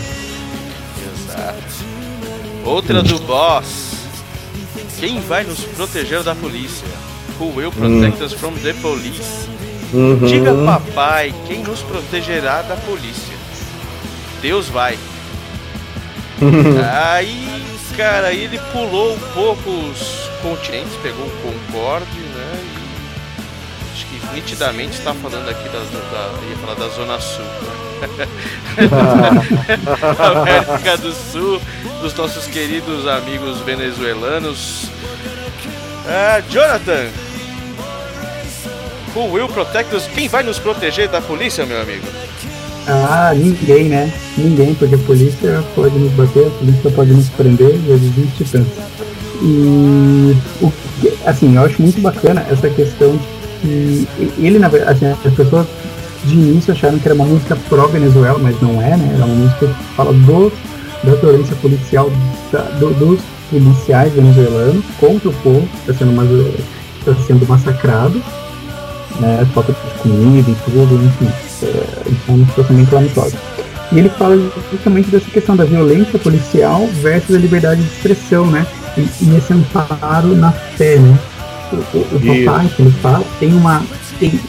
Exato. 1.14 1.54
Outra 2.64 3.00
do 3.00 3.18
boss. 3.20 3.94
Quem 4.98 5.20
vai 5.20 5.44
nos 5.44 5.60
proteger 5.60 6.22
da 6.24 6.34
polícia? 6.34 6.88
Who 7.38 7.54
will 7.54 7.70
protect 7.70 8.22
us 8.22 8.32
from 8.32 8.54
the 8.54 8.72
police? 8.74 9.48
Uhum. 9.92 10.26
Diga 10.26 10.52
papai, 10.64 11.32
quem 11.46 11.62
nos 11.62 11.80
protegerá 11.82 12.62
da 12.62 12.74
polícia? 12.76 13.34
Deus 14.42 14.68
vai. 14.68 14.98
aí, 17.12 17.53
cara, 17.96 18.32
ele 18.32 18.58
pulou 18.72 19.14
um 19.14 19.18
pouco 19.32 19.70
os 19.70 20.28
continentes, 20.42 20.94
pegou 21.02 21.26
o 21.26 21.30
Concorde, 21.42 22.18
né? 22.18 22.64
E 23.80 23.92
acho 23.92 24.06
que 24.06 24.34
nitidamente 24.34 24.98
está 24.98 25.14
falando 25.14 25.48
aqui 25.48 25.68
da, 25.68 25.78
da, 25.78 26.48
ia 26.48 26.56
falar 26.56 26.74
da 26.74 26.88
Zona 26.88 27.20
Sul. 27.20 27.44
da 28.88 30.40
América 30.40 30.96
do 30.96 31.12
Sul, 31.12 31.60
dos 32.00 32.14
nossos 32.14 32.46
queridos 32.46 33.06
amigos 33.06 33.60
venezuelanos. 33.60 34.86
Ah, 36.06 36.42
Jonathan, 36.50 37.08
Who 39.14 39.26
will 39.26 39.46
protect 39.46 39.94
us? 39.94 40.08
Quem 40.08 40.26
vai 40.26 40.42
nos 40.42 40.58
proteger 40.58 41.08
da 41.08 41.20
polícia, 41.20 41.64
meu 41.64 41.80
amigo? 41.80 42.04
Ah, 42.86 43.32
ninguém, 43.34 43.88
né? 43.88 44.12
Ninguém, 44.36 44.74
porque 44.74 44.94
a 44.94 44.98
polícia 44.98 45.64
pode 45.74 45.98
nos 45.98 46.12
bater, 46.12 46.46
a 46.46 46.50
polícia 46.50 46.90
pode 46.90 47.12
nos 47.12 47.28
prender, 47.30 47.74
existe 47.88 48.44
tanto. 48.52 48.70
E, 49.42 50.36
o 50.62 50.72
assim, 51.26 51.54
eu 51.56 51.62
acho 51.62 51.80
muito 51.80 52.00
bacana 52.00 52.44
essa 52.50 52.68
questão 52.68 53.18
que 53.62 54.06
ele, 54.38 54.58
na 54.58 54.68
verdade, 54.68 55.04
assim, 55.06 55.18
as 55.28 55.34
pessoas 55.34 55.66
de 56.24 56.34
início 56.34 56.72
acharam 56.72 56.98
que 56.98 57.06
era 57.08 57.14
uma 57.14 57.24
música 57.24 57.56
pró-Venezuela, 57.68 58.38
mas 58.38 58.60
não 58.60 58.80
é, 58.82 58.96
né? 58.96 59.12
Era 59.14 59.24
uma 59.24 59.34
música 59.34 59.66
que 59.66 59.94
fala 59.96 60.12
do, 60.12 60.52
da 61.02 61.14
violência 61.14 61.56
policial, 61.56 62.10
da- 62.52 62.62
do- 62.78 62.94
dos 62.94 63.20
policiais 63.50 64.12
venezuelanos 64.12 64.84
contra 64.98 65.28
o 65.28 65.32
povo 65.32 65.66
que 65.84 65.90
está 65.90 66.04
sendo, 66.04 66.54
tá 67.04 67.14
sendo 67.26 67.48
massacrado, 67.48 68.22
né? 69.20 69.46
Falta 69.54 69.72
de 69.72 69.98
comida 70.02 70.50
e 70.50 70.54
tudo, 70.64 71.02
enfim. 71.04 71.30
Então, 72.06 72.34
uma 72.34 72.46
situação 72.46 72.76
bem. 72.76 73.54
E 73.92 73.98
ele 73.98 74.08
fala 74.08 74.36
justamente 74.72 75.08
dessa 75.08 75.30
questão 75.30 75.56
da 75.56 75.64
violência 75.64 76.18
policial 76.18 76.86
versus 77.00 77.36
a 77.36 77.38
liberdade 77.38 77.82
de 77.82 77.86
expressão, 77.86 78.46
né? 78.46 78.66
E, 78.96 79.00
e 79.00 79.36
esse 79.36 79.52
amparo 79.52 80.34
na 80.34 80.50
fé, 80.50 80.98
né? 80.98 81.18
O, 81.72 81.76
o, 81.76 82.00
o 82.00 82.44
papai 82.44 82.68
que 82.74 82.82
ele 82.82 82.90
fala 83.02 83.24
tem 83.38 83.52
uma. 83.52 83.84
Tem, 84.18 84.40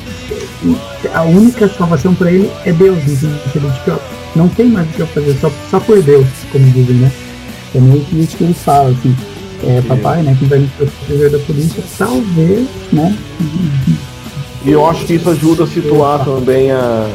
a 1.13 1.21
única 1.23 1.67
salvação 1.67 2.15
para 2.15 2.31
ele 2.31 2.49
é 2.65 2.71
Deus, 2.71 2.97
no 3.05 3.15
sentido 3.15 3.71
de 3.71 3.79
que 3.81 3.91
ó, 3.91 3.97
não 4.35 4.47
tem 4.49 4.67
mais 4.67 4.87
o 4.89 4.93
que 4.93 4.99
eu 5.01 5.07
fazer, 5.07 5.35
só, 5.39 5.51
só 5.69 5.79
por 5.79 6.01
Deus, 6.01 6.27
como 6.51 6.65
dizem, 6.71 6.95
né? 6.95 7.11
É 7.75 7.79
meio 7.79 8.03
que 8.05 8.19
isso 8.19 8.37
que 8.37 8.43
ele 8.45 8.53
fala, 8.53 8.89
assim. 8.89 9.15
É, 9.63 9.81
papai, 9.81 10.21
né, 10.21 10.35
que 10.37 10.45
vai 10.45 10.59
nos 10.59 10.69
proteger 10.71 11.31
da 11.31 11.39
polícia, 11.39 11.83
talvez, 11.97 12.67
né? 12.91 13.17
E 14.65 14.71
eu 14.71 14.85
acho 14.85 15.05
que 15.05 15.13
isso 15.13 15.29
ajuda 15.29 15.63
a 15.63 15.67
situar 15.67 16.25
também 16.25 16.71
a, 16.71 17.07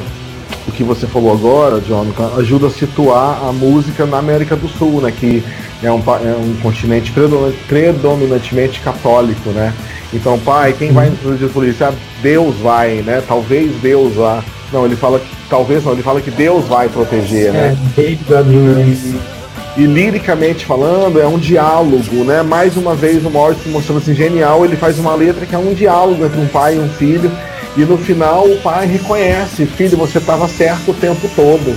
o 0.69 0.73
que 0.73 0.85
você 0.85 1.07
falou 1.07 1.33
agora, 1.33 1.81
John, 1.81 2.07
ajuda 2.39 2.69
a 2.69 2.71
situar 2.71 3.41
a 3.45 3.53
música 3.53 4.07
na 4.07 4.19
América 4.19 4.55
do 4.55 4.69
Sul, 4.69 5.01
né? 5.01 5.13
Que 5.13 5.43
é 5.83 5.91
um, 5.91 5.99
é 5.99 6.37
um 6.37 6.57
continente 6.63 7.11
predomin- 7.11 7.55
predominantemente 7.67 8.81
católico, 8.81 9.51
né? 9.51 9.75
Então, 10.13 10.39
pai, 10.39 10.75
quem 10.79 10.93
vai 10.93 11.11
nos 11.11 11.19
proteger 11.19 11.49
da 11.49 11.55
polícia? 11.55 11.89
Ah, 11.89 11.93
Deus 12.23 12.57
vai, 12.57 13.03
né? 13.03 13.23
Talvez 13.27 13.73
Deus 13.83 14.15
vá. 14.15 14.45
Não, 14.73 14.85
ele 14.85 14.95
fala 14.97 15.19
que. 15.19 15.27
Talvez 15.49 15.85
não, 15.85 15.93
ele 15.93 16.03
fala 16.03 16.21
que 16.21 16.31
Deus 16.31 16.65
vai 16.67 16.89
proteger, 16.89 17.53
né? 17.53 17.77
É, 17.97 19.40
E, 19.81 19.87
liricamente 19.87 20.67
falando, 20.67 21.19
é 21.19 21.27
um 21.27 21.39
diálogo, 21.39 22.23
né? 22.23 22.43
Mais 22.43 22.77
uma 22.77 22.95
vez 22.95 23.25
o 23.25 23.31
Morrison 23.31 23.71
mostrando 23.71 23.97
assim, 23.97 24.15
genial, 24.15 24.63
ele 24.63 24.77
faz 24.77 24.99
uma 24.99 25.15
letra 25.15 25.47
que 25.47 25.55
é 25.55 25.59
um 25.59 25.73
diálogo 25.73 26.23
entre 26.23 26.39
um 26.39 26.47
pai 26.49 26.77
e 26.77 26.79
um 26.79 26.89
filho. 26.91 27.33
E 27.75 27.81
no 27.81 27.97
final 27.97 28.45
o 28.45 28.59
pai 28.59 28.87
reconhece, 28.87 29.65
filho, 29.65 29.97
você 29.97 30.19
estava 30.19 30.47
certo 30.49 30.91
o 30.91 30.95
tempo 30.95 31.27
todo. 31.35 31.75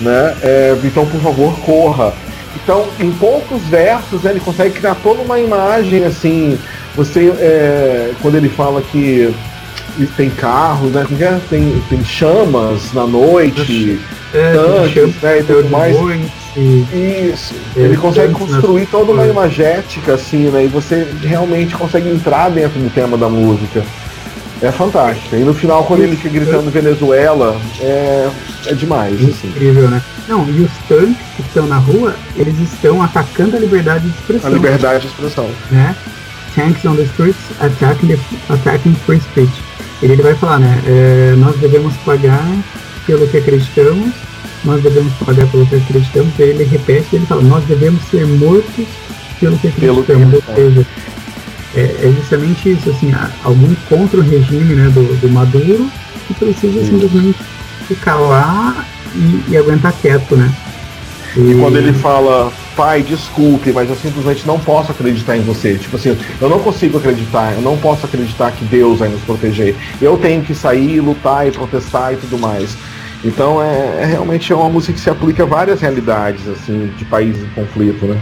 Né? 0.00 0.34
É, 0.42 0.74
então, 0.82 1.04
por 1.04 1.20
favor, 1.20 1.58
corra. 1.60 2.14
Então, 2.56 2.86
em 2.98 3.10
poucos 3.10 3.60
versos, 3.64 4.22
né, 4.22 4.30
ele 4.30 4.40
consegue 4.40 4.70
criar 4.70 4.94
toda 4.94 5.20
uma 5.20 5.38
imagem 5.38 6.06
assim. 6.06 6.58
Você, 6.96 7.30
é, 7.38 8.12
quando 8.22 8.36
ele 8.36 8.48
fala 8.48 8.80
que 8.80 9.30
tem 10.16 10.30
carros, 10.30 10.90
né? 10.90 11.04
como 11.06 11.22
é? 11.22 11.38
Tem, 11.50 11.82
tem 11.90 12.02
chamas 12.02 12.94
na 12.94 13.06
noite, 13.06 14.00
É, 14.32 14.52
tanques, 14.54 15.20
né? 15.20 15.40
E 15.40 15.42
tudo 15.42 15.68
mais. 15.68 15.94
e 15.94 16.38
Isso. 17.32 17.54
Ele 17.76 17.96
consegue 17.96 18.32
construir 18.32 18.86
toda 18.86 19.12
uma 19.12 19.26
imagética, 19.26 20.14
assim, 20.14 20.50
né? 20.50 20.64
E 20.64 20.68
você 20.68 21.06
realmente 21.22 21.74
consegue 21.74 22.08
entrar 22.08 22.50
dentro 22.50 22.80
do 22.80 22.90
tema 22.92 23.16
da 23.16 23.28
música. 23.28 23.82
É 24.60 24.72
fantástico. 24.72 25.36
E 25.36 25.40
no 25.40 25.54
final, 25.54 25.84
quando 25.84 26.02
ele 26.02 26.16
fica 26.16 26.30
gritando 26.30 26.68
Venezuela, 26.70 27.56
é, 27.80 28.28
é 28.66 28.74
demais, 28.74 29.14
assim. 29.14 29.48
incrível, 29.48 29.88
né? 29.88 30.02
Não, 30.26 30.44
e 30.48 30.62
os 30.62 30.70
tanques 30.88 31.16
que 31.36 31.42
estão 31.42 31.66
na 31.68 31.76
rua, 31.76 32.14
eles 32.36 32.58
estão 32.58 33.00
atacando 33.00 33.56
a 33.56 33.60
liberdade 33.60 34.04
de 34.04 34.10
A 34.10 34.18
expressão. 34.18 34.52
liberdade 34.52 35.00
de 35.02 35.06
expressão. 35.06 35.48
né? 35.70 35.94
Tanks 36.56 36.84
on 36.84 36.96
the 36.96 37.04
streets 37.04 37.36
attacking, 37.60 38.08
the, 38.08 38.18
attacking 38.48 38.94
free 39.06 39.20
speech. 39.20 39.62
Ele, 40.02 40.14
ele 40.14 40.22
vai 40.22 40.34
falar, 40.34 40.58
né? 40.58 40.82
é, 40.86 41.34
nós 41.36 41.56
devemos 41.58 41.94
pagar 41.98 42.44
pelo 43.06 43.28
que 43.28 43.36
acreditamos, 43.38 44.12
nós 44.68 44.82
devemos 44.82 45.12
pagar 45.14 45.46
pelo 45.48 45.66
que 45.66 45.76
acreditamos. 45.76 46.32
Aí 46.38 46.50
ele 46.50 46.64
repete, 46.64 47.16
ele 47.16 47.26
fala, 47.26 47.42
nós 47.42 47.64
devemos 47.64 48.02
ser 48.04 48.26
mortos 48.26 48.86
pelo 49.40 49.58
que 49.58 49.68
Pelo 49.70 50.00
acreditamos. 50.00 50.34
Ou 50.34 50.38
acreditamos. 50.40 50.84
seja, 50.84 50.86
é, 51.74 52.08
é 52.08 52.12
justamente 52.16 52.70
isso, 52.70 52.90
assim, 52.90 53.12
há 53.12 53.30
alguém 53.44 53.76
contra 53.88 54.20
o 54.20 54.22
regime 54.22 54.74
né, 54.74 54.88
do, 54.90 55.20
do 55.20 55.28
Maduro 55.28 55.90
que 56.26 56.34
precisa 56.34 56.78
Isso. 56.80 56.90
simplesmente 56.90 57.38
ficar 57.86 58.16
lá 58.16 58.84
e, 59.14 59.52
e 59.52 59.56
aguentar 59.56 59.92
quieto, 59.92 60.36
né? 60.36 60.52
E 61.36 61.54
quando 61.60 61.76
ele 61.76 61.92
fala, 61.92 62.50
pai, 62.74 63.02
desculpe, 63.02 63.70
mas 63.72 63.88
eu 63.88 63.96
simplesmente 63.96 64.46
não 64.46 64.58
posso 64.58 64.92
acreditar 64.92 65.36
em 65.36 65.42
você. 65.42 65.76
Tipo 65.76 65.96
assim, 65.96 66.16
eu 66.40 66.48
não 66.48 66.58
consigo 66.58 66.98
acreditar, 66.98 67.54
eu 67.54 67.60
não 67.60 67.76
posso 67.76 68.06
acreditar 68.06 68.50
que 68.52 68.64
Deus 68.64 68.98
vai 68.98 69.08
nos 69.08 69.20
proteger. 69.22 69.76
Eu 70.00 70.16
tenho 70.16 70.42
que 70.42 70.54
sair, 70.54 71.00
lutar 71.00 71.46
e 71.46 71.50
protestar 71.50 72.14
e 72.14 72.16
tudo 72.16 72.38
mais. 72.38 72.76
Então 73.24 73.62
é, 73.62 74.02
é 74.02 74.04
realmente 74.04 74.52
é 74.52 74.56
uma 74.56 74.68
música 74.68 74.92
que 74.92 75.00
se 75.00 75.10
aplica 75.10 75.42
a 75.42 75.46
várias 75.46 75.80
realidades, 75.80 76.46
assim, 76.48 76.92
de 76.96 77.04
países 77.04 77.42
em 77.42 77.48
conflito, 77.50 78.06
né? 78.06 78.20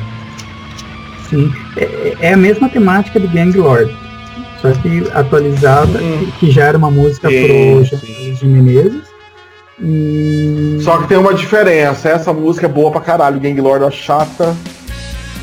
Sim, 1.29 1.53
é, 1.77 2.17
é 2.21 2.33
a 2.33 2.37
mesma 2.37 2.69
temática 2.69 3.19
do 3.19 3.29
Gang 3.29 3.57
Lord, 3.59 3.95
só 4.63 4.71
que 4.73 5.05
atualizada, 5.13 5.99
Hum. 5.99 6.29
que, 6.39 6.51
já 6.51 6.65
era 6.65 6.79
uma 6.79 6.91
música 6.91 7.29
Sim, 7.29 7.85
pro 7.87 7.99
de 8.35 8.47
Menezes. 8.47 9.03
E... 9.83 10.79
Só 10.81 10.99
que 10.99 11.09
tem 11.09 11.19
uma 11.19 11.35
diferença, 11.35 12.09
essa 12.09 12.33
música 12.33 12.67
é 12.67 12.69
boa 12.69 12.91
pra 12.91 13.01
caralho, 13.01 13.41
Gang 13.41 13.61
Lord 13.61 13.85
é 13.85 13.91
chata. 13.91 14.57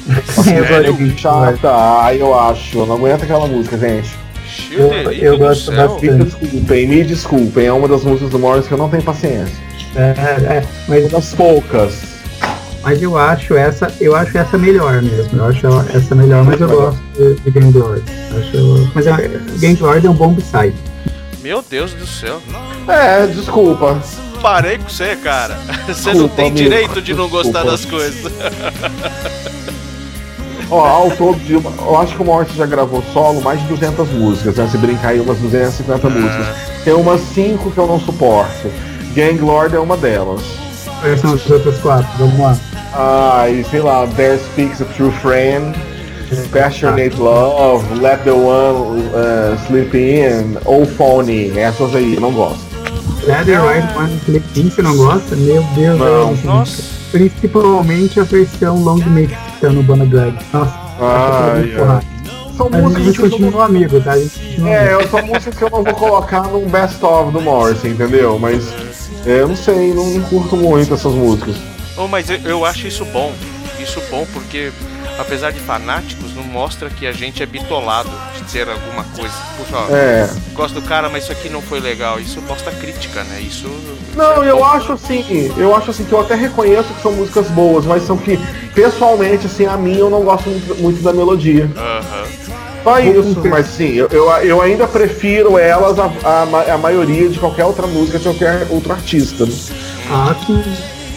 de 0.44 0.52
Gang 0.52 0.84
Lord. 0.84 1.20
Chata, 1.20 1.70
ai 2.02 2.22
eu 2.22 2.38
acho. 2.38 2.80
Eu 2.80 2.86
não 2.86 2.96
aguento 2.96 3.24
aquela 3.24 3.48
música, 3.48 3.78
gente. 3.78 4.10
Eu 4.72 5.34
do 5.34 5.38
gosto 5.38 5.72
céu. 5.72 5.88
bastante. 5.90 6.12
Me 6.12 6.24
desculpem, 6.26 6.88
me 6.88 7.04
desculpem, 7.04 7.66
é 7.68 7.74
uma 7.74 7.88
das 7.88 8.04
músicas 8.04 8.30
do 8.32 8.40
Morris 8.40 8.68
que 8.68 8.74
eu 8.74 8.78
não 8.78 8.90
tenho 8.90 9.04
paciência. 9.04 9.56
É, 9.96 10.00
é, 10.00 10.64
Uma 10.88 11.00
mas, 11.00 11.12
das 11.12 11.34
poucas. 11.36 11.94
mas 12.82 13.02
eu 13.02 13.16
acho 13.18 13.56
essa, 13.56 13.94
eu 14.02 14.16
acho 14.16 14.36
essa 14.38 14.58
melhor 14.58 15.02
mesmo. 15.02 15.38
Eu 15.40 15.46
acho 15.46 15.68
essa 15.96 16.16
melhor, 16.16 16.44
mas 16.44 16.60
eu 16.60 16.68
gosto 16.68 17.00
de, 17.16 17.36
de 17.36 17.52
Gang 17.52 17.78
Lord. 17.78 18.04
Acho, 18.38 18.92
mas 18.96 19.06
é, 19.08 19.12
Gang 19.60 19.82
Lord 19.82 20.08
é 20.08 20.10
um 20.10 20.14
bom 20.16 20.34
b-side. 20.34 20.76
Meu 21.42 21.64
Deus 21.70 21.94
do 21.94 22.08
céu. 22.08 22.42
É, 22.88 23.28
desculpa. 23.28 24.02
Parei 24.42 24.78
com 24.78 24.90
você, 24.90 25.16
cara. 25.18 25.58
Você 25.88 26.14
não 26.14 26.28
tem 26.28 26.48
amigo. 26.48 26.58
direito 26.70 27.02
de 27.02 27.14
não 27.14 27.30
gostar 27.30 27.64
Desculpa. 27.64 27.72
das 27.72 27.86
coisas. 27.86 28.32
Ó, 30.74 30.86
ao 30.86 31.12
todo, 31.12 31.38
de 31.40 31.56
uma- 31.56 31.72
eu 31.86 31.98
acho 32.00 32.16
que 32.16 32.22
o 32.22 32.26
Morris 32.26 32.54
já 32.56 32.66
gravou 32.66 33.04
solo 33.14 33.42
mais 33.42 33.60
de 33.62 33.68
200 33.68 34.10
músicas, 34.10 34.56
né? 34.56 34.68
Se 34.72 34.78
brincar 34.78 35.10
aí, 35.10 35.20
umas 35.20 35.38
250 35.38 36.10
músicas. 36.10 36.48
Tem 36.84 36.94
umas 36.94 37.22
5 37.22 37.70
que 37.72 37.78
eu 37.78 37.86
não 37.88 38.00
suporto. 38.00 38.72
Gang 39.14 39.40
Lord 39.40 39.76
é 39.76 39.80
uma 39.80 39.96
delas. 39.96 40.42
Quais 41.02 41.20
são 41.22 41.34
as 41.34 41.50
outras 41.50 41.78
quatro? 41.80 42.08
Vamos 42.18 42.40
lá. 42.40 42.58
Ai, 42.94 43.64
sei 43.70 43.82
lá, 43.82 44.08
There 44.16 44.40
Speaks 44.40 44.82
a 44.82 44.86
True 44.86 45.12
Friend, 45.12 45.78
Passionate 46.52 47.16
Love, 47.18 47.86
Let 48.00 48.24
the 48.24 48.32
One 48.32 49.02
uh, 49.14 49.56
Sleep 49.68 49.96
In, 49.96 50.58
ou 50.66 50.86
Phony, 50.86 51.52
essas 51.58 51.94
aí, 51.96 52.16
eu 52.16 52.22
não 52.22 52.32
gosto. 52.32 52.60
Leather 53.26 53.62
White 53.66 53.98
One 53.98 54.20
Clip 54.26 54.44
você 54.72 54.82
não 54.82 54.98
gosta? 54.98 55.36
Meu 55.36 55.64
Deus, 55.76 56.00
Não. 56.00 56.34
Nossa. 56.44 56.84
Principalmente 57.12 58.20
a 58.20 58.24
versão 58.24 58.76
long 58.84 58.98
mix 59.06 59.34
tá 59.68 59.74
no 59.74 59.84
Bona 59.84 60.06
Drag. 60.06 60.38
Nossa, 60.52 60.74
Ai, 61.00 61.68
porrada. 61.68 62.04
São 62.58 62.70
Mas 62.70 62.80
a 62.80 62.84
músicas 62.84 63.06
gente 63.06 63.18
que 63.18 63.24
eu 63.24 63.30
não 63.30 63.38
continua 63.40 63.66
amigo, 63.66 64.02
tá? 64.02 64.14
Continua 64.14 64.70
É, 64.70 64.94
amigo. 64.94 65.10
são 65.10 65.26
músicas 65.26 65.56
que 65.58 65.64
eu 65.64 65.70
não 65.72 65.84
vou 65.84 65.94
colocar 65.96 66.44
num 66.44 66.68
best-of 66.68 67.32
do 67.32 67.42
Morrison, 67.42 67.88
entendeu? 67.88 68.38
Mas 68.38 68.68
é, 69.26 69.40
eu 69.42 69.48
não 69.48 69.56
sei, 69.56 69.94
não, 69.94 70.06
não 70.06 70.22
curto 70.30 70.56
muito 70.56 70.94
essas 70.94 71.14
músicas. 71.14 71.56
Oh, 71.98 72.08
mas 72.08 72.30
eu, 72.30 72.38
eu 72.44 72.66
acho 72.66 72.88
isso 72.88 73.06
bom. 73.06 73.34
Isso 73.80 74.02
bom 74.12 74.26
porque, 74.34 74.72
apesar 75.20 75.52
de 75.52 75.60
fanáticos, 75.60 76.34
não 76.36 76.44
mostra 76.44 76.90
que 76.90 77.06
a 77.08 77.12
gente 77.12 77.42
é 77.42 77.46
bitolado 77.46 78.10
de 78.36 78.44
ter 78.52 78.68
alguma 78.70 79.04
coisa. 79.16 79.34
Puxa, 79.58 79.78
ó, 79.78 79.96
É. 79.96 80.30
gosto 80.54 80.76
do 80.76 80.82
cara, 80.82 81.10
mas 81.10 81.24
isso 81.24 81.32
aqui 81.32 81.50
não 81.50 81.62
foi 81.62 81.80
legal. 81.80 82.20
Isso 82.20 82.42
mostra 82.42 82.72
crítica, 82.72 83.24
né? 83.24 83.40
Isso. 83.42 83.68
Não, 84.16 84.44
é 84.44 84.50
eu 84.50 84.58
bom. 84.58 84.66
acho 84.66 84.94
assim, 84.94 85.52
eu 85.58 85.76
acho 85.76 85.92
assim 85.92 86.04
que 86.06 86.12
eu 86.12 86.22
até 86.22 86.36
reconheço 86.36 86.94
que 86.94 87.02
são 87.02 87.12
músicas 87.14 87.48
boas, 87.50 87.86
mas 87.86 88.04
são 88.04 88.18
que, 88.18 88.38
pessoalmente, 88.76 89.46
assim, 89.48 89.66
a 89.66 89.78
mim 89.78 89.98
eu 89.98 90.10
não 90.10 90.22
gosto 90.24 90.50
muito, 90.50 90.76
muito 90.76 91.02
da 91.04 91.14
melodia. 91.14 91.70
Aham. 91.76 92.24
Só 92.84 93.00
isso, 93.00 93.42
mas 93.50 93.68
sim, 93.68 93.94
eu, 93.94 94.10
eu, 94.12 94.30
eu 94.44 94.62
ainda 94.62 94.86
prefiro 94.86 95.58
elas 95.58 95.98
a, 95.98 96.12
a, 96.26 96.74
a 96.74 96.78
maioria 96.78 97.30
de 97.30 97.40
qualquer 97.40 97.64
outra 97.64 97.88
música 97.88 98.18
de 98.18 98.26
qualquer 98.26 98.68
outro 98.70 98.92
artista. 98.92 99.46
né? 99.46 99.54
Ah, 100.12 100.36
sim. 100.46 100.62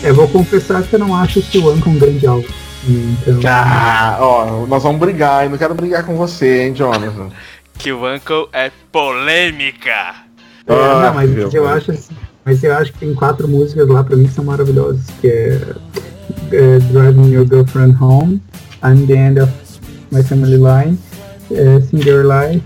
Eu 0.07 0.15
vou 0.15 0.28
confessar 0.28 0.83
que 0.85 0.95
eu 0.95 0.99
não 1.01 1.15
acho 1.15 1.43
que 1.43 1.59
o 1.59 1.69
Anka 1.70 1.89
um 1.89 1.99
grande 1.99 2.27
álbum. 2.27 2.47
Então, 2.89 3.41
Ah, 3.51 4.16
ó, 4.20 4.66
nós 4.66 4.83
vamos 4.83 5.01
brigar, 5.01 5.45
e 5.45 5.49
não 5.49 5.59
quero 5.59 5.74
brigar 5.74 6.05
com 6.05 6.16
você, 6.16 6.66
hein, 6.66 6.74
Jonathan. 6.74 7.28
Que 7.78 7.93
o 7.93 8.11
Uncle 8.11 8.49
é 8.55 8.70
polêmica. 8.91 9.91
é, 10.66 10.73
Ah, 10.73 11.03
não, 11.09 11.15
mas 11.15 11.28
meu 11.28 11.43
eu 11.43 11.51
Deus. 11.51 11.66
acho 11.69 11.91
assim, 11.91 12.15
mas 12.43 12.65
eu 12.65 12.74
acho 12.74 12.91
que 12.93 13.01
tem 13.01 13.12
quatro 13.15 13.47
músicas 13.47 13.87
lá 13.87 14.03
pra 14.03 14.16
mim 14.16 14.24
que 14.27 14.33
são 14.33 14.45
maravilhosas, 14.45 15.03
que 15.20 15.28
é, 15.28 15.61
é 16.53 16.78
Driving 16.78 17.33
Your 17.33 17.47
Girlfriend 17.47 17.97
Home, 18.03 18.41
I'm 18.83 19.07
the 19.07 19.15
End 19.15 19.41
of 19.41 19.53
My 20.11 20.23
Family 20.23 20.57
Line, 20.57 20.99
é, 21.51 21.78
Sing 21.83 22.01
Your 22.09 22.24
Life, 22.24 22.62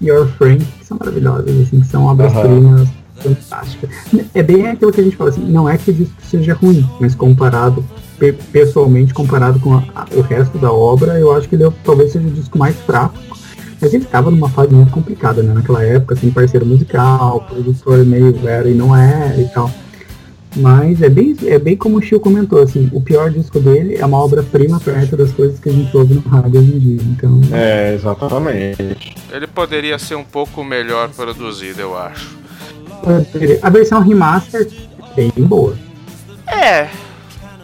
Your 0.00 0.26
Friend, 0.38 0.64
que 0.64 0.84
são 0.86 0.96
maravilhosas, 0.98 1.60
assim, 1.60 1.80
que 1.80 1.86
são 1.86 2.06
obras-primas 2.06 2.88
fantásticas. 3.24 3.90
É 4.34 4.42
bem 4.42 4.66
aquilo 4.68 4.92
que 4.92 5.00
a 5.00 5.04
gente 5.04 5.16
fala 5.16 5.30
assim, 5.30 5.44
não 5.44 5.68
é 5.68 5.76
que 5.78 5.90
o 5.90 5.94
disco 5.94 6.14
seja 6.22 6.54
ruim, 6.54 6.88
mas 7.00 7.14
comparado, 7.14 7.84
pe- 8.18 8.32
pessoalmente, 8.32 9.12
comparado 9.14 9.58
com 9.60 9.74
a- 9.74 9.84
a- 9.94 10.06
o 10.14 10.20
resto 10.20 10.58
da 10.58 10.70
obra, 10.72 11.18
eu 11.18 11.34
acho 11.36 11.48
que 11.48 11.56
ele 11.56 11.64
é- 11.64 11.72
talvez 11.82 12.12
seja 12.12 12.26
o 12.26 12.30
disco 12.30 12.58
mais 12.58 12.76
fraco. 12.76 13.18
Mas 13.80 13.92
ele 13.92 14.04
estava 14.04 14.30
numa 14.30 14.48
fase 14.48 14.72
muito 14.72 14.90
complicada, 14.92 15.42
né? 15.42 15.52
Naquela 15.52 15.82
época, 15.82 16.16
sem 16.16 16.30
parceiro 16.30 16.64
musical, 16.64 17.40
produtor 17.48 18.04
meio 18.04 18.34
era 18.48 18.68
e 18.68 18.72
não 18.74 18.96
era 18.96 19.38
e 19.40 19.46
tal. 19.48 19.70
Mas 20.56 21.02
é 21.02 21.08
bem, 21.08 21.36
é 21.46 21.58
bem 21.58 21.76
como 21.76 21.98
o 21.98 22.00
Chiu 22.00 22.20
comentou, 22.20 22.62
assim, 22.62 22.88
o 22.92 23.00
pior 23.00 23.28
disco 23.28 23.58
dele 23.58 23.96
é 23.96 24.06
uma 24.06 24.18
obra-prima 24.18 24.78
perto 24.78 25.16
das 25.16 25.32
coisas 25.32 25.58
que 25.58 25.68
a 25.68 25.72
gente 25.72 25.94
ouve 25.96 26.14
no 26.14 26.20
rádio 26.20 26.60
hoje 26.60 26.72
em 26.72 26.78
dia. 26.78 27.00
Então, 27.02 27.40
É, 27.52 27.92
exatamente. 27.94 29.16
Ele 29.32 29.46
poderia 29.48 29.98
ser 29.98 30.14
um 30.14 30.22
pouco 30.24 30.62
melhor 30.62 31.08
produzido, 31.08 31.80
eu 31.80 31.98
acho. 31.98 32.38
A 33.62 33.70
versão 33.70 34.00
remaster 34.00 34.68
é 35.16 35.22
bem 35.22 35.32
boa. 35.38 35.76
É. 36.46 36.88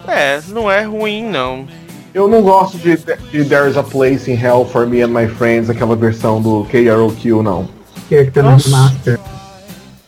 É, 0.07 0.41
não 0.49 0.71
é 0.71 0.83
ruim, 0.83 1.25
não. 1.29 1.67
Eu 2.13 2.27
não 2.27 2.43
gosto 2.43 2.77
de, 2.79 2.97
de 2.97 3.45
There's 3.45 3.77
a 3.77 3.83
Place 3.83 4.31
in 4.31 4.35
Hell 4.35 4.65
for 4.65 4.87
Me 4.87 5.03
and 5.03 5.09
My 5.09 5.29
Friends, 5.29 5.71
aquela 5.71 5.95
versão 5.95 6.41
do 6.43 6.65
KROQ, 6.65 7.43
não. 7.43 7.69
Que 8.09 8.17
é 8.17 8.25
que 8.25 8.31
tá 8.33 8.43
no 8.43 8.57
remaster. 8.57 9.21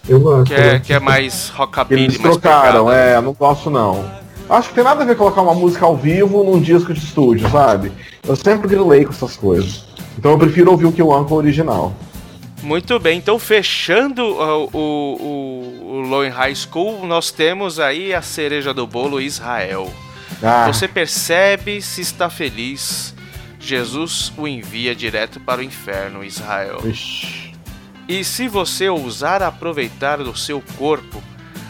Eu 0.09 0.18
gosto. 0.20 0.46
Que 0.48 0.54
é, 0.54 0.70
gosto. 0.72 0.82
que 0.82 0.92
é 0.92 0.98
mais 0.98 1.48
rockabilly, 1.50 2.02
Eles 2.04 2.18
mais 2.18 2.36
trocaram, 2.36 2.86
pegada. 2.86 3.02
é, 3.02 3.20
não 3.20 3.32
gosto 3.32 3.70
não. 3.70 4.04
Acho 4.50 4.70
que 4.70 4.74
tem 4.74 4.84
nada 4.84 5.02
a 5.02 5.06
ver 5.06 5.16
colocar 5.16 5.40
uma 5.42 5.54
música 5.54 5.86
ao 5.86 5.96
vivo 5.96 6.42
num 6.42 6.60
disco 6.60 6.92
de 6.92 6.98
estúdio, 6.98 7.48
sabe? 7.48 7.92
Eu 8.26 8.34
sempre 8.34 8.68
grilei 8.68 9.04
com 9.04 9.12
essas 9.12 9.36
coisas. 9.36 9.84
Então 10.18 10.32
eu 10.32 10.38
prefiro 10.38 10.72
ouvir 10.72 10.86
o 10.86 10.92
que 10.92 11.02
o 11.02 11.16
Uncle 11.16 11.36
original. 11.36 11.92
Muito 12.62 12.98
bem, 12.98 13.18
então 13.18 13.39
fechando 13.39 14.22
o, 14.24 14.70
o, 14.72 15.97
o 15.97 16.01
Low 16.01 16.28
High 16.28 16.55
School, 16.55 17.05
nós 17.06 17.30
temos 17.30 17.80
aí 17.80 18.14
a 18.14 18.22
cereja 18.22 18.72
do 18.72 18.86
bolo 18.86 19.20
Israel. 19.20 19.93
Ah, 20.43 20.66
Você 20.66 20.86
percebe 20.86 21.82
se 21.82 22.01
está 22.01 22.30
feliz, 22.30 23.14
Jesus 23.59 24.32
o 24.36 24.47
envia 24.47 24.94
direto 24.94 25.40
para 25.40 25.60
o 25.60 25.64
inferno, 25.64 26.24
Israel. 26.24 26.80
ixi. 26.84 27.52
E 28.09 28.24
se 28.24 28.48
você 28.48 28.89
ousar 28.89 29.43
aproveitar 29.43 30.18
do 30.18 30.36
seu 30.36 30.62
corpo, 30.76 31.22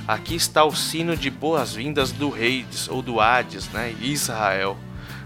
aqui 0.08 0.34
está 0.34 0.64
o 0.64 0.74
sino 0.74 1.16
de 1.16 1.30
boas-vindas 1.30 2.10
do 2.10 2.34
Hades, 2.34 2.88
ou 2.88 3.02
do 3.02 3.20
Hades, 3.20 3.68
né? 3.68 3.94
Israel. 4.00 4.76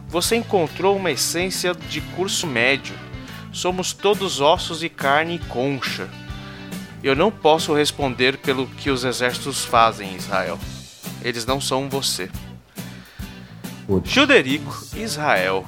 Você 0.09 0.36
encontrou 0.36 0.97
uma 0.97 1.10
essência 1.10 1.74
de 1.74 2.01
curso 2.01 2.47
médio. 2.47 2.94
Somos 3.56 3.94
todos 3.94 4.38
ossos 4.38 4.82
e 4.82 4.88
carne 4.90 5.36
e 5.36 5.38
concha. 5.38 6.10
Eu 7.02 7.16
não 7.16 7.30
posso 7.30 7.72
responder 7.72 8.36
pelo 8.36 8.66
que 8.66 8.90
os 8.90 9.02
exércitos 9.02 9.64
fazem, 9.64 10.14
Israel. 10.14 10.58
Eles 11.24 11.46
não 11.46 11.58
são 11.58 11.88
você. 11.88 12.28
Childerico, 14.04 14.76
Israel. 14.94 15.64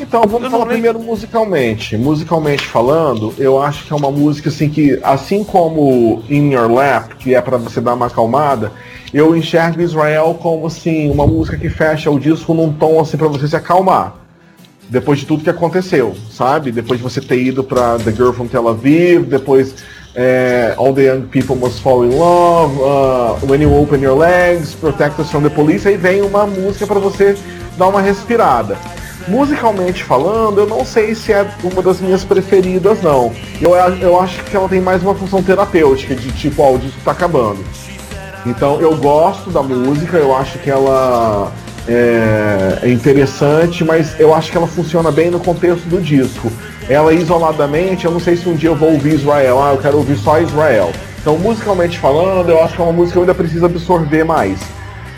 Então, 0.00 0.22
Eu 0.22 0.28
vamos 0.30 0.44
não 0.44 0.50
falar 0.50 0.72
primeiro 0.72 0.98
musicalmente. 0.98 1.94
Musicalmente 1.94 2.66
falando, 2.66 3.34
eu 3.36 3.62
acho 3.62 3.84
que 3.84 3.92
é 3.92 3.96
uma 3.96 4.10
música 4.10 4.48
assim 4.48 4.70
que, 4.70 4.98
assim 5.02 5.44
como 5.44 6.24
In 6.26 6.52
Your 6.52 6.72
Lap, 6.72 7.16
que 7.16 7.34
é 7.34 7.42
pra 7.42 7.58
você 7.58 7.82
dar 7.82 7.92
uma 7.92 8.06
acalmada, 8.06 8.72
eu 9.12 9.36
enxergo 9.36 9.82
Israel 9.82 10.38
como 10.40 10.66
assim, 10.66 11.10
uma 11.10 11.26
música 11.26 11.58
que 11.58 11.68
fecha 11.68 12.10
o 12.10 12.18
disco 12.18 12.54
num 12.54 12.72
tom 12.72 12.98
assim 12.98 13.18
pra 13.18 13.28
você 13.28 13.46
se 13.46 13.56
acalmar. 13.56 14.14
Depois 14.90 15.20
de 15.20 15.26
tudo 15.26 15.44
que 15.44 15.50
aconteceu, 15.50 16.16
sabe? 16.32 16.72
Depois 16.72 16.98
de 16.98 17.04
você 17.04 17.20
ter 17.20 17.40
ido 17.40 17.62
pra 17.62 17.96
The 17.96 18.10
Girl 18.10 18.32
from 18.32 18.48
Tel 18.48 18.68
Aviv, 18.68 19.24
depois 19.24 19.72
é, 20.16 20.74
All 20.76 20.92
the 20.92 21.04
Young 21.04 21.22
People 21.22 21.54
Must 21.54 21.80
Fall 21.80 22.04
in 22.06 22.16
Love, 22.16 22.76
uh, 22.80 23.46
When 23.48 23.62
You 23.62 23.72
Open 23.80 24.02
Your 24.02 24.18
Legs, 24.18 24.74
Protect 24.74 25.20
Us 25.20 25.30
from 25.30 25.42
the 25.42 25.48
Police, 25.48 25.86
aí 25.86 25.96
vem 25.96 26.22
uma 26.22 26.44
música 26.44 26.88
pra 26.88 26.98
você 26.98 27.36
dar 27.78 27.86
uma 27.86 28.00
respirada. 28.00 28.76
Musicalmente 29.28 30.02
falando, 30.02 30.58
eu 30.58 30.66
não 30.66 30.84
sei 30.84 31.14
se 31.14 31.32
é 31.32 31.48
uma 31.62 31.82
das 31.82 32.00
minhas 32.00 32.24
preferidas, 32.24 33.00
não. 33.00 33.32
Eu, 33.60 33.76
eu 33.76 34.20
acho 34.20 34.42
que 34.44 34.56
ela 34.56 34.68
tem 34.68 34.80
mais 34.80 35.02
uma 35.02 35.14
função 35.14 35.40
terapêutica, 35.40 36.16
de 36.16 36.32
tipo, 36.32 36.62
ó, 36.62 36.74
o 36.74 36.78
disco 36.78 36.98
tá 37.04 37.12
acabando. 37.12 37.64
Então 38.44 38.80
eu 38.80 38.96
gosto 38.96 39.50
da 39.50 39.62
música, 39.62 40.16
eu 40.16 40.34
acho 40.34 40.58
que 40.58 40.70
ela 40.70 41.52
é, 41.88 42.78
é 42.82 42.88
interessante, 42.88 43.84
mas 43.84 44.18
eu 44.18 44.34
acho 44.34 44.50
que 44.50 44.56
ela 44.56 44.66
funciona 44.66 45.10
bem 45.10 45.30
no 45.30 45.40
contexto 45.40 45.88
do 45.88 46.00
disco. 46.00 46.50
Ela 46.88 47.12
isoladamente, 47.12 48.04
eu 48.04 48.10
não 48.10 48.20
sei 48.20 48.36
se 48.36 48.48
um 48.48 48.54
dia 48.54 48.70
eu 48.70 48.76
vou 48.76 48.92
ouvir 48.92 49.14
Israel, 49.14 49.62
ah, 49.62 49.72
eu 49.72 49.78
quero 49.78 49.96
ouvir 49.96 50.16
só 50.16 50.40
Israel. 50.40 50.92
Então, 51.20 51.38
musicalmente 51.38 51.98
falando, 51.98 52.48
eu 52.48 52.62
acho 52.62 52.74
que 52.74 52.80
é 52.80 52.84
uma 52.84 52.92
música 52.92 53.12
que 53.12 53.18
eu 53.18 53.22
ainda 53.22 53.34
preciso 53.34 53.66
absorver 53.66 54.24
mais. 54.24 54.58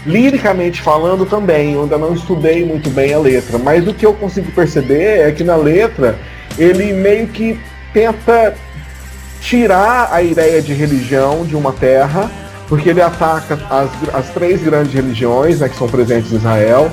Liricamente 0.04 0.82
falando 0.82 1.24
também, 1.24 1.74
eu 1.74 1.82
ainda 1.82 1.96
não 1.96 2.12
estudei 2.12 2.64
muito 2.64 2.90
bem 2.90 3.14
a 3.14 3.18
letra, 3.18 3.56
mas 3.56 3.86
o 3.86 3.94
que 3.94 4.04
eu 4.04 4.12
consigo 4.12 4.50
perceber 4.50 5.20
é 5.20 5.30
que 5.30 5.44
na 5.44 5.54
letra 5.54 6.18
ele 6.58 6.92
meio 6.92 7.28
que 7.28 7.58
tenta 7.92 8.54
tirar 9.40 10.08
a 10.12 10.22
ideia 10.22 10.60
de 10.60 10.72
religião 10.72 11.44
de 11.44 11.54
uma 11.54 11.72
terra, 11.72 12.30
porque 12.72 12.88
ele 12.88 13.02
ataca 13.02 13.58
as, 13.68 13.90
as 14.14 14.30
três 14.30 14.62
grandes 14.62 14.94
religiões 14.94 15.60
né, 15.60 15.68
que 15.68 15.76
são 15.76 15.86
presentes 15.86 16.32
em 16.32 16.36
Israel, 16.36 16.90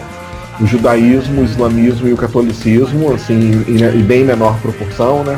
o 0.60 0.68
judaísmo, 0.68 1.40
o 1.40 1.46
islamismo 1.46 2.06
e 2.06 2.12
o 2.12 2.18
catolicismo, 2.18 3.14
assim, 3.14 3.64
em, 3.66 3.82
em 3.82 4.04
bem 4.04 4.26
menor 4.26 4.60
proporção, 4.60 5.24
né? 5.24 5.38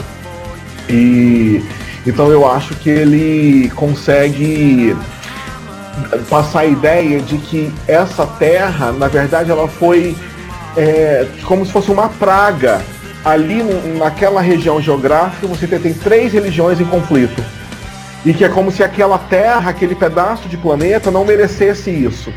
E 0.90 1.64
então 2.08 2.32
eu 2.32 2.52
acho 2.52 2.74
que 2.74 2.90
ele 2.90 3.72
consegue 3.76 4.98
passar 6.28 6.62
a 6.62 6.66
ideia 6.66 7.20
de 7.20 7.38
que 7.38 7.72
essa 7.88 8.26
terra, 8.26 8.92
na 8.92 9.08
verdade, 9.08 9.52
ela 9.52 9.68
foi 9.68 10.16
é, 10.76 11.28
como 11.44 11.64
se 11.68 11.72
fosse 11.72 11.92
uma 11.92 12.10
praga. 12.10 12.82
Ali 13.24 13.62
naquela 14.00 14.42
região 14.42 14.82
geográfica, 14.82 15.46
você 15.46 15.68
tem 15.68 15.94
três 15.94 16.34
religiões 16.34 16.82
em 16.82 16.86
conflito. 16.86 17.61
E 18.26 18.34
que 18.34 18.43
é 18.45 18.49
como 18.49 18.72
se 18.72 18.84
aquela 18.84 19.18
terra, 19.18 19.69
aquele 19.69 19.95
pedaço 19.95 20.48
de 20.48 20.57
planeta 20.57 21.10
não 21.10 21.26
merecesse 21.26 21.89
isso. 21.89 22.31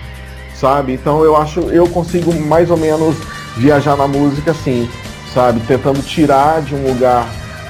Sabe? 0.54 0.92
Então 0.94 1.22
eu 1.24 1.36
acho, 1.36 1.60
eu 1.70 1.86
consigo 1.88 2.32
mais 2.40 2.70
ou 2.70 2.76
menos 2.76 3.16
viajar 3.56 3.96
na 3.96 4.06
música 4.08 4.52
assim, 4.52 4.88
sabe? 5.34 5.60
Tentando 5.66 6.00
tirar 6.02 6.62
de 6.62 6.74
um 6.74 6.86
lugar 6.88 7.26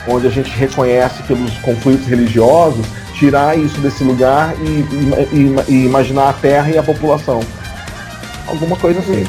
onde 0.07 0.27
a 0.27 0.31
gente 0.31 0.51
reconhece 0.51 1.23
pelos 1.25 1.51
conflitos 1.59 2.07
religiosos, 2.07 2.85
tirar 3.15 3.59
isso 3.59 3.81
desse 3.81 4.05
lugar 4.05 4.55
e, 4.61 4.65
e- 5.33 5.65
e- 5.69 5.85
imaginar 5.87 6.29
a 6.29 6.33
terra 6.35 6.71
e 6.71 6.79
a 6.79 6.83
população. 6.83 7.41
Alguma 8.47 8.77
coisa 8.77 9.01
assim. 9.01 9.27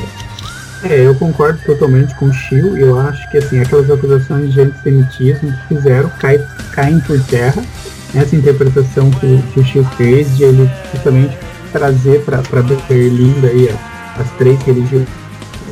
É, 0.83 0.99
eu 1.07 1.15
concordo 1.15 1.59
totalmente 1.65 2.13
com 2.15 2.25
o 2.25 2.33
Chiu. 2.33 2.77
Eu 2.77 2.99
acho 2.99 3.27
que 3.31 3.37
assim, 3.37 3.59
aquelas 3.59 3.89
acusações 3.89 4.53
de 4.53 4.61
antissemitismo 4.61 5.51
que 5.51 5.75
fizeram 5.75 6.09
cai, 6.19 6.37
caem 6.73 6.99
por 6.99 7.19
terra. 7.23 7.63
Essa 8.13 8.35
interpretação 8.35 9.09
que, 9.11 9.25
o- 9.25 9.43
que 9.53 9.59
o 9.59 9.63
Chiu 9.65 9.83
fez 9.97 10.35
de 10.37 10.43
ele 10.43 10.69
justamente 10.93 11.37
trazer 11.71 12.21
para 12.23 12.41
Berlim 12.87 13.33
daí 13.41 13.69
as 14.17 14.29
três 14.37 14.61
religiões. 14.63 15.07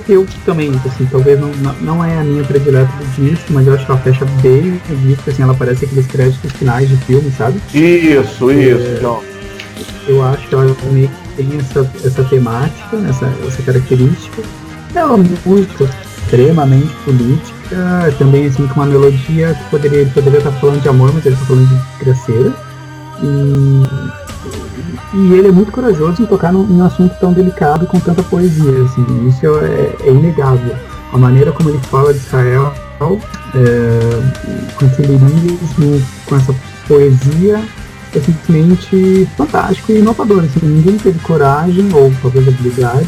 Eu 0.10 0.28
também, 0.46 0.70
assim, 0.86 1.06
talvez 1.10 1.40
não, 1.40 1.50
não- 1.80 2.04
é 2.04 2.20
a 2.20 2.24
minha 2.24 2.44
predileta 2.44 2.90
do 3.00 3.24
disco, 3.30 3.46
mas 3.54 3.66
eu 3.68 3.74
acho 3.74 3.86
que 3.86 3.92
ela 3.92 4.02
fecha 4.02 4.26
bem 4.42 4.82
o 4.90 4.96
disco, 4.98 5.30
assim, 5.30 5.44
ela 5.44 5.54
parece 5.54 5.86
aqueles 5.86 6.06
créditos 6.08 6.52
finais 6.52 6.90
de 6.90 6.98
filme, 6.98 7.32
sabe? 7.38 7.58
Isso, 7.74 8.52
isso, 8.52 9.00
John. 9.00 9.24
eu 10.06 10.22
acho 10.24 10.46
que 10.50 10.54
ela 10.56 10.76
meio 10.92 11.08
que 11.08 11.44
tem 11.44 11.58
essa, 11.58 11.90
essa 12.04 12.24
temática, 12.26 12.98
essa, 13.10 13.32
essa 13.48 13.62
característica. 13.64 14.42
É 14.94 15.06
uma 15.06 15.18
música 15.46 15.90
extremamente 16.26 16.94
política, 17.06 17.58
também 18.18 18.48
assim 18.48 18.68
com 18.68 18.76
uma 18.76 18.86
melodia 18.86 19.54
que 19.54 19.70
poderia, 19.70 20.00
ele 20.00 20.12
poderia 20.12 20.38
estar 20.40 20.52
falando 20.54 20.82
de 20.82 20.90
amor, 20.90 21.12
mas 21.14 21.26
ele 21.26 21.36
está 21.36 21.46
falando 21.46 21.68
de 21.68 21.76
desgraceira. 21.76 22.54
E, 23.22 23.84
e 25.16 25.34
ele 25.34 25.48
é 25.48 25.52
muito 25.52 25.72
corajoso 25.72 26.22
em 26.22 26.26
tocar 26.26 26.52
num, 26.52 26.66
um 26.70 26.84
assunto 26.84 27.16
tão 27.20 27.32
delicado 27.34 27.86
com 27.86 28.00
tanta 28.00 28.24
poesia, 28.24 28.84
assim, 28.84 29.28
isso 29.28 29.46
é, 29.60 29.96
é 30.08 30.12
inegável. 30.12 30.76
A 31.12 31.18
maneira 31.18 31.52
como 31.52 31.70
ele 31.70 31.80
fala 31.90 32.14
de 32.14 32.20
Israel, 32.20 32.74
é, 33.56 34.74
com 34.76 34.86
aquele 34.86 35.18
lirismo, 35.18 36.04
com 36.26 36.36
essa 36.36 36.56
poesia, 36.88 37.64
é 38.16 38.20
simplesmente 38.20 39.28
fantástico 39.38 39.92
e 39.92 40.00
inovador. 40.00 40.44
Assim, 40.44 40.66
ninguém 40.66 40.98
teve 40.98 41.20
coragem 41.20 41.90
ou 41.94 42.12
talvez 42.22 42.48
habilidade 42.48 43.08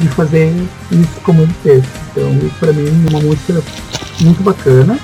de 0.00 0.08
fazer 0.08 0.52
isso 0.90 1.20
como 1.22 1.42
ele 1.42 1.54
fez. 1.62 1.84
Então, 2.10 2.50
para 2.58 2.72
mim, 2.72 2.88
uma 3.10 3.20
música 3.20 3.62
muito 4.20 4.42
bacana, 4.42 4.98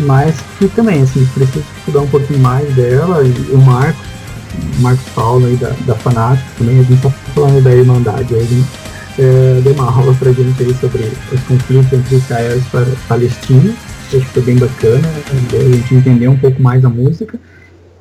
mas 0.00 0.34
que 0.58 0.68
também, 0.68 1.02
assim, 1.02 1.24
precisa 1.34 1.64
estudar 1.78 2.00
um 2.00 2.08
pouquinho 2.08 2.40
mais 2.40 2.74
dela. 2.74 3.22
E 3.24 3.30
o 3.52 3.58
Marcos, 3.58 4.00
o 4.78 4.82
Marcos 4.82 5.08
Paulo 5.14 5.46
aí 5.46 5.56
da, 5.56 5.70
da 5.86 5.94
Fanática 5.94 6.48
também, 6.58 6.80
a 6.80 6.82
gente 6.82 7.02
tá 7.02 7.10
falando 7.34 7.62
da 7.62 7.74
Irmandade, 7.74 8.34
aí 8.34 8.40
ele 8.40 8.64
é, 9.18 9.60
deu 9.62 9.74
uma 9.74 9.90
aula 9.90 10.14
pra 10.14 10.32
gente 10.32 10.62
aí 10.62 10.74
sobre 10.74 11.10
os 11.32 11.40
conflitos 11.42 11.92
entre 11.92 12.16
Israel 12.16 12.56
e 12.56 12.60
Pa- 12.62 12.86
Palestina. 13.08 13.72
Acho 14.14 14.20
que 14.20 14.24
foi 14.26 14.42
bem 14.42 14.56
bacana, 14.56 15.08
a 15.52 15.74
gente 15.74 15.94
entender 15.94 16.28
um 16.28 16.36
pouco 16.36 16.60
mais 16.60 16.84
a 16.84 16.88
música 16.90 17.38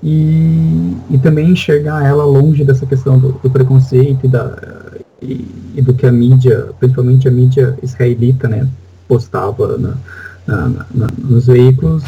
e, 0.04 0.94
e 1.10 1.18
também 1.18 1.52
enxergar 1.52 2.06
ela 2.06 2.26
longe 2.26 2.66
dessa 2.66 2.86
questão 2.86 3.18
do, 3.18 3.32
do 3.32 3.50
preconceito 3.50 4.26
e, 4.26 4.28
da, 4.28 4.58
e 5.22 5.82
do 5.82 5.94
que 5.94 6.06
a 6.06 6.12
mídia, 6.12 6.68
principalmente 6.80 7.30
a 7.30 7.32
mídia 7.32 7.78
israelita, 7.82 8.50
né, 8.50 8.68
postava 9.16 9.78
na, 9.78 9.94
na- 10.48 10.86
na- 10.96 11.10
nos 11.18 11.48
veículos 11.48 12.02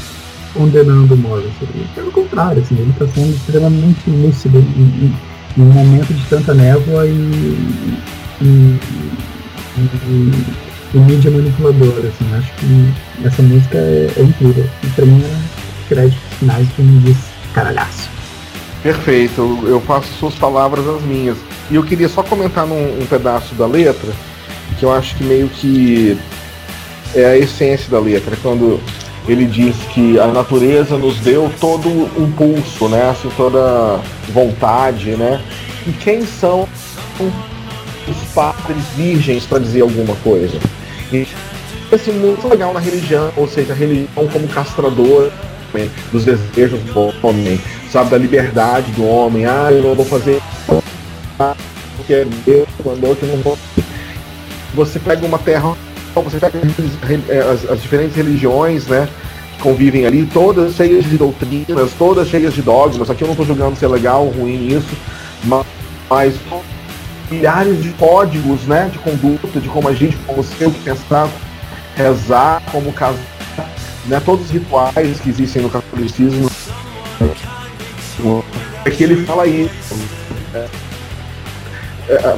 condenando 0.53 1.15
o 1.15 1.17
Morrison. 1.17 1.67
Pelo 1.93 2.11
contrário, 2.13 2.61
assim, 2.61 2.75
ele 2.75 2.91
está 2.91 3.05
sendo 3.09 3.35
extremamente 3.35 4.09
lúcido 4.09 4.57
em, 4.59 4.61
em- 5.05 5.15
um 5.57 5.65
momento 5.65 6.13
de 6.13 6.25
tanta 6.27 6.53
névoa 6.53 7.05
e, 7.05 7.11
e, 8.41 8.79
e- 10.07 10.45
e 10.93 10.97
mídia 10.97 11.29
manipuladora. 11.29 12.07
Assim, 12.07 12.33
acho 12.35 12.51
que 12.53 13.27
essa 13.27 13.41
música 13.43 13.77
é, 13.77 14.09
é 14.17 14.21
incrível. 14.23 14.65
E 14.83 14.87
pra 14.87 15.05
mim 15.05 15.21
é 15.21 15.89
créditos 15.89 16.37
finais 16.39 16.67
que 16.75 16.81
me 16.81 16.99
diz. 17.01 17.17
Perfeito, 18.81 19.41
eu- 19.41 19.67
eu 19.69 19.81
faço 19.81 20.07
suas 20.19 20.35
palavras 20.35 20.87
as 20.87 21.01
minhas. 21.03 21.37
E 21.69 21.75
eu 21.75 21.83
queria 21.83 22.07
só 22.09 22.23
comentar 22.23 22.65
num 22.65 23.01
um 23.01 23.05
pedaço 23.05 23.53
da 23.55 23.65
letra, 23.67 24.11
que 24.79 24.85
eu 24.85 24.91
acho 24.93 25.15
que 25.17 25.23
meio 25.23 25.49
que 25.49 26.17
é 27.15 27.25
a 27.25 27.37
essência 27.37 27.89
da 27.89 27.99
letra, 27.99 28.35
quando 28.41 28.79
ele 29.27 29.45
diz 29.45 29.75
que 29.93 30.19
a 30.19 30.27
natureza 30.27 30.97
nos 30.97 31.17
deu 31.19 31.51
todo 31.59 31.87
um 31.89 32.31
pulso, 32.31 32.87
né? 32.89 33.09
Assim, 33.09 33.29
toda 33.37 33.99
vontade, 34.29 35.11
né? 35.11 35.41
E 35.87 35.91
quem 35.91 36.25
são 36.25 36.67
os 37.19 38.33
padres 38.33 38.83
virgens 38.95 39.45
para 39.45 39.59
dizer 39.59 39.81
alguma 39.81 40.15
coisa? 40.17 40.59
E 41.11 41.27
esse 41.91 42.11
muito 42.11 42.47
legal 42.47 42.73
na 42.73 42.79
religião, 42.79 43.31
ou 43.37 43.47
seja, 43.47 43.73
a 43.73 43.75
religião 43.75 44.27
como 44.27 44.47
castrador 44.47 45.31
né, 45.73 45.89
dos 46.11 46.25
desejos 46.25 46.79
do 46.81 47.13
homem, 47.25 47.59
sabe, 47.91 48.09
da 48.09 48.17
liberdade 48.17 48.91
do 48.91 49.05
homem. 49.05 49.45
Ah, 49.45 49.69
eu 49.71 49.83
não 49.83 49.95
vou 49.95 50.05
fazer 50.05 50.41
porque 51.97 52.25
mandou 52.85 53.15
que 53.15 53.23
eu 53.23 53.29
não 53.29 53.37
vou. 53.37 53.57
Você 54.73 54.99
pega 54.99 55.25
uma 55.25 55.37
terra, 55.37 55.75
você 56.21 56.39
pega 56.39 56.59
as, 57.51 57.69
as 57.69 57.81
diferentes 57.81 58.15
religiões, 58.15 58.87
né? 58.87 59.07
Que 59.55 59.63
convivem 59.63 60.05
ali, 60.05 60.25
todas 60.25 60.75
cheias 60.75 61.05
de 61.05 61.17
doutrinas, 61.17 61.91
todas 61.97 62.27
cheias 62.27 62.53
de 62.53 62.61
dogmas. 62.61 63.09
Aqui 63.09 63.23
eu 63.23 63.27
não 63.27 63.33
estou 63.33 63.45
julgando 63.45 63.75
se 63.75 63.85
é 63.85 63.87
legal 63.87 64.25
ou 64.25 64.31
ruim 64.31 64.67
isso, 64.67 64.95
mas, 65.45 65.65
mas 66.09 66.35
milhares 67.29 67.81
de 67.81 67.89
códigos, 67.91 68.61
né, 68.63 68.89
de 68.91 68.99
conduta, 68.99 69.59
de 69.59 69.67
como 69.69 69.87
a 69.87 69.93
gente, 69.93 70.15
como 70.27 70.43
ser, 70.43 70.67
o 70.67 70.71
que 70.71 70.79
pensar, 70.81 71.29
rezar, 71.95 72.61
como 72.71 72.91
casar, 72.93 73.19
né, 74.05 74.21
todos 74.23 74.45
os 74.45 74.51
rituais 74.51 75.19
que 75.19 75.29
existem 75.29 75.61
no 75.61 75.69
catolicismo. 75.69 76.49
É 78.85 78.91
que 78.91 79.03
ele 79.03 79.25
fala 79.25 79.47
isso. 79.47 79.95
É, 80.53 80.67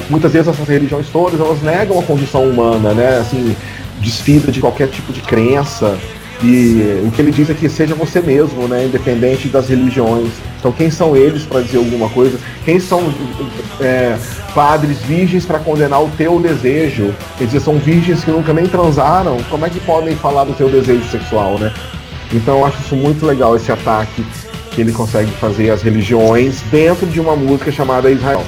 muitas 0.09 0.31
vezes 0.31 0.47
essas 0.47 0.67
religiões 0.67 1.07
todas 1.11 1.39
elas 1.39 1.61
negam 1.61 1.99
a 1.99 2.03
condição 2.03 2.47
humana, 2.47 2.93
né? 2.93 3.17
Assim, 3.19 3.55
desfida 3.99 4.51
de 4.51 4.59
qualquer 4.59 4.87
tipo 4.87 5.11
de 5.11 5.21
crença. 5.21 5.97
E 6.43 7.01
o 7.05 7.11
que 7.11 7.21
ele 7.21 7.31
diz 7.31 7.49
é 7.49 7.53
que 7.53 7.69
seja 7.69 7.95
você 7.95 8.19
mesmo, 8.19 8.67
né? 8.67 8.85
Independente 8.85 9.47
das 9.47 9.69
religiões. 9.69 10.29
Então, 10.59 10.71
quem 10.71 10.91
são 10.91 11.15
eles 11.15 11.43
para 11.43 11.61
dizer 11.61 11.77
alguma 11.77 12.09
coisa? 12.09 12.37
Quem 12.65 12.79
são 12.79 13.01
é, 13.79 14.17
padres 14.53 14.97
virgens 14.99 15.45
para 15.45 15.59
condenar 15.59 16.03
o 16.03 16.09
teu 16.17 16.39
desejo? 16.39 17.13
Quer 17.37 17.45
dizer, 17.45 17.61
são 17.61 17.77
virgens 17.77 18.23
que 18.23 18.31
nunca 18.31 18.51
nem 18.53 18.67
transaram. 18.67 19.37
Como 19.49 19.65
é 19.65 19.69
que 19.69 19.79
podem 19.79 20.15
falar 20.15 20.43
do 20.43 20.53
teu 20.53 20.69
desejo 20.69 21.05
sexual, 21.09 21.57
né? 21.57 21.71
Então, 22.33 22.59
eu 22.59 22.65
acho 22.65 22.81
isso 22.81 22.95
muito 22.95 23.25
legal 23.25 23.55
esse 23.55 23.71
ataque 23.71 24.25
que 24.71 24.81
ele 24.81 24.91
consegue 24.91 25.31
fazer 25.31 25.69
às 25.69 25.81
religiões 25.81 26.61
dentro 26.69 27.07
de 27.07 27.19
uma 27.21 27.35
música 27.35 27.71
chamada 27.71 28.11
Israel. 28.11 28.43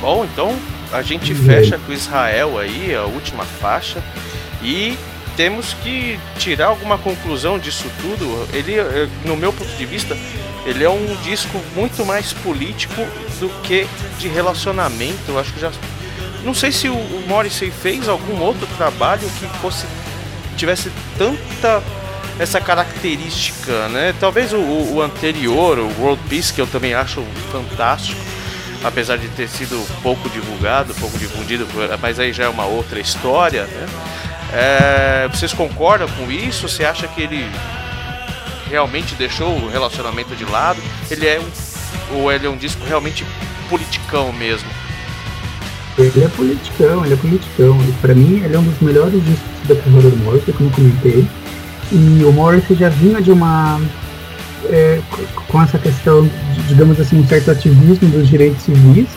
Bom, 0.00 0.24
então 0.24 0.56
a 0.92 1.02
gente 1.02 1.34
fecha 1.34 1.78
com 1.78 1.92
Israel 1.92 2.58
aí, 2.58 2.94
a 2.94 3.04
última 3.04 3.44
faixa, 3.44 4.02
e 4.62 4.96
temos 5.36 5.74
que 5.74 6.18
tirar 6.38 6.66
alguma 6.66 6.96
conclusão 6.98 7.58
disso 7.58 7.84
tudo. 8.00 8.48
Ele, 8.56 8.78
eh, 8.78 9.08
no 9.24 9.36
meu 9.36 9.52
ponto 9.52 9.70
de 9.76 9.84
vista, 9.84 10.16
ele 10.64 10.82
é 10.82 10.90
um 10.90 11.16
disco 11.22 11.60
muito 11.74 12.04
mais 12.04 12.32
político 12.32 13.06
do 13.38 13.48
que 13.62 13.86
de 14.18 14.28
relacionamento. 14.28 15.28
Eu 15.28 15.38
acho 15.38 15.52
que 15.52 15.60
já. 15.60 15.70
Não 16.42 16.54
sei 16.54 16.72
se 16.72 16.88
o 16.88 17.24
Morrissey 17.26 17.70
fez 17.70 18.08
algum 18.08 18.40
outro 18.40 18.66
trabalho 18.76 19.28
que 19.38 19.46
fosse 19.60 19.86
tivesse 20.56 20.90
tanta 21.18 21.82
essa 22.38 22.60
característica, 22.60 23.88
né? 23.88 24.14
Talvez 24.18 24.52
o, 24.52 24.58
o 24.58 25.02
anterior, 25.02 25.78
o 25.78 25.88
World 26.00 26.22
Peace, 26.28 26.52
que 26.52 26.60
eu 26.60 26.66
também 26.66 26.94
acho 26.94 27.22
fantástico, 27.50 28.20
apesar 28.84 29.16
de 29.16 29.28
ter 29.28 29.48
sido 29.48 29.84
pouco 30.02 30.28
divulgado, 30.30 30.94
pouco 30.94 31.18
difundido, 31.18 31.66
mas 32.00 32.18
aí 32.18 32.32
já 32.32 32.44
é 32.44 32.48
uma 32.48 32.66
outra 32.66 33.00
história, 33.00 33.64
né? 33.64 33.86
É, 34.52 35.28
vocês 35.28 35.52
concordam 35.52 36.08
com 36.08 36.30
isso? 36.30 36.68
Você 36.68 36.84
acha 36.84 37.08
que 37.08 37.20
ele 37.20 37.44
realmente 38.70 39.14
deixou 39.14 39.56
o 39.56 39.68
relacionamento 39.68 40.34
de 40.36 40.44
lado? 40.44 40.80
Ele 41.10 41.26
é 41.26 41.40
um, 41.40 42.16
ou 42.16 42.32
ele 42.32 42.46
é 42.46 42.50
um 42.50 42.56
disco 42.56 42.84
realmente 42.84 43.26
politicão 43.68 44.32
mesmo? 44.32 44.68
Ele 45.98 46.24
é 46.24 46.28
politicão, 46.28 47.04
ele 47.04 47.14
é 47.14 47.16
politicão. 47.16 47.78
Pra 48.00 48.14
mim, 48.14 48.42
ele 48.44 48.54
é 48.54 48.58
um 48.58 48.62
dos 48.62 48.78
melhores 48.80 49.22
discos 49.24 49.68
da 49.68 49.74
carreira 49.76 50.10
do 50.10 50.16
Morrissey, 50.18 50.54
como 50.54 50.70
comentei. 50.70 51.26
E 51.90 52.24
o 52.24 52.32
Morrissey 52.32 52.76
já 52.76 52.88
vinha 52.88 53.20
de 53.20 53.32
uma. 53.32 53.80
É, 54.70 55.00
com 55.48 55.62
essa 55.62 55.78
questão, 55.78 56.28
digamos 56.68 56.98
assim, 57.00 57.20
um 57.20 57.26
certo 57.26 57.50
ativismo 57.50 58.08
dos 58.08 58.28
direitos 58.28 58.62
civis, 58.62 59.08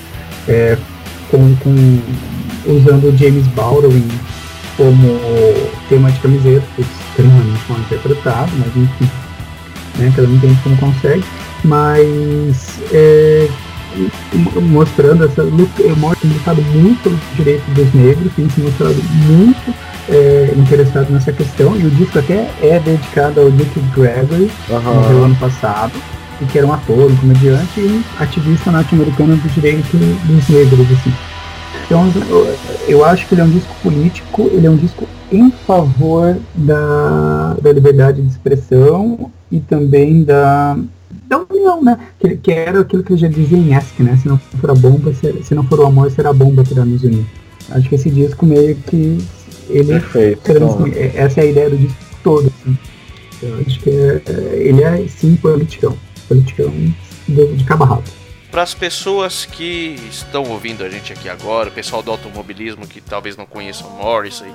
é, 0.48 0.78
com, 1.30 1.56
com, 1.58 2.02
usando 2.66 3.14
o 3.14 3.18
James 3.18 3.48
Baldwin 3.48 4.08
como 4.78 5.20
tema 5.90 6.12
de 6.12 6.20
camiseta, 6.20 6.66
extremamente 6.78 7.62
mal 7.68 7.80
interpretado, 7.80 8.52
mas 8.58 8.76
enfim, 8.76 9.10
né, 9.98 10.14
cada 10.16 10.28
um 10.28 10.36
entende 10.36 10.58
como 10.64 10.78
consegue, 10.78 11.24
mas 11.64 12.80
é, 12.94 13.50
mostrando 14.62 15.26
essa 15.26 15.44
luta, 15.44 15.84
tem 15.84 16.32
lutado 16.32 16.62
muito 16.62 17.04
pelos 17.04 17.20
direitos 17.36 17.74
dos 17.74 17.94
negros, 17.94 18.32
tem 18.36 18.50
se 18.50 18.62
mostrado 18.62 18.96
muito 19.28 19.74
é, 20.10 20.54
interessado 20.58 21.12
nessa 21.12 21.32
questão, 21.32 21.76
e 21.76 21.86
o 21.86 21.90
disco 21.92 22.20
até 22.20 22.50
é 22.62 22.80
dedicado 22.80 23.42
ao 23.42 23.52
Dick 23.52 23.80
Gregory, 23.96 24.50
uhum. 24.70 25.14
no 25.14 25.24
ano 25.26 25.36
passado, 25.36 25.94
e 26.42 26.46
que 26.46 26.58
era 26.58 26.68
um 26.68 26.74
ator, 26.74 27.12
um 27.12 27.16
comediante 27.18 27.80
e 27.80 28.04
ativista 28.20 28.72
norte-americano 28.72 29.36
dos 29.38 29.54
direitos 29.54 29.90
dos 29.92 30.50
negros, 30.50 30.88
assim. 30.92 31.14
Então, 31.86 32.06
eu 32.88 33.04
acho 33.04 33.28
que 33.28 33.34
ele 33.34 33.42
é 33.42 33.44
um 33.44 33.50
disco 33.50 33.74
político, 33.82 34.50
ele 34.54 34.68
é 34.68 34.70
um 34.70 34.76
disco 34.76 35.08
em 35.32 35.52
favor 35.52 36.38
da, 36.54 37.56
da 37.62 37.72
liberdade 37.72 38.22
de 38.22 38.28
expressão 38.28 39.32
e 39.52 39.60
também 39.60 40.24
da, 40.24 40.78
da 41.28 41.40
união, 41.50 41.84
né? 41.84 41.98
Que, 42.20 42.38
que 42.38 42.52
era 42.52 42.82
aquilo 42.82 43.04
que 43.04 43.14
ele 43.14 43.20
já 43.20 43.28
dizia 43.28 43.58
em 43.58 43.74
Esk, 43.74 44.00
né? 44.02 44.18
Se 44.22 44.28
não 44.28 44.38
for 44.38 44.70
a 44.70 44.76
bomba, 44.76 45.14
se, 45.14 45.44
se 45.44 45.56
não 45.56 45.64
for 45.64 45.80
o 45.80 45.86
amor, 45.88 46.12
será 46.12 46.30
a 46.30 46.34
bomba 46.34 46.64
que 46.64 46.74
irá 46.74 46.86
nos 46.86 47.04
unir. 47.04 47.26
Acho 47.72 47.90
que 47.90 47.96
esse 47.96 48.10
disco 48.10 48.46
meio 48.46 48.76
que 48.76 49.18
ele 49.70 50.00
Perfeito, 50.00 50.52
é, 50.96 51.12
essa 51.16 51.42
é 51.42 51.44
a 51.44 51.46
ideia 51.48 51.70
do 51.70 51.78
disco 51.78 52.00
todo. 52.24 52.48
Assim. 52.48 52.78
Eu 53.42 53.60
acho 53.66 53.80
que 53.80 53.90
é, 53.90 54.22
ele 54.56 54.84
é 54.84 55.08
sim 55.08 55.36
politicão. 55.36 55.98
Politicão 56.28 56.72
de, 57.28 57.56
de 57.56 57.64
cabo 57.64 57.86
rabo 57.86 58.04
para 58.52 58.64
as 58.64 58.74
pessoas 58.74 59.46
que 59.46 59.96
estão 60.10 60.44
ouvindo 60.44 60.84
a 60.84 60.90
gente 60.90 61.14
aqui 61.14 61.30
agora, 61.30 61.70
o 61.70 61.72
pessoal 61.72 62.02
do 62.02 62.10
automobilismo 62.10 62.88
que 62.88 63.00
talvez 63.00 63.38
não 63.38 63.46
conheçam 63.46 63.88
o 63.88 64.04
Morrissey, 64.04 64.52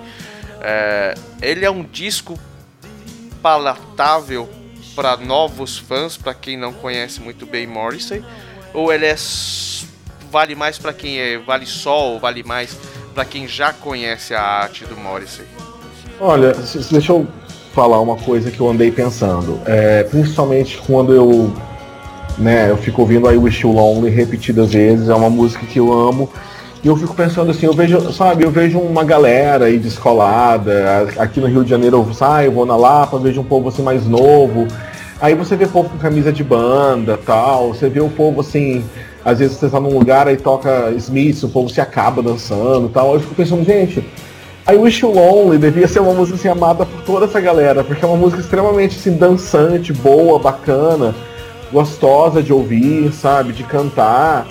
é, 0.60 1.14
ele 1.40 1.64
é 1.64 1.70
um 1.70 1.84
disco 1.84 2.38
palatável 3.40 4.48
para 4.96 5.16
novos 5.16 5.78
fãs, 5.78 6.16
para 6.16 6.34
quem 6.34 6.56
não 6.56 6.72
conhece 6.72 7.20
muito 7.20 7.46
bem 7.46 7.66
Morrissey, 7.66 8.24
ou 8.72 8.92
ele 8.92 9.06
é 9.06 9.16
vale 10.30 10.54
mais 10.56 10.78
para 10.78 10.92
quem 10.92 11.18
é 11.18 11.38
vale 11.38 11.66
só 11.66 12.08
ou 12.08 12.18
vale 12.18 12.42
mais 12.42 12.76
para 13.14 13.24
quem 13.24 13.46
já 13.46 13.72
conhece 13.72 14.34
a 14.34 14.42
arte 14.42 14.84
do 14.84 14.96
Morrissey? 14.96 15.46
Olha, 16.20 16.52
deixa 16.90 17.12
eu 17.12 17.26
falar 17.72 18.00
uma 18.00 18.16
coisa 18.16 18.50
que 18.50 18.60
eu 18.60 18.68
andei 18.68 18.90
pensando, 18.90 19.60
é, 19.66 20.04
principalmente 20.04 20.78
quando 20.78 21.12
eu 21.12 21.52
né? 22.38 22.70
Eu 22.70 22.76
fico 22.76 23.02
ouvindo 23.02 23.30
I 23.30 23.36
Wish 23.36 23.62
You 23.62 23.72
Lonely 23.72 24.10
repetidas 24.10 24.72
vezes, 24.72 25.08
é 25.08 25.14
uma 25.14 25.30
música 25.30 25.64
que 25.66 25.78
eu 25.78 25.92
amo. 25.92 26.30
E 26.82 26.86
eu 26.86 26.96
fico 26.96 27.14
pensando 27.14 27.50
assim, 27.50 27.64
eu 27.64 27.72
vejo, 27.72 28.12
sabe, 28.12 28.44
eu 28.44 28.50
vejo 28.50 28.78
uma 28.78 29.04
galera 29.04 29.66
aí 29.66 29.78
descolada, 29.78 31.08
aqui 31.16 31.40
no 31.40 31.46
Rio 31.46 31.64
de 31.64 31.70
Janeiro 31.70 32.04
eu 32.06 32.14
saio, 32.14 32.52
vou 32.52 32.66
na 32.66 32.76
Lapa, 32.76 33.18
vejo 33.18 33.40
um 33.40 33.44
povo 33.44 33.68
assim 33.68 33.82
mais 33.82 34.06
novo. 34.06 34.68
Aí 35.18 35.34
você 35.34 35.56
vê 35.56 35.66
povo 35.66 35.88
com 35.88 35.96
camisa 35.96 36.30
de 36.30 36.44
banda 36.44 37.18
tal, 37.24 37.68
você 37.68 37.88
vê 37.88 38.00
o 38.00 38.10
povo 38.10 38.42
assim, 38.42 38.84
às 39.24 39.38
vezes 39.38 39.56
você 39.56 39.68
tá 39.68 39.80
num 39.80 39.96
lugar 39.96 40.28
aí 40.28 40.36
toca 40.36 40.92
Smith, 40.96 41.42
o 41.42 41.48
povo 41.48 41.68
se 41.68 41.80
acaba 41.80 42.22
dançando 42.22 42.88
tal. 42.88 43.14
Eu 43.14 43.20
fico 43.20 43.34
pensando, 43.34 43.64
gente, 43.64 44.04
I 44.70 44.76
Wish 44.76 45.02
You 45.02 45.12
Lonely 45.12 45.58
devia 45.58 45.88
ser 45.88 46.00
uma 46.00 46.12
música 46.12 46.36
assim, 46.36 46.48
amada 46.48 46.84
por 46.84 47.02
toda 47.02 47.26
essa 47.26 47.40
galera, 47.40 47.82
porque 47.82 48.04
é 48.04 48.08
uma 48.08 48.16
música 48.16 48.40
extremamente 48.40 48.96
assim, 48.96 49.16
dançante, 49.16 49.92
boa, 49.92 50.38
bacana 50.38 51.14
gostosa 51.74 52.40
de 52.40 52.52
ouvir, 52.52 53.12
sabe, 53.12 53.52
de 53.52 53.64
cantar. 53.64 54.46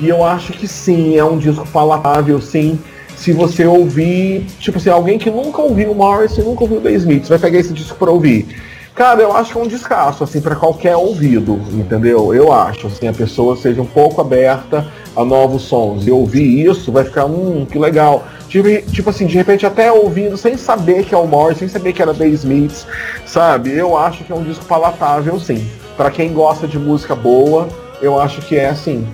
E 0.00 0.08
eu 0.08 0.24
acho 0.24 0.52
que 0.52 0.66
sim, 0.66 1.16
é 1.16 1.24
um 1.24 1.38
disco 1.38 1.66
palatável, 1.68 2.40
sim. 2.40 2.78
Se 3.16 3.32
você 3.32 3.64
ouvir, 3.64 4.44
tipo 4.58 4.78
assim, 4.78 4.90
alguém 4.90 5.16
que 5.16 5.30
nunca 5.30 5.62
ouviu 5.62 5.92
o 5.92 5.94
Morrison, 5.94 6.42
nunca 6.42 6.64
ouviu 6.64 6.78
o 6.78 6.80
The 6.80 6.90
Smiths, 6.92 7.28
vai 7.28 7.38
pegar 7.38 7.60
esse 7.60 7.72
disco 7.72 7.96
para 7.96 8.10
ouvir. 8.10 8.46
Cara, 8.94 9.22
eu 9.22 9.36
acho 9.36 9.52
que 9.52 9.58
é 9.58 9.62
um 9.62 9.66
descasso, 9.66 10.22
assim, 10.22 10.40
para 10.40 10.54
qualquer 10.54 10.96
ouvido, 10.96 11.60
entendeu? 11.72 12.32
Eu 12.32 12.52
acho, 12.52 12.86
assim, 12.86 13.08
a 13.08 13.12
pessoa 13.12 13.56
seja 13.56 13.82
um 13.82 13.86
pouco 13.86 14.20
aberta 14.20 14.86
a 15.16 15.24
novos 15.24 15.62
sons. 15.62 16.06
E 16.06 16.10
ouvir 16.12 16.64
isso 16.64 16.92
vai 16.92 17.04
ficar, 17.04 17.24
hum, 17.26 17.66
que 17.68 17.78
legal. 17.78 18.24
Tipo, 18.48 18.68
tipo 18.92 19.10
assim, 19.10 19.26
de 19.26 19.34
repente 19.34 19.66
até 19.66 19.90
ouvindo 19.90 20.36
sem 20.36 20.56
saber 20.56 21.04
que 21.04 21.14
é 21.14 21.18
o 21.18 21.26
Morrison, 21.26 21.60
sem 21.60 21.68
saber 21.68 21.92
que 21.92 22.00
era 22.00 22.14
The 22.14 22.28
Smiths, 22.28 22.86
sabe? 23.26 23.72
Eu 23.72 23.96
acho 23.96 24.22
que 24.22 24.32
é 24.32 24.34
um 24.34 24.44
disco 24.44 24.64
palatável, 24.64 25.40
sim 25.40 25.66
para 25.96 26.10
quem 26.10 26.32
gosta 26.32 26.66
de 26.66 26.78
música 26.78 27.14
boa, 27.14 27.68
eu 28.00 28.20
acho 28.20 28.40
que 28.42 28.56
é 28.56 28.68
assim. 28.68 29.06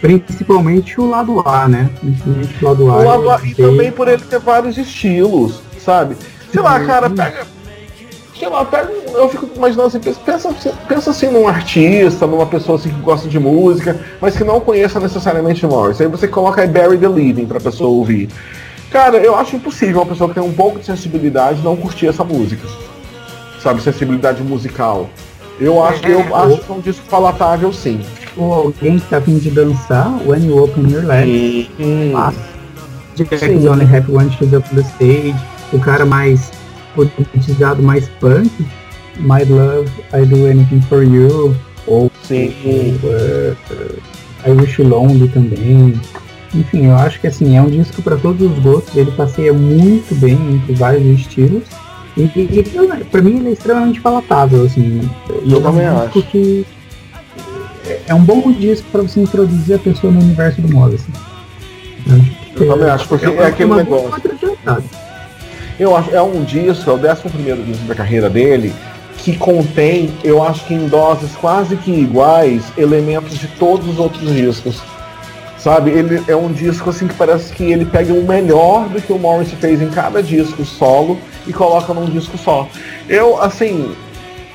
Principalmente 0.00 1.00
o 1.00 1.08
lado 1.08 1.40
A, 1.46 1.66
né? 1.66 1.90
Principalmente 2.00 2.64
o 2.64 2.68
lado 2.68 2.90
A. 2.90 2.96
O 2.96 3.04
lado 3.04 3.30
A 3.30 3.40
e 3.44 3.54
também 3.54 3.90
por 3.90 4.08
ele 4.08 4.22
ter 4.22 4.38
vários 4.38 4.76
estilos, 4.76 5.60
sabe? 5.78 6.16
Sei 6.52 6.60
lá, 6.60 6.78
cara, 6.84 7.10
pega. 7.10 7.46
Sei 8.44 8.52
lá, 8.52 8.62
pega. 8.62 8.92
Eu 9.14 9.28
fico 9.30 9.48
imaginando 9.56 9.86
assim, 9.86 10.00
pensa, 10.00 10.54
pensa 10.86 11.10
assim 11.10 11.28
num 11.28 11.48
artista, 11.48 12.26
numa 12.26 12.44
pessoa 12.44 12.76
assim 12.76 12.90
que 12.90 13.00
gosta 13.00 13.26
de 13.26 13.38
música, 13.38 13.98
mas 14.20 14.36
que 14.36 14.44
não 14.44 14.60
conheça 14.60 15.00
necessariamente 15.00 15.66
Morris. 15.66 15.98
Aí 15.98 16.06
você 16.08 16.28
coloca 16.28 16.60
aí 16.60 16.68
Barry 16.68 16.98
the 16.98 17.08
Living 17.08 17.46
pra 17.46 17.58
pessoa 17.58 17.88
ouvir. 17.88 18.28
Cara, 18.90 19.16
eu 19.16 19.34
acho 19.34 19.56
impossível 19.56 20.02
uma 20.02 20.06
pessoa 20.06 20.28
que 20.28 20.34
tem 20.34 20.42
um 20.42 20.52
pouco 20.52 20.78
de 20.78 20.84
sensibilidade 20.84 21.62
não 21.62 21.74
curtir 21.74 22.06
essa 22.06 22.22
música. 22.22 22.68
Sabe, 23.62 23.80
sensibilidade 23.80 24.42
musical. 24.42 25.08
Eu 25.58 25.82
acho 25.82 26.02
que 26.02 26.10
eu 26.10 26.20
é. 26.20 26.32
acho 26.34 26.58
que 26.58 26.70
é 26.70 26.74
um 26.74 26.80
disco 26.80 27.06
palatável 27.08 27.72
sim. 27.72 28.00
Ou 28.36 28.52
alguém 28.52 28.98
que 28.98 29.08
tá 29.08 29.20
vindo 29.20 29.40
de 29.40 29.50
dançar, 29.50 30.12
When 30.26 30.46
You 30.46 30.64
Open 30.64 30.90
Your 30.90 31.04
Legs. 31.06 31.70
Jack's 33.16 33.42
Only 33.42 33.84
Happy 33.86 34.12
When 34.12 34.30
She's 34.32 34.52
Up 34.52 34.68
the 34.74 34.82
Stage. 34.82 35.34
O 35.72 35.78
cara 35.78 36.04
mais 36.04 36.50
politizado, 36.94 37.82
mais 37.82 38.08
punk. 38.20 38.50
My 39.18 39.44
Love, 39.44 39.90
I 40.12 40.24
Do 40.24 40.46
Anything 40.46 40.80
For 40.82 41.02
You. 41.02 41.54
Ou 41.86 42.10
sim. 42.22 42.54
Uh, 43.02 43.56
I 44.46 44.50
Wish 44.50 44.82
Lonely 44.82 45.28
também. 45.28 45.94
enfim, 46.54 46.86
eu 46.86 46.96
acho 46.96 47.20
que 47.20 47.26
assim, 47.26 47.56
é 47.56 47.62
um 47.62 47.68
disco 47.68 48.02
para 48.02 48.16
todos 48.16 48.50
os 48.50 48.58
gostos, 48.60 48.96
ele 48.96 49.10
passeia 49.12 49.52
muito 49.52 50.14
bem 50.16 50.38
entre 50.54 50.74
vários 50.74 51.20
estilos. 51.20 51.64
E, 52.16 52.22
e 52.22 53.04
pra 53.10 53.20
mim 53.20 53.38
ele 53.38 53.48
é 53.48 53.52
extremamente 53.52 54.00
palatável, 54.00 54.64
assim. 54.64 55.00
Eu 55.28 55.60
também 55.60 55.88
um 55.88 56.02
acho. 56.02 56.22
Que 56.22 56.64
é 58.06 58.14
um 58.14 58.22
bom 58.22 58.52
disco 58.52 58.86
para 58.92 59.02
você 59.02 59.20
introduzir 59.20 59.76
a 59.76 59.78
pessoa 59.78 60.12
no 60.12 60.20
universo 60.20 60.60
do 60.62 60.72
modo, 60.72 60.94
assim. 60.94 61.12
Eu 62.56 62.68
também 62.68 62.88
acho, 62.88 63.08
porque 63.08 63.26
é, 63.26 63.34
é 63.34 63.46
aquele 63.46 63.74
negócio. 63.74 64.22
Eu 65.78 65.96
acho, 65.96 66.14
é 66.14 66.22
um 66.22 66.44
disco, 66.44 66.90
é 66.90 66.92
o 66.92 66.96
11 66.96 67.28
primeiro 67.30 67.62
disco 67.62 67.84
da 67.86 67.94
carreira 67.94 68.30
dele, 68.30 68.72
que 69.18 69.36
contém, 69.36 70.12
eu 70.22 70.42
acho 70.42 70.64
que 70.66 70.74
em 70.74 70.86
doses 70.86 71.34
quase 71.36 71.76
que 71.76 71.90
iguais, 71.90 72.62
elementos 72.76 73.38
de 73.38 73.48
todos 73.48 73.88
os 73.88 73.98
outros 73.98 74.32
discos. 74.32 74.82
Sabe, 75.58 75.92
ele 75.92 76.22
é 76.28 76.36
um 76.36 76.52
disco 76.52 76.90
assim 76.90 77.08
que 77.08 77.14
parece 77.14 77.50
que 77.50 77.64
ele 77.64 77.86
pega 77.86 78.12
o 78.12 78.22
melhor 78.22 78.86
do 78.86 79.00
que 79.00 79.10
o 79.10 79.18
Morrissey 79.18 79.56
fez 79.56 79.80
em 79.80 79.88
cada 79.88 80.22
disco 80.22 80.62
solo 80.62 81.18
e 81.46 81.54
coloca 81.54 81.94
num 81.94 82.04
disco 82.04 82.36
só. 82.36 82.68
Eu, 83.08 83.40
assim, 83.40 83.94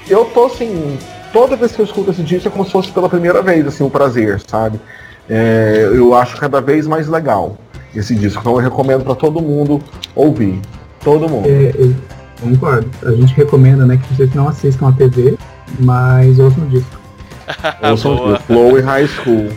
eu 0.08 0.26
tô 0.26 0.46
assim, 0.46 1.00
toda 1.34 1.56
vez 1.56 1.72
que 1.72 1.82
eu 1.82 1.86
escuto 1.86 2.12
esse 2.12 2.22
disco 2.22 2.48
é 2.48 2.52
como 2.52 2.64
se 2.64 2.72
fosse 2.72 2.92
pela 2.92 3.10
primeira 3.10 3.42
vez, 3.42 3.66
assim, 3.66 3.84
o 3.84 3.90
prazer, 3.90 4.40
sabe? 4.48 4.80
É, 5.28 5.90
eu 5.92 6.14
acho 6.14 6.38
cada 6.38 6.62
vez 6.62 6.86
mais 6.86 7.08
legal 7.08 7.58
esse 7.96 8.14
disco, 8.14 8.40
então 8.40 8.54
eu 8.54 8.60
recomendo 8.60 9.04
para 9.04 9.16
todo 9.16 9.42
mundo 9.42 9.82
ouvir. 10.16 10.62
Todo 11.04 11.30
mundo. 11.30 11.48
É, 11.48 11.72
eu 11.76 11.96
concordo. 12.42 12.90
A 13.04 13.12
gente 13.12 13.34
recomenda, 13.34 13.86
né, 13.86 13.98
que 13.98 14.14
vocês 14.14 14.34
não 14.34 14.48
assistam 14.48 14.90
a 14.90 14.92
TV, 14.92 15.38
mas 15.80 16.40
ouçam 16.40 16.64
o 16.64 16.68
disco. 16.68 17.00
ouçam 17.90 18.14
o 18.16 18.34
disco. 18.34 18.44
Flow 18.48 18.78
e 18.78 18.82
High 18.82 19.08
School. 19.08 19.50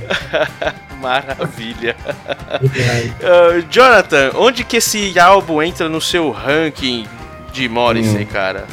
Maravilha. 1.03 1.97
uh, 2.61 3.67
Jonathan, 3.69 4.31
onde 4.37 4.63
que 4.63 4.77
esse 4.77 5.19
álbum 5.19 5.61
entra 5.61 5.89
no 5.89 6.01
seu 6.01 6.31
ranking 6.31 7.07
de 7.53 7.69
Morrissey, 7.69 8.23
hum. 8.23 8.27
cara? 8.27 8.67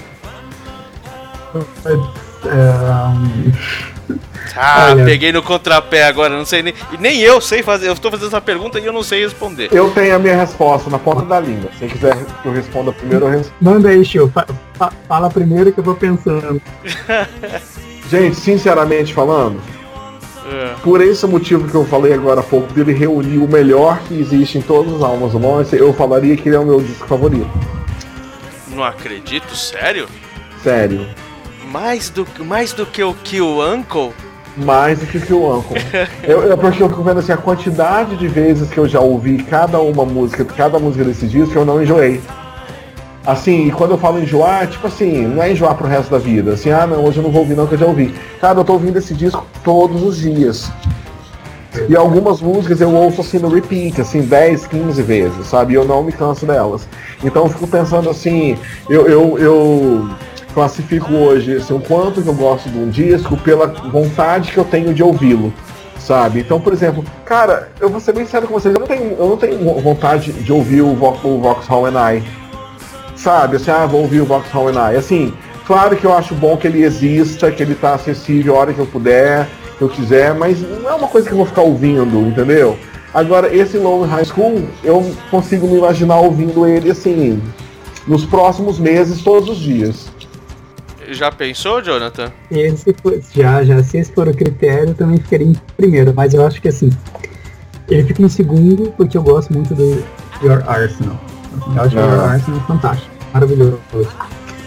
Ah, 4.55 4.89
Olha, 4.91 5.05
peguei 5.05 5.31
no 5.31 5.41
contrapé 5.41 6.03
agora, 6.03 6.35
não 6.35 6.45
sei 6.45 6.63
nem. 6.63 6.73
Nem 6.99 7.19
eu 7.19 7.39
sei 7.39 7.63
fazer. 7.63 7.87
Eu 7.87 7.93
estou 7.93 8.11
fazendo 8.11 8.27
essa 8.27 8.41
pergunta 8.41 8.79
e 8.79 8.85
eu 8.85 8.93
não 8.93 9.03
sei 9.03 9.23
responder. 9.23 9.69
Eu 9.71 9.91
tenho 9.91 10.15
a 10.15 10.19
minha 10.19 10.35
resposta 10.35 10.89
na 10.89 10.99
ponta 10.99 11.23
da 11.23 11.39
língua. 11.39 11.69
Se 11.77 11.87
quiser 11.87 12.15
que 12.41 12.45
eu 12.47 12.51
responda 12.51 12.91
primeiro, 12.91 13.25
eu 13.25 13.29
respondo. 13.29 13.55
Manda 13.61 13.89
aí, 13.89 14.03
Chiu. 14.03 14.29
Fa 14.29 14.45
fa 14.73 14.91
fala 15.07 15.29
primeiro 15.29 15.71
que 15.71 15.79
eu 15.79 15.83
vou 15.83 15.95
pensando. 15.95 16.61
Gente, 18.09 18.35
sinceramente 18.37 19.13
falando, 19.13 19.61
é. 20.51 20.75
Por 20.83 20.99
esse 20.99 21.27
motivo 21.27 21.67
que 21.67 21.75
eu 21.75 21.85
falei 21.85 22.13
agora 22.13 22.39
há 22.39 22.43
pouco, 22.43 22.73
dele 22.73 22.91
reunir 22.91 23.37
o 23.37 23.47
melhor 23.47 23.99
que 24.07 24.19
existe 24.19 24.57
em 24.57 24.61
todas 24.61 24.95
as 24.95 25.01
almas 25.03 25.33
humanas, 25.33 25.71
eu 25.73 25.93
falaria 25.93 26.35
que 26.35 26.49
ele 26.49 26.55
é 26.55 26.59
o 26.59 26.65
meu 26.65 26.81
disco 26.81 27.07
favorito. 27.07 27.49
Não 28.69 28.83
acredito, 28.83 29.55
sério? 29.55 30.07
Sério. 30.63 31.07
Mais 31.67 32.09
do, 32.09 32.25
mais 32.39 32.73
do 32.73 32.85
que 32.85 33.03
o 33.03 33.13
Kill 33.13 33.61
Uncle? 33.61 34.11
Mais 34.65 34.99
do 34.99 35.05
que 35.05 35.33
o 35.33 35.57
Uncle. 35.57 35.77
eu, 36.23 36.51
é 36.51 36.55
porque 36.55 36.83
eu 36.83 36.89
fico 36.89 37.01
vendo 37.01 37.19
assim, 37.19 37.31
a 37.31 37.37
quantidade 37.37 38.15
de 38.17 38.27
vezes 38.27 38.69
que 38.69 38.77
eu 38.77 38.87
já 38.87 38.99
ouvi 38.99 39.41
cada 39.43 39.79
uma 39.79 40.05
música, 40.05 40.43
cada 40.43 40.77
música 40.79 41.03
desse 41.03 41.27
disco, 41.27 41.57
eu 41.57 41.65
não 41.65 41.81
enjoei. 41.81 42.21
Assim, 43.25 43.67
e 43.67 43.71
quando 43.71 43.91
eu 43.91 43.97
falo 43.97 44.19
enjoar, 44.19 44.67
tipo 44.67 44.87
assim, 44.87 45.27
não 45.27 45.43
é 45.43 45.51
enjoar 45.51 45.75
pro 45.75 45.87
resto 45.87 46.09
da 46.09 46.17
vida. 46.17 46.53
Assim, 46.53 46.71
ah 46.71 46.87
não, 46.87 47.05
hoje 47.05 47.17
eu 47.17 47.23
não 47.23 47.31
vou 47.31 47.41
ouvir 47.41 47.55
não, 47.55 47.67
que 47.67 47.75
eu 47.75 47.79
já 47.79 47.85
ouvi. 47.85 48.13
Cara, 48.41 48.59
eu 48.59 48.63
tô 48.63 48.73
ouvindo 48.73 48.97
esse 48.97 49.13
disco 49.13 49.45
todos 49.63 50.01
os 50.01 50.17
dias. 50.17 50.71
E 51.87 51.95
algumas 51.95 52.41
músicas 52.41 52.81
eu 52.81 52.91
ouço 52.93 53.21
assim 53.21 53.37
no 53.37 53.49
repeat, 53.49 54.01
assim, 54.01 54.21
10, 54.21 54.67
15 54.67 55.01
vezes, 55.03 55.47
sabe? 55.47 55.73
E 55.73 55.75
eu 55.75 55.85
não 55.85 56.03
me 56.03 56.11
canso 56.11 56.45
delas. 56.45 56.87
Então 57.23 57.43
eu 57.43 57.49
fico 57.49 57.67
pensando 57.67 58.09
assim, 58.09 58.57
eu, 58.89 59.07
eu, 59.07 59.37
eu 59.37 60.09
classifico 60.59 61.13
hoje 61.13 61.55
assim, 61.55 61.73
o 61.73 61.79
quanto 61.79 62.21
que 62.21 62.27
eu 62.27 62.33
gosto 62.33 62.69
de 62.69 62.77
um 62.77 62.89
disco 62.89 63.37
pela 63.37 63.67
vontade 63.67 64.51
que 64.51 64.57
eu 64.57 64.65
tenho 64.65 64.93
de 64.93 65.01
ouvi-lo. 65.01 65.53
Sabe? 65.97 66.39
Então, 66.39 66.59
por 66.59 66.73
exemplo, 66.73 67.03
cara, 67.23 67.69
eu 67.79 67.89
vou 67.89 67.99
ser 67.99 68.13
bem 68.13 68.25
sério 68.25 68.47
com 68.47 68.53
vocês, 68.53 68.73
eu 68.73 68.79
não 68.79 68.87
tenho, 68.87 69.11
eu 69.11 69.29
não 69.29 69.37
tenho 69.37 69.81
vontade 69.81 70.31
de 70.31 70.51
ouvir 70.51 70.81
o, 70.81 70.91
o 70.91 71.41
Vauxhall 71.41 71.85
and 71.85 72.15
I 72.15 72.23
sabe? 73.19 73.57
Assim, 73.57 73.71
ah, 73.71 73.85
vou 73.85 74.01
ouvir 74.01 74.21
o 74.21 74.25
Vauxhall 74.25 74.69
and 74.69 74.91
I. 74.91 74.95
Assim, 74.95 75.33
claro 75.67 75.95
que 75.95 76.05
eu 76.05 76.13
acho 76.13 76.33
bom 76.33 76.57
que 76.57 76.67
ele 76.67 76.83
exista, 76.83 77.51
que 77.51 77.61
ele 77.61 77.75
tá 77.75 77.93
acessível 77.93 78.55
a 78.55 78.59
hora 78.59 78.73
que 78.73 78.79
eu 78.79 78.85
puder, 78.85 79.47
que 79.77 79.83
eu 79.83 79.89
quiser, 79.89 80.33
mas 80.33 80.59
não 80.61 80.89
é 80.89 80.93
uma 80.93 81.07
coisa 81.07 81.27
que 81.27 81.33
eu 81.33 81.37
vou 81.37 81.45
ficar 81.45 81.61
ouvindo, 81.61 82.21
entendeu? 82.21 82.77
Agora, 83.13 83.53
esse 83.53 83.77
Long 83.77 84.05
High 84.05 84.25
School, 84.25 84.63
eu 84.83 85.11
consigo 85.29 85.67
me 85.67 85.77
imaginar 85.77 86.19
ouvindo 86.19 86.65
ele 86.65 86.91
assim, 86.91 87.41
nos 88.07 88.25
próximos 88.25 88.79
meses, 88.79 89.21
todos 89.21 89.49
os 89.49 89.57
dias. 89.57 90.08
Já 91.11 91.31
pensou, 91.31 91.81
Jonathan? 91.81 92.31
Esse 92.51 92.95
foi, 93.01 93.21
já, 93.33 93.63
já. 93.63 93.81
Se 93.83 93.97
esse 93.97 94.11
for 94.11 94.27
o 94.27 94.33
critério, 94.33 94.89
eu 94.89 94.93
também 94.95 95.17
ficaria 95.17 95.47
em 95.47 95.55
primeiro, 95.75 96.13
mas 96.15 96.33
eu 96.33 96.45
acho 96.45 96.61
que 96.61 96.67
assim, 96.67 96.89
ele 97.87 98.03
fica 98.03 98.21
em 98.21 98.29
segundo 98.29 98.91
porque 98.91 99.17
eu 99.17 99.23
gosto 99.23 99.51
muito 99.53 99.73
do 99.73 100.03
Your 100.43 100.63
Arsenal. 100.67 101.19
Eu 101.75 101.81
acho 101.81 101.89
que 101.89 102.01
o 102.01 102.21
Arsenal 102.21 102.59
é 102.59 102.63
fantástico, 102.67 103.09
maravilhoso. 103.33 103.79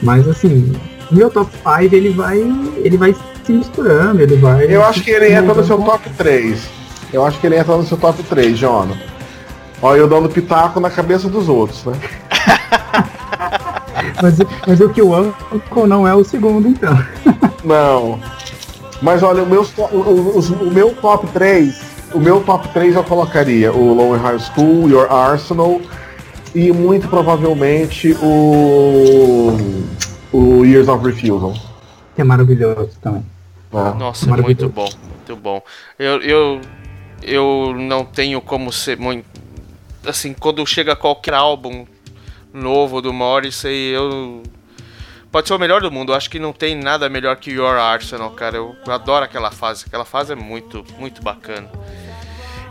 Mas 0.03 0.27
assim, 0.27 0.73
meu 1.11 1.31
top 1.31 1.51
5 1.53 1.95
ele 1.95 2.11
vai. 2.11 2.39
ele 2.77 2.97
vai 2.97 3.15
se 3.45 3.53
misturando, 3.53 4.21
ele 4.21 4.37
vai. 4.37 4.67
Eu 4.67 4.85
acho 4.85 5.03
que 5.03 5.11
ele 5.11 5.33
entra 5.33 5.55
no 5.55 5.65
seu 5.65 5.79
top 5.79 6.09
3. 6.11 6.69
Eu 7.13 7.25
acho 7.25 7.39
que 7.39 7.47
ele 7.47 7.57
entra 7.57 7.77
no 7.77 7.85
seu 7.85 7.97
top 7.97 8.23
3, 8.23 8.59
Jona. 8.59 8.97
Olha, 9.81 9.99
eu 9.99 10.09
dando 10.09 10.29
pitaco 10.29 10.81
na 10.81 10.91
cabeça 10.91 11.29
dos 11.29 11.49
outros, 11.49 11.85
né? 11.85 11.95
mas, 14.21 14.39
mas 14.67 14.81
o 14.81 14.89
que 14.89 15.01
o 15.01 15.19
Uncle 15.19 15.87
não 15.87 16.07
é 16.07 16.15
o 16.15 16.25
segundo, 16.25 16.69
então. 16.69 16.93
não. 17.65 18.21
Mas 19.01 19.23
olha, 19.23 19.43
o 19.43 19.47
meu, 19.47 19.63
o, 19.63 19.97
o, 19.97 20.39
o, 20.39 20.71
meu 20.71 20.95
top 20.95 21.27
3, 21.29 21.83
o 22.15 22.21
meu 22.21 22.41
top 22.43 22.69
3 22.69 22.95
eu 22.95 23.05
colocaria 23.05 23.73
o 23.73 23.93
Lower 23.95 24.21
High 24.21 24.39
School, 24.39 24.89
Your 24.89 25.13
Arsenal, 25.13 25.81
e 26.55 26.73
muito 26.73 27.09
provavelmente 27.09 28.17
o, 28.23 29.57
o 30.33 30.65
Years 30.65 30.89
of 30.89 31.05
Refusal. 31.05 31.55
Que 32.15 32.21
é 32.21 32.25
maravilhoso 32.25 32.91
também. 33.01 33.25
É. 33.73 33.99
Nossa, 33.99 34.31
é 34.31 34.37
muito 34.37 34.69
bom, 34.69 34.89
muito 35.17 35.37
bom. 35.37 35.63
Eu, 35.99 36.21
eu, 36.21 36.61
eu 37.23 37.75
não 37.77 38.05
tenho 38.05 38.41
como 38.41 38.73
ser 38.73 38.99
muito. 38.99 39.25
Assim, 40.07 40.35
quando 40.35 40.65
chega 40.67 40.95
qualquer 40.95 41.35
álbum 41.35 41.87
novo 42.53 43.01
do 43.01 43.13
Morrissey, 43.13 43.95
eu. 43.95 44.43
Pode 45.31 45.49
ser 45.49 45.55
o 45.55 45.59
melhor 45.59 45.81
do 45.81 45.91
mundo, 45.91 46.13
eu 46.13 46.17
acho 46.17 46.29
que 46.29 46.39
não 46.39 46.53
tem 46.53 46.75
nada 46.75 47.09
melhor 47.09 47.37
que 47.37 47.51
Your 47.51 47.77
Arsenal, 47.79 48.31
cara. 48.33 48.57
Eu 48.57 48.77
adoro 48.87 49.25
aquela 49.25 49.51
fase, 49.51 49.85
aquela 49.87 50.05
fase 50.05 50.33
é 50.33 50.37
muito, 50.37 50.85
muito 50.99 51.23
bacana. 51.23 51.71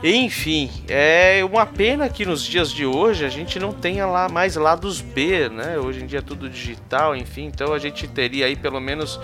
Enfim, 0.04 0.70
é 0.88 1.44
uma 1.44 1.66
pena 1.66 2.10
que 2.10 2.26
nos 2.26 2.44
dias 2.44 2.72
de 2.72 2.86
hoje 2.86 3.24
a 3.24 3.30
gente 3.30 3.60
não 3.60 3.72
tenha 3.72 4.06
lá 4.06 4.28
mais 4.28 4.56
lados 4.56 5.00
B, 5.00 5.48
né? 5.50 5.78
Hoje 5.78 6.04
em 6.04 6.08
dia 6.08 6.20
é 6.20 6.22
tudo 6.22 6.50
digital, 6.50 7.16
enfim, 7.16 7.46
então 7.46 7.74
a 7.74 7.78
gente 7.78 8.08
teria 8.08 8.48
aí 8.48 8.56
pelo 8.56 8.80
menos 8.80 9.20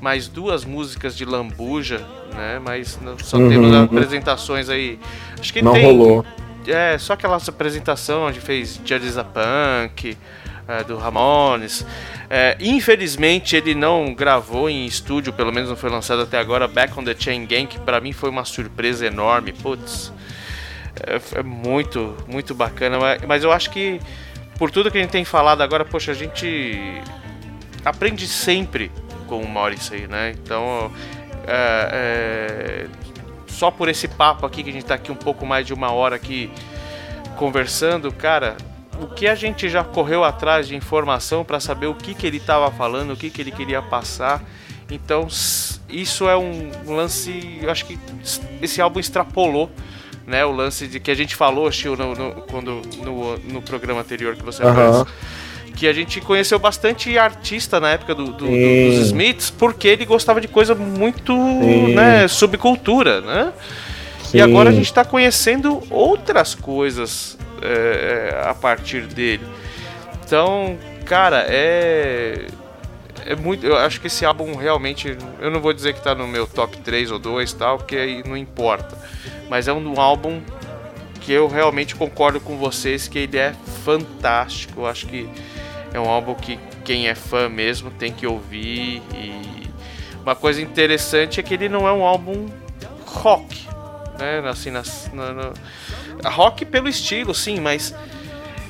mais 0.00 0.28
duas 0.28 0.64
músicas 0.64 1.16
de 1.16 1.24
Lambuja, 1.24 2.04
né? 2.34 2.60
Mas 2.64 2.98
só 3.22 3.36
uhum. 3.36 3.48
temos 3.48 3.74
apresentações 3.74 4.68
aí. 4.68 4.98
Acho 5.38 5.52
que 5.52 5.62
não 5.62 5.72
tem. 5.72 5.84
rolou. 5.84 6.24
É, 6.68 6.98
só 6.98 7.12
aquela 7.12 7.36
apresentação 7.36 8.26
onde 8.26 8.40
fez 8.40 8.80
Judges 8.84 9.16
a 9.16 9.24
Punk, 9.24 10.16
é, 10.68 10.84
do 10.84 10.96
Ramones. 10.96 11.86
É, 12.28 12.56
infelizmente 12.60 13.54
ele 13.56 13.74
não 13.74 14.12
gravou 14.14 14.68
em 14.68 14.84
estúdio, 14.84 15.32
pelo 15.32 15.52
menos 15.52 15.68
não 15.68 15.76
foi 15.76 15.90
lançado 15.90 16.22
até 16.22 16.38
agora, 16.38 16.66
Back 16.66 16.98
on 16.98 17.04
the 17.04 17.14
Chain 17.16 17.46
Gang, 17.46 17.66
que 17.66 17.78
pra 17.78 18.00
mim 18.00 18.12
foi 18.12 18.30
uma 18.30 18.44
surpresa 18.44 19.06
enorme. 19.06 19.52
Putz, 19.52 20.12
é, 21.06 21.38
é 21.38 21.42
muito, 21.42 22.16
muito 22.26 22.54
bacana. 22.54 22.98
Mas, 22.98 23.22
mas 23.22 23.44
eu 23.44 23.52
acho 23.52 23.70
que 23.70 24.00
por 24.58 24.70
tudo 24.70 24.90
que 24.90 24.98
a 24.98 25.00
gente 25.00 25.10
tem 25.10 25.24
falado 25.24 25.62
agora, 25.62 25.84
poxa, 25.84 26.12
a 26.12 26.14
gente 26.14 27.00
aprende 27.84 28.26
sempre 28.26 28.90
com 29.26 29.40
o 29.40 29.48
Morrissey, 29.48 30.06
né? 30.06 30.34
Então, 30.42 30.90
é, 31.46 31.90
é, 31.92 32.86
só 33.56 33.70
por 33.70 33.88
esse 33.88 34.06
papo 34.06 34.44
aqui, 34.44 34.62
que 34.62 34.68
a 34.68 34.72
gente 34.72 34.84
tá 34.84 34.94
aqui 34.94 35.10
um 35.10 35.16
pouco 35.16 35.46
mais 35.46 35.66
de 35.66 35.72
uma 35.72 35.90
hora 35.90 36.16
aqui 36.16 36.50
conversando, 37.38 38.12
cara, 38.12 38.54
o 39.00 39.06
que 39.06 39.26
a 39.26 39.34
gente 39.34 39.66
já 39.70 39.82
correu 39.82 40.22
atrás 40.22 40.68
de 40.68 40.76
informação 40.76 41.42
para 41.42 41.58
saber 41.58 41.86
o 41.86 41.94
que, 41.94 42.14
que 42.14 42.26
ele 42.26 42.36
estava 42.36 42.70
falando, 42.70 43.14
o 43.14 43.16
que, 43.16 43.30
que 43.30 43.40
ele 43.40 43.50
queria 43.50 43.80
passar. 43.80 44.44
Então, 44.90 45.26
isso 45.88 46.28
é 46.28 46.36
um 46.36 46.70
lance. 46.86 47.58
Eu 47.62 47.70
acho 47.70 47.86
que 47.86 47.98
esse 48.60 48.80
álbum 48.80 49.00
extrapolou 49.00 49.70
né, 50.26 50.44
o 50.44 50.52
lance 50.52 50.86
de 50.86 51.00
que 51.00 51.10
a 51.10 51.14
gente 51.14 51.34
falou, 51.34 51.72
Chiu, 51.72 51.96
no, 51.96 52.14
no, 52.14 52.32
quando, 52.42 52.82
no, 53.02 53.38
no 53.38 53.62
programa 53.62 54.02
anterior 54.02 54.36
que 54.36 54.42
você 54.42 54.62
uhum. 54.62 55.04
Que 55.76 55.86
a 55.86 55.92
gente 55.92 56.22
conheceu 56.22 56.58
bastante 56.58 57.16
artista 57.18 57.78
na 57.78 57.90
época 57.90 58.14
do, 58.14 58.24
do, 58.24 58.32
do, 58.32 58.46
dos 58.46 59.06
Smiths, 59.06 59.50
porque 59.50 59.86
ele 59.86 60.06
gostava 60.06 60.40
de 60.40 60.48
coisa 60.48 60.74
muito 60.74 61.36
né, 61.94 62.26
subcultura, 62.26 63.20
né? 63.20 63.52
E 64.32 64.40
agora 64.40 64.70
a 64.70 64.72
gente 64.72 64.86
está 64.86 65.04
conhecendo 65.04 65.82
outras 65.90 66.54
coisas 66.54 67.38
é, 67.62 68.42
a 68.44 68.54
partir 68.54 69.02
dele. 69.02 69.46
Então, 70.24 70.76
cara, 71.04 71.46
é. 71.48 72.46
É 73.24 73.34
muito. 73.34 73.66
Eu 73.66 73.76
acho 73.76 74.00
que 74.00 74.06
esse 74.06 74.24
álbum 74.24 74.54
realmente. 74.54 75.16
Eu 75.40 75.50
não 75.50 75.60
vou 75.60 75.72
dizer 75.72 75.94
que 75.94 76.02
tá 76.02 76.14
no 76.14 76.26
meu 76.26 76.46
top 76.46 76.76
3 76.78 77.10
ou 77.10 77.18
2 77.18 77.52
tal, 77.54 77.78
porque 77.78 77.96
aí 77.96 78.22
não 78.26 78.36
importa. 78.36 78.96
Mas 79.48 79.68
é 79.68 79.72
um 79.72 80.00
álbum 80.00 80.40
que 81.20 81.32
eu 81.32 81.48
realmente 81.48 81.94
concordo 81.96 82.40
com 82.40 82.56
vocês 82.56 83.08
que 83.08 83.18
ele 83.18 83.36
é 83.36 83.52
fantástico. 83.84 84.82
Eu 84.82 84.86
acho 84.86 85.06
que 85.06 85.28
é 85.96 86.00
um 86.00 86.08
álbum 86.08 86.34
que 86.34 86.58
quem 86.84 87.08
é 87.08 87.14
fã 87.14 87.48
mesmo 87.48 87.90
tem 87.90 88.12
que 88.12 88.26
ouvir. 88.26 89.02
E 89.14 89.68
uma 90.22 90.34
coisa 90.34 90.60
interessante 90.60 91.40
é 91.40 91.42
que 91.42 91.54
ele 91.54 91.68
não 91.68 91.86
é 91.86 91.92
um 91.92 92.04
álbum 92.04 92.46
rock, 93.04 93.66
né? 94.18 94.42
Assim, 94.48 94.70
nas, 94.70 95.10
na, 95.12 95.32
na, 95.32 96.30
rock 96.30 96.64
pelo 96.64 96.88
estilo, 96.88 97.34
sim, 97.34 97.60
mas 97.60 97.94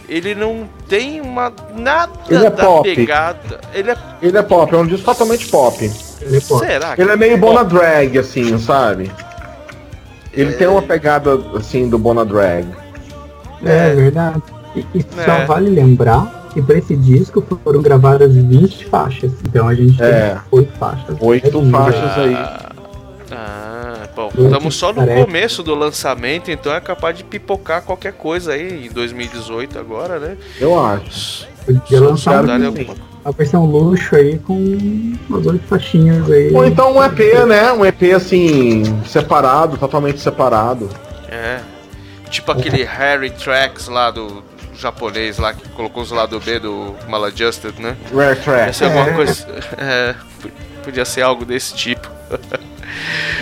ele 0.09 0.35
não 0.35 0.69
tem 0.89 1.21
uma 1.21 1.53
nada 1.75 2.13
ele 2.29 2.47
é 2.47 2.51
da 2.51 2.65
pop. 2.65 2.95
pegada. 2.95 3.61
Ele 3.75 3.91
é, 3.91 3.97
Ele 4.23 4.39
é 4.39 4.43
pop, 4.43 4.75
é 4.75 4.79
um 4.79 4.87
disco 4.87 5.05
totalmente 5.05 5.49
pop. 5.49 5.83
Ele 6.21 6.37
é 6.37 6.41
pop. 6.41 6.65
será? 6.67 6.95
que 6.95 7.03
Ele 7.03 7.11
é 7.11 7.17
meio 7.17 7.39
pop? 7.41 7.53
Bona 7.55 7.65
Drag, 7.65 8.19
assim, 8.19 8.59
sabe? 8.59 9.11
Ele 10.33 10.53
tem 10.53 10.67
uma 10.67 10.83
pegada, 10.83 11.31
assim, 11.57 11.89
do 11.89 11.99
Bona 11.99 12.25
Drag. 12.25 12.67
É, 13.65 13.89
É. 13.91 13.95
verdade. 13.95 14.43
E, 14.75 14.81
e 14.95 15.05
É. 15.19 15.25
só 15.25 15.47
vale 15.47 15.71
lembrar 15.71 16.36
que 16.57 16.63
para 16.63 16.79
esse 16.79 16.97
disco 16.97 17.45
foram 17.63 17.83
gravadas 17.83 18.35
20 18.35 18.87
faixas. 18.87 19.31
Então 19.47 19.69
a 19.69 19.75
gente 19.75 20.03
É. 20.03 20.31
tem 20.31 20.41
8 20.51 20.73
faixas. 20.79 21.17
Oito 21.21 21.47
É 21.47 21.51
lindo. 21.51 21.71
faixas. 21.71 22.19
aí. 22.19 22.35
Ah, 22.35 22.73
ah, 23.31 24.09
bom, 24.17 24.31
estamos 24.39 24.75
só 24.75 24.91
no 24.91 25.07
começo 25.07 25.63
do 25.63 25.75
lançamento, 25.75 26.51
então 26.51 26.73
é 26.73 26.81
capaz 26.81 27.15
de 27.19 27.25
pipocar 27.25 27.83
qualquer 27.83 28.15
coisa 28.15 28.53
aí 28.53 28.87
em 28.87 28.91
2018 28.91 29.79
agora, 29.79 30.19
né? 30.19 30.37
Eu 30.59 30.83
acho. 30.83 31.47
Podia 31.67 32.01
lançar 32.01 32.43
uma 32.43 33.33
versão 33.33 33.67
luxo 33.67 34.17
aí 34.17 34.39
com 34.39 34.55
umas 35.29 35.45
8 35.47 35.63
faixinhas 35.67 36.31
aí. 36.31 36.55
Ou 36.55 36.65
então 36.65 36.97
um 36.97 37.05
EP, 37.05 37.19
né? 37.47 37.71
Um 37.73 37.85
EP, 37.85 38.15
assim, 38.15 38.83
separado, 39.07 39.77
totalmente 39.77 40.21
separado. 40.21 40.89
É. 41.29 41.59
Tipo 42.31 42.53
aquele 42.53 42.83
Harry 42.83 43.31
Tracks 43.31 43.89
lá 43.89 44.11
do 44.11 44.43
japonês 44.81 45.39
lá 45.39 45.53
que 45.53 45.69
colocou 45.71 46.03
os 46.03 46.11
lado 46.11 46.39
B 46.41 46.59
do 46.59 46.95
Maladjusted, 47.09 47.75
né? 47.81 47.97
Rare 48.15 48.37
Podia 48.37 48.43
Track. 48.55 48.77
ser 48.77 48.85
alguma 48.87 49.09
É. 49.09 49.13
coisa. 49.15 49.47
É, 49.79 50.15
podia 50.85 51.05
ser 51.05 51.23
algo 51.23 51.45
desse 51.45 51.75
tipo. 51.75 52.09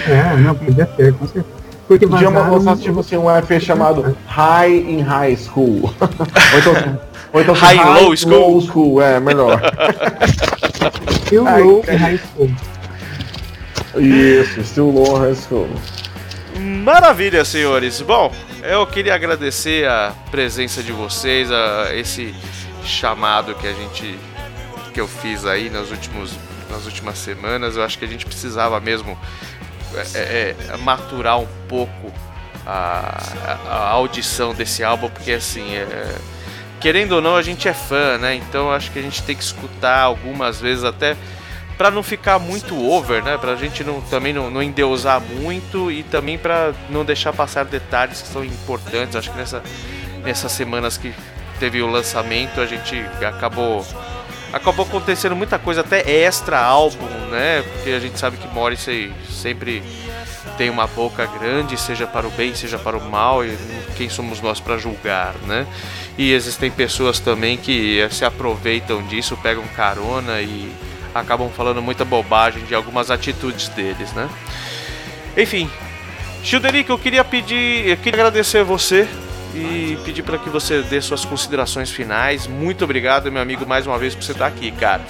É, 0.09 0.37
não, 0.37 0.55
podia 0.55 0.85
ter, 0.87 1.13
com 1.15 1.27
certeza. 1.27 1.47
Porque 1.87 2.07
Podia 2.07 2.29
lançar, 2.29 2.77
tipo 2.77 3.01
assim, 3.01 3.17
um 3.17 3.31
EP 3.35 3.61
chamado 3.61 4.17
High 4.27 4.75
in 4.91 5.01
High 5.03 5.37
School. 5.37 5.95
ou 6.01 6.59
então, 6.59 7.01
ou 7.33 7.41
então 7.41 7.55
High 7.55 7.77
in 7.77 7.85
Low 7.85 8.17
School. 8.17 8.31
Low 8.39 8.61
School, 8.63 9.03
é, 9.03 9.21
melhor. 9.21 9.61
Still 11.27 11.47
Ai, 11.47 11.63
Low 11.63 11.85
e 11.87 11.95
High 11.97 12.19
School. 12.19 12.51
Isso, 14.03 14.65
Still 14.65 14.91
Low 14.91 15.19
High 15.19 15.35
School. 15.37 15.69
Maravilha, 16.59 17.45
senhores. 17.45 18.01
Bom, 18.01 18.33
eu 18.65 18.87
queria 18.87 19.15
agradecer 19.15 19.87
a 19.89 20.13
presença 20.31 20.83
de 20.83 20.93
vocês, 20.93 21.51
a 21.53 21.95
esse 21.95 22.35
chamado 22.85 23.55
que 23.55 23.67
a 23.67 23.73
gente 23.73 24.19
que 24.93 25.01
eu 25.01 25.09
fiz 25.09 25.45
aí 25.45 25.71
últimos 25.91 26.33
nas 26.71 26.87
últimas 26.87 27.19
semanas. 27.19 27.77
Eu 27.77 27.83
acho 27.85 27.99
que 27.99 28.05
a 28.05 28.09
gente 28.09 28.25
precisava 28.27 28.79
mesmo 28.81 29.19
é, 29.95 30.19
é, 30.19 30.57
é, 30.73 30.77
maturar 30.79 31.39
um 31.39 31.49
pouco 31.69 32.13
a, 32.67 33.19
a- 33.47 33.69
a 33.69 33.89
audição 33.91 34.55
desse 34.55 34.83
álbum, 34.83 35.09
porque 35.11 35.33
assim, 35.33 35.75
é, 35.77 36.15
querendo 36.81 37.13
ou 37.13 37.21
não, 37.21 37.37
a 37.37 37.43
gente 37.43 37.69
é 37.69 37.75
fã, 37.75 38.19
né? 38.19 38.35
Então 38.35 38.71
acho 38.73 38.91
que 38.91 38.99
a 38.99 39.03
gente 39.03 39.23
tem 39.23 39.37
que 39.37 39.43
escutar 39.43 40.01
algumas 40.01 40.61
vezes 40.61 40.85
até 40.85 41.17
Pra 41.77 41.91
não 41.91 42.03
ficar 42.03 42.39
muito 42.39 42.81
over, 42.89 43.23
né? 43.23 43.37
Pra 43.37 43.57
gente 43.57 43.83
não, 43.83 44.01
também 44.03 44.33
não, 44.33 44.51
não 44.51 44.63
endeusar 44.63 45.21
muito 45.21 45.91
e 45.91 46.03
também 46.05 46.39
pra 46.39 46.73
não 46.89 47.05
deixar 47.05 47.33
passar 47.33 47.65
detalhes 47.65 48.23
que 48.23 48.29
são 48.29 48.45
importantes. 48.45 49.17
Acho 49.17 49.31
que 49.31 49.37
nessa, 49.37 49.63
nessas 50.23 50.53
semanas 50.53 50.97
que 50.97 51.13
teve 51.59 51.83
o 51.83 51.87
lançamento, 51.87 52.61
a 52.61 52.67
gente 52.67 52.97
acabou 53.27 53.85
acabou 54.53 54.87
acontecendo 54.87 55.35
muita 55.35 55.59
coisa 55.59 55.81
até 55.81 56.09
extra 56.09 56.61
álbum, 56.61 57.09
né? 57.29 57.63
Porque 57.63 57.91
a 57.91 57.99
gente 57.99 58.17
sabe 58.19 58.37
que 58.37 58.47
Morrissey 58.47 59.13
sempre 59.29 59.83
tem 60.57 60.71
uma 60.71 60.87
boca 60.87 61.27
grande, 61.27 61.77
seja 61.77 62.07
para 62.07 62.27
o 62.27 62.31
bem, 62.31 62.55
seja 62.55 62.79
para 62.79 62.97
o 62.97 63.11
mal, 63.11 63.45
e 63.45 63.57
quem 63.97 64.09
somos 64.09 64.41
nós 64.41 64.61
para 64.61 64.79
julgar, 64.79 65.35
né? 65.47 65.67
E 66.17 66.33
existem 66.33 66.71
pessoas 66.71 67.19
também 67.19 67.57
que 67.57 68.07
se 68.13 68.25
aproveitam 68.25 69.03
disso, 69.03 69.37
pegam 69.43 69.65
carona 69.75 70.41
e 70.41 70.73
acabam 71.15 71.49
falando 71.51 71.81
muita 71.81 72.05
bobagem 72.05 72.65
de 72.65 72.75
algumas 72.75 73.11
atitudes 73.11 73.69
deles, 73.69 74.13
né? 74.13 74.29
Enfim, 75.37 75.71
Childeric, 76.43 76.91
eu 76.91 76.99
queria 76.99 77.25
pedir, 77.25 77.89
eu 77.89 77.97
queria 77.97 78.21
agradecer 78.21 78.63
você 78.65 79.09
e 79.55 79.97
pedir 80.05 80.23
para 80.23 80.37
que 80.37 80.51
você 80.51 80.83
dê 80.83 81.01
suas 81.01 81.25
considerações 81.25 81.91
finais. 81.91 82.47
Muito 82.47 82.85
obrigado, 82.85 83.31
meu 83.31 83.41
amigo, 83.41 83.67
mais 83.67 83.87
uma 83.87 83.99
vez 83.99 84.15
por 84.15 84.23
você 84.23 84.33
estar 84.33 84.47
aqui, 84.47 84.71
cara. 84.73 85.03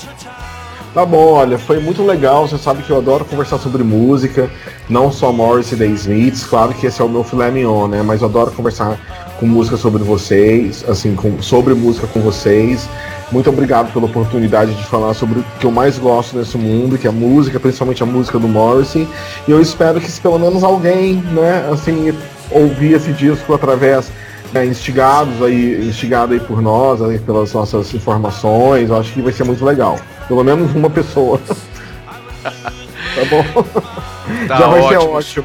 Tá 0.95 1.05
bom, 1.05 1.33
olha, 1.33 1.59
foi 1.59 1.81
muito 1.81 2.05
legal. 2.05 2.47
Você 2.47 2.57
sabe 2.57 2.85
que 2.85 2.91
eu 2.91 2.99
adoro 2.99 3.25
conversar 3.25 3.59
sobre 3.59 3.83
música, 3.83 4.49
não 4.89 5.11
só 5.11 5.33
Morris 5.33 5.73
e 5.73 5.77
The 5.77 5.87
Smiths. 5.87 6.45
Claro 6.45 6.73
que 6.73 6.87
esse 6.87 7.03
é 7.03 7.05
o 7.05 7.09
meu 7.09 7.25
filé 7.25 7.51
mignon, 7.51 7.89
né? 7.89 8.01
Mas 8.01 8.21
eu 8.21 8.29
adoro 8.29 8.53
conversar 8.53 8.97
com 9.41 9.47
música 9.47 9.77
sobre 9.77 10.05
vocês, 10.05 10.85
assim, 10.89 11.17
com, 11.17 11.43
sobre 11.43 11.75
música 11.75 12.07
com 12.07 12.21
vocês. 12.21 12.89
Muito 13.33 13.51
obrigado 13.51 13.93
pela 13.93 14.05
oportunidade 14.07 14.75
de 14.75 14.85
falar 14.85 15.15
sobre 15.15 15.41
o 15.41 15.45
que 15.59 15.67
eu 15.67 15.71
mais 15.71 15.99
gosto 15.99 16.37
nesse 16.37 16.57
mundo, 16.57 16.97
que 16.99 17.07
é 17.07 17.11
a 17.11 17.13
música, 17.13 17.59
principalmente 17.59 18.03
a 18.03 18.07
música 18.07 18.39
do 18.39 18.47
Morrissey. 18.47 19.09
E 19.49 19.51
eu 19.51 19.61
espero 19.61 20.01
que 20.01 20.11
se 20.11 20.21
pelo 20.21 20.39
menos 20.39 20.63
alguém, 20.63 21.17
né, 21.33 21.69
assim, 21.73 22.17
ouvir 22.51 22.93
esse 22.95 23.13
disco 23.13 23.55
através 23.55 24.11
né, 24.53 24.65
instigados 24.67 25.43
aí, 25.43 25.89
instigado 25.89 26.33
aí 26.33 26.41
por 26.41 26.63
nós, 26.63 27.03
aí, 27.03 27.19
pelas 27.19 27.53
nossas 27.53 27.93
informações, 27.93 28.89
eu 28.91 28.97
acho 28.97 29.13
que 29.13 29.21
vai 29.23 29.33
ser 29.33 29.45
muito 29.45 29.65
legal. 29.65 29.99
Pelo 30.29 30.45
menos 30.45 30.73
uma 30.75 30.89
pessoa. 30.91 31.41
tá 32.45 33.25
bom? 33.31 33.63
Tá 34.47 34.57
Já 34.59 34.67
vai 34.69 34.83
ser 34.89 34.97
ótimo. 34.99 35.13
ótimo. 35.15 35.45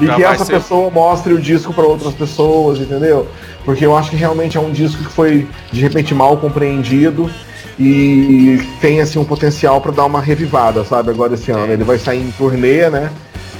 E 0.00 0.06
Já 0.06 0.14
que 0.16 0.22
essa 0.24 0.44
ser- 0.44 0.52
pessoa 0.54 0.90
mostre 0.90 1.32
o 1.32 1.40
disco 1.40 1.72
para 1.72 1.84
outras 1.84 2.14
pessoas, 2.14 2.78
entendeu? 2.78 3.26
Porque 3.66 3.84
eu 3.84 3.94
acho 3.96 4.08
que 4.10 4.16
realmente 4.16 4.56
é 4.56 4.60
um 4.60 4.70
disco 4.72 5.02
que 5.04 5.10
foi 5.10 5.46
de 5.70 5.80
repente 5.80 6.14
mal 6.14 6.38
compreendido 6.38 7.30
e 7.78 8.58
tem 8.80 9.00
assim 9.02 9.18
um 9.18 9.24
potencial 9.24 9.80
para 9.82 9.92
dar 9.92 10.06
uma 10.06 10.20
revivada, 10.22 10.82
sabe? 10.84 11.10
Agora 11.10 11.34
esse 11.34 11.50
ano 11.50 11.70
ele 11.72 11.84
vai 11.84 11.98
sair 11.98 12.22
em 12.22 12.30
turnê, 12.30 12.88
né? 12.88 13.12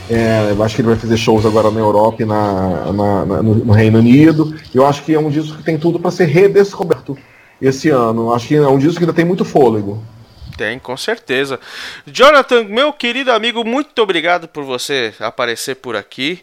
É, 0.08 0.52
eu 0.56 0.62
acho 0.62 0.76
que 0.76 0.80
ele 0.80 0.88
vai 0.88 0.96
fazer 0.96 1.16
shows 1.16 1.44
agora 1.44 1.70
na 1.70 1.80
Europa 1.80 2.22
e 2.22 2.24
na, 2.24 2.92
na- 2.92 3.24
na- 3.26 3.42
no, 3.42 3.54
no 3.56 3.72
Reino 3.72 3.98
Unido. 3.98 4.54
Eu 4.72 4.86
acho 4.86 5.02
que 5.02 5.12
é 5.12 5.18
um 5.18 5.28
disco 5.28 5.58
que 5.58 5.64
tem 5.64 5.76
tudo 5.76 5.98
para 5.98 6.12
ser 6.12 6.26
redescoberto 6.26 7.18
esse 7.60 7.90
ano. 7.90 8.32
Acho 8.32 8.46
que 8.46 8.54
é 8.54 8.68
um 8.68 8.78
disco 8.78 8.98
que 8.98 9.02
ainda 9.04 9.12
tem 9.12 9.24
muito 9.24 9.44
fôlego. 9.44 10.02
Tem, 10.56 10.78
com 10.78 10.96
certeza. 10.96 11.58
Jonathan, 12.06 12.64
meu 12.64 12.92
querido 12.92 13.32
amigo, 13.32 13.64
muito 13.64 14.00
obrigado 14.00 14.46
por 14.48 14.62
você 14.64 15.12
aparecer 15.20 15.74
por 15.74 15.96
aqui 15.96 16.40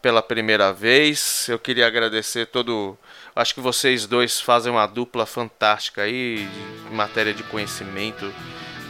pela 0.00 0.22
primeira 0.22 0.72
vez. 0.72 1.46
Eu 1.48 1.58
queria 1.58 1.86
agradecer 1.86 2.46
todo. 2.46 2.96
Acho 3.34 3.54
que 3.54 3.60
vocês 3.60 4.06
dois 4.06 4.40
fazem 4.40 4.72
uma 4.72 4.86
dupla 4.86 5.24
fantástica 5.26 6.02
aí 6.02 6.48
em 6.90 6.94
matéria 6.94 7.32
de 7.32 7.42
conhecimento 7.44 8.30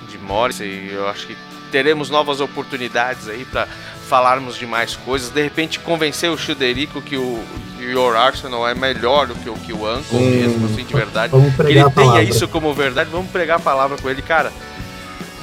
de 0.08 0.18
Morrissey. 0.18 0.90
Eu 0.92 1.08
acho 1.08 1.26
que 1.26 1.36
teremos 1.70 2.10
novas 2.10 2.40
oportunidades 2.40 3.28
aí 3.28 3.44
para 3.44 3.66
falarmos 4.08 4.56
de 4.56 4.66
mais 4.66 4.96
coisas. 4.96 5.30
De 5.30 5.42
repente 5.42 5.78
convencer 5.78 6.30
o 6.30 6.38
Chuderico 6.38 7.00
que 7.02 7.16
o 7.16 7.42
Your 7.78 8.16
Arsenal 8.16 8.66
é 8.68 8.74
melhor 8.74 9.26
do 9.26 9.34
que 9.34 9.48
o 9.48 9.54
que 9.54 9.72
o 9.72 9.90
Uncle 9.90 10.16
Hum. 10.18 10.30
mesmo, 10.30 10.66
assim, 10.66 10.84
de 10.84 10.94
verdade. 10.94 11.30
Vamos 11.32 11.50
Que 11.50 11.56
pregar 11.56 11.70
ele 11.72 11.80
a 11.80 11.84
tenha 11.90 12.06
palavra. 12.06 12.22
isso 12.22 12.48
como 12.48 12.72
verdade. 12.74 13.10
Vamos 13.10 13.30
pregar 13.30 13.56
a 13.58 13.60
palavra 13.60 13.96
com 13.98 14.08
ele, 14.10 14.22
cara. 14.22 14.52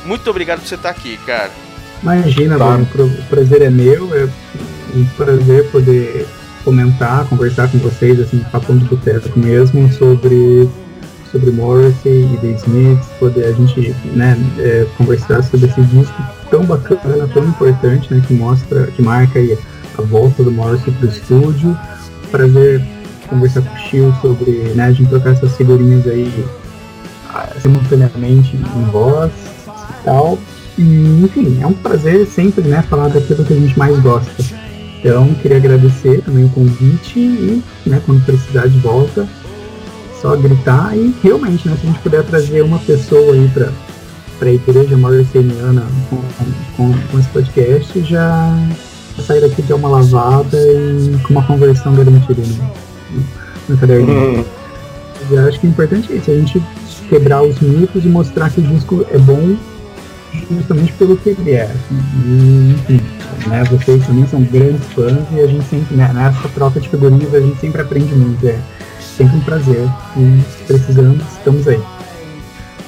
Muito 0.06 0.30
obrigado 0.30 0.60
por 0.60 0.68
você 0.68 0.76
estar 0.76 0.89
aqui, 0.89 1.18
cara. 1.26 1.52
Imagina, 2.02 2.57
Tá. 2.57 2.65
mano, 2.65 2.88
o 2.95 3.23
prazer 3.26 3.61
é 3.64 3.69
meu, 3.69 4.14
é 4.15 4.27
um 4.96 5.06
prazer 5.16 5.70
poder 5.72 6.28
comentar, 6.64 7.26
conversar 7.30 7.72
com 7.72 7.78
vocês, 7.78 8.20
assim, 8.20 8.40
papo 8.52 8.74
de 8.74 8.84
boteco 8.86 9.40
mesmo, 9.40 9.90
sobre, 9.94 10.70
sobre 11.32 11.52
Morrissey 11.52 12.30
e 12.34 12.38
The 12.42 12.48
Smiths, 12.48 13.08
poder 13.20 13.46
a 13.46 13.52
gente, 13.54 13.96
né, 14.14 14.38
é, 14.60 14.86
conversar 14.98 15.42
sobre 15.44 15.70
esse 15.70 15.82
disco 15.84 16.22
tão 16.50 16.66
bacana, 16.66 17.28
tão 17.34 17.46
importante, 17.46 18.14
né, 18.14 18.22
que 18.28 18.34
mostra, 18.34 18.88
que 18.88 19.02
marca 19.02 19.40
aí 19.40 19.58
a 19.98 20.02
volta 20.02 20.44
do 20.44 20.52
Morrissey 20.52 20.94
pro 20.94 21.08
estúdio. 21.08 21.78
Prazer 22.32 22.84
conversar 23.30 23.62
com 23.62 23.74
o 23.74 23.78
Chiu 23.78 24.14
sobre, 24.22 24.52
né, 24.76 24.88
a 24.88 24.92
gente 24.92 25.10
trocar 25.10 25.32
essas 25.32 25.56
figurinhas 25.56 26.06
aí 26.06 26.46
ah, 27.30 27.48
simultaneamente 27.62 28.58
em 28.58 28.92
voz 28.92 29.32
e 29.32 30.04
tal. 30.04 30.38
E, 30.78 31.22
enfim, 31.24 31.60
é 31.62 31.66
um 31.66 31.74
prazer 31.74 32.26
sempre, 32.28 32.68
né, 32.68 32.82
falar 32.90 33.08
daquilo 33.08 33.46
que 33.46 33.54
a 33.54 33.56
gente 33.56 33.78
mais 33.80 33.98
gosta. 34.00 34.66
Então, 34.99 35.34
queria 35.36 35.57
agradecer 35.57 36.22
também 36.24 36.45
o 36.45 36.49
convite 36.49 37.19
e, 37.19 37.64
né, 37.86 38.02
quando 38.06 38.26
precisar 38.26 38.68
de 38.68 38.80
volta, 38.80 39.28
só 40.22 40.36
gritar 40.36 40.98
e 40.98 41.14
realmente, 41.24 41.68
né, 41.68 41.78
se 41.80 41.86
a 41.86 41.90
gente 41.91 41.99
puder 41.99 42.24
trazer 42.24 42.61
uma 42.64 42.80
pessoa 42.80 43.34
aí 43.34 43.48
para 43.53 43.72
para 44.40 44.49
a 44.49 44.53
igreja 44.53 44.95
mauriciana 44.95 45.84
com, 46.10 46.18
com, 46.76 46.94
com, 46.94 47.19
esse 47.19 47.28
podcast, 47.30 48.03
já 48.03 48.56
sair 49.26 49.41
daqui 49.41 49.61
de 49.61 49.74
uma 49.74 49.90
lavada 49.90 50.57
e 50.57 51.18
com 51.24 51.32
uma 51.32 51.44
conversão 51.44 51.95
garantida 51.95 52.41
no, 53.68 53.76
no. 53.76 53.94
Uhum. 53.94 54.45
Eu 55.32 55.48
acho 55.48 55.60
que 55.60 55.68
o 55.68 55.69
importante 55.69 56.14
é 56.14 56.15
isso, 56.18 56.32
a 56.32 56.36
gente 56.36 56.64
quebrar 57.10 57.41
os 57.41 57.60
mitos 57.60 58.06
e 58.06 58.07
mostrar 58.07 58.49
que 58.49 58.61
o 58.61 58.64
disco 58.64 59.06
é 59.11 59.18
bom 59.18 59.56
justamente 60.52 60.94
pelo 60.94 61.18
que 61.18 61.30
ele 61.30 61.52
é. 61.52 61.70
E, 62.26 62.72
enfim, 62.72 63.02
né, 63.48 63.64
vocês 63.66 64.06
também 64.06 64.28
são 64.28 64.41
grandes 64.44 64.86
fãs 64.94 65.26
e 65.32 65.40
a 65.40 65.48
gente 65.48 65.66
sempre, 65.66 65.95
né, 65.95 66.12
nessa 66.14 66.48
troca 66.49 66.80
de 66.80 66.90
figurinhas, 66.90 67.34
a 67.34 67.40
gente 67.40 67.60
sempre 67.60 67.82
aprende 67.82 68.14
muito. 68.14 68.48
É 68.48 68.60
sempre 69.18 69.38
um 69.38 69.41
prazer. 69.41 69.88
E 70.16 70.44
precisamos, 70.66 71.24
estamos 71.34 71.68
aí. 71.68 71.82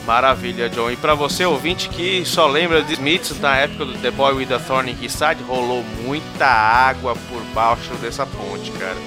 Maravilha, 0.06 0.70
John. 0.70 0.90
E 0.90 0.96
para 0.96 1.14
você, 1.14 1.46
ouvinte, 1.46 1.88
que 1.90 2.24
só 2.26 2.48
lembra 2.48 2.82
de 2.82 2.94
Smiths 2.94 3.40
na 3.40 3.56
época 3.58 3.86
do 3.86 3.94
The 3.94 4.10
Boy 4.10 4.34
with 4.34 4.48
the 4.48 4.58
Thorn 4.58 4.96
Side, 5.08 5.44
rolou 5.48 5.84
muita 6.04 6.46
água 6.46 7.16
por 7.30 7.42
baixo 7.54 7.94
dessa 8.02 8.26
ponte, 8.26 8.72
cara. 8.72 8.98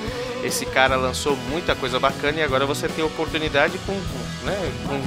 Esse 0.43 0.67
cara 0.67 0.97
lançou 0.97 1.37
muita 1.49 1.75
coisa 1.75 1.99
bacana 2.01 2.41
e 2.41 2.43
agora 2.43 2.67
você 2.67 2.89
tem 2.89 3.05
oportunidade 3.05 3.79
com, 3.87 3.93
né, 4.45 4.73
com 4.87 5.01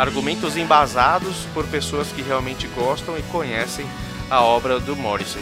argumentos 0.00 0.56
embasados 0.56 1.46
por 1.54 1.64
pessoas 1.66 2.08
que 2.08 2.22
realmente 2.22 2.66
gostam 2.68 3.16
e 3.16 3.22
conhecem 3.22 3.86
a 4.28 4.42
obra 4.42 4.80
do 4.80 4.96
Morrison. 4.96 5.40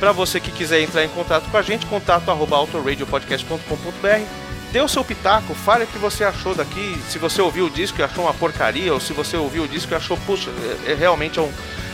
Para 0.00 0.12
você 0.12 0.40
que 0.40 0.50
quiser 0.50 0.80
entrar 0.80 1.04
em 1.04 1.08
contato 1.08 1.50
com 1.50 1.56
a 1.56 1.62
gente, 1.62 1.86
contato 1.86 2.30
autoradiopodcast.com.br 2.30 4.48
dê 4.72 4.80
o 4.80 4.88
seu 4.88 5.04
pitaco, 5.04 5.54
fale 5.54 5.84
o 5.84 5.86
que 5.86 5.98
você 5.98 6.24
achou 6.24 6.54
daqui, 6.54 7.00
se 7.08 7.18
você 7.18 7.40
ouviu 7.40 7.66
o 7.66 7.70
disco 7.70 8.00
e 8.00 8.02
achou 8.02 8.24
uma 8.24 8.34
porcaria, 8.34 8.92
ou 8.92 9.00
se 9.00 9.12
você 9.12 9.36
ouviu 9.36 9.64
o 9.64 9.68
disco 9.68 9.92
e 9.92 9.96
achou, 9.96 10.16
puxa, 10.26 10.50
é, 10.86 10.92
é 10.92 10.94
realmente 10.94 11.38
é 11.38 11.42
um, 11.42 11.52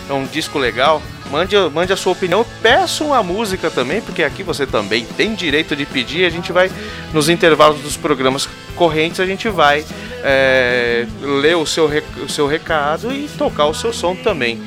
é 0.09 0.13
um 0.13 0.27
disco 0.27 0.59
legal, 0.59 1.03
mande, 1.31 1.57
mande 1.73 1.93
a 1.93 1.97
sua 1.97 2.13
opinião, 2.13 2.45
peça 2.63 3.05
uma 3.05 3.23
música 3.23 3.71
também, 3.71 4.01
porque 4.01 4.23
aqui 4.23 4.43
você 4.43 4.67
também 4.67 5.05
tem 5.05 5.35
direito 5.35 5.75
de 5.75 5.87
pedir, 5.87 6.25
a 6.25 6.31
gente 6.31 6.53
vai, 6.53 6.71
nos 7.13 7.29
intervalos 7.29 7.81
dos 7.81 7.97
programas 7.97 8.49
correntes, 8.77 9.21
a 9.21 9.27
gente 9.27 9.49
vai 9.49 9.85
é, 10.23 11.07
ler 11.21 11.57
o 11.57 11.67
seu, 11.67 11.91
o 12.23 12.29
seu 12.29 12.47
recado 12.47 13.13
e 13.13 13.29
tocar 13.39 13.67
o 13.67 13.75
seu 13.75 13.93
som 13.93 14.15
também. 14.15 14.63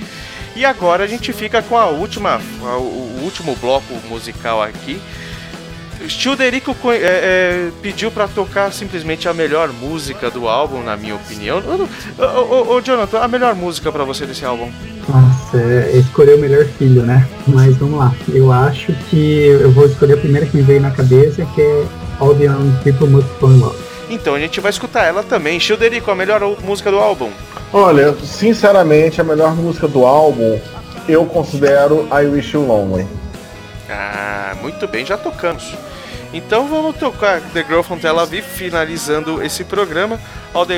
E 0.55 0.65
agora 0.65 1.03
a 1.03 1.07
gente 1.07 1.31
fica 1.33 1.61
com 1.61 1.77
a 1.77 1.85
última, 1.85 2.41
o 2.61 3.21
último 3.21 3.55
bloco 3.57 3.93
musical 4.09 4.61
aqui, 4.61 4.99
Childerico 6.07 6.75
é, 6.91 6.97
é, 6.97 7.69
pediu 7.81 8.11
para 8.11 8.27
tocar 8.27 8.71
simplesmente 8.71 9.27
a 9.27 9.33
melhor 9.33 9.69
música 9.69 10.29
do 10.29 10.47
álbum, 10.47 10.83
na 10.83 10.95
minha 10.95 11.15
opinião. 11.15 11.61
Ô, 12.69 12.81
Jonathan, 12.81 13.19
a 13.19 13.27
melhor 13.27 13.55
música 13.55 13.91
para 13.91 14.03
você 14.03 14.25
desse 14.25 14.45
álbum? 14.45 14.71
Nossa, 15.07 15.57
é 15.57 15.97
escolher 15.97 16.35
o 16.35 16.39
melhor 16.39 16.65
filho, 16.65 17.03
né? 17.03 17.27
Mas 17.47 17.75
vamos 17.77 17.99
lá. 17.99 18.13
Eu 18.29 18.51
acho 18.51 18.93
que 19.09 19.45
eu 19.47 19.71
vou 19.71 19.85
escolher 19.85 20.13
a 20.13 20.17
primeira 20.17 20.45
que 20.45 20.55
me 20.55 20.63
veio 20.63 20.81
na 20.81 20.91
cabeça, 20.91 21.45
que 21.55 21.61
é 21.61 21.85
All 22.19 22.35
the 22.35 22.45
Young 22.45 22.71
People 22.83 23.07
Must 23.07 23.29
Fall 23.39 23.51
in 23.51 23.59
Love. 23.59 23.77
Então 24.09 24.35
a 24.35 24.39
gente 24.39 24.59
vai 24.59 24.69
escutar 24.69 25.03
ela 25.03 25.23
também. 25.23 25.59
Childerico, 25.59 26.11
a 26.11 26.15
melhor 26.15 26.41
música 26.63 26.91
do 26.91 26.97
álbum? 26.97 27.29
Olha, 27.73 28.15
sinceramente, 28.23 29.19
a 29.19 29.23
melhor 29.23 29.55
música 29.55 29.87
do 29.87 30.05
álbum 30.05 30.59
eu 31.07 31.25
considero 31.25 32.07
I 32.11 32.25
Wish 32.25 32.53
You 32.53 32.65
Lonely. 32.65 33.07
Ah, 33.89 34.55
muito 34.61 34.87
bem, 34.87 35.05
já 35.05 35.17
tocamos. 35.17 35.73
Então 36.37 36.67
vamos 36.67 36.95
tocar 36.97 37.41
The 37.41 37.63
Girl 37.63 37.81
from 37.81 37.97
Tel 37.97 38.19
Aviv, 38.19 38.43
finalizando 38.43 39.41
esse 39.41 39.63
programa. 39.63 40.19
All 40.53 40.67
the 40.67 40.75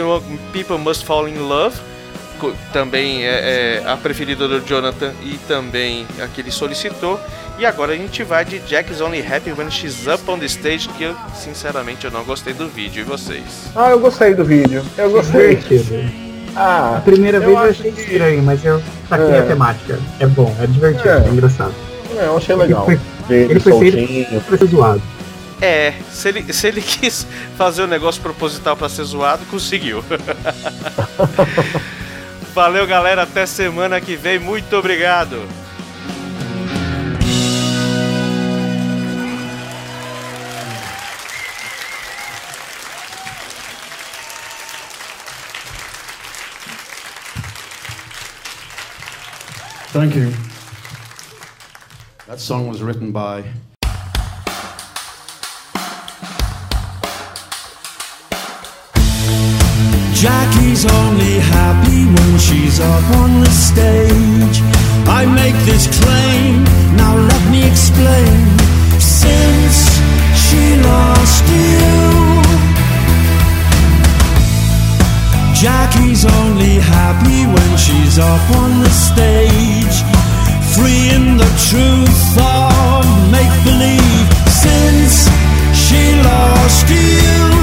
People 0.54 0.78
Must 0.78 1.04
Fall 1.04 1.28
in 1.28 1.38
Love, 1.38 1.76
também 2.72 3.26
é, 3.26 3.82
é, 3.84 3.84
a 3.86 3.98
preferida 3.98 4.48
do 4.48 4.62
Jonathan 4.66 5.12
e 5.22 5.38
também 5.50 6.08
a 6.24 6.28
que 6.28 6.40
ele 6.40 6.50
solicitou. 6.50 7.20
E 7.58 7.66
agora 7.66 7.92
a 7.92 7.96
gente 7.98 8.24
vai 8.24 8.46
de 8.46 8.60
Jack's 8.60 9.02
Only 9.02 9.20
Happy 9.20 9.52
When 9.52 9.70
She's 9.70 10.08
Up 10.08 10.32
on 10.32 10.40
the 10.40 10.46
Stage, 10.46 10.88
que 10.98 11.04
eu, 11.04 11.16
sinceramente 11.36 12.06
eu 12.06 12.12
não 12.12 12.24
gostei 12.24 12.54
do 12.54 12.70
vídeo. 12.70 13.02
E 13.02 13.04
vocês? 13.04 13.70
Ah, 13.76 13.90
eu 13.90 14.00
gostei 14.00 14.34
do 14.34 14.46
vídeo. 14.46 14.82
Eu 14.98 15.12
gostei. 15.12 15.58
Divertido. 15.58 16.10
Ah, 16.56 16.96
a 17.00 17.02
primeira 17.02 17.38
vez 17.42 17.52
eu 17.52 17.58
achei 17.58 17.92
que... 17.92 18.00
estranho, 18.00 18.42
mas 18.44 18.64
eu 18.64 18.82
saquei 19.10 19.36
é. 19.36 19.40
a 19.40 19.44
temática. 19.44 20.00
É 20.22 20.26
bom, 20.26 20.56
é 20.62 20.68
divertido, 20.68 21.10
é, 21.10 21.26
é 21.26 21.28
engraçado. 21.28 21.74
É, 22.18 22.28
eu 22.28 22.38
achei 22.38 22.56
legal. 22.56 22.88
Ele 22.90 23.00
foi, 23.28 23.36
ele 23.36 23.60
foi 23.60 23.92
feito 23.92 24.46
pra 24.46 24.58
ser 24.58 24.66
zoado. 24.68 25.19
É, 25.62 25.94
se 26.12 26.30
ele, 26.30 26.54
se 26.54 26.68
ele 26.68 26.82
quis 26.82 27.28
fazer 27.58 27.84
um 27.84 27.88
negócio 27.88 28.22
proposital 28.22 28.78
para 28.78 28.90
ser 28.90 29.04
zoado, 29.04 29.46
conseguiu. 29.48 30.04
Valeu, 32.54 32.88
galera. 32.88 33.24
Até 33.24 33.46
semana 33.46 34.02
que 34.02 34.16
vem. 34.16 34.40
Muito 34.40 34.76
obrigado. 34.76 35.48
Thank 49.92 50.16
you. 50.16 50.32
That 52.28 52.40
song 52.40 52.68
was 52.68 52.82
written 52.82 53.12
by 53.12 53.44
Jackie's 60.20 60.86
only 60.86 61.40
happy 61.40 62.04
when 62.04 62.38
she's 62.38 62.82
up 62.82 63.06
on 63.22 63.40
the 63.40 63.50
stage. 63.50 64.58
I 65.08 65.24
make 65.26 65.56
this 65.64 65.88
claim, 65.88 66.62
now 66.98 67.16
let 67.16 67.44
me 67.50 67.64
explain. 67.64 68.36
Since 69.00 69.78
she 70.44 70.76
lost 70.84 71.44
you, 71.48 72.44
Jackie's 75.56 76.26
only 76.26 76.76
happy 76.84 77.48
when 77.48 77.78
she's 77.78 78.20
up 78.20 78.46
on 78.60 78.72
the 78.84 78.92
stage. 78.92 79.98
Free 80.76 81.16
in 81.16 81.38
the 81.38 81.52
truth 81.72 82.36
of 82.36 83.08
make 83.32 83.56
believe. 83.64 84.28
Since 84.52 85.32
she 85.72 86.22
lost 86.22 86.90
you. 86.90 87.59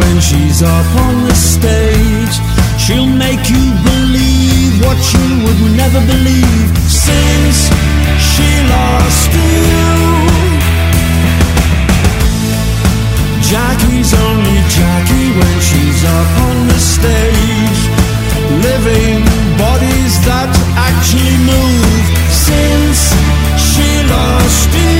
When 0.00 0.16
she's 0.20 0.62
up 0.62 0.90
on 1.04 1.14
the 1.28 1.34
stage. 1.34 2.34
She'll 2.82 3.12
make 3.26 3.44
you 3.54 3.64
believe 3.90 4.72
what 4.84 5.00
you 5.14 5.28
would 5.44 5.60
never 5.76 6.00
believe 6.12 6.70
since 6.88 7.58
she 8.30 8.48
lost 8.76 9.30
you. 9.36 10.40
Jackie's 13.50 14.12
only 14.26 14.60
Jackie 14.76 15.30
when 15.38 15.56
she's 15.68 16.00
up 16.18 16.30
on 16.48 16.56
the 16.72 16.80
stage, 16.94 17.80
living 18.68 19.20
bodies 19.58 20.14
that 20.28 20.50
actually 20.88 21.38
move. 21.50 22.04
Since 22.30 23.00
she 23.68 23.88
lost 24.14 24.70
you, 24.70 24.99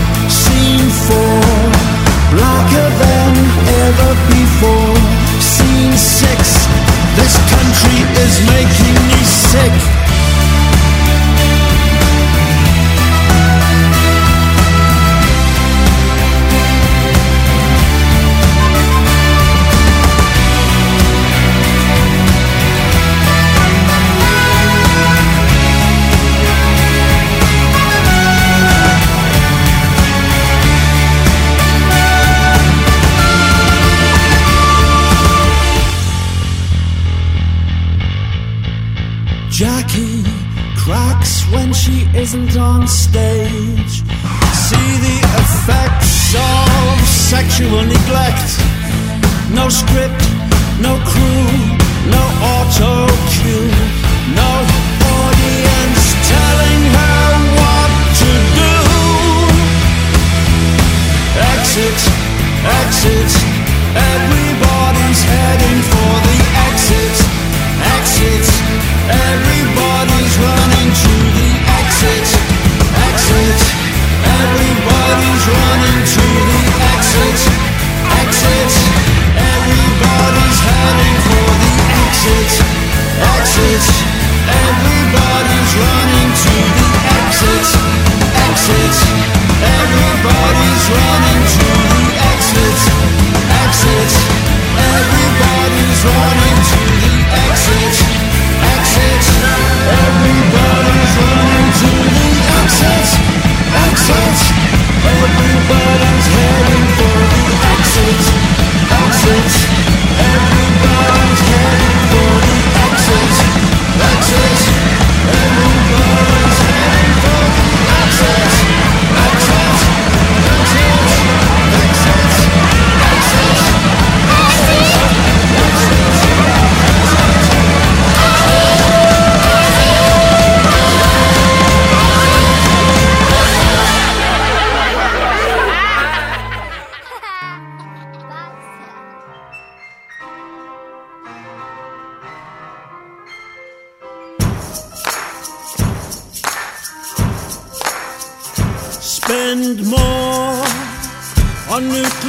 This 7.15 7.35
country 7.51 7.99
is 8.23 8.39
making 8.47 8.95
me 9.07 9.23
sick. 9.23 9.90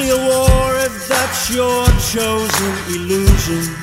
On 0.03 0.09
nuclear 0.09 0.29
war 0.29 0.77
if 0.79 1.09
that's 1.09 1.51
your 1.51 1.87
chosen 2.11 2.73
illusion. 2.95 3.75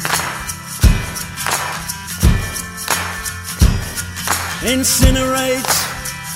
Incinerate 4.61 5.75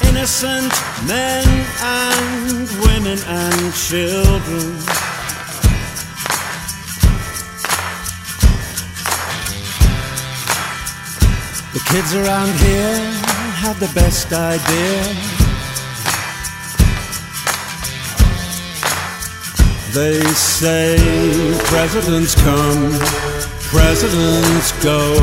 innocent 0.09 0.73
men 1.07 1.45
and 1.81 2.69
women 2.81 3.19
and 3.27 3.73
children. 3.73 4.77
The 11.73 11.81
kids 11.89 12.13
around 12.15 12.51
here 12.59 12.95
have 13.61 13.79
the 13.79 13.91
best 13.93 14.31
idea. 14.31 15.42
They 19.93 20.23
say 20.33 20.97
presidents 21.65 22.33
come, 22.33 22.91
presidents 23.69 24.71
go, 24.83 25.13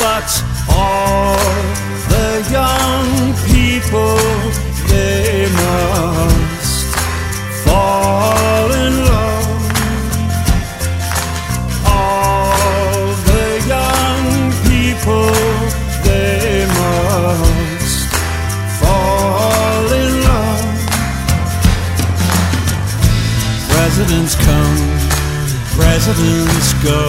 but 0.00 0.44
all 0.70 1.36
the 2.08 2.48
young 2.50 3.34
people 3.52 4.16
they 4.88 5.46
must 5.52 6.57
presidents 26.00 26.72
go, 26.84 27.02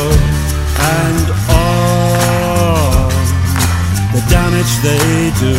and 0.98 1.26
all 1.54 3.10
the 4.14 4.22
damage 4.30 4.74
they 4.82 5.32
do. 5.40 5.54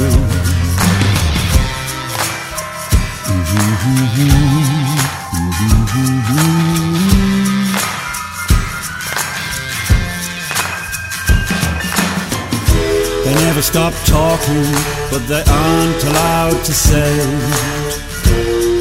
They 13.24 13.34
never 13.44 13.62
stop 13.62 13.94
talking, 14.06 14.66
but 15.12 15.22
they 15.28 15.44
aren't 15.46 16.04
allowed 16.04 16.64
to 16.64 16.72
say. 16.72 17.14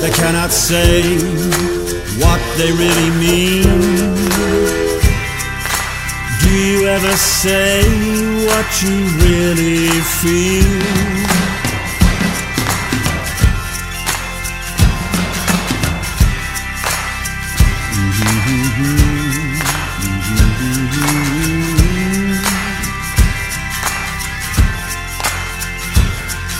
They 0.01 0.09
cannot 0.09 0.49
say 0.49 1.03
what 2.17 2.41
they 2.57 2.71
really 2.71 3.11
mean. 3.19 4.18
Ever 6.91 7.15
say 7.17 7.83
what 8.47 8.81
you 8.81 8.97
really 9.21 9.89
feel? 10.17 10.65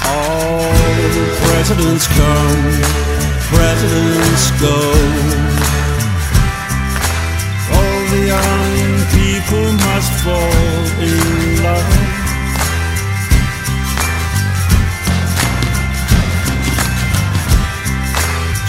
All 0.06 0.61
presidents 1.41 2.07
come, 2.07 2.81
presidents 3.49 4.51
go. 4.61 5.39
Fall 10.24 10.84
in 11.00 11.64
love. 11.64 11.90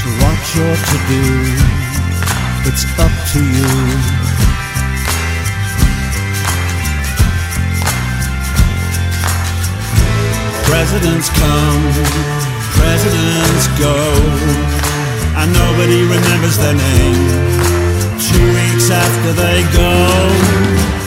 To 0.00 0.08
what 0.20 0.40
you're 0.54 0.80
to 0.90 0.98
do, 1.10 1.26
it's 2.68 2.84
up 3.04 3.14
to 3.32 3.40
you. 3.56 3.72
Presidents 10.70 11.28
come, 11.30 11.82
presidents 12.78 13.66
go, 13.84 13.96
and 15.40 15.52
nobody 15.52 16.00
remembers 16.04 16.56
their 16.58 16.74
name. 16.74 17.70
Two 18.28 18.46
weeks 18.54 18.90
after 18.90 19.32
they 19.32 19.58
go, 19.74 20.99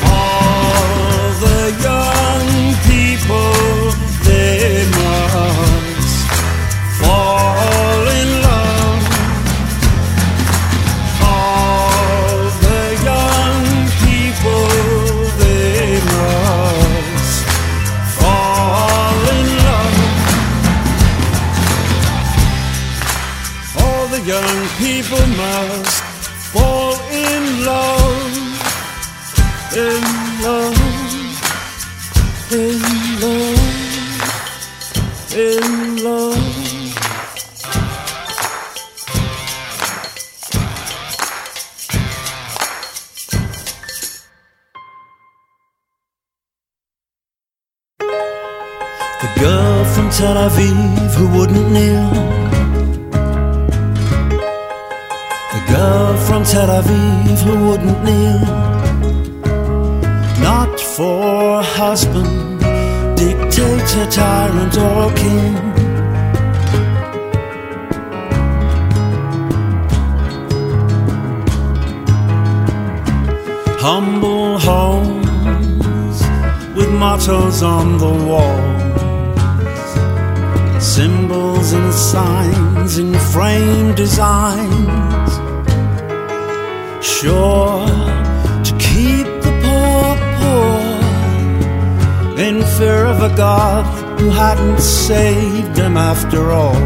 after 96.14 96.52
all. 96.52 96.84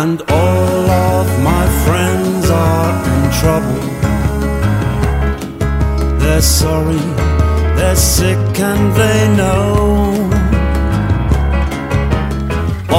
And 0.00 0.18
all 0.42 0.84
of 1.14 1.26
my 1.50 1.64
friends 1.84 2.44
are 2.50 2.94
in 3.14 3.22
trouble. 3.40 3.82
They're 6.20 6.48
sorry, 6.64 7.04
they're 7.76 8.02
sick, 8.18 8.52
and 8.70 8.84
they 9.00 9.20
know. 9.40 9.78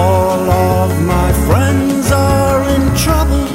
All 0.03 0.43
of 0.73 0.91
my 1.15 1.29
friends 1.47 2.03
are 2.11 2.61
in 2.75 2.85
trouble. 3.05 3.47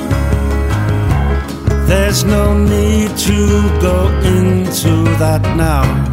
There's 1.90 2.22
no 2.24 2.44
need 2.74 3.10
to 3.28 3.40
go 3.88 3.98
into 4.34 4.92
that 5.22 5.42
now. 5.56 6.05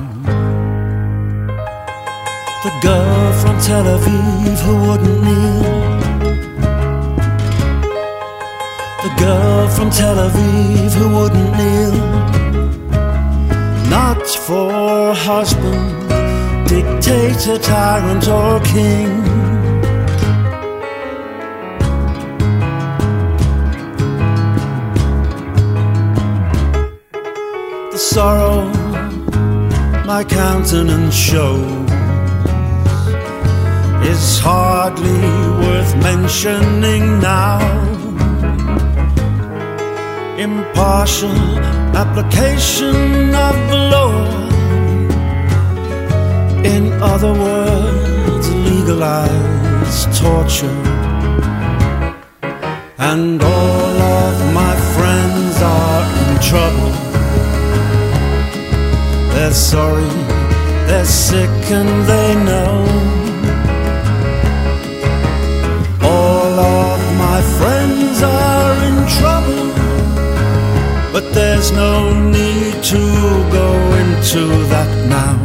The 2.64 2.72
girl 2.81 3.34
from 3.41 3.60
Tel 3.60 3.84
Aviv 3.84 4.57
who 4.64 4.76
wouldn't 4.88 5.22
kneel. 5.26 5.64
The 9.03 9.14
girl 9.19 9.68
from 9.68 9.90
Tel 9.90 10.15
Aviv 10.15 10.94
who 10.94 11.10
wouldn't 11.14 11.52
kneel 11.57 11.95
not 13.90 14.26
for 14.26 15.14
husband, 15.14 16.07
dictator, 16.69 17.57
tyrant, 17.57 18.30
or 18.30 18.61
king. 18.61 19.10
The 27.91 27.98
sorrow 27.98 28.72
my 30.06 30.23
countenance 30.23 31.14
shows 31.14 32.02
is 34.14 34.40
hardly 34.40 35.22
worth 35.64 35.94
mentioning 36.10 37.19
now 37.19 37.60
impartial 40.38 41.40
application 42.03 43.34
of 43.49 43.56
the 43.72 43.80
law. 43.95 44.18
In 46.76 46.84
other 47.14 47.34
words, 47.45 48.45
legalized 48.72 50.06
torture. 50.22 50.81
And 53.11 53.41
all 53.41 53.95
of 54.22 54.35
my 54.61 54.76
friends 54.95 55.56
are 55.80 56.03
in 56.23 56.31
trouble. 56.49 56.94
They're 59.34 59.60
sorry, 59.73 60.14
they're 60.88 61.11
sick, 61.30 61.56
and 61.80 61.91
they 62.10 62.30
know. 62.49 63.22
There's 71.34 71.72
no 71.72 72.14
need 72.14 72.84
to 72.84 72.97
go 73.51 73.68
into 74.01 74.47
that 74.69 75.07
now. 75.10 75.43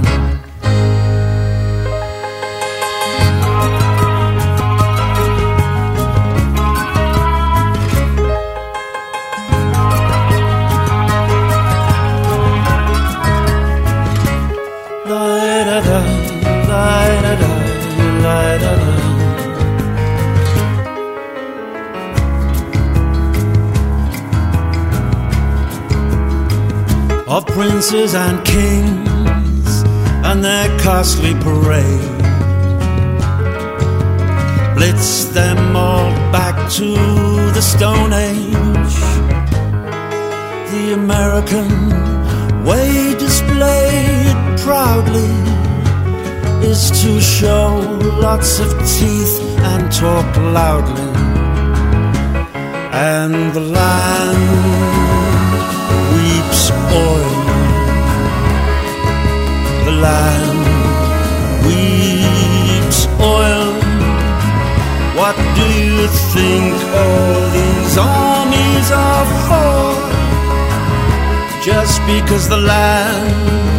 Princes 27.78 28.12
and 28.12 28.44
kings 28.44 29.82
and 30.26 30.42
their 30.44 30.68
costly 30.80 31.32
parade. 31.34 32.18
Blitz 34.74 35.26
them 35.26 35.76
all 35.76 36.10
back 36.32 36.56
to 36.72 36.96
the 37.54 37.60
Stone 37.60 38.12
Age. 38.12 38.98
The 40.72 40.94
American 40.94 41.70
way 42.64 43.14
displayed 43.14 44.36
proudly 44.58 45.30
is 46.68 46.90
to 47.02 47.20
show 47.20 47.78
lots 48.20 48.58
of 48.58 48.70
teeth 48.92 49.40
and 49.70 49.92
talk 49.92 50.36
loudly. 50.36 51.12
And 52.90 53.52
the 53.54 53.60
land 53.60 54.97
land 60.06 60.58
weeps 61.66 63.06
oil. 63.20 63.72
What 65.18 65.36
do 65.58 65.66
you 65.82 66.06
think 66.34 66.74
all 67.02 67.40
these 67.58 67.94
armies 67.98 68.88
are 68.90 69.28
for? 69.48 69.82
Just 71.62 72.00
because 72.06 72.48
the 72.48 72.56
land 72.56 73.77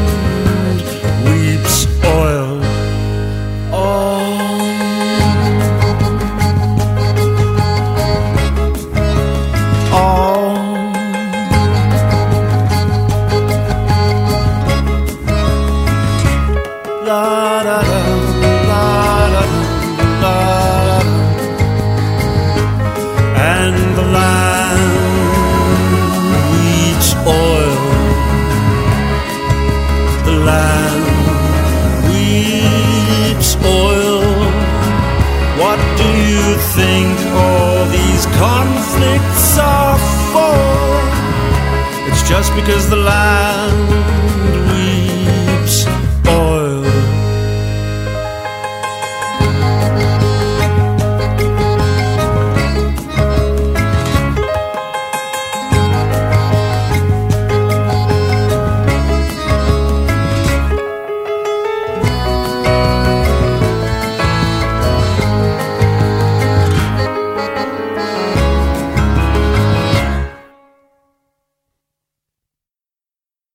dark 42.70 42.78
as 42.78 42.90
the 42.90 42.96
land 42.96 43.89